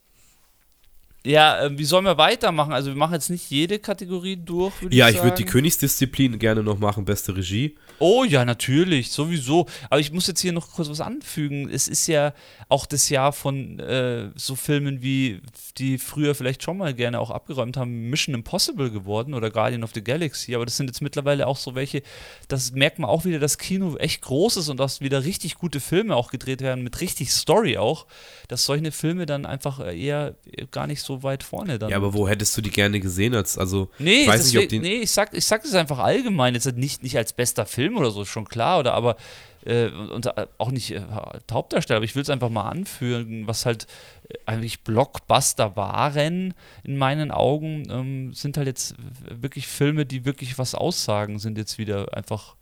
Ja, 1.24 1.66
äh, 1.66 1.78
wie 1.78 1.84
sollen 1.84 2.04
wir 2.04 2.18
weitermachen? 2.18 2.72
Also 2.72 2.90
wir 2.90 2.96
machen 2.96 3.14
jetzt 3.14 3.30
nicht 3.30 3.48
jede 3.48 3.78
Kategorie 3.78 4.36
durch, 4.36 4.82
würde 4.82 4.96
ja, 4.96 5.08
ich, 5.08 5.16
ich 5.16 5.22
würde 5.22 5.36
die 5.36 5.44
Königsdisziplin 5.44 6.38
gerne 6.38 6.62
noch 6.64 6.78
machen, 6.78 7.04
beste 7.04 7.36
Regie. 7.36 7.76
Oh 8.00 8.24
ja, 8.24 8.44
natürlich, 8.44 9.12
sowieso. 9.12 9.66
Aber 9.88 10.00
ich 10.00 10.12
muss 10.12 10.26
jetzt 10.26 10.40
hier 10.40 10.52
noch 10.52 10.72
kurz 10.72 10.88
was 10.88 11.00
anfügen. 11.00 11.70
Es 11.70 11.86
ist 11.86 12.08
ja 12.08 12.34
auch 12.68 12.86
das 12.86 13.08
Jahr 13.08 13.32
von 13.32 13.78
äh, 13.78 14.30
so 14.34 14.56
Filmen 14.56 15.02
wie, 15.02 15.40
die 15.78 15.98
früher 15.98 16.34
vielleicht 16.34 16.64
schon 16.64 16.78
mal 16.78 16.92
gerne 16.92 17.20
auch 17.20 17.30
abgeräumt 17.30 17.76
haben, 17.76 18.10
Mission 18.10 18.34
Impossible 18.34 18.90
geworden 18.90 19.34
oder 19.34 19.50
Guardian 19.50 19.84
of 19.84 19.92
the 19.94 20.02
Galaxy. 20.02 20.56
Aber 20.56 20.64
das 20.64 20.76
sind 20.76 20.88
jetzt 20.88 21.02
mittlerweile 21.02 21.46
auch 21.46 21.56
so 21.56 21.76
welche, 21.76 22.02
das 22.48 22.72
merkt 22.72 22.98
man 22.98 23.08
auch 23.08 23.24
wieder, 23.24 23.38
dass 23.38 23.58
Kino 23.58 23.96
echt 23.96 24.22
groß 24.22 24.56
ist 24.56 24.68
und 24.68 24.80
dass 24.80 25.00
wieder 25.00 25.22
richtig 25.22 25.54
gute 25.54 25.78
Filme 25.78 26.16
auch 26.16 26.32
gedreht 26.32 26.60
werden, 26.60 26.82
mit 26.82 27.00
richtig 27.00 27.30
Story 27.30 27.78
auch, 27.78 28.06
dass 28.48 28.64
solche 28.64 28.90
Filme 28.90 29.26
dann 29.26 29.46
einfach 29.46 29.78
eher 29.86 30.34
gar 30.72 30.88
nicht 30.88 31.02
so 31.02 31.11
weit 31.22 31.42
vorne 31.42 31.78
dann. 31.78 31.90
Ja, 31.90 31.96
aber 31.96 32.14
wo 32.14 32.28
hättest 32.28 32.56
du 32.56 32.60
die 32.62 32.70
gerne 32.70 33.00
gesehen? 33.00 33.34
Als, 33.34 33.58
also, 33.58 33.88
nee, 33.98 34.22
ich 34.22 34.28
weiß 34.28 34.52
nicht, 34.52 34.62
ob 34.62 34.68
die 34.68 34.78
nee, 34.78 35.00
ich 35.00 35.10
sag, 35.10 35.34
ich 35.34 35.44
sag 35.44 35.62
das 35.62 35.74
einfach 35.74 35.98
allgemein, 35.98 36.54
jetzt 36.54 36.76
nicht, 36.76 37.02
nicht 37.02 37.16
als 37.16 37.32
bester 37.32 37.66
Film 37.66 37.96
oder 37.96 38.10
so, 38.10 38.24
schon 38.24 38.48
klar, 38.48 38.78
oder 38.78 38.94
aber 38.94 39.16
äh, 39.64 39.88
und 39.88 40.26
äh, 40.26 40.46
auch 40.58 40.70
nicht 40.70 40.92
äh, 40.92 41.02
Hauptdarsteller, 41.50 41.98
aber 41.98 42.04
ich 42.04 42.14
will 42.14 42.22
es 42.22 42.30
einfach 42.30 42.50
mal 42.50 42.68
anführen, 42.68 43.46
was 43.46 43.66
halt 43.66 43.86
äh, 44.28 44.38
eigentlich 44.46 44.82
Blockbuster 44.82 45.76
waren 45.76 46.54
in 46.84 46.96
meinen 46.96 47.30
Augen, 47.30 47.88
ähm, 47.90 48.34
sind 48.34 48.56
halt 48.56 48.66
jetzt 48.66 48.94
wirklich 49.28 49.66
Filme, 49.66 50.06
die 50.06 50.24
wirklich 50.24 50.58
was 50.58 50.74
aussagen, 50.74 51.38
sind 51.38 51.58
jetzt 51.58 51.78
wieder 51.78 52.16
einfach 52.16 52.56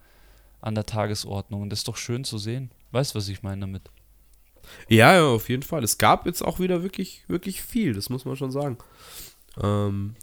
an 0.61 0.74
der 0.74 0.86
Tagesordnung. 0.86 1.62
Und 1.62 1.70
das 1.70 1.80
ist 1.80 1.88
doch 1.88 1.96
schön 1.96 2.24
zu 2.24 2.38
sehen. 2.38 2.70
Weißt 2.92 3.14
du, 3.14 3.18
was 3.18 3.28
ich 3.28 3.42
meine 3.42 3.62
damit? 3.62 3.82
Ja, 4.89 5.14
ja, 5.14 5.27
auf 5.27 5.49
jeden 5.49 5.62
Fall. 5.62 5.85
Es 5.85 5.99
gab 5.99 6.27
jetzt 6.27 6.43
auch 6.43 6.59
wieder 6.59 6.83
wirklich, 6.83 7.25
wirklich 7.29 7.62
viel, 7.62 7.95
das 7.95 8.11
muss 8.11 8.25
man 8.25 8.37
schon 8.37 8.51
sagen. 8.51 8.79
Ähm, 9.62 10.16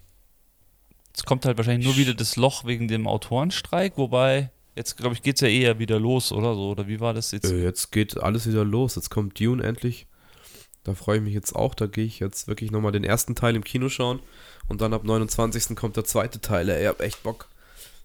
es 1.14 1.24
kommt 1.24 1.46
halt 1.46 1.58
wahrscheinlich 1.58 1.88
nur 1.88 1.98
wieder 1.98 2.14
das 2.14 2.36
Loch 2.36 2.66
wegen 2.66 2.88
dem 2.88 3.08
Autorenstreik, 3.08 3.98
wobei 3.98 4.52
Jetzt, 4.78 4.96
glaube 4.96 5.16
ich, 5.16 5.24
geht 5.24 5.38
es 5.38 5.42
ja 5.42 5.48
eher 5.48 5.80
wieder 5.80 6.00
los, 6.00 6.32
oder 6.32 6.54
so? 6.54 6.70
Oder 6.70 6.88
wie 6.88 7.00
war 7.00 7.16
das 7.16 7.32
jetzt? 7.32 7.50
Äh, 7.50 7.64
jetzt 7.64 7.92
geht 7.92 8.16
alles 8.22 8.48
wieder 8.48 8.64
los. 8.64 8.96
Jetzt 8.96 9.10
kommt 9.10 9.40
Dune 9.40 9.64
endlich. 9.64 10.06
Da 10.84 10.94
freue 10.94 11.18
ich 11.18 11.24
mich 11.24 11.34
jetzt 11.34 11.56
auch. 11.56 11.74
Da 11.74 11.88
gehe 11.88 12.06
ich 12.06 12.20
jetzt 12.20 12.48
wirklich 12.48 12.70
nochmal 12.70 12.92
den 12.92 13.04
ersten 13.04 13.34
Teil 13.34 13.56
im 13.56 13.64
Kino 13.64 13.90
schauen. 13.90 14.20
Und 14.68 14.82
dann 14.82 14.94
ab 14.94 15.04
29. 15.04 15.76
kommt 15.76 15.98
der 15.98 16.04
zweite 16.04 16.42
Teil. 16.42 16.70
Ey, 16.70 16.84
ich 16.84 16.88
hab 16.88 17.02
echt 17.02 17.24
Bock. 17.24 17.48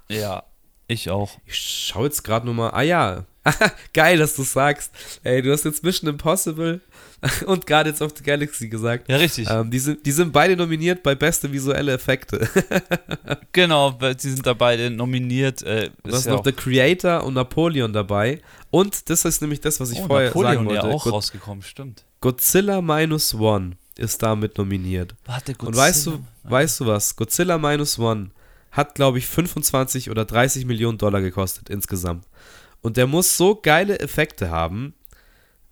Ja, 0.09 0.45
ich 0.87 1.11
auch. 1.11 1.39
Ich 1.47 1.57
schaue 1.57 2.07
jetzt 2.07 2.23
gerade 2.23 2.47
nochmal. 2.47 2.71
Ah 2.73 2.83
ja, 2.83 3.25
geil, 3.93 4.19
dass 4.19 4.37
du 4.37 4.43
sagst. 4.43 4.93
Ey, 5.25 5.43
du 5.43 5.53
hast 5.53 5.65
jetzt 5.65 5.83
Mission 5.83 6.09
Impossible 6.09 6.81
und 7.47 7.67
Guardians 7.67 8.01
of 8.01 8.13
the 8.17 8.23
Galaxy 8.23 8.69
gesagt. 8.69 9.09
Ja, 9.09 9.17
richtig. 9.17 9.49
Ähm, 9.51 9.71
die, 9.71 9.79
sind, 9.79 10.05
die 10.07 10.13
sind 10.13 10.33
beide 10.33 10.57
nominiert 10.57 11.03
bei 11.03 11.15
beste 11.15 11.51
visuelle 11.53 11.93
Effekte. 11.93 12.49
genau, 13.53 13.99
sie 14.17 14.31
sind 14.31 14.47
da 14.47 14.55
beide 14.55 14.91
nominiert. 14.91 15.63
Äh, 15.63 15.91
du 16.05 16.13
hast 16.13 16.27
ja 16.27 16.33
noch 16.33 16.45
The 16.45 16.53
Creator 16.53 17.25
und 17.25 17.35
Napoleon 17.35 17.93
dabei. 17.93 18.41
Und 18.71 19.11
das 19.11 19.25
ist 19.25 19.41
nämlich 19.41 19.61
das, 19.61 19.81
was 19.81 19.91
ich 19.91 20.01
oh, 20.01 20.07
vorher 20.07 20.29
Napoleon 20.29 20.55
sagen 20.55 20.67
wollte. 20.67 20.87
ja 20.87 20.95
auch 20.95 21.07
rausgekommen, 21.07 21.63
stimmt. 21.63 22.05
Godzilla 22.21 22.81
Minus 22.81 23.35
One 23.35 23.73
ist 23.97 24.23
damit 24.23 24.57
nominiert. 24.57 25.15
Warte, 25.25 25.55
Godzilla. 25.55 25.69
Und 25.69 25.77
weißt 25.77 26.07
du, 26.07 26.25
weißt 26.45 26.81
du 26.81 26.87
was? 26.87 27.17
Godzilla 27.17 27.59
Minus 27.59 27.99
One 27.99 28.31
hat, 28.73 28.95
glaube 28.95 29.19
ich, 29.19 29.27
25 29.27 30.11
oder 30.11 30.25
30 30.25 30.67
Millionen 30.67 30.99
Dollar 30.99 31.21
gekostet 31.21 31.71
insgesamt. 31.71 32.27
Und 32.81 32.97
der 32.97 33.07
muss 33.07 33.37
so 33.37 33.55
geile 33.55 34.01
Effekte 34.01 34.51
haben. 34.51 34.95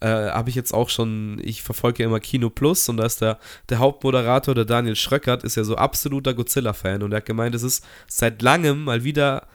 Äh, 0.01 0.09
habe 0.09 0.49
ich 0.49 0.55
jetzt 0.55 0.73
auch 0.73 0.89
schon, 0.89 1.41
ich 1.43 1.63
verfolge 1.63 2.03
ja 2.03 2.09
immer 2.09 2.21
Kino 2.21 2.49
Plus 2.49 2.89
und 2.89 2.99
da 2.99 3.05
ist 3.05 3.21
der, 3.21 3.39
der 3.69 3.79
Hauptmoderator, 3.79 4.55
der 4.55 4.65
Daniel 4.65 4.97
Schröckert, 4.97 5.45
ist 5.45 5.57
ja 5.57 5.65
so 5.65 5.77
absoluter 5.77 6.33
Godzilla-Fan 6.33 7.03
und 7.03 7.13
er 7.13 7.19
hat 7.19 7.27
gemeint, 7.27 7.55
es 7.55 7.63
ist 7.63 7.85
seit 8.07 8.41
langem 8.41 8.85
mal 8.85 9.05
wieder 9.05 9.47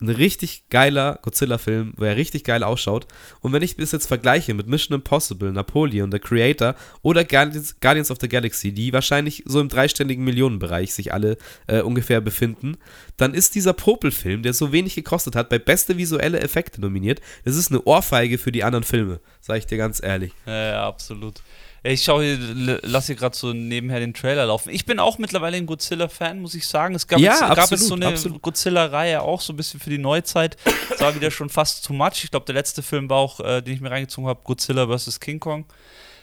ein 0.00 0.08
richtig 0.08 0.68
geiler 0.70 1.18
Godzilla-Film, 1.22 1.94
wo 1.96 2.04
er 2.04 2.16
richtig 2.16 2.44
geil 2.44 2.62
ausschaut. 2.62 3.06
Und 3.40 3.52
wenn 3.52 3.62
ich 3.62 3.76
das 3.76 3.92
jetzt 3.92 4.06
vergleiche 4.06 4.54
mit 4.54 4.66
Mission 4.66 4.96
Impossible, 4.96 5.52
Napoleon, 5.52 6.10
The 6.10 6.18
Creator 6.18 6.74
oder 7.02 7.24
Guardians, 7.24 8.10
of 8.10 8.18
the 8.20 8.28
Galaxy, 8.28 8.72
die 8.72 8.92
wahrscheinlich 8.92 9.42
so 9.46 9.60
im 9.60 9.68
dreistelligen 9.68 10.24
Millionenbereich 10.24 10.92
sich 10.92 11.12
alle 11.12 11.36
äh, 11.66 11.80
ungefähr 11.80 12.20
befinden, 12.20 12.76
dann 13.16 13.34
ist 13.34 13.54
dieser 13.54 13.72
Popel-Film, 13.72 14.42
der 14.42 14.52
so 14.52 14.72
wenig 14.72 14.94
gekostet 14.94 15.36
hat, 15.36 15.48
bei 15.48 15.58
beste 15.58 15.96
visuelle 15.96 16.40
Effekte 16.40 16.80
nominiert. 16.80 17.20
Das 17.44 17.56
ist 17.56 17.70
eine 17.70 17.82
Ohrfeige 17.82 18.38
für 18.38 18.52
die 18.52 18.64
anderen 18.64 18.84
Filme, 18.84 19.20
sage 19.40 19.60
ich 19.60 19.66
dir 19.66 19.78
ganz 19.78 20.02
ehrlich. 20.02 20.32
Ja, 20.46 20.72
ja 20.72 20.88
absolut. 20.88 21.40
Ich 21.86 22.02
schaue 22.02 22.24
hier, 22.24 22.80
lasse 22.82 23.08
hier 23.08 23.16
gerade 23.16 23.36
so 23.36 23.52
nebenher 23.52 24.00
den 24.00 24.14
Trailer 24.14 24.46
laufen. 24.46 24.70
Ich 24.70 24.86
bin 24.86 24.98
auch 24.98 25.18
mittlerweile 25.18 25.58
ein 25.58 25.66
Godzilla-Fan, 25.66 26.40
muss 26.40 26.54
ich 26.54 26.66
sagen. 26.66 26.94
Es 26.94 27.06
gab, 27.06 27.18
ja, 27.18 27.32
jetzt, 27.32 27.42
absolut, 27.42 28.00
gab 28.00 28.10
jetzt 28.10 28.22
so 28.22 28.30
eine 28.30 28.38
Godzilla-Reihe 28.38 29.20
auch 29.20 29.42
so 29.42 29.52
ein 29.52 29.56
bisschen 29.56 29.80
für 29.80 29.90
die 29.90 29.98
Neuzeit. 29.98 30.56
Das 30.94 31.00
war 31.00 31.14
wieder 31.14 31.30
schon 31.30 31.50
fast 31.50 31.84
too 31.84 31.92
much. 31.92 32.22
Ich 32.22 32.30
glaube, 32.30 32.46
der 32.46 32.54
letzte 32.54 32.82
Film 32.82 33.10
war 33.10 33.18
auch, 33.18 33.40
äh, 33.40 33.60
den 33.60 33.74
ich 33.74 33.80
mir 33.80 33.90
reingezogen 33.90 34.28
habe, 34.28 34.40
Godzilla 34.44 34.86
vs. 34.86 35.18
King 35.18 35.40
Kong. 35.40 35.66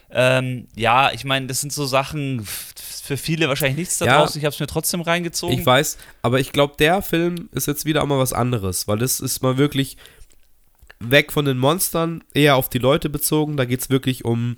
Ähm, 0.09 0.67
ja, 0.75 1.11
ich 1.11 1.25
meine, 1.25 1.47
das 1.47 1.61
sind 1.61 1.73
so 1.73 1.85
Sachen 1.85 2.45
für 2.45 3.17
viele 3.17 3.47
wahrscheinlich 3.47 3.77
nichts 3.77 3.97
da 3.97 4.05
ja, 4.05 4.17
draußen. 4.17 4.39
Ich 4.39 4.45
habe 4.45 4.53
es 4.53 4.59
mir 4.59 4.67
trotzdem 4.67 5.01
reingezogen. 5.01 5.57
Ich 5.59 5.65
weiß, 5.65 5.97
aber 6.21 6.39
ich 6.39 6.51
glaube, 6.51 6.75
der 6.79 7.01
Film 7.01 7.49
ist 7.51 7.67
jetzt 7.67 7.85
wieder 7.85 8.01
auch 8.01 8.07
mal 8.07 8.19
was 8.19 8.33
anderes, 8.33 8.87
weil 8.87 8.97
das 8.97 9.19
ist 9.19 9.41
mal 9.41 9.57
wirklich 9.57 9.97
weg 10.99 11.31
von 11.31 11.45
den 11.45 11.57
Monstern, 11.57 12.23
eher 12.33 12.55
auf 12.55 12.69
die 12.69 12.77
Leute 12.77 13.09
bezogen. 13.09 13.57
Da 13.57 13.65
geht 13.65 13.81
es 13.81 13.89
wirklich 13.89 14.25
um 14.25 14.57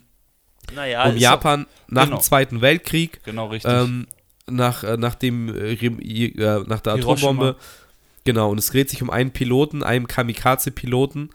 naja, 0.76 1.09
um 1.09 1.18
Japan 1.18 1.66
auch, 1.66 1.91
nach 1.91 2.05
genau. 2.05 2.18
dem 2.18 2.22
Zweiten 2.22 2.61
Weltkrieg. 2.61 3.24
Genau, 3.24 3.47
richtig. 3.47 3.72
Ähm, 3.72 4.07
nach, 4.47 4.84
äh, 4.84 4.97
nach, 4.97 5.16
dem, 5.16 5.53
äh, 5.55 5.74
äh, 5.74 6.64
nach 6.68 6.82
der 6.82 6.93
Atombombe. 6.93 7.55
Genau, 8.26 8.49
und 8.49 8.57
es 8.57 8.68
dreht 8.68 8.89
sich 8.89 9.01
um 9.01 9.09
einen 9.09 9.32
Piloten, 9.32 9.84
einen 9.84 10.07
Kamikaze-Piloten, 10.07 11.30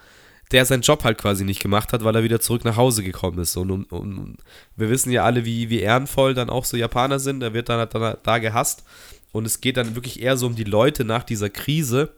der 0.52 0.64
seinen 0.64 0.80
Job 0.80 1.04
halt 1.04 1.18
quasi 1.18 1.44
nicht 1.44 1.60
gemacht 1.60 1.92
hat, 1.92 2.02
weil 2.04 2.16
er 2.16 2.22
wieder 2.22 2.40
zurück 2.40 2.64
nach 2.64 2.76
Hause 2.76 3.02
gekommen 3.02 3.38
ist. 3.38 3.56
Und, 3.56 3.70
und, 3.70 3.92
und 3.92 4.38
wir 4.76 4.88
wissen 4.88 5.12
ja 5.12 5.24
alle, 5.24 5.44
wie, 5.44 5.68
wie 5.68 5.80
ehrenvoll 5.80 6.32
dann 6.32 6.48
auch 6.48 6.64
so 6.64 6.76
Japaner 6.76 7.18
sind. 7.18 7.42
Er 7.42 7.52
wird 7.52 7.68
dann, 7.68 7.86
dann 7.90 8.16
da 8.22 8.38
gehasst. 8.38 8.84
Und 9.32 9.44
es 9.44 9.60
geht 9.60 9.76
dann 9.76 9.94
wirklich 9.94 10.22
eher 10.22 10.38
so 10.38 10.46
um 10.46 10.54
die 10.54 10.64
Leute 10.64 11.04
nach 11.04 11.22
dieser 11.22 11.50
Krise. 11.50 12.14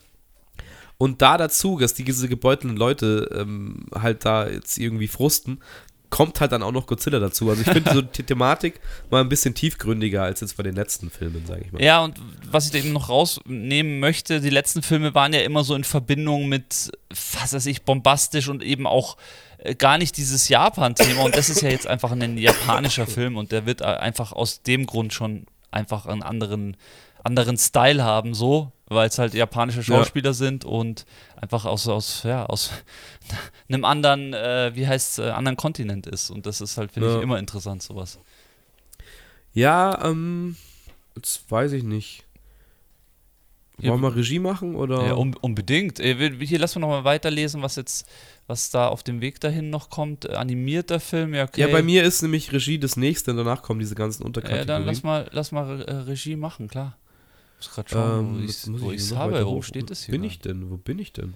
Und 0.96 1.22
da 1.22 1.38
dazu, 1.38 1.78
dass 1.78 1.94
diese 1.94 2.28
gebeutelten 2.28 2.76
Leute 2.76 3.28
ähm, 3.34 3.86
halt 3.92 4.24
da 4.24 4.46
jetzt 4.46 4.78
irgendwie 4.78 5.08
frusten, 5.08 5.58
kommt 6.10 6.40
halt 6.40 6.52
dann 6.52 6.62
auch 6.62 6.72
noch 6.72 6.86
Godzilla 6.86 7.20
dazu. 7.20 7.48
Also 7.48 7.62
ich 7.62 7.70
finde 7.70 7.92
so 7.92 8.02
die 8.02 8.24
Thematik 8.24 8.80
mal 9.10 9.20
ein 9.20 9.28
bisschen 9.28 9.54
tiefgründiger 9.54 10.22
als 10.22 10.40
jetzt 10.40 10.56
bei 10.56 10.62
den 10.62 10.74
letzten 10.74 11.08
Filmen, 11.10 11.46
sage 11.46 11.62
ich 11.64 11.72
mal. 11.72 11.82
Ja, 11.82 12.02
und 12.04 12.20
was 12.50 12.66
ich 12.66 12.72
da 12.72 12.78
eben 12.78 12.92
noch 12.92 13.08
rausnehmen 13.08 14.00
möchte, 14.00 14.40
die 14.40 14.50
letzten 14.50 14.82
Filme 14.82 15.14
waren 15.14 15.32
ja 15.32 15.40
immer 15.40 15.64
so 15.64 15.74
in 15.74 15.84
Verbindung 15.84 16.48
mit, 16.48 16.90
was 17.40 17.52
weiß 17.52 17.66
ich, 17.66 17.82
bombastisch 17.82 18.48
und 18.48 18.62
eben 18.62 18.86
auch 18.86 19.16
äh, 19.58 19.74
gar 19.74 19.98
nicht 19.98 20.16
dieses 20.16 20.48
Japan-Thema. 20.48 21.22
Und 21.22 21.36
das 21.36 21.48
ist 21.48 21.62
ja 21.62 21.70
jetzt 21.70 21.86
einfach 21.86 22.10
ein 22.10 22.36
japanischer 22.36 23.06
Film 23.08 23.36
und 23.36 23.52
der 23.52 23.64
wird 23.64 23.80
äh, 23.80 23.84
einfach 23.84 24.32
aus 24.32 24.62
dem 24.62 24.86
Grund 24.86 25.14
schon 25.14 25.46
einfach 25.70 26.06
einen 26.06 26.22
anderen, 26.22 26.76
anderen 27.22 27.56
Style 27.56 28.02
haben, 28.02 28.34
so, 28.34 28.72
weil 28.86 29.08
es 29.08 29.18
halt 29.18 29.34
japanische 29.34 29.84
Schauspieler 29.84 30.30
ja. 30.30 30.34
sind 30.34 30.64
und 30.64 31.06
einfach 31.40 31.64
aus, 31.64 31.88
aus, 31.88 32.22
ja, 32.22 32.46
aus 32.46 32.70
einem 33.68 33.84
anderen, 33.84 34.34
äh, 34.34 34.72
wie 34.74 34.86
heißt 34.86 35.20
äh, 35.20 35.30
anderen 35.30 35.56
Kontinent 35.56 36.06
ist. 36.06 36.30
Und 36.30 36.46
das 36.46 36.60
ist 36.60 36.76
halt, 36.76 36.92
finde 36.92 37.08
ja. 37.08 37.16
ich, 37.16 37.22
immer 37.22 37.38
interessant, 37.38 37.82
sowas. 37.82 38.18
Ja, 39.52 40.04
ähm, 40.04 40.56
jetzt 41.16 41.50
weiß 41.50 41.72
ich 41.72 41.82
nicht. 41.82 42.24
Wollen 43.82 44.02
wir 44.02 44.14
Regie 44.14 44.38
machen 44.38 44.74
oder? 44.74 45.06
Ja, 45.06 45.14
un 45.14 45.34
unbedingt. 45.40 46.00
Äh, 46.00 46.36
hier 46.44 46.58
lassen 46.58 46.76
wir 46.76 46.80
nochmal 46.80 47.04
weiterlesen, 47.04 47.62
was 47.62 47.76
jetzt, 47.76 48.06
was 48.46 48.68
da 48.68 48.88
auf 48.88 49.02
dem 49.02 49.22
Weg 49.22 49.40
dahin 49.40 49.70
noch 49.70 49.88
kommt. 49.88 50.28
Animierter 50.28 51.00
Film, 51.00 51.32
ja, 51.32 51.44
okay. 51.44 51.62
Ja, 51.62 51.68
bei 51.68 51.82
mir 51.82 52.04
ist 52.04 52.20
nämlich 52.20 52.52
Regie 52.52 52.78
das 52.78 52.98
nächste 52.98 53.30
und 53.30 53.38
danach 53.38 53.62
kommen 53.62 53.80
diese 53.80 53.94
ganzen 53.94 54.24
Unterkategorien. 54.24 54.68
Ja, 54.68 54.74
dann 54.74 54.84
lass 54.84 55.02
mal, 55.02 55.28
lass 55.32 55.50
mal 55.50 55.80
äh, 55.80 55.92
Regie 55.92 56.36
machen, 56.36 56.68
klar. 56.68 56.98
Ich 57.60 57.66
muss 57.66 57.74
gerade 57.74 57.88
schauen, 57.90 58.48
ähm, 58.48 58.80
wo 58.80 58.90
ich 58.90 59.02
es 59.02 59.14
habe. 59.14 59.44
Wo 59.44 59.60
steht 59.60 59.90
es 59.90 60.04
hier? 60.04 60.12
Bin 60.12 60.24
ich 60.24 60.38
denn? 60.38 60.70
Wo 60.70 60.76
bin 60.76 60.98
ich 60.98 61.12
denn? 61.12 61.34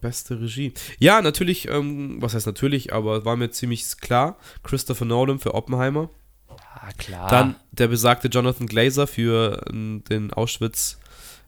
Beste 0.00 0.40
Regie. 0.40 0.72
Ja, 0.98 1.22
natürlich, 1.22 1.68
ähm, 1.68 2.20
was 2.20 2.34
heißt 2.34 2.46
natürlich, 2.46 2.92
aber 2.92 3.24
war 3.24 3.36
mir 3.36 3.50
ziemlich 3.50 3.98
klar. 3.98 4.38
Christopher 4.62 5.04
Nolan 5.04 5.38
für 5.38 5.54
Oppenheimer. 5.54 6.10
Ja, 6.48 6.88
klar. 6.96 7.30
Dann 7.30 7.56
der 7.70 7.88
besagte 7.88 8.28
Jonathan 8.28 8.66
Glazer 8.66 9.06
für 9.06 9.64
ähm, 9.70 10.02
den 10.08 10.32
Auschwitz 10.32 10.98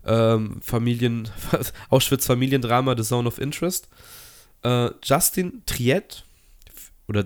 ähm, 0.05 0.61
Familien, 0.62 1.28
Auschwitz 1.88 2.26
Familiendrama 2.26 2.95
The 2.97 3.03
Zone 3.03 3.26
of 3.26 3.38
Interest. 3.38 3.88
Äh, 4.62 4.90
Justin 5.03 5.62
Triet 5.66 6.24
oder 7.09 7.24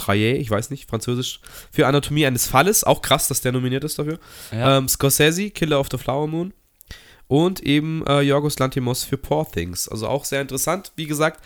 Traillet, 0.00 0.40
ich 0.40 0.50
weiß 0.50 0.70
nicht, 0.70 0.88
französisch, 0.88 1.40
für 1.70 1.86
Anatomie 1.86 2.26
eines 2.26 2.46
Falles. 2.46 2.84
Auch 2.84 3.02
krass, 3.02 3.28
dass 3.28 3.40
der 3.40 3.52
nominiert 3.52 3.84
ist 3.84 3.98
dafür. 3.98 4.18
Ja. 4.52 4.78
Ähm, 4.78 4.88
Scorsese, 4.88 5.50
Killer 5.50 5.78
of 5.78 5.88
the 5.90 5.98
Flower 5.98 6.26
Moon. 6.26 6.52
Und 7.28 7.60
eben 7.60 8.04
äh, 8.06 8.22
Yorgos 8.22 8.58
Lantimos 8.58 9.04
für 9.04 9.16
Poor 9.16 9.48
Things. 9.50 9.88
Also 9.88 10.08
auch 10.08 10.24
sehr 10.24 10.40
interessant. 10.40 10.92
Wie 10.96 11.06
gesagt, 11.06 11.40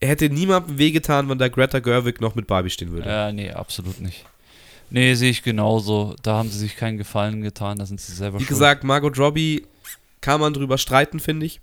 er 0.00 0.08
hätte 0.08 0.28
niemandem 0.28 0.78
wehgetan, 0.78 1.28
wenn 1.28 1.38
da 1.38 1.48
Greta 1.48 1.78
Gerwig 1.78 2.20
noch 2.20 2.34
mit 2.34 2.48
Barbie 2.48 2.70
stehen 2.70 2.90
würde. 2.90 3.08
Ja, 3.08 3.30
nee, 3.30 3.50
absolut 3.52 4.00
nicht. 4.00 4.24
Nee, 4.90 5.14
sehe 5.14 5.30
ich 5.30 5.42
genauso. 5.42 6.16
Da 6.22 6.38
haben 6.38 6.50
sie 6.50 6.58
sich 6.58 6.76
keinen 6.76 6.98
Gefallen 6.98 7.40
getan, 7.40 7.78
da 7.78 7.86
sind 7.86 8.00
sie 8.00 8.12
selber 8.12 8.38
Wie 8.38 8.42
schuld. 8.42 8.48
gesagt, 8.48 8.84
Margot 8.84 9.16
Robbie 9.18 9.64
kann 10.20 10.40
man 10.40 10.52
drüber 10.52 10.76
streiten, 10.76 11.20
finde 11.20 11.46
ich. 11.46 11.60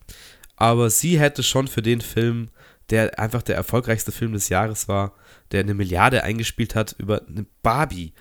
Aber 0.55 0.89
sie 0.89 1.19
hätte 1.19 1.43
schon 1.43 1.67
für 1.67 1.81
den 1.81 2.01
Film, 2.01 2.49
der 2.89 3.19
einfach 3.19 3.41
der 3.41 3.55
erfolgreichste 3.55 4.11
Film 4.11 4.33
des 4.33 4.49
Jahres 4.49 4.87
war, 4.87 5.13
der 5.51 5.61
eine 5.61 5.73
Milliarde 5.73 6.23
eingespielt 6.23 6.75
hat 6.75 6.95
über 6.97 7.21
eine 7.27 7.45
Barbie. 7.61 8.13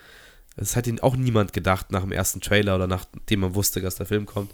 Das 0.57 0.75
hat 0.75 0.87
ihn 0.87 1.01
auch 1.01 1.15
niemand 1.17 1.53
gedacht 1.53 1.93
nach 1.93 2.03
dem 2.03 2.13
ersten 2.13 2.41
Trailer 2.41 2.75
oder 2.75 2.87
nachdem 2.87 3.41
man 3.41 3.55
wusste, 3.55 3.81
dass 3.81 3.95
der 3.95 4.07
Film 4.07 4.27
kommt. 4.27 4.53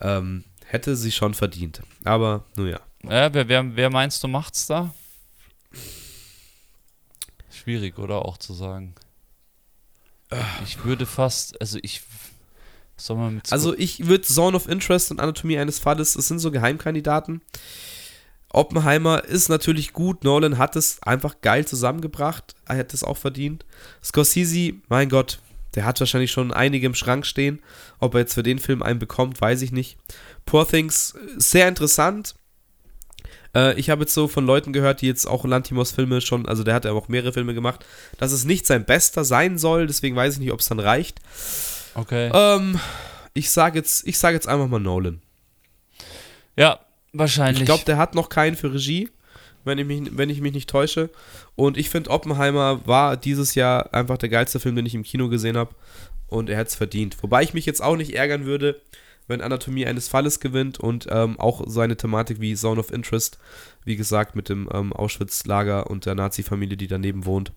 Ähm, 0.00 0.44
hätte 0.66 0.96
sie 0.96 1.12
schon 1.12 1.34
verdient. 1.34 1.82
Aber, 2.04 2.44
nun 2.56 2.68
ja. 2.68 2.80
Ja, 3.04 3.32
wer, 3.32 3.48
wer, 3.48 3.76
wer 3.76 3.90
meinst 3.90 4.22
du 4.22 4.28
macht's 4.28 4.66
da? 4.66 4.94
Schwierig, 7.50 7.98
oder 7.98 8.24
auch 8.24 8.36
zu 8.36 8.52
sagen. 8.52 8.94
Ich 10.64 10.84
würde 10.84 11.06
fast, 11.06 11.60
also 11.60 11.78
ich. 11.82 12.02
Soll 12.98 13.16
man 13.18 13.42
also 13.50 13.76
ich 13.76 14.06
würde 14.06 14.24
Zone 14.24 14.56
of 14.56 14.68
Interest 14.68 15.10
und 15.10 15.20
Anatomie 15.20 15.58
eines 15.58 15.78
Falles, 15.78 16.14
das 16.14 16.28
sind 16.28 16.38
so 16.38 16.50
Geheimkandidaten. 16.50 17.42
Oppenheimer 18.50 19.24
ist 19.24 19.48
natürlich 19.48 19.92
gut. 19.92 20.24
Nolan 20.24 20.58
hat 20.58 20.76
es 20.76 21.02
einfach 21.02 21.40
geil 21.42 21.66
zusammengebracht. 21.66 22.54
Er 22.66 22.76
hätte 22.76 22.96
es 22.96 23.04
auch 23.04 23.16
verdient. 23.16 23.64
Scorsese, 24.02 24.74
mein 24.88 25.08
Gott, 25.08 25.40
der 25.74 25.84
hat 25.84 26.00
wahrscheinlich 26.00 26.30
schon 26.30 26.52
einige 26.52 26.86
im 26.86 26.94
Schrank 26.94 27.26
stehen. 27.26 27.60
Ob 27.98 28.14
er 28.14 28.20
jetzt 28.20 28.34
für 28.34 28.42
den 28.42 28.58
Film 28.58 28.82
einen 28.82 28.98
bekommt, 28.98 29.40
weiß 29.40 29.62
ich 29.62 29.72
nicht. 29.72 29.98
Poor 30.46 30.66
Things, 30.66 31.14
sehr 31.36 31.68
interessant. 31.68 32.34
Äh, 33.54 33.78
ich 33.78 33.90
habe 33.90 34.02
jetzt 34.02 34.14
so 34.14 34.26
von 34.26 34.46
Leuten 34.46 34.72
gehört, 34.72 35.02
die 35.02 35.06
jetzt 35.06 35.26
auch 35.26 35.44
Lantimos 35.44 35.92
Filme 35.92 36.20
schon, 36.20 36.46
also 36.46 36.62
der 36.62 36.74
hat 36.74 36.86
ja 36.86 36.92
auch 36.92 37.08
mehrere 37.08 37.32
Filme 37.32 37.52
gemacht, 37.52 37.84
dass 38.18 38.32
es 38.32 38.44
nicht 38.44 38.66
sein 38.66 38.86
bester 38.86 39.24
sein 39.24 39.58
soll. 39.58 39.86
Deswegen 39.86 40.16
weiß 40.16 40.34
ich 40.34 40.40
nicht, 40.40 40.52
ob 40.52 40.60
es 40.60 40.68
dann 40.68 40.80
reicht. 40.80 41.20
Okay. 41.94 42.30
Ähm, 42.32 42.80
ich 43.34 43.50
sage 43.50 43.78
jetzt, 43.78 44.06
sag 44.16 44.32
jetzt 44.32 44.48
einfach 44.48 44.68
mal 44.68 44.78
Nolan. 44.78 45.20
Ja, 46.56 46.80
Wahrscheinlich. 47.18 47.62
Ich 47.62 47.66
glaube, 47.66 47.84
der 47.84 47.96
hat 47.96 48.14
noch 48.14 48.28
keinen 48.28 48.56
für 48.56 48.72
Regie, 48.72 49.08
wenn 49.64 49.78
ich 49.78 49.86
mich, 49.86 50.16
wenn 50.16 50.30
ich 50.30 50.40
mich 50.40 50.52
nicht 50.52 50.70
täusche. 50.70 51.10
Und 51.54 51.76
ich 51.76 51.90
finde, 51.90 52.10
Oppenheimer 52.10 52.86
war 52.86 53.16
dieses 53.16 53.54
Jahr 53.54 53.94
einfach 53.94 54.18
der 54.18 54.28
geilste 54.28 54.60
Film, 54.60 54.76
den 54.76 54.86
ich 54.86 54.94
im 54.94 55.02
Kino 55.02 55.28
gesehen 55.28 55.56
habe. 55.56 55.74
Und 56.28 56.50
er 56.50 56.58
hat 56.58 56.68
es 56.68 56.74
verdient. 56.74 57.16
Wobei 57.22 57.42
ich 57.42 57.54
mich 57.54 57.66
jetzt 57.66 57.82
auch 57.82 57.96
nicht 57.96 58.14
ärgern 58.14 58.46
würde, 58.46 58.80
wenn 59.28 59.40
Anatomie 59.40 59.86
eines 59.86 60.08
Falles 60.08 60.40
gewinnt 60.40 60.78
und 60.78 61.06
ähm, 61.10 61.38
auch 61.38 61.64
so 61.66 61.80
eine 61.80 61.96
Thematik 61.96 62.40
wie 62.40 62.54
Zone 62.54 62.80
of 62.80 62.92
Interest, 62.92 63.38
wie 63.84 63.96
gesagt, 63.96 64.36
mit 64.36 64.48
dem 64.48 64.68
ähm, 64.72 64.92
Auschwitz-Lager 64.92 65.88
und 65.90 66.06
der 66.06 66.14
Nazi-Familie, 66.14 66.76
die 66.76 66.86
daneben 66.86 67.24
wohnt. 67.24 67.52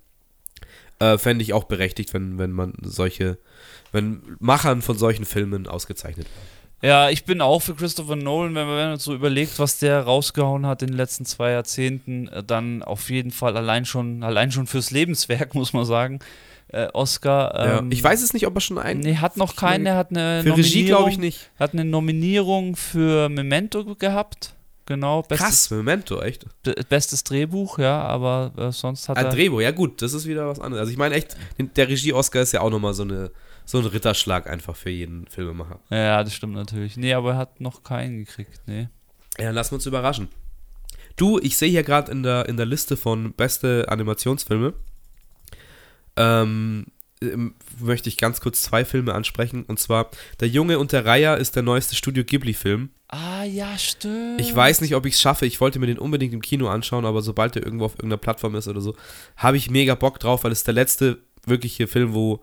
Äh, 0.99 1.17
Fände 1.17 1.43
ich 1.43 1.53
auch 1.53 1.65
berechtigt, 1.65 2.13
wenn, 2.13 2.37
wenn 2.37 2.51
man 2.51 2.73
solche, 2.81 3.37
wenn 3.91 4.21
Machern 4.39 4.81
von 4.81 4.97
solchen 4.97 5.25
Filmen 5.25 5.67
ausgezeichnet 5.67 6.25
werden. 6.27 6.58
Ja, 6.81 7.09
ich 7.09 7.25
bin 7.25 7.41
auch 7.41 7.61
für 7.61 7.75
Christopher 7.75 8.15
Nolan, 8.15 8.55
wenn 8.55 8.67
man 8.67 8.97
so 8.97 9.13
überlegt, 9.13 9.59
was 9.59 9.79
der 9.79 10.01
rausgehauen 10.01 10.65
hat 10.65 10.81
in 10.81 10.89
den 10.89 10.97
letzten 10.97 11.25
zwei 11.25 11.51
Jahrzehnten, 11.51 12.29
äh, 12.29 12.43
dann 12.43 12.83
auf 12.83 13.09
jeden 13.09 13.31
Fall 13.31 13.57
allein 13.57 13.85
schon, 13.85 14.23
allein 14.23 14.51
schon 14.51 14.65
fürs 14.67 14.91
Lebenswerk, 14.91 15.53
muss 15.55 15.73
man 15.73 15.85
sagen. 15.85 16.19
Äh, 16.69 16.87
Oscar. 16.93 17.79
Ähm, 17.79 17.85
ja, 17.89 17.97
ich 17.97 18.03
weiß 18.03 18.21
es 18.21 18.33
nicht, 18.33 18.45
ob 18.45 18.55
er 18.55 18.61
schon 18.61 18.77
einen. 18.77 18.99
Nee, 18.99 19.15
hat 19.15 19.37
noch 19.37 19.55
keinen. 19.55 19.87
Er 19.87 19.95
hat 19.95 20.11
eine 20.11 20.43
für 20.43 20.55
Regie 20.55 20.85
glaube 20.85 21.09
ich 21.09 21.17
nicht. 21.17 21.49
Hat 21.59 21.73
eine 21.73 21.83
Nominierung 21.83 22.75
für 22.75 23.27
Memento 23.27 23.95
gehabt. 23.95 24.53
Genau. 24.85 25.21
Bestes, 25.21 25.47
Krass, 25.47 25.71
Memento, 25.71 26.21
echt. 26.21 26.45
Bestes 26.89 27.23
Drehbuch, 27.23 27.77
ja, 27.77 28.01
aber 28.01 28.51
äh, 28.57 28.71
sonst 28.71 29.09
hat 29.09 29.17
ah, 29.17 29.21
er. 29.21 29.29
Drehbuch, 29.29 29.61
ja 29.61 29.71
gut, 29.71 30.01
das 30.01 30.13
ist 30.13 30.27
wieder 30.27 30.47
was 30.47 30.59
anderes. 30.59 30.81
Also 30.81 30.91
ich 30.91 30.97
meine 30.97 31.15
echt, 31.15 31.35
der 31.75 31.87
Regie-Oscar 31.87 32.41
ist 32.41 32.53
ja 32.53 32.61
auch 32.61 32.71
nochmal 32.71 32.93
so 32.93 33.03
eine 33.03 33.31
so 33.69 33.77
ein 33.77 33.85
Ritterschlag 33.85 34.49
einfach 34.49 34.75
für 34.75 34.89
jeden 34.89 35.27
Filmemacher. 35.27 35.79
Ja, 35.91 36.23
das 36.23 36.33
stimmt 36.33 36.55
natürlich. 36.55 36.97
Nee, 36.97 37.13
aber 37.13 37.33
er 37.33 37.37
hat 37.37 37.61
noch 37.61 37.83
keinen 37.83 38.17
gekriegt, 38.17 38.61
nee. 38.65 38.89
Ja, 39.37 39.51
lassen 39.51 39.71
wir 39.71 39.75
uns 39.75 39.85
überraschen. 39.85 40.27
Du, 41.17 41.37
ich 41.37 41.55
sehe 41.55 41.69
hier 41.69 41.83
gerade 41.83 42.11
in 42.11 42.23
der, 42.23 42.49
in 42.49 42.57
der 42.57 42.65
Liste 42.65 42.97
von 42.97 43.31
beste 43.33 43.85
Animationsfilme, 43.87 44.73
ähm, 46.17 46.87
ähm, 47.21 47.53
möchte 47.79 48.09
ich 48.09 48.17
ganz 48.17 48.41
kurz 48.41 48.63
zwei 48.63 48.85
Filme 48.85 49.13
ansprechen. 49.13 49.65
Und 49.65 49.79
zwar 49.79 50.09
Der 50.39 50.47
Junge 50.47 50.79
und 50.79 50.91
der 50.91 51.05
Reiher 51.05 51.37
ist 51.37 51.55
der 51.55 51.61
neueste 51.61 51.95
Studio 51.95 52.23
Ghibli-Film. 52.23 52.89
Ah, 53.09 53.43
ja, 53.43 53.77
stimmt. 53.77 54.41
Ich 54.41 54.55
weiß 54.55 54.81
nicht, 54.81 54.95
ob 54.95 55.05
ich 55.05 55.13
es 55.13 55.21
schaffe. 55.21 55.45
Ich 55.45 55.61
wollte 55.61 55.77
mir 55.77 55.85
den 55.85 55.99
unbedingt 55.99 56.33
im 56.33 56.41
Kino 56.41 56.69
anschauen, 56.69 57.05
aber 57.05 57.21
sobald 57.21 57.53
der 57.53 57.63
irgendwo 57.63 57.85
auf 57.85 57.93
irgendeiner 57.93 58.17
Plattform 58.17 58.55
ist 58.55 58.67
oder 58.67 58.81
so, 58.81 58.95
habe 59.37 59.57
ich 59.57 59.69
mega 59.69 59.93
Bock 59.93 60.19
drauf, 60.19 60.43
weil 60.43 60.51
es 60.51 60.63
der 60.63 60.73
letzte 60.73 61.19
wirkliche 61.45 61.87
Film, 61.87 62.15
wo 62.15 62.41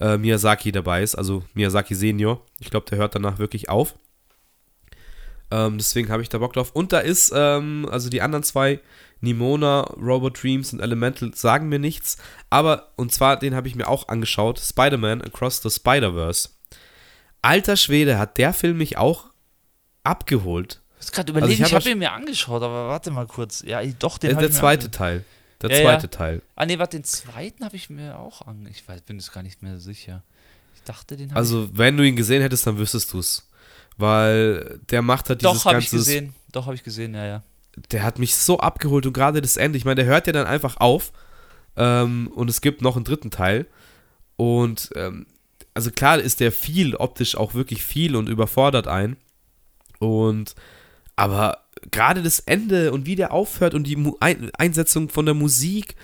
äh, 0.00 0.16
Miyazaki 0.16 0.72
dabei 0.72 1.02
ist, 1.02 1.14
also 1.14 1.42
Miyazaki 1.54 1.94
Senior. 1.94 2.42
Ich 2.60 2.70
glaube, 2.70 2.86
der 2.88 2.98
hört 2.98 3.14
danach 3.14 3.38
wirklich 3.38 3.68
auf. 3.68 3.94
Ähm, 5.50 5.78
deswegen 5.78 6.10
habe 6.10 6.22
ich 6.22 6.28
da 6.28 6.38
Bock 6.38 6.52
drauf. 6.54 6.72
Und 6.72 6.92
da 6.92 6.98
ist, 6.98 7.32
ähm, 7.34 7.88
also 7.90 8.10
die 8.10 8.20
anderen 8.20 8.42
zwei, 8.42 8.80
Nimona, 9.20 9.82
Robot 9.96 10.42
Dreams 10.42 10.72
und 10.72 10.80
Elemental, 10.80 11.32
sagen 11.34 11.68
mir 11.68 11.78
nichts. 11.78 12.18
Aber, 12.50 12.92
und 12.96 13.12
zwar, 13.12 13.38
den 13.38 13.54
habe 13.54 13.68
ich 13.68 13.74
mir 13.74 13.88
auch 13.88 14.08
angeschaut: 14.08 14.58
Spider-Man 14.58 15.22
Across 15.22 15.62
the 15.62 15.70
Spider-Verse. 15.70 16.50
Alter 17.42 17.76
Schwede, 17.76 18.18
hat 18.18 18.38
der 18.38 18.52
Film 18.52 18.78
mich 18.78 18.98
auch 18.98 19.26
abgeholt. 20.02 20.82
Ich 21.00 21.12
gerade 21.12 21.30
überlegen, 21.30 21.52
also 21.52 21.64
ich 21.64 21.74
habe 21.74 21.84
hab 21.84 21.92
ihn 21.92 21.98
mir 21.98 22.12
angeschaut, 22.12 22.62
aber 22.62 22.88
warte 22.88 23.10
mal 23.10 23.26
kurz. 23.26 23.62
Ja, 23.64 23.80
doch, 23.98 24.18
den 24.18 24.30
Der, 24.30 24.40
der 24.40 24.50
zweite 24.50 24.90
Teil. 24.90 25.24
Der 25.62 25.70
ja, 25.70 25.82
zweite 25.82 26.04
ja. 26.04 26.08
Teil. 26.08 26.42
Ah, 26.54 26.66
nee, 26.66 26.78
warte, 26.78 26.98
den 26.98 27.04
zweiten 27.04 27.64
habe 27.64 27.76
ich 27.76 27.88
mir 27.88 28.18
auch 28.18 28.42
an. 28.42 28.66
Ich 28.70 28.86
weiß, 28.86 29.02
bin 29.02 29.18
jetzt 29.18 29.32
gar 29.32 29.42
nicht 29.42 29.62
mehr 29.62 29.78
sicher. 29.78 30.22
Ich 30.74 30.82
dachte, 30.82 31.16
den 31.16 31.30
habe 31.30 31.38
Also, 31.38 31.68
wenn 31.72 31.96
du 31.96 32.06
ihn 32.06 32.16
gesehen 32.16 32.42
hättest, 32.42 32.66
dann 32.66 32.78
wüsstest 32.78 33.12
du 33.12 33.18
es. 33.18 33.48
Weil 33.96 34.80
der 34.90 35.02
macht 35.02 35.28
halt 35.28 35.40
dieses 35.40 35.62
Doch, 35.62 35.64
habe 35.64 35.78
ich 35.78 35.90
gesehen. 35.90 36.34
Doch, 36.52 36.66
habe 36.66 36.74
ich 36.74 36.84
gesehen, 36.84 37.14
ja, 37.14 37.24
ja. 37.24 37.42
Der 37.90 38.02
hat 38.02 38.18
mich 38.18 38.36
so 38.36 38.58
abgeholt 38.58 39.06
und 39.06 39.12
gerade 39.12 39.40
das 39.40 39.56
Ende. 39.56 39.78
Ich 39.78 39.84
meine, 39.84 39.96
der 39.96 40.06
hört 40.06 40.26
ja 40.26 40.32
dann 40.32 40.46
einfach 40.46 40.76
auf. 40.78 41.12
Ähm, 41.76 42.30
und 42.34 42.48
es 42.50 42.60
gibt 42.60 42.82
noch 42.82 42.96
einen 42.96 43.04
dritten 43.04 43.30
Teil. 43.30 43.66
Und, 44.36 44.90
ähm, 44.94 45.26
also 45.74 45.90
klar 45.90 46.18
ist 46.18 46.40
der 46.40 46.52
viel, 46.52 46.94
optisch 46.96 47.36
auch 47.36 47.54
wirklich 47.54 47.82
viel 47.82 48.16
und 48.16 48.28
überfordert 48.28 48.86
ein. 48.88 49.16
Und, 49.98 50.54
aber 51.16 51.65
gerade 51.90 52.22
das 52.22 52.40
Ende 52.40 52.92
und 52.92 53.06
wie 53.06 53.16
der 53.16 53.32
aufhört 53.32 53.74
und 53.74 53.84
die 53.84 53.96
Mu 53.96 54.16
Ein 54.20 54.50
Einsetzung 54.56 55.08
von 55.08 55.26
der 55.26 55.34
Musik, 55.34 55.94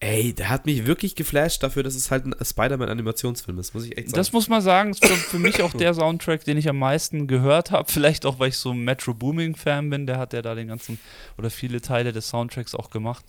ey, 0.00 0.32
der 0.32 0.50
hat 0.50 0.66
mich 0.66 0.86
wirklich 0.86 1.14
geflasht 1.14 1.62
dafür, 1.62 1.82
dass 1.82 1.94
es 1.94 2.10
halt 2.10 2.26
ein 2.26 2.34
Spider-Man-Animationsfilm 2.42 3.58
ist, 3.58 3.74
muss 3.74 3.84
ich 3.84 3.96
echt 3.96 4.08
sagen. 4.08 4.16
Das 4.16 4.32
muss 4.32 4.48
man 4.48 4.60
sagen, 4.60 4.90
ist 4.90 5.04
für, 5.04 5.14
für 5.14 5.38
mich 5.38 5.62
auch 5.62 5.72
der 5.74 5.94
Soundtrack, 5.94 6.44
den 6.44 6.58
ich 6.58 6.68
am 6.68 6.78
meisten 6.78 7.26
gehört 7.26 7.70
habe. 7.70 7.90
Vielleicht 7.90 8.26
auch, 8.26 8.38
weil 8.38 8.50
ich 8.50 8.58
so 8.58 8.72
ein 8.72 8.84
Metro 8.84 9.14
Booming-Fan 9.14 9.88
bin, 9.90 10.06
der 10.06 10.18
hat 10.18 10.32
ja 10.32 10.42
da 10.42 10.54
den 10.54 10.68
ganzen 10.68 10.98
oder 11.38 11.50
viele 11.50 11.80
Teile 11.80 12.12
des 12.12 12.28
Soundtracks 12.28 12.74
auch 12.74 12.90
gemacht. 12.90 13.24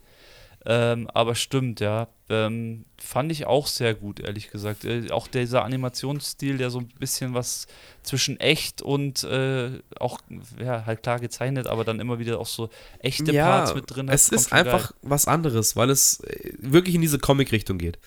Ähm, 0.66 1.10
aber 1.14 1.36
stimmt, 1.36 1.80
ja. 1.80 2.08
Ähm, 2.30 2.84
fand 2.98 3.32
ich 3.32 3.46
auch 3.46 3.68
sehr 3.68 3.94
gut, 3.94 4.20
ehrlich 4.20 4.52
gesagt. 4.52 4.84
Äh, 4.84 5.12
auch 5.12 5.28
dieser 5.28 5.64
Animationsstil, 5.64 6.58
der 6.58 6.70
so 6.70 6.80
ein 6.80 6.90
bisschen 7.00 7.34
was 7.34 7.68
zwischen 8.04 8.40
echt 8.40 8.82
und 8.82 9.24
äh, 9.24 9.80
auch, 10.00 10.20
ja, 10.60 10.86
halt 10.86 11.04
klar 11.04 11.20
gezeichnet, 11.20 11.68
aber 11.68 11.86
dann 11.86 12.02
immer 12.02 12.20
wieder 12.20 12.40
auch 12.40 12.48
so 12.48 12.70
echte 13.00 13.32
ja, 13.32 13.46
Parts 13.46 13.76
mit 13.76 13.86
drin 13.88 14.08
hat. 14.08 14.16
es 14.16 14.30
ist 14.30 14.52
einfach 14.52 14.92
geil. 14.92 15.00
was 15.04 15.28
anderes, 15.28 15.76
weil 15.78 15.90
es 15.90 16.20
äh, 16.22 16.54
wirklich 16.60 16.96
in 16.96 17.02
diese 17.02 17.20
Comic-Richtung 17.20 17.78
geht. 17.78 17.98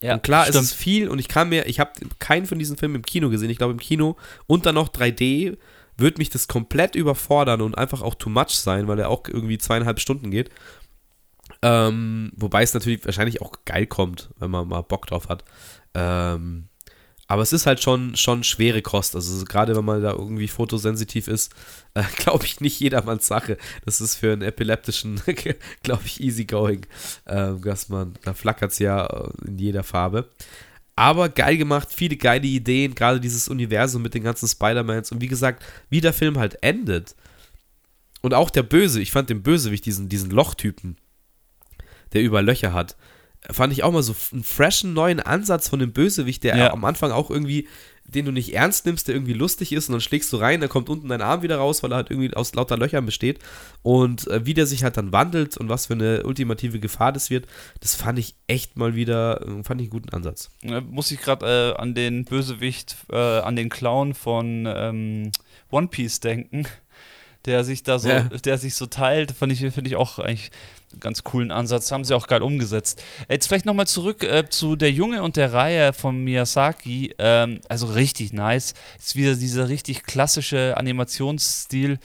Ja, 0.00 0.14
und 0.14 0.22
klar, 0.22 0.44
stimmt. 0.44 0.56
es 0.56 0.62
ist 0.70 0.74
viel 0.74 1.08
und 1.08 1.18
ich 1.18 1.28
kann 1.28 1.48
mir, 1.48 1.66
ich 1.66 1.80
habe 1.80 1.92
keinen 2.18 2.46
von 2.46 2.58
diesen 2.58 2.76
Filmen 2.76 2.96
im 2.96 3.02
Kino 3.02 3.30
gesehen. 3.30 3.50
Ich 3.50 3.58
glaube, 3.58 3.72
im 3.72 3.80
Kino 3.80 4.16
und 4.46 4.66
dann 4.66 4.74
noch 4.74 4.88
3D 4.88 5.56
wird 5.96 6.18
mich 6.18 6.30
das 6.30 6.48
komplett 6.48 6.94
überfordern 6.94 7.60
und 7.60 7.78
einfach 7.78 8.02
auch 8.02 8.14
too 8.14 8.30
much 8.30 8.50
sein, 8.50 8.88
weil 8.88 8.98
er 8.98 9.08
auch 9.08 9.22
irgendwie 9.28 9.58
zweieinhalb 9.58 10.00
Stunden 10.00 10.30
geht. 10.30 10.50
Ähm, 11.64 12.30
wobei 12.36 12.62
es 12.62 12.74
natürlich 12.74 13.02
wahrscheinlich 13.06 13.40
auch 13.40 13.52
geil 13.64 13.86
kommt, 13.86 14.28
wenn 14.38 14.50
man 14.50 14.68
mal 14.68 14.82
Bock 14.82 15.06
drauf 15.06 15.30
hat. 15.30 15.44
Ähm, 15.94 16.68
aber 17.26 17.40
es 17.40 17.54
ist 17.54 17.64
halt 17.64 17.82
schon, 17.82 18.16
schon 18.16 18.44
schwere 18.44 18.82
Kost. 18.82 19.14
Also 19.14 19.34
so 19.34 19.46
gerade 19.46 19.74
wenn 19.74 19.84
man 19.86 20.02
da 20.02 20.12
irgendwie 20.12 20.46
fotosensitiv 20.46 21.26
ist, 21.26 21.54
äh, 21.94 22.02
glaube 22.16 22.44
ich 22.44 22.60
nicht 22.60 22.78
jedermanns 22.80 23.26
Sache. 23.26 23.56
Das 23.86 24.02
ist 24.02 24.16
für 24.16 24.34
einen 24.34 24.42
epileptischen, 24.42 25.22
glaube 25.82 26.02
ich, 26.04 26.20
easy 26.20 26.44
going. 26.44 26.84
Ähm, 27.26 27.62
dass 27.62 27.88
man, 27.88 28.12
da 28.24 28.34
flackert 28.34 28.72
es 28.72 28.78
ja 28.78 29.06
äh, 29.06 29.30
in 29.46 29.56
jeder 29.56 29.84
Farbe. 29.84 30.28
Aber 30.96 31.30
geil 31.30 31.56
gemacht, 31.56 31.88
viele 31.90 32.18
geile 32.18 32.46
Ideen, 32.46 32.94
gerade 32.94 33.20
dieses 33.20 33.48
Universum 33.48 34.02
mit 34.02 34.12
den 34.12 34.22
ganzen 34.22 34.48
Spider-Mans. 34.48 35.12
Und 35.12 35.22
wie 35.22 35.28
gesagt, 35.28 35.64
wie 35.88 36.02
der 36.02 36.12
Film 36.12 36.38
halt 36.38 36.62
endet. 36.62 37.16
Und 38.20 38.34
auch 38.34 38.50
der 38.50 38.64
Böse, 38.64 39.00
ich 39.00 39.12
fand 39.12 39.30
den 39.30 39.42
Bösewicht, 39.42 39.86
diesen, 39.86 40.10
diesen 40.10 40.30
Lochtypen, 40.30 40.98
der 42.12 42.22
überall 42.22 42.44
Löcher 42.44 42.72
hat, 42.72 42.96
fand 43.50 43.72
ich 43.72 43.82
auch 43.82 43.92
mal 43.92 44.02
so 44.02 44.14
einen 44.32 44.44
freshen 44.44 44.94
neuen 44.94 45.20
Ansatz 45.20 45.68
von 45.68 45.78
dem 45.78 45.92
Bösewicht, 45.92 46.44
der 46.44 46.56
Ja. 46.56 46.72
am 46.72 46.84
Anfang 46.84 47.10
auch 47.12 47.30
irgendwie, 47.30 47.68
den 48.06 48.26
du 48.26 48.32
nicht 48.32 48.54
ernst 48.54 48.84
nimmst, 48.86 49.08
der 49.08 49.14
irgendwie 49.14 49.32
lustig 49.32 49.72
ist 49.72 49.88
und 49.88 49.92
dann 49.92 50.00
schlägst 50.00 50.30
du 50.32 50.36
rein, 50.36 50.60
dann 50.60 50.68
kommt 50.68 50.88
unten 50.90 51.08
dein 51.08 51.22
Arm 51.22 51.42
wieder 51.42 51.56
raus, 51.56 51.82
weil 51.82 51.92
er 51.92 51.96
halt 51.96 52.10
irgendwie 52.10 52.34
aus 52.34 52.54
lauter 52.54 52.76
Löchern 52.76 53.04
besteht 53.06 53.38
und 53.82 54.26
äh, 54.28 54.44
wie 54.46 54.54
der 54.54 54.66
sich 54.66 54.82
halt 54.84 54.96
dann 54.98 55.12
wandelt 55.12 55.56
und 55.56 55.68
was 55.70 55.86
für 55.86 55.94
eine 55.94 56.22
ultimative 56.24 56.80
Gefahr 56.80 57.12
das 57.12 57.28
wird, 57.30 57.46
das 57.80 57.94
fand 57.94 58.18
ich 58.18 58.34
echt 58.46 58.76
mal 58.76 58.94
wieder, 58.94 59.40
äh, 59.42 59.62
fand 59.62 59.80
ich 59.80 59.86
einen 59.86 59.90
guten 59.90 60.10
Ansatz. 60.10 60.50
Äh, 60.62 60.80
muss 60.82 61.10
ich 61.10 61.20
gerade 61.20 61.74
äh, 61.76 61.80
an 61.80 61.94
den 61.94 62.24
Bösewicht, 62.26 62.96
äh, 63.10 63.16
an 63.16 63.56
den 63.56 63.68
Clown 63.70 64.12
von 64.14 64.66
ähm, 64.68 65.32
One 65.70 65.88
Piece 65.88 66.20
denken, 66.20 66.66
der 67.46 67.64
sich 67.64 67.82
da 67.82 67.98
so, 67.98 68.08
Ja. 68.08 68.22
der 68.22 68.58
sich 68.58 68.74
so 68.74 68.86
teilt, 68.86 69.32
fand 69.32 69.52
ich, 69.52 69.60
finde 69.60 69.88
ich 69.88 69.96
auch 69.96 70.18
eigentlich 70.18 70.50
einen 70.92 71.00
ganz 71.00 71.24
coolen 71.24 71.50
Ansatz, 71.50 71.90
haben 71.90 72.04
sie 72.04 72.14
auch 72.14 72.26
geil 72.26 72.42
umgesetzt. 72.42 73.02
Jetzt 73.28 73.48
vielleicht 73.48 73.66
nochmal 73.66 73.86
zurück 73.86 74.22
äh, 74.22 74.48
zu 74.48 74.76
der 74.76 74.92
Junge 74.92 75.22
und 75.22 75.36
der 75.36 75.52
Reihe 75.52 75.92
von 75.92 76.22
Miyazaki, 76.22 77.14
ähm, 77.18 77.60
also 77.68 77.86
richtig 77.86 78.32
nice, 78.32 78.74
ist 78.98 79.16
wieder 79.16 79.34
dieser 79.34 79.68
richtig 79.68 80.04
klassische 80.04 80.76
Animationsstil, 80.76 81.98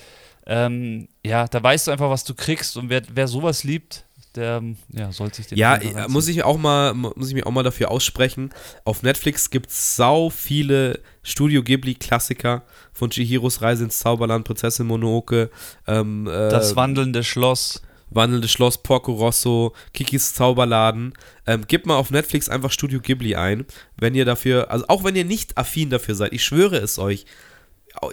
ähm, 0.45 1.07
ja, 1.23 1.47
da 1.47 1.61
weißt 1.61 1.87
du 1.87 1.91
einfach, 1.91 2.09
was 2.09 2.23
du 2.23 2.33
kriegst 2.33 2.75
und 2.77 2.89
wer, 2.89 3.03
wer 3.13 3.27
sowas 3.27 3.63
liebt, 3.63 4.05
der 4.35 4.63
ja, 4.89 5.11
sollte 5.11 5.37
sich 5.37 5.47
den 5.47 5.57
Ja, 5.57 5.79
muss 6.07 6.27
ich 6.27 6.43
auch 6.43 6.57
mal, 6.57 6.93
muss 6.93 7.27
ich 7.27 7.33
mich 7.33 7.45
auch 7.45 7.51
mal 7.51 7.63
dafür 7.63 7.91
aussprechen. 7.91 8.51
Auf 8.85 9.03
Netflix 9.03 9.49
gibt 9.49 9.69
es 9.69 9.95
sau 9.95 10.29
viele 10.29 10.99
Studio 11.23 11.63
Ghibli-Klassiker 11.63 12.63
von 12.93 13.09
Chihiros 13.09 13.61
Reise 13.61 13.83
ins 13.83 13.99
Zauberland, 13.99 14.45
Prinzessin 14.45 14.87
Mononoke, 14.87 15.49
ähm, 15.87 16.27
äh, 16.27 16.49
Das 16.49 16.75
wandelnde 16.75 17.23
Schloss. 17.23 17.81
Wandelndes 18.11 18.51
Schloss, 18.51 18.81
Porco 18.81 19.13
Rosso, 19.13 19.75
Kikis 19.93 20.33
Zauberladen. 20.33 21.13
Ähm, 21.45 21.65
gebt 21.67 21.85
mal 21.85 21.95
auf 21.95 22.09
Netflix 22.09 22.49
einfach 22.49 22.71
Studio 22.71 22.99
Ghibli 22.99 23.35
ein, 23.35 23.65
wenn 23.97 24.15
ihr 24.15 24.25
dafür, 24.25 24.71
also 24.71 24.85
auch 24.87 25.03
wenn 25.03 25.15
ihr 25.15 25.25
nicht 25.25 25.57
affin 25.59 25.91
dafür 25.91 26.15
seid, 26.15 26.33
ich 26.33 26.43
schwöre 26.43 26.77
es 26.77 26.97
euch, 26.97 27.25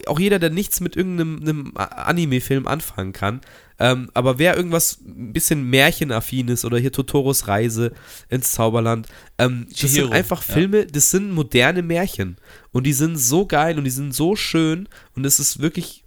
auch 0.07 0.19
jeder, 0.19 0.39
der 0.39 0.51
nichts 0.51 0.81
mit 0.81 0.97
irgendeinem 0.97 1.73
Anime-Film 1.77 2.67
anfangen 2.67 3.13
kann, 3.13 3.41
ähm, 3.79 4.11
aber 4.15 4.39
wer 4.39 4.57
irgendwas 4.57 4.99
ein 5.07 5.33
bisschen 5.33 5.65
märchenaffin 5.69 6.49
ist 6.49 6.65
oder 6.65 6.79
hier 6.79 6.93
Totoros 6.93 7.47
Reise 7.47 7.93
ins 8.29 8.53
Zauberland, 8.53 9.07
ähm, 9.39 9.67
das 9.69 9.79
Chihiro, 9.79 10.07
sind 10.07 10.13
einfach 10.15 10.47
ja. 10.49 10.55
Filme, 10.55 10.87
das 10.87 11.11
sind 11.11 11.33
moderne 11.33 11.83
Märchen 11.83 12.37
und 12.73 12.85
die 12.85 12.93
sind 12.93 13.17
so 13.19 13.47
geil 13.47 13.77
und 13.79 13.85
die 13.85 13.91
sind 13.91 14.15
so 14.15 14.35
schön 14.37 14.89
und 15.15 15.27
es 15.27 15.39
ist 15.39 15.61
wirklich, 15.61 16.05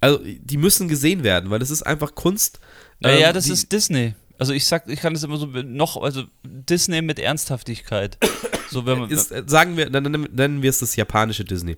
also 0.00 0.20
die 0.24 0.56
müssen 0.56 0.88
gesehen 0.88 1.24
werden, 1.24 1.50
weil 1.50 1.58
das 1.58 1.70
ist 1.70 1.82
einfach 1.82 2.14
Kunst. 2.14 2.60
Ja, 3.00 3.10
ja, 3.10 3.28
ähm, 3.28 3.34
das 3.34 3.44
die- 3.46 3.52
ist 3.52 3.72
Disney. 3.72 4.14
Also 4.38 4.54
ich 4.54 4.64
sag, 4.64 4.88
ich 4.88 5.00
kann 5.00 5.12
das 5.12 5.22
immer 5.22 5.36
so 5.36 5.46
noch, 5.46 6.00
also 6.02 6.24
Disney 6.42 7.02
mit 7.02 7.18
Ernsthaftigkeit. 7.18 8.16
So 8.70 8.86
wenn 8.86 9.00
man, 9.00 9.10
ist, 9.10 9.32
äh, 9.32 9.42
sagen 9.46 9.76
wir, 9.76 9.90
dann 9.90 10.04
nennen 10.04 10.62
wir 10.62 10.70
es 10.70 10.78
das 10.78 10.96
japanische 10.96 11.44
Disney. 11.44 11.76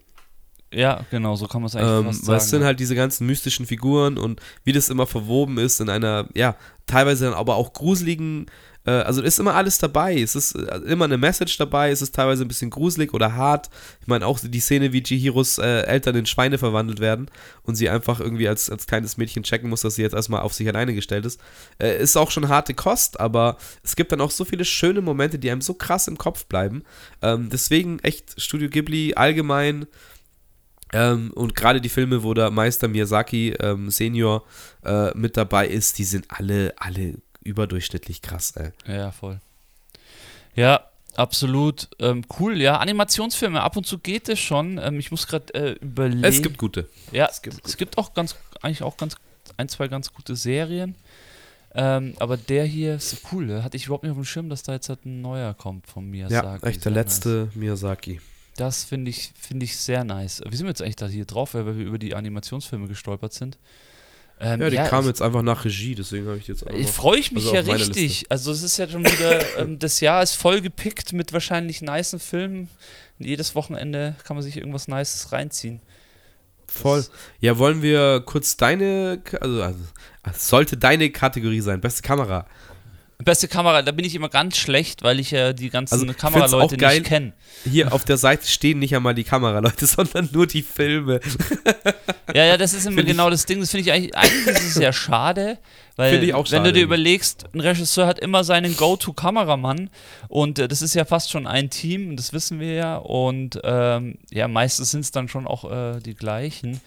Ja, 0.72 1.04
genau, 1.10 1.36
so 1.36 1.46
kann 1.46 1.62
man 1.62 1.68
es 1.68 1.76
eigentlich 1.76 1.90
Ähm, 1.90 2.04
fast 2.06 2.26
weil 2.26 2.36
es 2.36 2.44
sagen. 2.44 2.50
sind 2.50 2.64
halt 2.64 2.80
diese 2.80 2.94
ganzen 2.94 3.26
mystischen 3.26 3.66
Figuren 3.66 4.18
und 4.18 4.40
wie 4.64 4.72
das 4.72 4.88
immer 4.88 5.06
verwoben 5.06 5.58
ist 5.58 5.80
in 5.80 5.88
einer, 5.88 6.28
ja, 6.34 6.56
teilweise 6.86 7.26
dann 7.26 7.34
aber 7.34 7.56
auch 7.56 7.72
gruseligen, 7.72 8.46
äh, 8.84 8.90
also 8.90 9.22
ist 9.22 9.38
immer 9.38 9.54
alles 9.54 9.78
dabei. 9.78 10.20
Es 10.20 10.34
ist 10.34 10.54
äh, 10.54 10.78
immer 10.78 11.04
eine 11.04 11.18
Message 11.18 11.56
dabei, 11.56 11.90
es 11.90 12.02
ist 12.02 12.14
teilweise 12.14 12.44
ein 12.44 12.48
bisschen 12.48 12.70
gruselig 12.70 13.14
oder 13.14 13.34
hart. 13.34 13.70
Ich 14.00 14.06
meine 14.06 14.26
auch 14.26 14.40
die 14.42 14.60
Szene, 14.60 14.92
wie 14.92 15.02
Chihiros 15.02 15.58
äh, 15.58 15.82
Eltern 15.82 16.16
in 16.16 16.26
Schweine 16.26 16.58
verwandelt 16.58 17.00
werden 17.00 17.30
und 17.62 17.76
sie 17.76 17.88
einfach 17.88 18.20
irgendwie 18.20 18.48
als, 18.48 18.70
als 18.70 18.86
kleines 18.86 19.16
Mädchen 19.16 19.42
checken 19.42 19.70
muss, 19.70 19.82
dass 19.82 19.94
sie 19.94 20.02
jetzt 20.02 20.14
erstmal 20.14 20.40
auf 20.40 20.54
sich 20.54 20.68
alleine 20.68 20.94
gestellt 20.94 21.26
ist. 21.26 21.40
Äh, 21.78 22.02
ist 22.02 22.16
auch 22.16 22.30
schon 22.30 22.48
harte 22.48 22.74
Kost, 22.74 23.20
aber 23.20 23.56
es 23.84 23.96
gibt 23.96 24.12
dann 24.12 24.20
auch 24.20 24.30
so 24.30 24.44
viele 24.44 24.64
schöne 24.64 25.00
Momente, 25.00 25.38
die 25.38 25.50
einem 25.50 25.60
so 25.60 25.74
krass 25.74 26.08
im 26.08 26.18
Kopf 26.18 26.46
bleiben. 26.46 26.82
Ähm, 27.22 27.48
deswegen 27.50 27.98
echt 28.00 28.40
Studio 28.40 28.68
Ghibli 28.68 29.14
allgemein 29.14 29.86
ähm, 30.92 31.32
und 31.34 31.54
gerade 31.54 31.80
die 31.80 31.88
Filme, 31.88 32.22
wo 32.22 32.34
der 32.34 32.50
Meister 32.50 32.88
Miyazaki 32.88 33.54
ähm, 33.60 33.90
Senior 33.90 34.44
äh, 34.84 35.16
mit 35.16 35.36
dabei 35.36 35.66
ist, 35.66 35.98
die 35.98 36.04
sind 36.04 36.26
alle, 36.28 36.74
alle 36.76 37.14
überdurchschnittlich 37.42 38.22
krass, 38.22 38.52
ey. 38.56 38.70
Ja, 38.86 39.10
voll. 39.10 39.40
Ja, 40.54 40.84
absolut. 41.16 41.88
Ähm, 41.98 42.24
cool, 42.38 42.60
ja. 42.60 42.78
Animationsfilme, 42.78 43.62
ab 43.62 43.76
und 43.76 43.86
zu 43.86 43.98
geht 43.98 44.28
es 44.28 44.38
schon. 44.38 44.78
Ähm, 44.78 44.98
ich 44.98 45.10
muss 45.10 45.26
gerade 45.26 45.54
äh, 45.54 45.72
überlegen. 45.80 46.24
Es 46.24 46.42
gibt 46.42 46.58
gute. 46.58 46.88
ja, 47.10 47.26
es 47.30 47.40
gibt 47.40 47.66
es 47.66 47.76
gibt 47.76 47.96
auch 47.96 48.12
ganz, 48.12 48.36
eigentlich 48.60 48.82
auch 48.82 48.96
ganz, 48.96 49.16
ein, 49.56 49.68
zwei 49.68 49.88
ganz 49.88 50.12
gute 50.12 50.36
Serien. 50.36 50.94
Ähm, 51.74 52.14
aber 52.18 52.36
der 52.36 52.66
hier 52.66 52.96
ist 52.96 53.22
cool. 53.32 53.46
Da 53.48 53.62
hatte 53.62 53.78
ich 53.78 53.86
überhaupt 53.86 54.04
nicht 54.04 54.10
auf 54.10 54.18
dem 54.18 54.26
Schirm, 54.26 54.50
dass 54.50 54.62
da 54.62 54.72
jetzt 54.74 54.90
halt 54.90 55.06
ein 55.06 55.22
neuer 55.22 55.54
kommt 55.54 55.86
von 55.86 56.04
Miyazaki. 56.10 56.64
Ja, 56.64 56.68
echt 56.68 56.84
der 56.84 56.92
letzte 56.92 57.48
Miyazaki. 57.54 58.20
Das 58.56 58.84
finde 58.84 59.10
ich, 59.10 59.32
finde 59.38 59.64
ich 59.64 59.76
sehr 59.76 60.04
nice. 60.04 60.42
Wie 60.46 60.56
sind 60.56 60.66
wir 60.66 60.70
jetzt 60.70 60.82
eigentlich 60.82 60.96
da 60.96 61.06
hier 61.06 61.24
drauf, 61.24 61.54
weil 61.54 61.66
wir 61.66 61.72
über 61.72 61.98
die 61.98 62.14
Animationsfilme 62.14 62.86
gestolpert 62.86 63.32
sind? 63.32 63.58
Ähm, 64.40 64.60
Ja, 64.60 64.70
die 64.70 64.76
kam 64.76 65.02
ich, 65.02 65.06
jetzt 65.06 65.22
einfach 65.22 65.42
nach 65.42 65.64
Regie, 65.64 65.94
deswegen 65.94 66.26
habe 66.26 66.36
ich 66.36 66.48
jetzt 66.48 66.66
auch 66.66 66.74
Ich 66.74 66.88
freue 66.88 67.20
mich 67.32 67.46
also 67.46 67.54
ja 67.54 67.60
richtig. 67.60 67.94
Liste. 67.94 68.30
Also 68.30 68.52
es 68.52 68.62
ist 68.62 68.76
ja 68.76 68.88
schon 68.88 69.04
wieder, 69.04 69.40
ähm, 69.58 69.78
das 69.78 70.00
Jahr 70.00 70.22
ist 70.22 70.34
voll 70.34 70.60
gepickt 70.60 71.12
mit 71.12 71.32
wahrscheinlich 71.32 71.80
nicen 71.80 72.18
Filmen. 72.18 72.68
Und 73.18 73.26
jedes 73.26 73.54
Wochenende 73.54 74.16
kann 74.24 74.36
man 74.36 74.42
sich 74.42 74.56
irgendwas 74.56 74.88
Nices 74.88 75.32
reinziehen. 75.32 75.80
Voll. 76.66 77.04
Ja, 77.40 77.58
wollen 77.58 77.82
wir 77.82 78.22
kurz 78.24 78.56
deine, 78.56 79.22
also, 79.40 79.62
also 79.62 79.78
sollte 80.32 80.76
deine 80.76 81.10
Kategorie 81.10 81.60
sein, 81.60 81.80
beste 81.80 82.02
Kamera. 82.02 82.46
Beste 83.24 83.48
Kamera, 83.48 83.82
da 83.82 83.92
bin 83.92 84.04
ich 84.04 84.14
immer 84.14 84.28
ganz 84.28 84.56
schlecht, 84.56 85.02
weil 85.02 85.20
ich 85.20 85.30
ja 85.30 85.52
die 85.52 85.70
ganzen 85.70 85.94
Also, 85.94 86.06
Kameraleute 86.14 86.76
nicht 86.76 87.04
kenne. 87.04 87.32
Hier 87.64 87.92
auf 87.92 88.04
der 88.04 88.16
Seite 88.16 88.46
stehen 88.46 88.78
nicht 88.78 88.94
einmal 88.94 89.14
die 89.14 89.24
Kameraleute, 89.24 89.86
sondern 89.86 90.28
nur 90.32 90.46
die 90.46 90.62
Filme. 90.62 91.20
Ja, 92.34 92.44
ja, 92.46 92.56
das 92.56 92.72
ist 92.72 92.86
immer 92.86 92.96
Find 92.96 93.08
genau 93.08 93.28
das 93.28 93.44
Ding. 93.44 93.60
Das 93.60 93.70
finde 93.70 93.82
ich 93.82 93.92
eigentlich, 93.92 94.16
eigentlich 94.16 94.46
ist 94.46 94.76
es 94.76 94.82
ja 94.82 94.92
schade, 94.92 95.58
weil 95.96 96.12
wenn 96.14 96.20
du 96.20 96.28
schade 96.28 96.46
dir 96.46 96.56
irgendwie. 96.68 96.80
überlegst, 96.80 97.44
ein 97.52 97.60
Regisseur 97.60 98.06
hat 98.06 98.18
immer 98.18 98.42
seinen 98.44 98.74
Go-To-Kameramann 98.76 99.90
und 100.28 100.58
äh, 100.58 100.68
das 100.68 100.80
ist 100.80 100.94
ja 100.94 101.04
fast 101.04 101.30
schon 101.30 101.46
ein 101.46 101.68
Team, 101.68 102.10
und 102.10 102.16
das 102.16 102.32
wissen 102.32 102.58
wir 102.58 102.72
ja. 102.72 102.96
Und 102.96 103.60
ähm, 103.64 104.18
ja, 104.30 104.48
meistens 104.48 104.92
sind 104.92 105.00
es 105.00 105.10
dann 105.10 105.28
schon 105.28 105.46
auch 105.46 105.70
äh, 105.70 106.00
die 106.00 106.14
gleichen. 106.14 106.80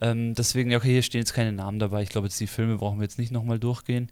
Ähm, 0.00 0.34
deswegen, 0.34 0.70
ja, 0.70 0.78
okay, 0.78 0.92
hier 0.92 1.02
stehen 1.02 1.20
jetzt 1.20 1.32
keine 1.32 1.52
Namen 1.52 1.78
dabei. 1.78 2.02
Ich 2.02 2.08
glaube, 2.08 2.26
jetzt 2.26 2.40
die 2.40 2.46
Filme 2.46 2.76
brauchen 2.76 2.98
wir 2.98 3.04
jetzt 3.04 3.18
nicht 3.18 3.32
nochmal 3.32 3.58
durchgehen. 3.58 4.10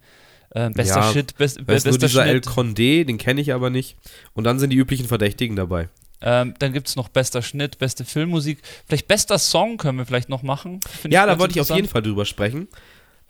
Ähm, 0.55 0.73
bester 0.73 1.01
Ja, 1.01 1.13
Shit, 1.13 1.37
best, 1.37 1.59
ist 1.59 1.67
nur 1.67 1.77
bester 1.77 1.99
dieser 1.99 2.27
El 2.27 2.43
Schnitt. 2.43 2.47
Condé, 2.49 3.05
den 3.05 3.19
kenne 3.19 3.41
ich 3.41 3.53
aber 3.53 3.71
nicht. 3.71 3.97
Und 4.35 4.45
dann 4.45 4.59
sind 4.59 4.71
die 4.71 4.77
üblichen 4.77 5.07
Verdächtigen 5.07 5.57
dabei. 5.57 5.89
Ähm, 6.23 6.55
dann 6.59 6.73
gibt 6.73 6.89
es 6.89 6.97
noch 6.97 7.09
bester 7.09 7.41
Schnitt, 7.41 7.79
beste 7.79 8.05
Filmmusik. 8.05 8.59
Vielleicht 8.87 9.09
bester 9.09 9.39
Song 9.39 9.79
können 9.79 9.99
wir 9.99 10.07
vielleicht 10.07 10.29
noch 10.29 10.43
machen. 10.43 10.81
Find 11.01 11.15
Ja, 11.15 11.25
da 11.25 11.39
wollte 11.39 11.55
ich 11.55 11.61
auf 11.61 11.75
jeden. 11.75 11.89
Fall 11.89 12.03
drüber 12.03 12.25
sprechen. 12.25 12.69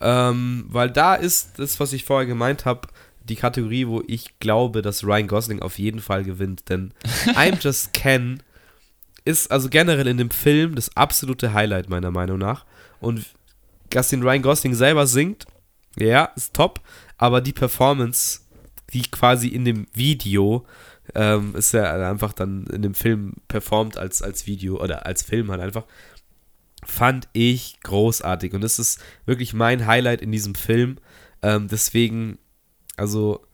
Ähm, 0.00 0.64
weil 0.68 0.90
da 0.90 1.14
ist 1.14 1.58
das, 1.58 1.78
was 1.78 1.92
ich 1.92 2.04
vorher 2.04 2.26
gemeint 2.26 2.64
habe, 2.64 2.88
die 3.22 3.36
Kategorie, 3.36 3.86
wo 3.86 4.02
ich 4.06 4.38
glaube, 4.40 4.82
dass 4.82 5.04
Ryan 5.04 5.28
Gosling 5.28 5.62
auf 5.62 5.78
jeden 5.78 6.00
Fall 6.00 6.24
gewinnt. 6.24 6.68
Denn 6.68 6.92
I'm 7.34 7.62
Just 7.62 7.92
Ken 7.92 8.42
ist 9.24 9.50
also 9.50 9.68
generell 9.68 10.08
in 10.08 10.16
dem 10.16 10.30
Film 10.30 10.74
das 10.74 10.96
absolute 10.96 11.52
Highlight 11.52 11.90
meiner 11.90 12.10
Meinung 12.10 12.38
nach. 12.38 12.64
Und 12.98 13.24
dass 13.90 14.08
den 14.08 14.22
Ryan 14.22 14.42
Gosling 14.42 14.74
selber 14.74 15.06
singt, 15.06 15.46
ja, 15.96 16.30
ist 16.36 16.54
top. 16.54 16.80
Aber 17.20 17.42
die 17.42 17.52
Performance, 17.52 18.40
die 18.94 19.02
quasi 19.02 19.48
in 19.48 19.66
dem 19.66 19.86
Video 19.92 20.66
ähm, 21.14 21.54
ist 21.54 21.72
ja 21.72 22.08
einfach 22.08 22.32
dann 22.32 22.64
in 22.68 22.80
dem 22.80 22.94
Film 22.94 23.34
performt 23.46 23.98
als, 23.98 24.22
als 24.22 24.46
Video 24.46 24.82
oder 24.82 25.04
als 25.04 25.22
Film 25.22 25.50
halt 25.50 25.60
einfach 25.60 25.84
fand 26.82 27.28
ich 27.34 27.78
großartig. 27.82 28.54
Und 28.54 28.62
das 28.62 28.78
ist 28.78 29.02
wirklich 29.26 29.52
mein 29.52 29.86
Highlight 29.86 30.22
in 30.22 30.32
diesem 30.32 30.54
Film. 30.54 30.96
Ähm, 31.42 31.68
deswegen, 31.68 32.38
also, 32.96 33.46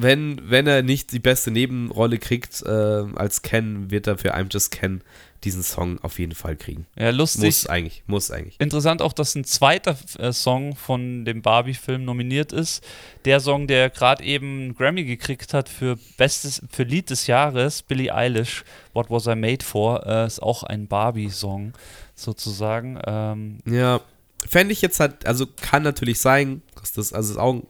wenn, 0.00 0.40
wenn 0.48 0.66
er 0.66 0.82
nicht 0.82 1.12
die 1.12 1.18
beste 1.18 1.50
Nebenrolle 1.50 2.18
kriegt 2.18 2.62
äh, 2.62 2.68
als 2.68 3.42
Ken, 3.42 3.90
wird 3.90 4.06
er 4.06 4.18
für 4.18 4.34
I'm 4.34 4.46
Just 4.50 4.70
Ken 4.70 5.02
diesen 5.44 5.62
Song 5.62 5.98
auf 6.00 6.18
jeden 6.18 6.34
Fall 6.34 6.56
kriegen. 6.56 6.86
Ja, 6.96 7.10
lustig. 7.10 7.44
Muss 7.44 7.66
eigentlich, 7.66 8.02
muss 8.06 8.30
eigentlich. 8.30 8.56
Interessant 8.58 9.02
auch, 9.02 9.12
dass 9.12 9.34
ein 9.34 9.44
zweiter 9.44 9.96
äh, 10.18 10.32
Song 10.32 10.74
von 10.74 11.24
dem 11.24 11.42
Barbie-Film 11.42 12.04
nominiert 12.04 12.52
ist. 12.52 12.84
Der 13.24 13.38
Song, 13.40 13.66
der 13.68 13.90
gerade 13.90 14.24
eben 14.24 14.60
einen 14.60 14.74
Grammy 14.74 15.04
gekriegt 15.04 15.54
hat 15.54 15.68
für 15.68 15.96
Bestes, 16.16 16.62
für 16.70 16.82
Lied 16.82 17.10
des 17.10 17.28
Jahres, 17.28 17.82
Billie 17.82 18.12
Eilish, 18.12 18.64
What 18.94 19.10
Was 19.10 19.26
I 19.26 19.36
Made 19.36 19.64
For, 19.64 20.04
äh, 20.06 20.26
ist 20.26 20.42
auch 20.42 20.64
ein 20.64 20.88
Barbie-Song 20.88 21.72
sozusagen. 22.16 23.00
Ähm, 23.06 23.58
Ja, 23.64 24.00
fände 24.48 24.72
ich 24.72 24.82
jetzt 24.82 24.98
halt, 24.98 25.24
also 25.26 25.46
kann 25.46 25.84
natürlich 25.84 26.18
sein, 26.18 26.62
dass 26.80 26.92
das, 26.92 27.12
also 27.12 27.32
ist 27.32 27.38
auch 27.38 27.54
ein, 27.54 27.66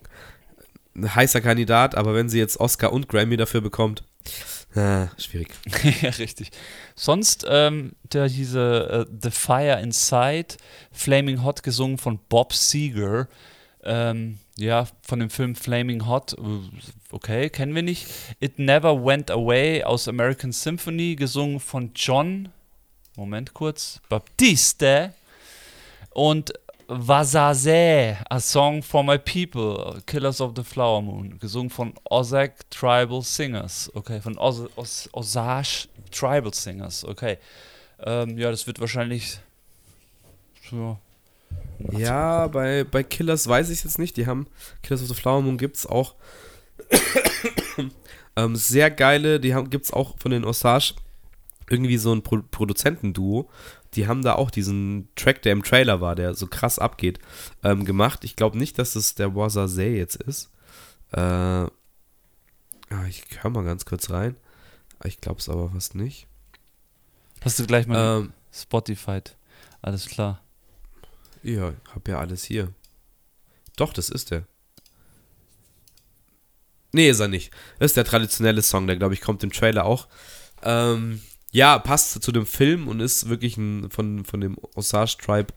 ein 0.98 1.14
heißer 1.14 1.40
Kandidat, 1.40 1.94
aber 1.94 2.14
wenn 2.14 2.28
sie 2.28 2.38
jetzt 2.38 2.58
Oscar 2.60 2.92
und 2.92 3.08
Grammy 3.08 3.36
dafür 3.36 3.60
bekommt, 3.60 4.02
äh, 4.74 5.06
schwierig. 5.16 5.48
ja, 6.02 6.10
richtig. 6.10 6.50
Sonst, 6.94 7.46
ähm, 7.48 7.92
der 8.12 8.28
diese 8.28 9.06
äh, 9.08 9.12
The 9.22 9.30
Fire 9.30 9.80
Inside, 9.80 10.56
Flaming 10.92 11.42
Hot 11.42 11.62
gesungen 11.62 11.98
von 11.98 12.18
Bob 12.28 12.52
Seger. 12.52 13.28
Ähm, 13.82 14.38
ja, 14.56 14.86
von 15.02 15.20
dem 15.20 15.30
Film 15.30 15.54
Flaming 15.54 16.06
Hot, 16.06 16.34
äh, 16.34 16.42
okay, 17.10 17.48
kennen 17.48 17.74
wir 17.74 17.82
nicht. 17.82 18.06
It 18.40 18.58
Never 18.58 19.04
Went 19.04 19.30
Away 19.30 19.84
aus 19.84 20.06
American 20.06 20.52
Symphony, 20.52 21.16
gesungen 21.16 21.60
von 21.60 21.92
John, 21.94 22.50
Moment 23.16 23.54
kurz, 23.54 24.00
Baptiste. 24.08 25.14
Und 26.10 26.52
Wasase, 26.88 28.16
A 28.30 28.40
Song 28.40 28.82
for 28.82 29.04
My 29.04 29.18
People, 29.18 30.00
Killers 30.06 30.40
of 30.40 30.54
the 30.56 30.64
Flower 30.64 31.02
Moon, 31.02 31.38
gesungen 31.38 31.68
von 31.68 31.92
Ozark 32.08 32.70
Tribal 32.70 33.22
Singers, 33.22 33.90
okay, 33.94 34.22
von 34.22 34.38
Os 34.38 34.62
Os 34.74 35.08
Osage 35.12 35.88
Tribal 36.10 36.54
Singers, 36.54 37.04
okay. 37.04 37.36
Ähm, 38.00 38.38
ja, 38.38 38.50
das 38.50 38.66
wird 38.66 38.80
wahrscheinlich 38.80 39.38
so. 40.70 40.98
Ja, 41.90 42.46
bei, 42.46 42.84
bei 42.84 43.02
Killers 43.02 43.46
weiß 43.46 43.68
ich 43.68 43.84
jetzt 43.84 43.98
nicht. 43.98 44.16
Die 44.16 44.26
haben 44.26 44.46
Killers 44.82 45.02
of 45.02 45.08
the 45.08 45.14
Flower 45.14 45.42
Moon 45.42 45.58
gibt 45.58 45.76
es 45.76 45.86
auch 45.86 46.14
ähm, 48.36 48.56
sehr 48.56 48.90
geile, 48.90 49.40
die 49.40 49.54
gibt 49.68 49.84
es 49.84 49.92
auch 49.92 50.18
von 50.18 50.30
den 50.30 50.44
Osage 50.44 50.94
irgendwie 51.70 51.98
so 51.98 52.14
ein 52.14 52.22
Pro 52.22 52.40
Produzentenduo. 52.50 53.48
Die 53.94 54.06
haben 54.06 54.22
da 54.22 54.34
auch 54.34 54.50
diesen 54.50 55.08
Track, 55.16 55.42
der 55.42 55.52
im 55.52 55.62
Trailer 55.62 56.00
war, 56.00 56.14
der 56.14 56.34
so 56.34 56.46
krass 56.46 56.78
abgeht, 56.78 57.18
ähm, 57.64 57.84
gemacht. 57.84 58.24
Ich 58.24 58.36
glaube 58.36 58.58
nicht, 58.58 58.78
dass 58.78 58.96
es 58.96 59.14
der 59.14 59.34
Wazazay 59.34 59.96
jetzt 59.96 60.16
ist. 60.16 60.50
Äh, 61.12 61.20
ah, 61.20 61.70
ich 63.08 63.24
höre 63.40 63.50
mal 63.50 63.64
ganz 63.64 63.84
kurz 63.84 64.10
rein. 64.10 64.36
Ich 65.04 65.20
glaube 65.20 65.40
es 65.40 65.48
aber 65.48 65.70
fast 65.70 65.94
nicht. 65.94 66.26
Hast 67.40 67.58
du 67.58 67.66
gleich 67.66 67.86
mal 67.86 68.20
Ähm, 68.20 68.32
Spotify. 68.52 69.20
Alles 69.80 70.06
klar. 70.06 70.42
Ja, 71.42 71.72
hab 71.94 72.08
ja 72.08 72.18
alles 72.18 72.44
hier. 72.44 72.72
Doch, 73.76 73.92
das 73.92 74.10
ist 74.10 74.32
der. 74.32 74.44
Nee, 76.92 77.10
ist 77.10 77.20
er 77.20 77.28
nicht. 77.28 77.52
Das 77.78 77.92
ist 77.92 77.96
der 77.96 78.04
traditionelle 78.04 78.62
Song, 78.62 78.86
der 78.86 78.96
glaube 78.96 79.14
ich 79.14 79.20
kommt 79.20 79.42
im 79.44 79.52
Trailer 79.52 79.84
auch. 79.84 80.08
Ähm, 80.62 81.22
ja, 81.52 81.78
passt 81.78 82.22
zu 82.22 82.32
dem 82.32 82.46
Film 82.46 82.88
und 82.88 83.00
ist 83.00 83.28
wirklich 83.28 83.56
ein, 83.56 83.90
von, 83.90 84.24
von 84.24 84.40
dem 84.40 84.56
Osage 84.74 85.16
Tribe, 85.20 85.52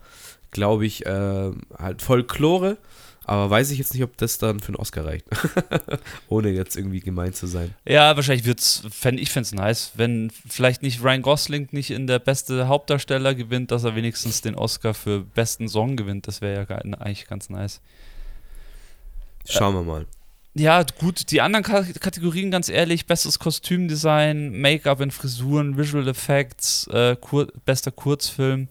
glaube 0.51 0.85
ich, 0.85 1.05
äh, 1.05 1.51
halt 1.77 2.01
Folklore. 2.01 2.77
Aber 3.23 3.49
weiß 3.49 3.69
ich 3.69 3.77
jetzt 3.77 3.93
nicht, 3.93 4.03
ob 4.03 4.17
das 4.17 4.39
dann 4.39 4.59
für 4.59 4.69
einen 4.69 4.77
Oscar 4.77 5.05
reicht. 5.05 5.25
Ohne 6.27 6.49
jetzt 6.49 6.75
irgendwie 6.75 7.01
gemein 7.01 7.33
zu 7.33 7.45
sein. 7.45 7.73
Ja, 7.85 8.15
wahrscheinlich 8.15 8.45
wird's, 8.45 8.83
fänd, 8.89 9.19
ich 9.19 9.29
fände 9.29 9.45
es 9.45 9.53
nice, 9.53 9.91
wenn 9.95 10.31
vielleicht 10.31 10.81
nicht 10.81 11.03
Ryan 11.03 11.21
Gosling 11.21 11.69
nicht 11.71 11.91
in 11.91 12.07
der 12.07 12.19
beste 12.19 12.67
Hauptdarsteller 12.67 13.35
gewinnt, 13.35 13.71
dass 13.71 13.83
er 13.83 13.95
wenigstens 13.95 14.41
den 14.41 14.55
Oscar 14.55 14.93
für 14.93 15.21
besten 15.21 15.69
Song 15.69 15.97
gewinnt. 15.97 16.27
Das 16.27 16.41
wäre 16.41 16.65
ja 16.67 16.75
eigentlich 16.77 17.27
ganz 17.27 17.49
nice. 17.49 17.79
Schauen 19.45 19.75
wir 19.75 19.83
mal. 19.83 20.07
Ja, 20.53 20.83
gut, 20.99 21.31
die 21.31 21.39
anderen 21.41 21.63
Ka 21.63 21.83
Kategorien, 21.99 22.51
ganz 22.51 22.67
ehrlich, 22.67 23.05
bestes 23.05 23.39
Kostümdesign, 23.39 24.59
Make-up 24.59 24.99
und 24.99 25.13
Frisuren, 25.13 25.77
Visual 25.77 26.07
Effects, 26.07 26.87
äh, 26.87 27.15
kur 27.19 27.47
bester 27.65 27.91
Kurzfilm. 27.91 28.67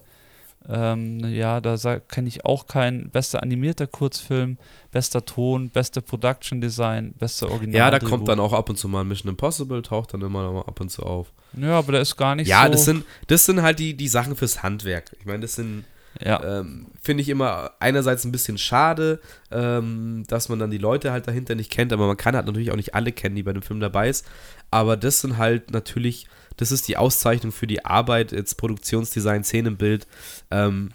Ähm, 0.68 1.20
ja, 1.32 1.60
da 1.62 1.76
kenne 2.00 2.28
ich 2.28 2.44
auch 2.44 2.66
keinen. 2.66 3.08
Bester 3.08 3.42
animierter 3.42 3.86
Kurzfilm, 3.86 4.58
bester 4.92 5.24
Ton, 5.24 5.70
bester 5.70 6.02
Production 6.02 6.60
Design, 6.60 7.14
bester 7.18 7.50
Original. 7.50 7.78
Ja, 7.78 7.90
da 7.90 7.98
kommt 7.98 8.28
dann 8.28 8.40
auch 8.40 8.52
ab 8.52 8.68
und 8.68 8.76
zu 8.76 8.86
mal 8.86 9.02
Mission 9.02 9.30
Impossible, 9.30 9.80
taucht 9.80 10.12
dann 10.12 10.20
immer 10.20 10.42
noch 10.42 10.52
mal 10.52 10.60
ab 10.66 10.78
und 10.80 10.90
zu 10.90 11.02
auf. 11.02 11.32
Ja, 11.56 11.78
aber 11.78 11.92
der 11.92 12.02
ist 12.02 12.14
gar 12.16 12.34
nicht 12.36 12.46
Ja, 12.46 12.66
so. 12.66 12.72
das 12.72 12.84
sind, 12.84 13.04
das 13.28 13.46
sind 13.46 13.62
halt 13.62 13.78
die, 13.78 13.94
die 13.94 14.06
Sachen 14.06 14.36
fürs 14.36 14.62
Handwerk. 14.62 15.16
Ich 15.18 15.24
meine, 15.24 15.40
das 15.40 15.54
sind, 15.54 15.84
ja. 16.18 16.60
ähm, 16.60 16.86
finde 17.00 17.22
ich 17.22 17.28
immer 17.28 17.72
einerseits 17.78 18.24
ein 18.24 18.32
bisschen 18.32 18.58
schade, 18.58 19.20
ähm, 19.50 20.24
dass 20.26 20.48
man 20.48 20.58
dann 20.58 20.70
die 20.70 20.78
Leute 20.78 21.12
halt 21.12 21.28
dahinter 21.28 21.54
nicht 21.54 21.70
kennt, 21.70 21.92
aber 21.92 22.06
man 22.06 22.16
kann 22.16 22.34
halt 22.34 22.46
natürlich 22.46 22.70
auch 22.72 22.76
nicht 22.76 22.94
alle 22.94 23.12
kennen, 23.12 23.36
die 23.36 23.42
bei 23.42 23.52
dem 23.52 23.62
Film 23.62 23.80
dabei 23.80 24.08
ist. 24.08 24.26
Aber 24.70 24.96
das 24.96 25.20
sind 25.20 25.38
halt 25.38 25.70
natürlich, 25.70 26.26
das 26.56 26.72
ist 26.72 26.88
die 26.88 26.96
Auszeichnung 26.96 27.52
für 27.52 27.66
die 27.66 27.84
Arbeit, 27.84 28.32
jetzt 28.32 28.56
Produktionsdesign, 28.56 29.44
Szenenbild, 29.44 30.06
ähm, 30.50 30.90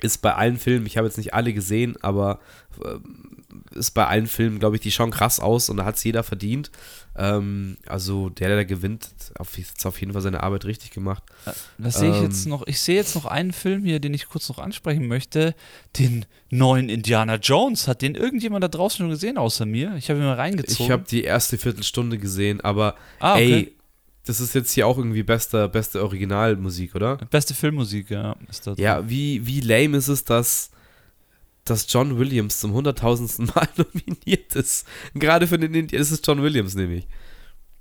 ist 0.00 0.22
bei 0.22 0.34
allen 0.34 0.58
Filmen, 0.58 0.86
ich 0.86 0.96
habe 0.96 1.08
jetzt 1.08 1.18
nicht 1.18 1.34
alle 1.34 1.52
gesehen, 1.52 1.96
aber 2.02 2.38
ähm, 2.84 3.44
ist 3.72 3.92
bei 3.92 4.06
allen 4.06 4.26
Filmen, 4.26 4.58
glaube 4.58 4.76
ich, 4.76 4.82
die 4.82 4.90
schauen 4.90 5.10
krass 5.10 5.40
aus 5.40 5.68
und 5.68 5.78
da 5.78 5.84
hat 5.84 5.96
es 5.96 6.04
jeder 6.04 6.22
verdient. 6.22 6.70
Ähm, 7.18 7.76
also 7.86 8.28
der, 8.28 8.48
der 8.48 8.58
da 8.58 8.64
gewinnt, 8.64 9.08
auf, 9.38 9.58
hat 9.58 9.86
auf 9.86 10.00
jeden 10.00 10.12
Fall 10.12 10.22
seine 10.22 10.42
Arbeit 10.42 10.64
richtig 10.64 10.92
gemacht. 10.92 11.24
Was 11.76 11.98
sehe 11.98 12.10
ich 12.10 12.16
ähm, 12.18 12.22
jetzt 12.22 12.46
noch? 12.46 12.64
Ich 12.66 12.80
sehe 12.80 12.94
jetzt 12.94 13.16
noch 13.16 13.26
einen 13.26 13.52
Film 13.52 13.84
hier, 13.84 13.98
den 13.98 14.14
ich 14.14 14.28
kurz 14.28 14.48
noch 14.48 14.60
ansprechen 14.60 15.08
möchte. 15.08 15.56
Den 15.98 16.26
neuen 16.50 16.88
Indiana 16.88 17.34
Jones. 17.34 17.88
Hat 17.88 18.02
den 18.02 18.14
irgendjemand 18.14 18.62
da 18.62 18.68
draußen 18.68 18.98
schon 18.98 19.10
gesehen, 19.10 19.36
außer 19.36 19.66
mir? 19.66 19.96
Ich 19.96 20.10
habe 20.10 20.20
ihn 20.20 20.26
mal 20.26 20.34
reingezogen. 20.34 20.86
Ich 20.86 20.90
habe 20.92 21.04
die 21.10 21.24
erste 21.24 21.58
Viertelstunde 21.58 22.18
gesehen, 22.18 22.60
aber 22.60 22.94
ah, 23.18 23.34
okay. 23.34 23.52
ey, 23.52 23.72
das 24.24 24.40
ist 24.40 24.54
jetzt 24.54 24.70
hier 24.72 24.86
auch 24.86 24.98
irgendwie 24.98 25.24
bester, 25.24 25.68
beste 25.68 26.02
Originalmusik, 26.02 26.94
oder? 26.94 27.16
Beste 27.30 27.54
Filmmusik, 27.54 28.10
ja. 28.10 28.36
Ist. 28.48 28.66
Ja, 28.76 29.08
wie, 29.08 29.44
wie 29.44 29.60
lame 29.60 29.96
ist 29.96 30.08
es, 30.08 30.22
dass, 30.22 30.70
dass 31.70 31.86
John 31.92 32.18
Williams 32.18 32.60
zum 32.60 32.72
hunderttausendsten 32.72 33.46
Mal 33.54 33.68
nominiert 33.76 34.54
ist? 34.56 34.86
Gerade 35.14 35.46
für 35.46 35.58
den 35.58 35.74
Indie, 35.74 35.96
das 35.96 36.10
ist 36.10 36.26
John 36.26 36.42
Williams 36.42 36.74
nämlich. 36.74 37.06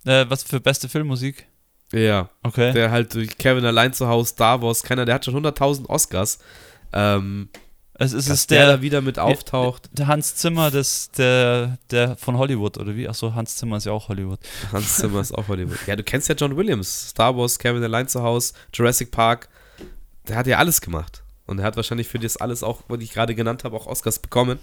Äh, 0.06 0.26
was 0.30 0.44
für 0.44 0.60
beste 0.60 0.88
Filmmusik? 0.90 1.48
Ja, 1.94 2.30
Okay. 2.44 2.74
der 2.74 2.92
halt 2.92 3.14
durch 3.14 3.38
Kevin 3.38 3.66
allein 3.66 3.94
zu 3.94 4.08
Hause, 4.08 4.32
Star 4.32 4.62
Wars, 4.62 4.84
keiner, 4.84 5.06
der 5.06 5.16
hat 5.16 5.26
schon 5.26 5.36
100.000 5.36 5.88
Oscars. 5.88 6.40
Ähm, 6.94 7.50
es 8.00 8.14
ist 8.14 8.30
es 8.30 8.46
der, 8.46 8.66
der, 8.68 8.76
da 8.78 8.82
wieder 8.84 9.02
mit 9.02 9.18
auftaucht. 9.18 9.90
der 9.92 10.06
Hans 10.08 10.36
Zimmer, 10.36 10.70
des, 10.70 11.10
der, 11.18 11.78
der 11.90 12.16
von 12.16 12.38
Hollywood, 12.38 12.78
oder 12.78 12.96
wie? 12.96 13.08
Achso, 13.10 13.34
Hans 13.34 13.56
Zimmer 13.56 13.78
ist 13.78 13.86
ja 13.86 13.92
auch 13.92 14.08
Hollywood. 14.10 14.40
Hans 14.72 14.98
Zimmer 14.98 15.20
ist 15.22 15.32
auch 15.34 15.48
Hollywood. 15.48 15.80
Ja, 15.88 15.96
du 15.96 16.04
kennst 16.04 16.30
ja 16.30 16.36
John 16.36 16.56
Williams. 16.56 17.10
Star 17.10 17.36
Wars, 17.36 17.58
Kevin 17.58 17.82
allein 17.84 18.08
zu 18.08 18.22
Hause, 18.22 18.54
Jurassic 18.74 19.10
Park. 19.12 19.50
Der 20.28 20.36
hat 20.36 20.46
ja 20.46 20.58
alles 20.58 20.80
gemacht. 20.82 21.24
Und 21.48 21.60
er 21.60 21.66
hat 21.66 21.78
wahrscheinlich 21.78 22.08
für 22.08 22.20
das 22.20 22.38
alles 22.38 22.62
auch, 22.62 22.82
was 22.88 23.02
ich 23.02 23.12
gerade 23.14 23.34
genannt 23.34 23.64
habe, 23.64 23.76
auch 23.76 23.88
Oscars 23.88 24.20
bekommen. 24.20 24.60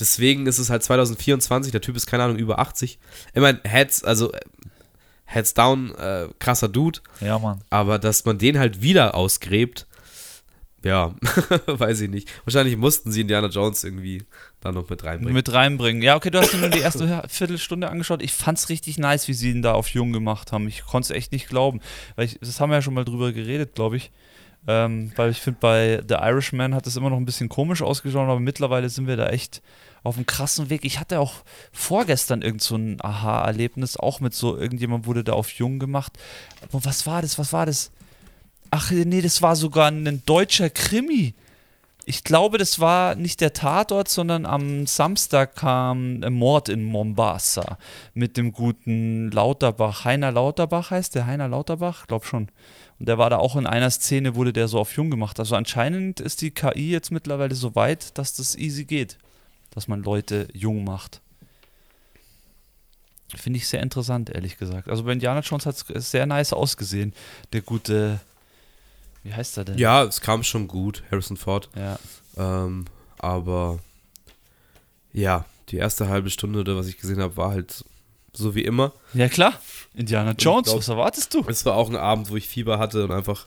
Deswegen 0.00 0.46
ist 0.46 0.58
es 0.58 0.70
halt 0.70 0.82
2024. 0.82 1.70
Der 1.70 1.80
Typ 1.80 1.94
ist, 1.96 2.06
keine 2.06 2.24
Ahnung, 2.24 2.38
über 2.38 2.58
80. 2.58 2.98
Ich 3.34 3.40
meine, 3.40 3.60
Heads, 3.64 4.02
also 4.02 4.32
Heads 5.26 5.54
down, 5.54 5.94
äh, 5.94 6.28
krasser 6.38 6.68
Dude. 6.68 7.00
Ja, 7.20 7.38
Mann. 7.38 7.60
Aber 7.70 7.98
dass 7.98 8.24
man 8.24 8.38
den 8.38 8.58
halt 8.58 8.82
wieder 8.82 9.14
ausgräbt, 9.14 9.86
Ja, 10.84 11.14
weiß 11.66 12.00
ich 12.00 12.10
nicht. 12.10 12.28
Wahrscheinlich 12.44 12.76
mussten 12.76 13.12
sie 13.12 13.20
Indiana 13.20 13.46
Jones 13.46 13.84
irgendwie 13.84 14.24
da 14.60 14.72
noch 14.72 14.90
mit 14.90 15.04
reinbringen. 15.04 15.34
Mit 15.34 15.52
reinbringen. 15.52 16.02
Ja, 16.02 16.16
okay, 16.16 16.30
du 16.30 16.40
hast 16.40 16.52
dir 16.52 16.58
nur 16.58 16.70
die 16.70 16.80
erste 16.80 17.22
Viertelstunde 17.28 17.88
angeschaut. 17.88 18.20
Ich 18.20 18.32
fand's 18.32 18.68
richtig 18.68 18.98
nice, 18.98 19.28
wie 19.28 19.34
sie 19.34 19.50
ihn 19.50 19.62
da 19.62 19.74
auf 19.74 19.88
jung 19.88 20.12
gemacht 20.12 20.50
haben. 20.50 20.66
Ich 20.66 20.84
konnte 20.84 21.12
es 21.12 21.16
echt 21.16 21.30
nicht 21.30 21.48
glauben. 21.48 21.80
Weil 22.16 22.24
ich, 22.26 22.38
das 22.40 22.58
haben 22.58 22.70
wir 22.70 22.76
ja 22.76 22.82
schon 22.82 22.94
mal 22.94 23.04
drüber 23.04 23.32
geredet, 23.32 23.74
glaube 23.76 23.96
ich. 23.96 24.10
Ähm, 24.66 25.12
weil 25.16 25.30
ich 25.30 25.40
finde, 25.40 25.58
bei 25.60 26.02
The 26.06 26.14
Irishman 26.14 26.74
hat 26.74 26.86
es 26.86 26.96
immer 26.96 27.10
noch 27.10 27.16
ein 27.16 27.24
bisschen 27.24 27.48
komisch 27.48 27.82
ausgeschaut, 27.82 28.28
aber 28.28 28.38
mittlerweile 28.38 28.88
sind 28.88 29.08
wir 29.08 29.16
da 29.16 29.28
echt 29.28 29.60
auf 30.04 30.16
einem 30.16 30.26
krassen 30.26 30.70
Weg. 30.70 30.84
Ich 30.84 31.00
hatte 31.00 31.20
auch 31.20 31.34
vorgestern 31.72 32.42
irgend 32.42 32.62
so 32.62 32.76
ein 32.76 32.98
Aha-Erlebnis, 33.00 33.96
auch 33.96 34.20
mit 34.20 34.34
so, 34.34 34.56
irgendjemand 34.56 35.06
wurde 35.06 35.24
da 35.24 35.32
auf 35.32 35.50
jung 35.52 35.78
gemacht. 35.78 36.12
Aber 36.62 36.84
was 36.84 37.06
war 37.06 37.22
das? 37.22 37.38
Was 37.38 37.52
war 37.52 37.66
das? 37.66 37.90
Ach 38.70 38.90
nee, 38.90 39.20
das 39.20 39.42
war 39.42 39.56
sogar 39.56 39.90
ein 39.90 40.22
deutscher 40.26 40.70
Krimi. 40.70 41.34
Ich 42.04 42.24
glaube, 42.24 42.58
das 42.58 42.80
war 42.80 43.14
nicht 43.14 43.40
der 43.40 43.52
Tatort, 43.52 44.08
sondern 44.08 44.44
am 44.44 44.86
Samstag 44.86 45.54
kam 45.54 46.18
Mord 46.20 46.68
in 46.68 46.82
Mombasa 46.82 47.78
mit 48.12 48.36
dem 48.36 48.50
guten 48.50 49.30
Lauterbach. 49.30 50.04
Heiner 50.04 50.32
Lauterbach 50.32 50.90
heißt 50.90 51.14
der 51.14 51.26
Heiner 51.26 51.46
Lauterbach? 51.46 52.08
Glaub 52.08 52.24
schon. 52.24 52.48
Und 53.02 53.08
der 53.08 53.18
war 53.18 53.30
da 53.30 53.38
auch 53.38 53.56
in 53.56 53.66
einer 53.66 53.90
Szene, 53.90 54.36
wurde 54.36 54.52
der 54.52 54.68
so 54.68 54.78
auf 54.78 54.94
jung 54.94 55.10
gemacht. 55.10 55.40
Also 55.40 55.56
anscheinend 55.56 56.20
ist 56.20 56.40
die 56.40 56.52
KI 56.52 56.92
jetzt 56.92 57.10
mittlerweile 57.10 57.56
so 57.56 57.74
weit, 57.74 58.16
dass 58.16 58.34
das 58.34 58.54
easy 58.54 58.84
geht, 58.84 59.18
dass 59.70 59.88
man 59.88 60.04
Leute 60.04 60.46
jung 60.52 60.84
macht. 60.84 61.20
Finde 63.34 63.56
ich 63.56 63.66
sehr 63.66 63.82
interessant, 63.82 64.30
ehrlich 64.30 64.56
gesagt. 64.56 64.88
Also 64.88 65.02
bei 65.02 65.10
Indiana 65.10 65.40
Jones 65.40 65.66
hat 65.66 65.84
es 65.90 66.12
sehr 66.12 66.26
nice 66.26 66.52
ausgesehen. 66.52 67.12
Der 67.52 67.62
gute 67.62 68.20
wie 69.24 69.34
heißt 69.34 69.58
er 69.58 69.64
denn? 69.64 69.78
Ja, 69.78 70.04
es 70.04 70.20
kam 70.20 70.44
schon 70.44 70.68
gut, 70.68 71.02
Harrison 71.10 71.36
Ford. 71.36 71.70
Ja. 71.74 71.98
Ähm, 72.36 72.84
aber 73.18 73.80
ja, 75.12 75.44
die 75.70 75.78
erste 75.78 76.08
halbe 76.08 76.30
Stunde 76.30 76.60
oder 76.60 76.76
was 76.76 76.86
ich 76.86 76.98
gesehen 76.98 77.20
habe, 77.20 77.36
war 77.36 77.50
halt 77.50 77.84
so 78.32 78.54
wie 78.54 78.64
immer. 78.64 78.92
Ja, 79.14 79.28
klar. 79.28 79.60
Indiana 79.94 80.32
Jones, 80.38 80.66
glaub, 80.68 80.78
was 80.78 80.88
erwartest 80.88 81.34
du? 81.34 81.44
Es 81.48 81.64
war 81.66 81.74
auch 81.76 81.90
ein 81.90 81.96
Abend, 81.96 82.30
wo 82.30 82.36
ich 82.36 82.48
Fieber 82.48 82.78
hatte 82.78 83.04
und 83.04 83.10
einfach 83.12 83.46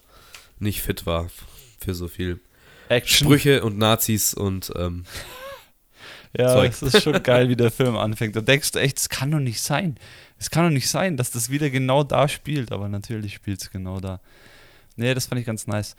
nicht 0.60 0.82
fit 0.82 1.06
war 1.06 1.28
für 1.80 1.94
so 1.95 2.07
viel 2.07 2.40
Action. 2.90 3.28
Sprüche 3.28 3.64
und 3.64 3.78
Nazis 3.78 4.34
und 4.34 4.72
ähm, 4.76 5.06
Ja, 6.38 6.49
Zeug. 6.53 6.72
es 6.72 6.82
ist 6.82 7.02
schon 7.02 7.22
geil, 7.24 7.48
wie 7.49 7.56
der 7.56 7.72
Film 7.72 7.95
anfängt. 7.95 8.36
Da 8.36 8.41
denkst 8.41 8.72
du 8.72 8.80
echt, 8.80 8.99
es 8.99 9.10
kann 9.10 9.32
doch 9.32 9.40
nicht 9.40 9.62
sein. 9.62 9.95
Es 10.38 10.49
kann 10.49 10.66
doch 10.66 10.72
nicht 10.72 10.90
sein, 10.90 11.16
dass 11.16 11.32
das 11.32 11.49
wieder 11.49 11.70
genau 11.70 12.03
da 12.03 12.28
spielt, 12.28 12.72
aber 12.74 12.90
natürlich 12.90 13.34
spielt 13.36 13.62
es 13.62 13.72
genau 13.72 14.02
da. 14.02 14.20
Nee, 14.98 15.14
das 15.14 15.28
fand 15.28 15.40
ich 15.40 15.48
ganz 15.48 15.66
nice. 15.68 15.95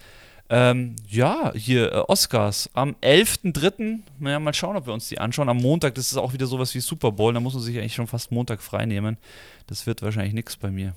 Ähm, 0.48 0.94
ja, 1.08 1.52
hier 1.54 1.92
äh, 1.92 1.96
Oscars 1.96 2.70
am 2.72 2.94
11.3. 3.02 4.00
Naja, 4.20 4.38
mal 4.38 4.54
schauen, 4.54 4.76
ob 4.76 4.86
wir 4.86 4.94
uns 4.94 5.08
die 5.08 5.18
anschauen. 5.18 5.48
Am 5.48 5.56
Montag, 5.56 5.96
das 5.96 6.12
ist 6.12 6.18
auch 6.18 6.32
wieder 6.32 6.46
sowas 6.46 6.74
wie 6.74 6.80
Super 6.80 7.10
Bowl, 7.10 7.32
da 7.34 7.40
muss 7.40 7.54
man 7.54 7.62
sich 7.62 7.76
eigentlich 7.78 7.94
schon 7.94 8.06
fast 8.06 8.30
Montag 8.30 8.62
frei 8.62 8.86
nehmen. 8.86 9.16
Das 9.66 9.86
wird 9.86 10.02
wahrscheinlich 10.02 10.34
nichts 10.34 10.56
bei 10.56 10.70
mir. 10.70 10.94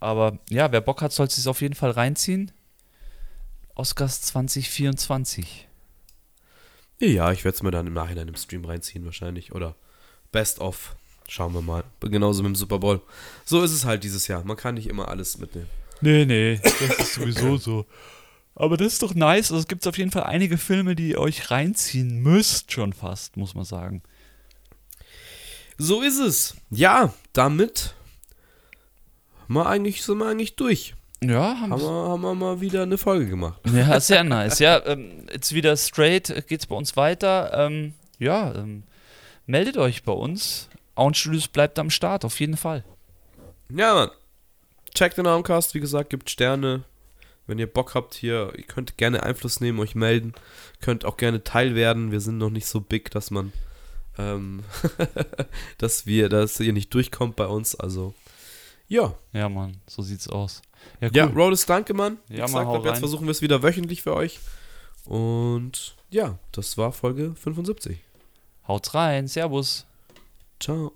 Aber 0.00 0.38
ja, 0.48 0.70
wer 0.70 0.80
Bock 0.80 1.02
hat, 1.02 1.12
soll 1.12 1.26
es 1.26 1.46
auf 1.48 1.60
jeden 1.60 1.74
Fall 1.74 1.90
reinziehen. 1.90 2.52
Oscars 3.74 4.22
2024. 4.22 5.66
Ja, 7.00 7.32
ich 7.32 7.44
werde 7.44 7.56
es 7.56 7.62
mir 7.62 7.70
dann 7.70 7.86
im 7.86 7.94
Nachhinein 7.94 8.28
im 8.28 8.36
Stream 8.36 8.64
reinziehen, 8.64 9.04
wahrscheinlich. 9.04 9.52
Oder 9.52 9.74
Best 10.30 10.60
of. 10.60 10.96
Schauen 11.28 11.52
wir 11.54 11.62
mal. 11.62 11.84
Genauso 12.00 12.42
mit 12.42 12.50
dem 12.50 12.56
Super 12.56 12.78
Bowl. 12.78 13.00
So 13.44 13.62
ist 13.62 13.72
es 13.72 13.84
halt 13.84 14.02
dieses 14.02 14.28
Jahr. 14.28 14.44
Man 14.44 14.56
kann 14.56 14.74
nicht 14.74 14.88
immer 14.88 15.08
alles 15.08 15.38
mitnehmen. 15.38 15.68
Nee, 16.00 16.24
nee, 16.24 16.60
das 16.62 16.98
ist 16.98 17.14
sowieso 17.14 17.56
so. 17.56 17.86
Aber 18.54 18.76
das 18.76 18.94
ist 18.94 19.02
doch 19.02 19.14
nice. 19.14 19.50
Also 19.52 19.58
es 19.60 19.68
gibt 19.68 19.86
auf 19.86 19.98
jeden 19.98 20.10
Fall 20.10 20.24
einige 20.24 20.58
Filme, 20.58 20.96
die 20.96 21.10
ihr 21.10 21.20
euch 21.20 21.50
reinziehen 21.50 22.20
müsst, 22.20 22.72
schon 22.72 22.92
fast, 22.92 23.36
muss 23.36 23.54
man 23.54 23.64
sagen. 23.64 24.02
So 25.76 26.02
ist 26.02 26.18
es. 26.18 26.56
Ja, 26.70 27.14
damit 27.32 27.94
mal 29.46 29.66
eigentlich, 29.66 30.02
sind 30.02 30.18
wir 30.18 30.26
eigentlich 30.26 30.56
durch. 30.56 30.94
Ja, 31.22 31.60
haben, 31.60 31.72
haben, 31.72 31.80
wir, 31.82 31.88
haben 31.88 32.20
wir 32.20 32.34
mal 32.34 32.60
wieder 32.60 32.82
eine 32.82 32.98
Folge 32.98 33.26
gemacht. 33.26 33.60
Ja, 33.72 33.98
sehr 34.00 34.24
nice. 34.24 34.58
Ja, 34.58 34.84
ähm, 34.86 35.26
jetzt 35.32 35.52
wieder 35.52 35.76
straight 35.76 36.46
geht's 36.48 36.66
bei 36.66 36.76
uns 36.76 36.96
weiter. 36.96 37.52
Ähm, 37.54 37.94
ja, 38.18 38.54
ähm, 38.54 38.84
meldet 39.46 39.76
euch 39.76 40.04
bei 40.04 40.12
uns. 40.12 40.68
Auenstudios 40.94 41.48
bleibt 41.48 41.78
am 41.78 41.90
Start, 41.90 42.24
auf 42.24 42.38
jeden 42.40 42.56
Fall. 42.56 42.84
Ja, 43.70 43.94
Mann. 43.94 44.10
Checkt 44.94 45.18
den 45.18 45.26
Armcast, 45.26 45.74
wie 45.74 45.80
gesagt, 45.80 46.10
gibt 46.10 46.30
Sterne. 46.30 46.84
Wenn 47.46 47.58
ihr 47.58 47.66
Bock 47.66 47.94
habt 47.94 48.14
hier, 48.14 48.52
ihr 48.56 48.64
könnt 48.64 48.98
gerne 48.98 49.22
Einfluss 49.22 49.60
nehmen, 49.60 49.80
euch 49.80 49.94
melden. 49.94 50.34
Könnt 50.80 51.04
auch 51.04 51.16
gerne 51.16 51.44
Teil 51.44 51.74
werden. 51.74 52.12
Wir 52.12 52.20
sind 52.20 52.38
noch 52.38 52.50
nicht 52.50 52.66
so 52.66 52.80
big, 52.80 53.10
dass 53.10 53.30
man, 53.30 53.52
ähm, 54.18 54.62
dass 55.78 56.06
wir, 56.06 56.28
dass 56.28 56.60
ihr 56.60 56.74
nicht 56.74 56.92
durchkommt 56.92 57.36
bei 57.36 57.46
uns. 57.46 57.74
Also, 57.74 58.14
ja. 58.86 59.14
Ja, 59.32 59.48
Mann, 59.48 59.78
so 59.86 60.02
sieht's 60.02 60.28
aus. 60.28 60.60
Ja, 61.00 61.08
cool. 61.08 61.16
ja 61.16 61.24
Rodes, 61.24 61.64
danke, 61.64 61.94
Mann. 61.94 62.18
Wie 62.28 62.36
ja, 62.36 62.46
gesagt, 62.46 62.66
mal 62.66 62.84
jetzt 62.84 62.98
versuchen 62.98 63.26
wir 63.26 63.32
es 63.32 63.42
wieder 63.42 63.62
wöchentlich 63.62 64.02
für 64.02 64.14
euch. 64.14 64.40
Und 65.04 65.96
ja, 66.10 66.38
das 66.52 66.76
war 66.76 66.92
Folge 66.92 67.34
75. 67.34 67.98
Haut's 68.66 68.94
rein. 68.94 69.26
Servus. 69.26 69.86
Ciao. 70.60 70.92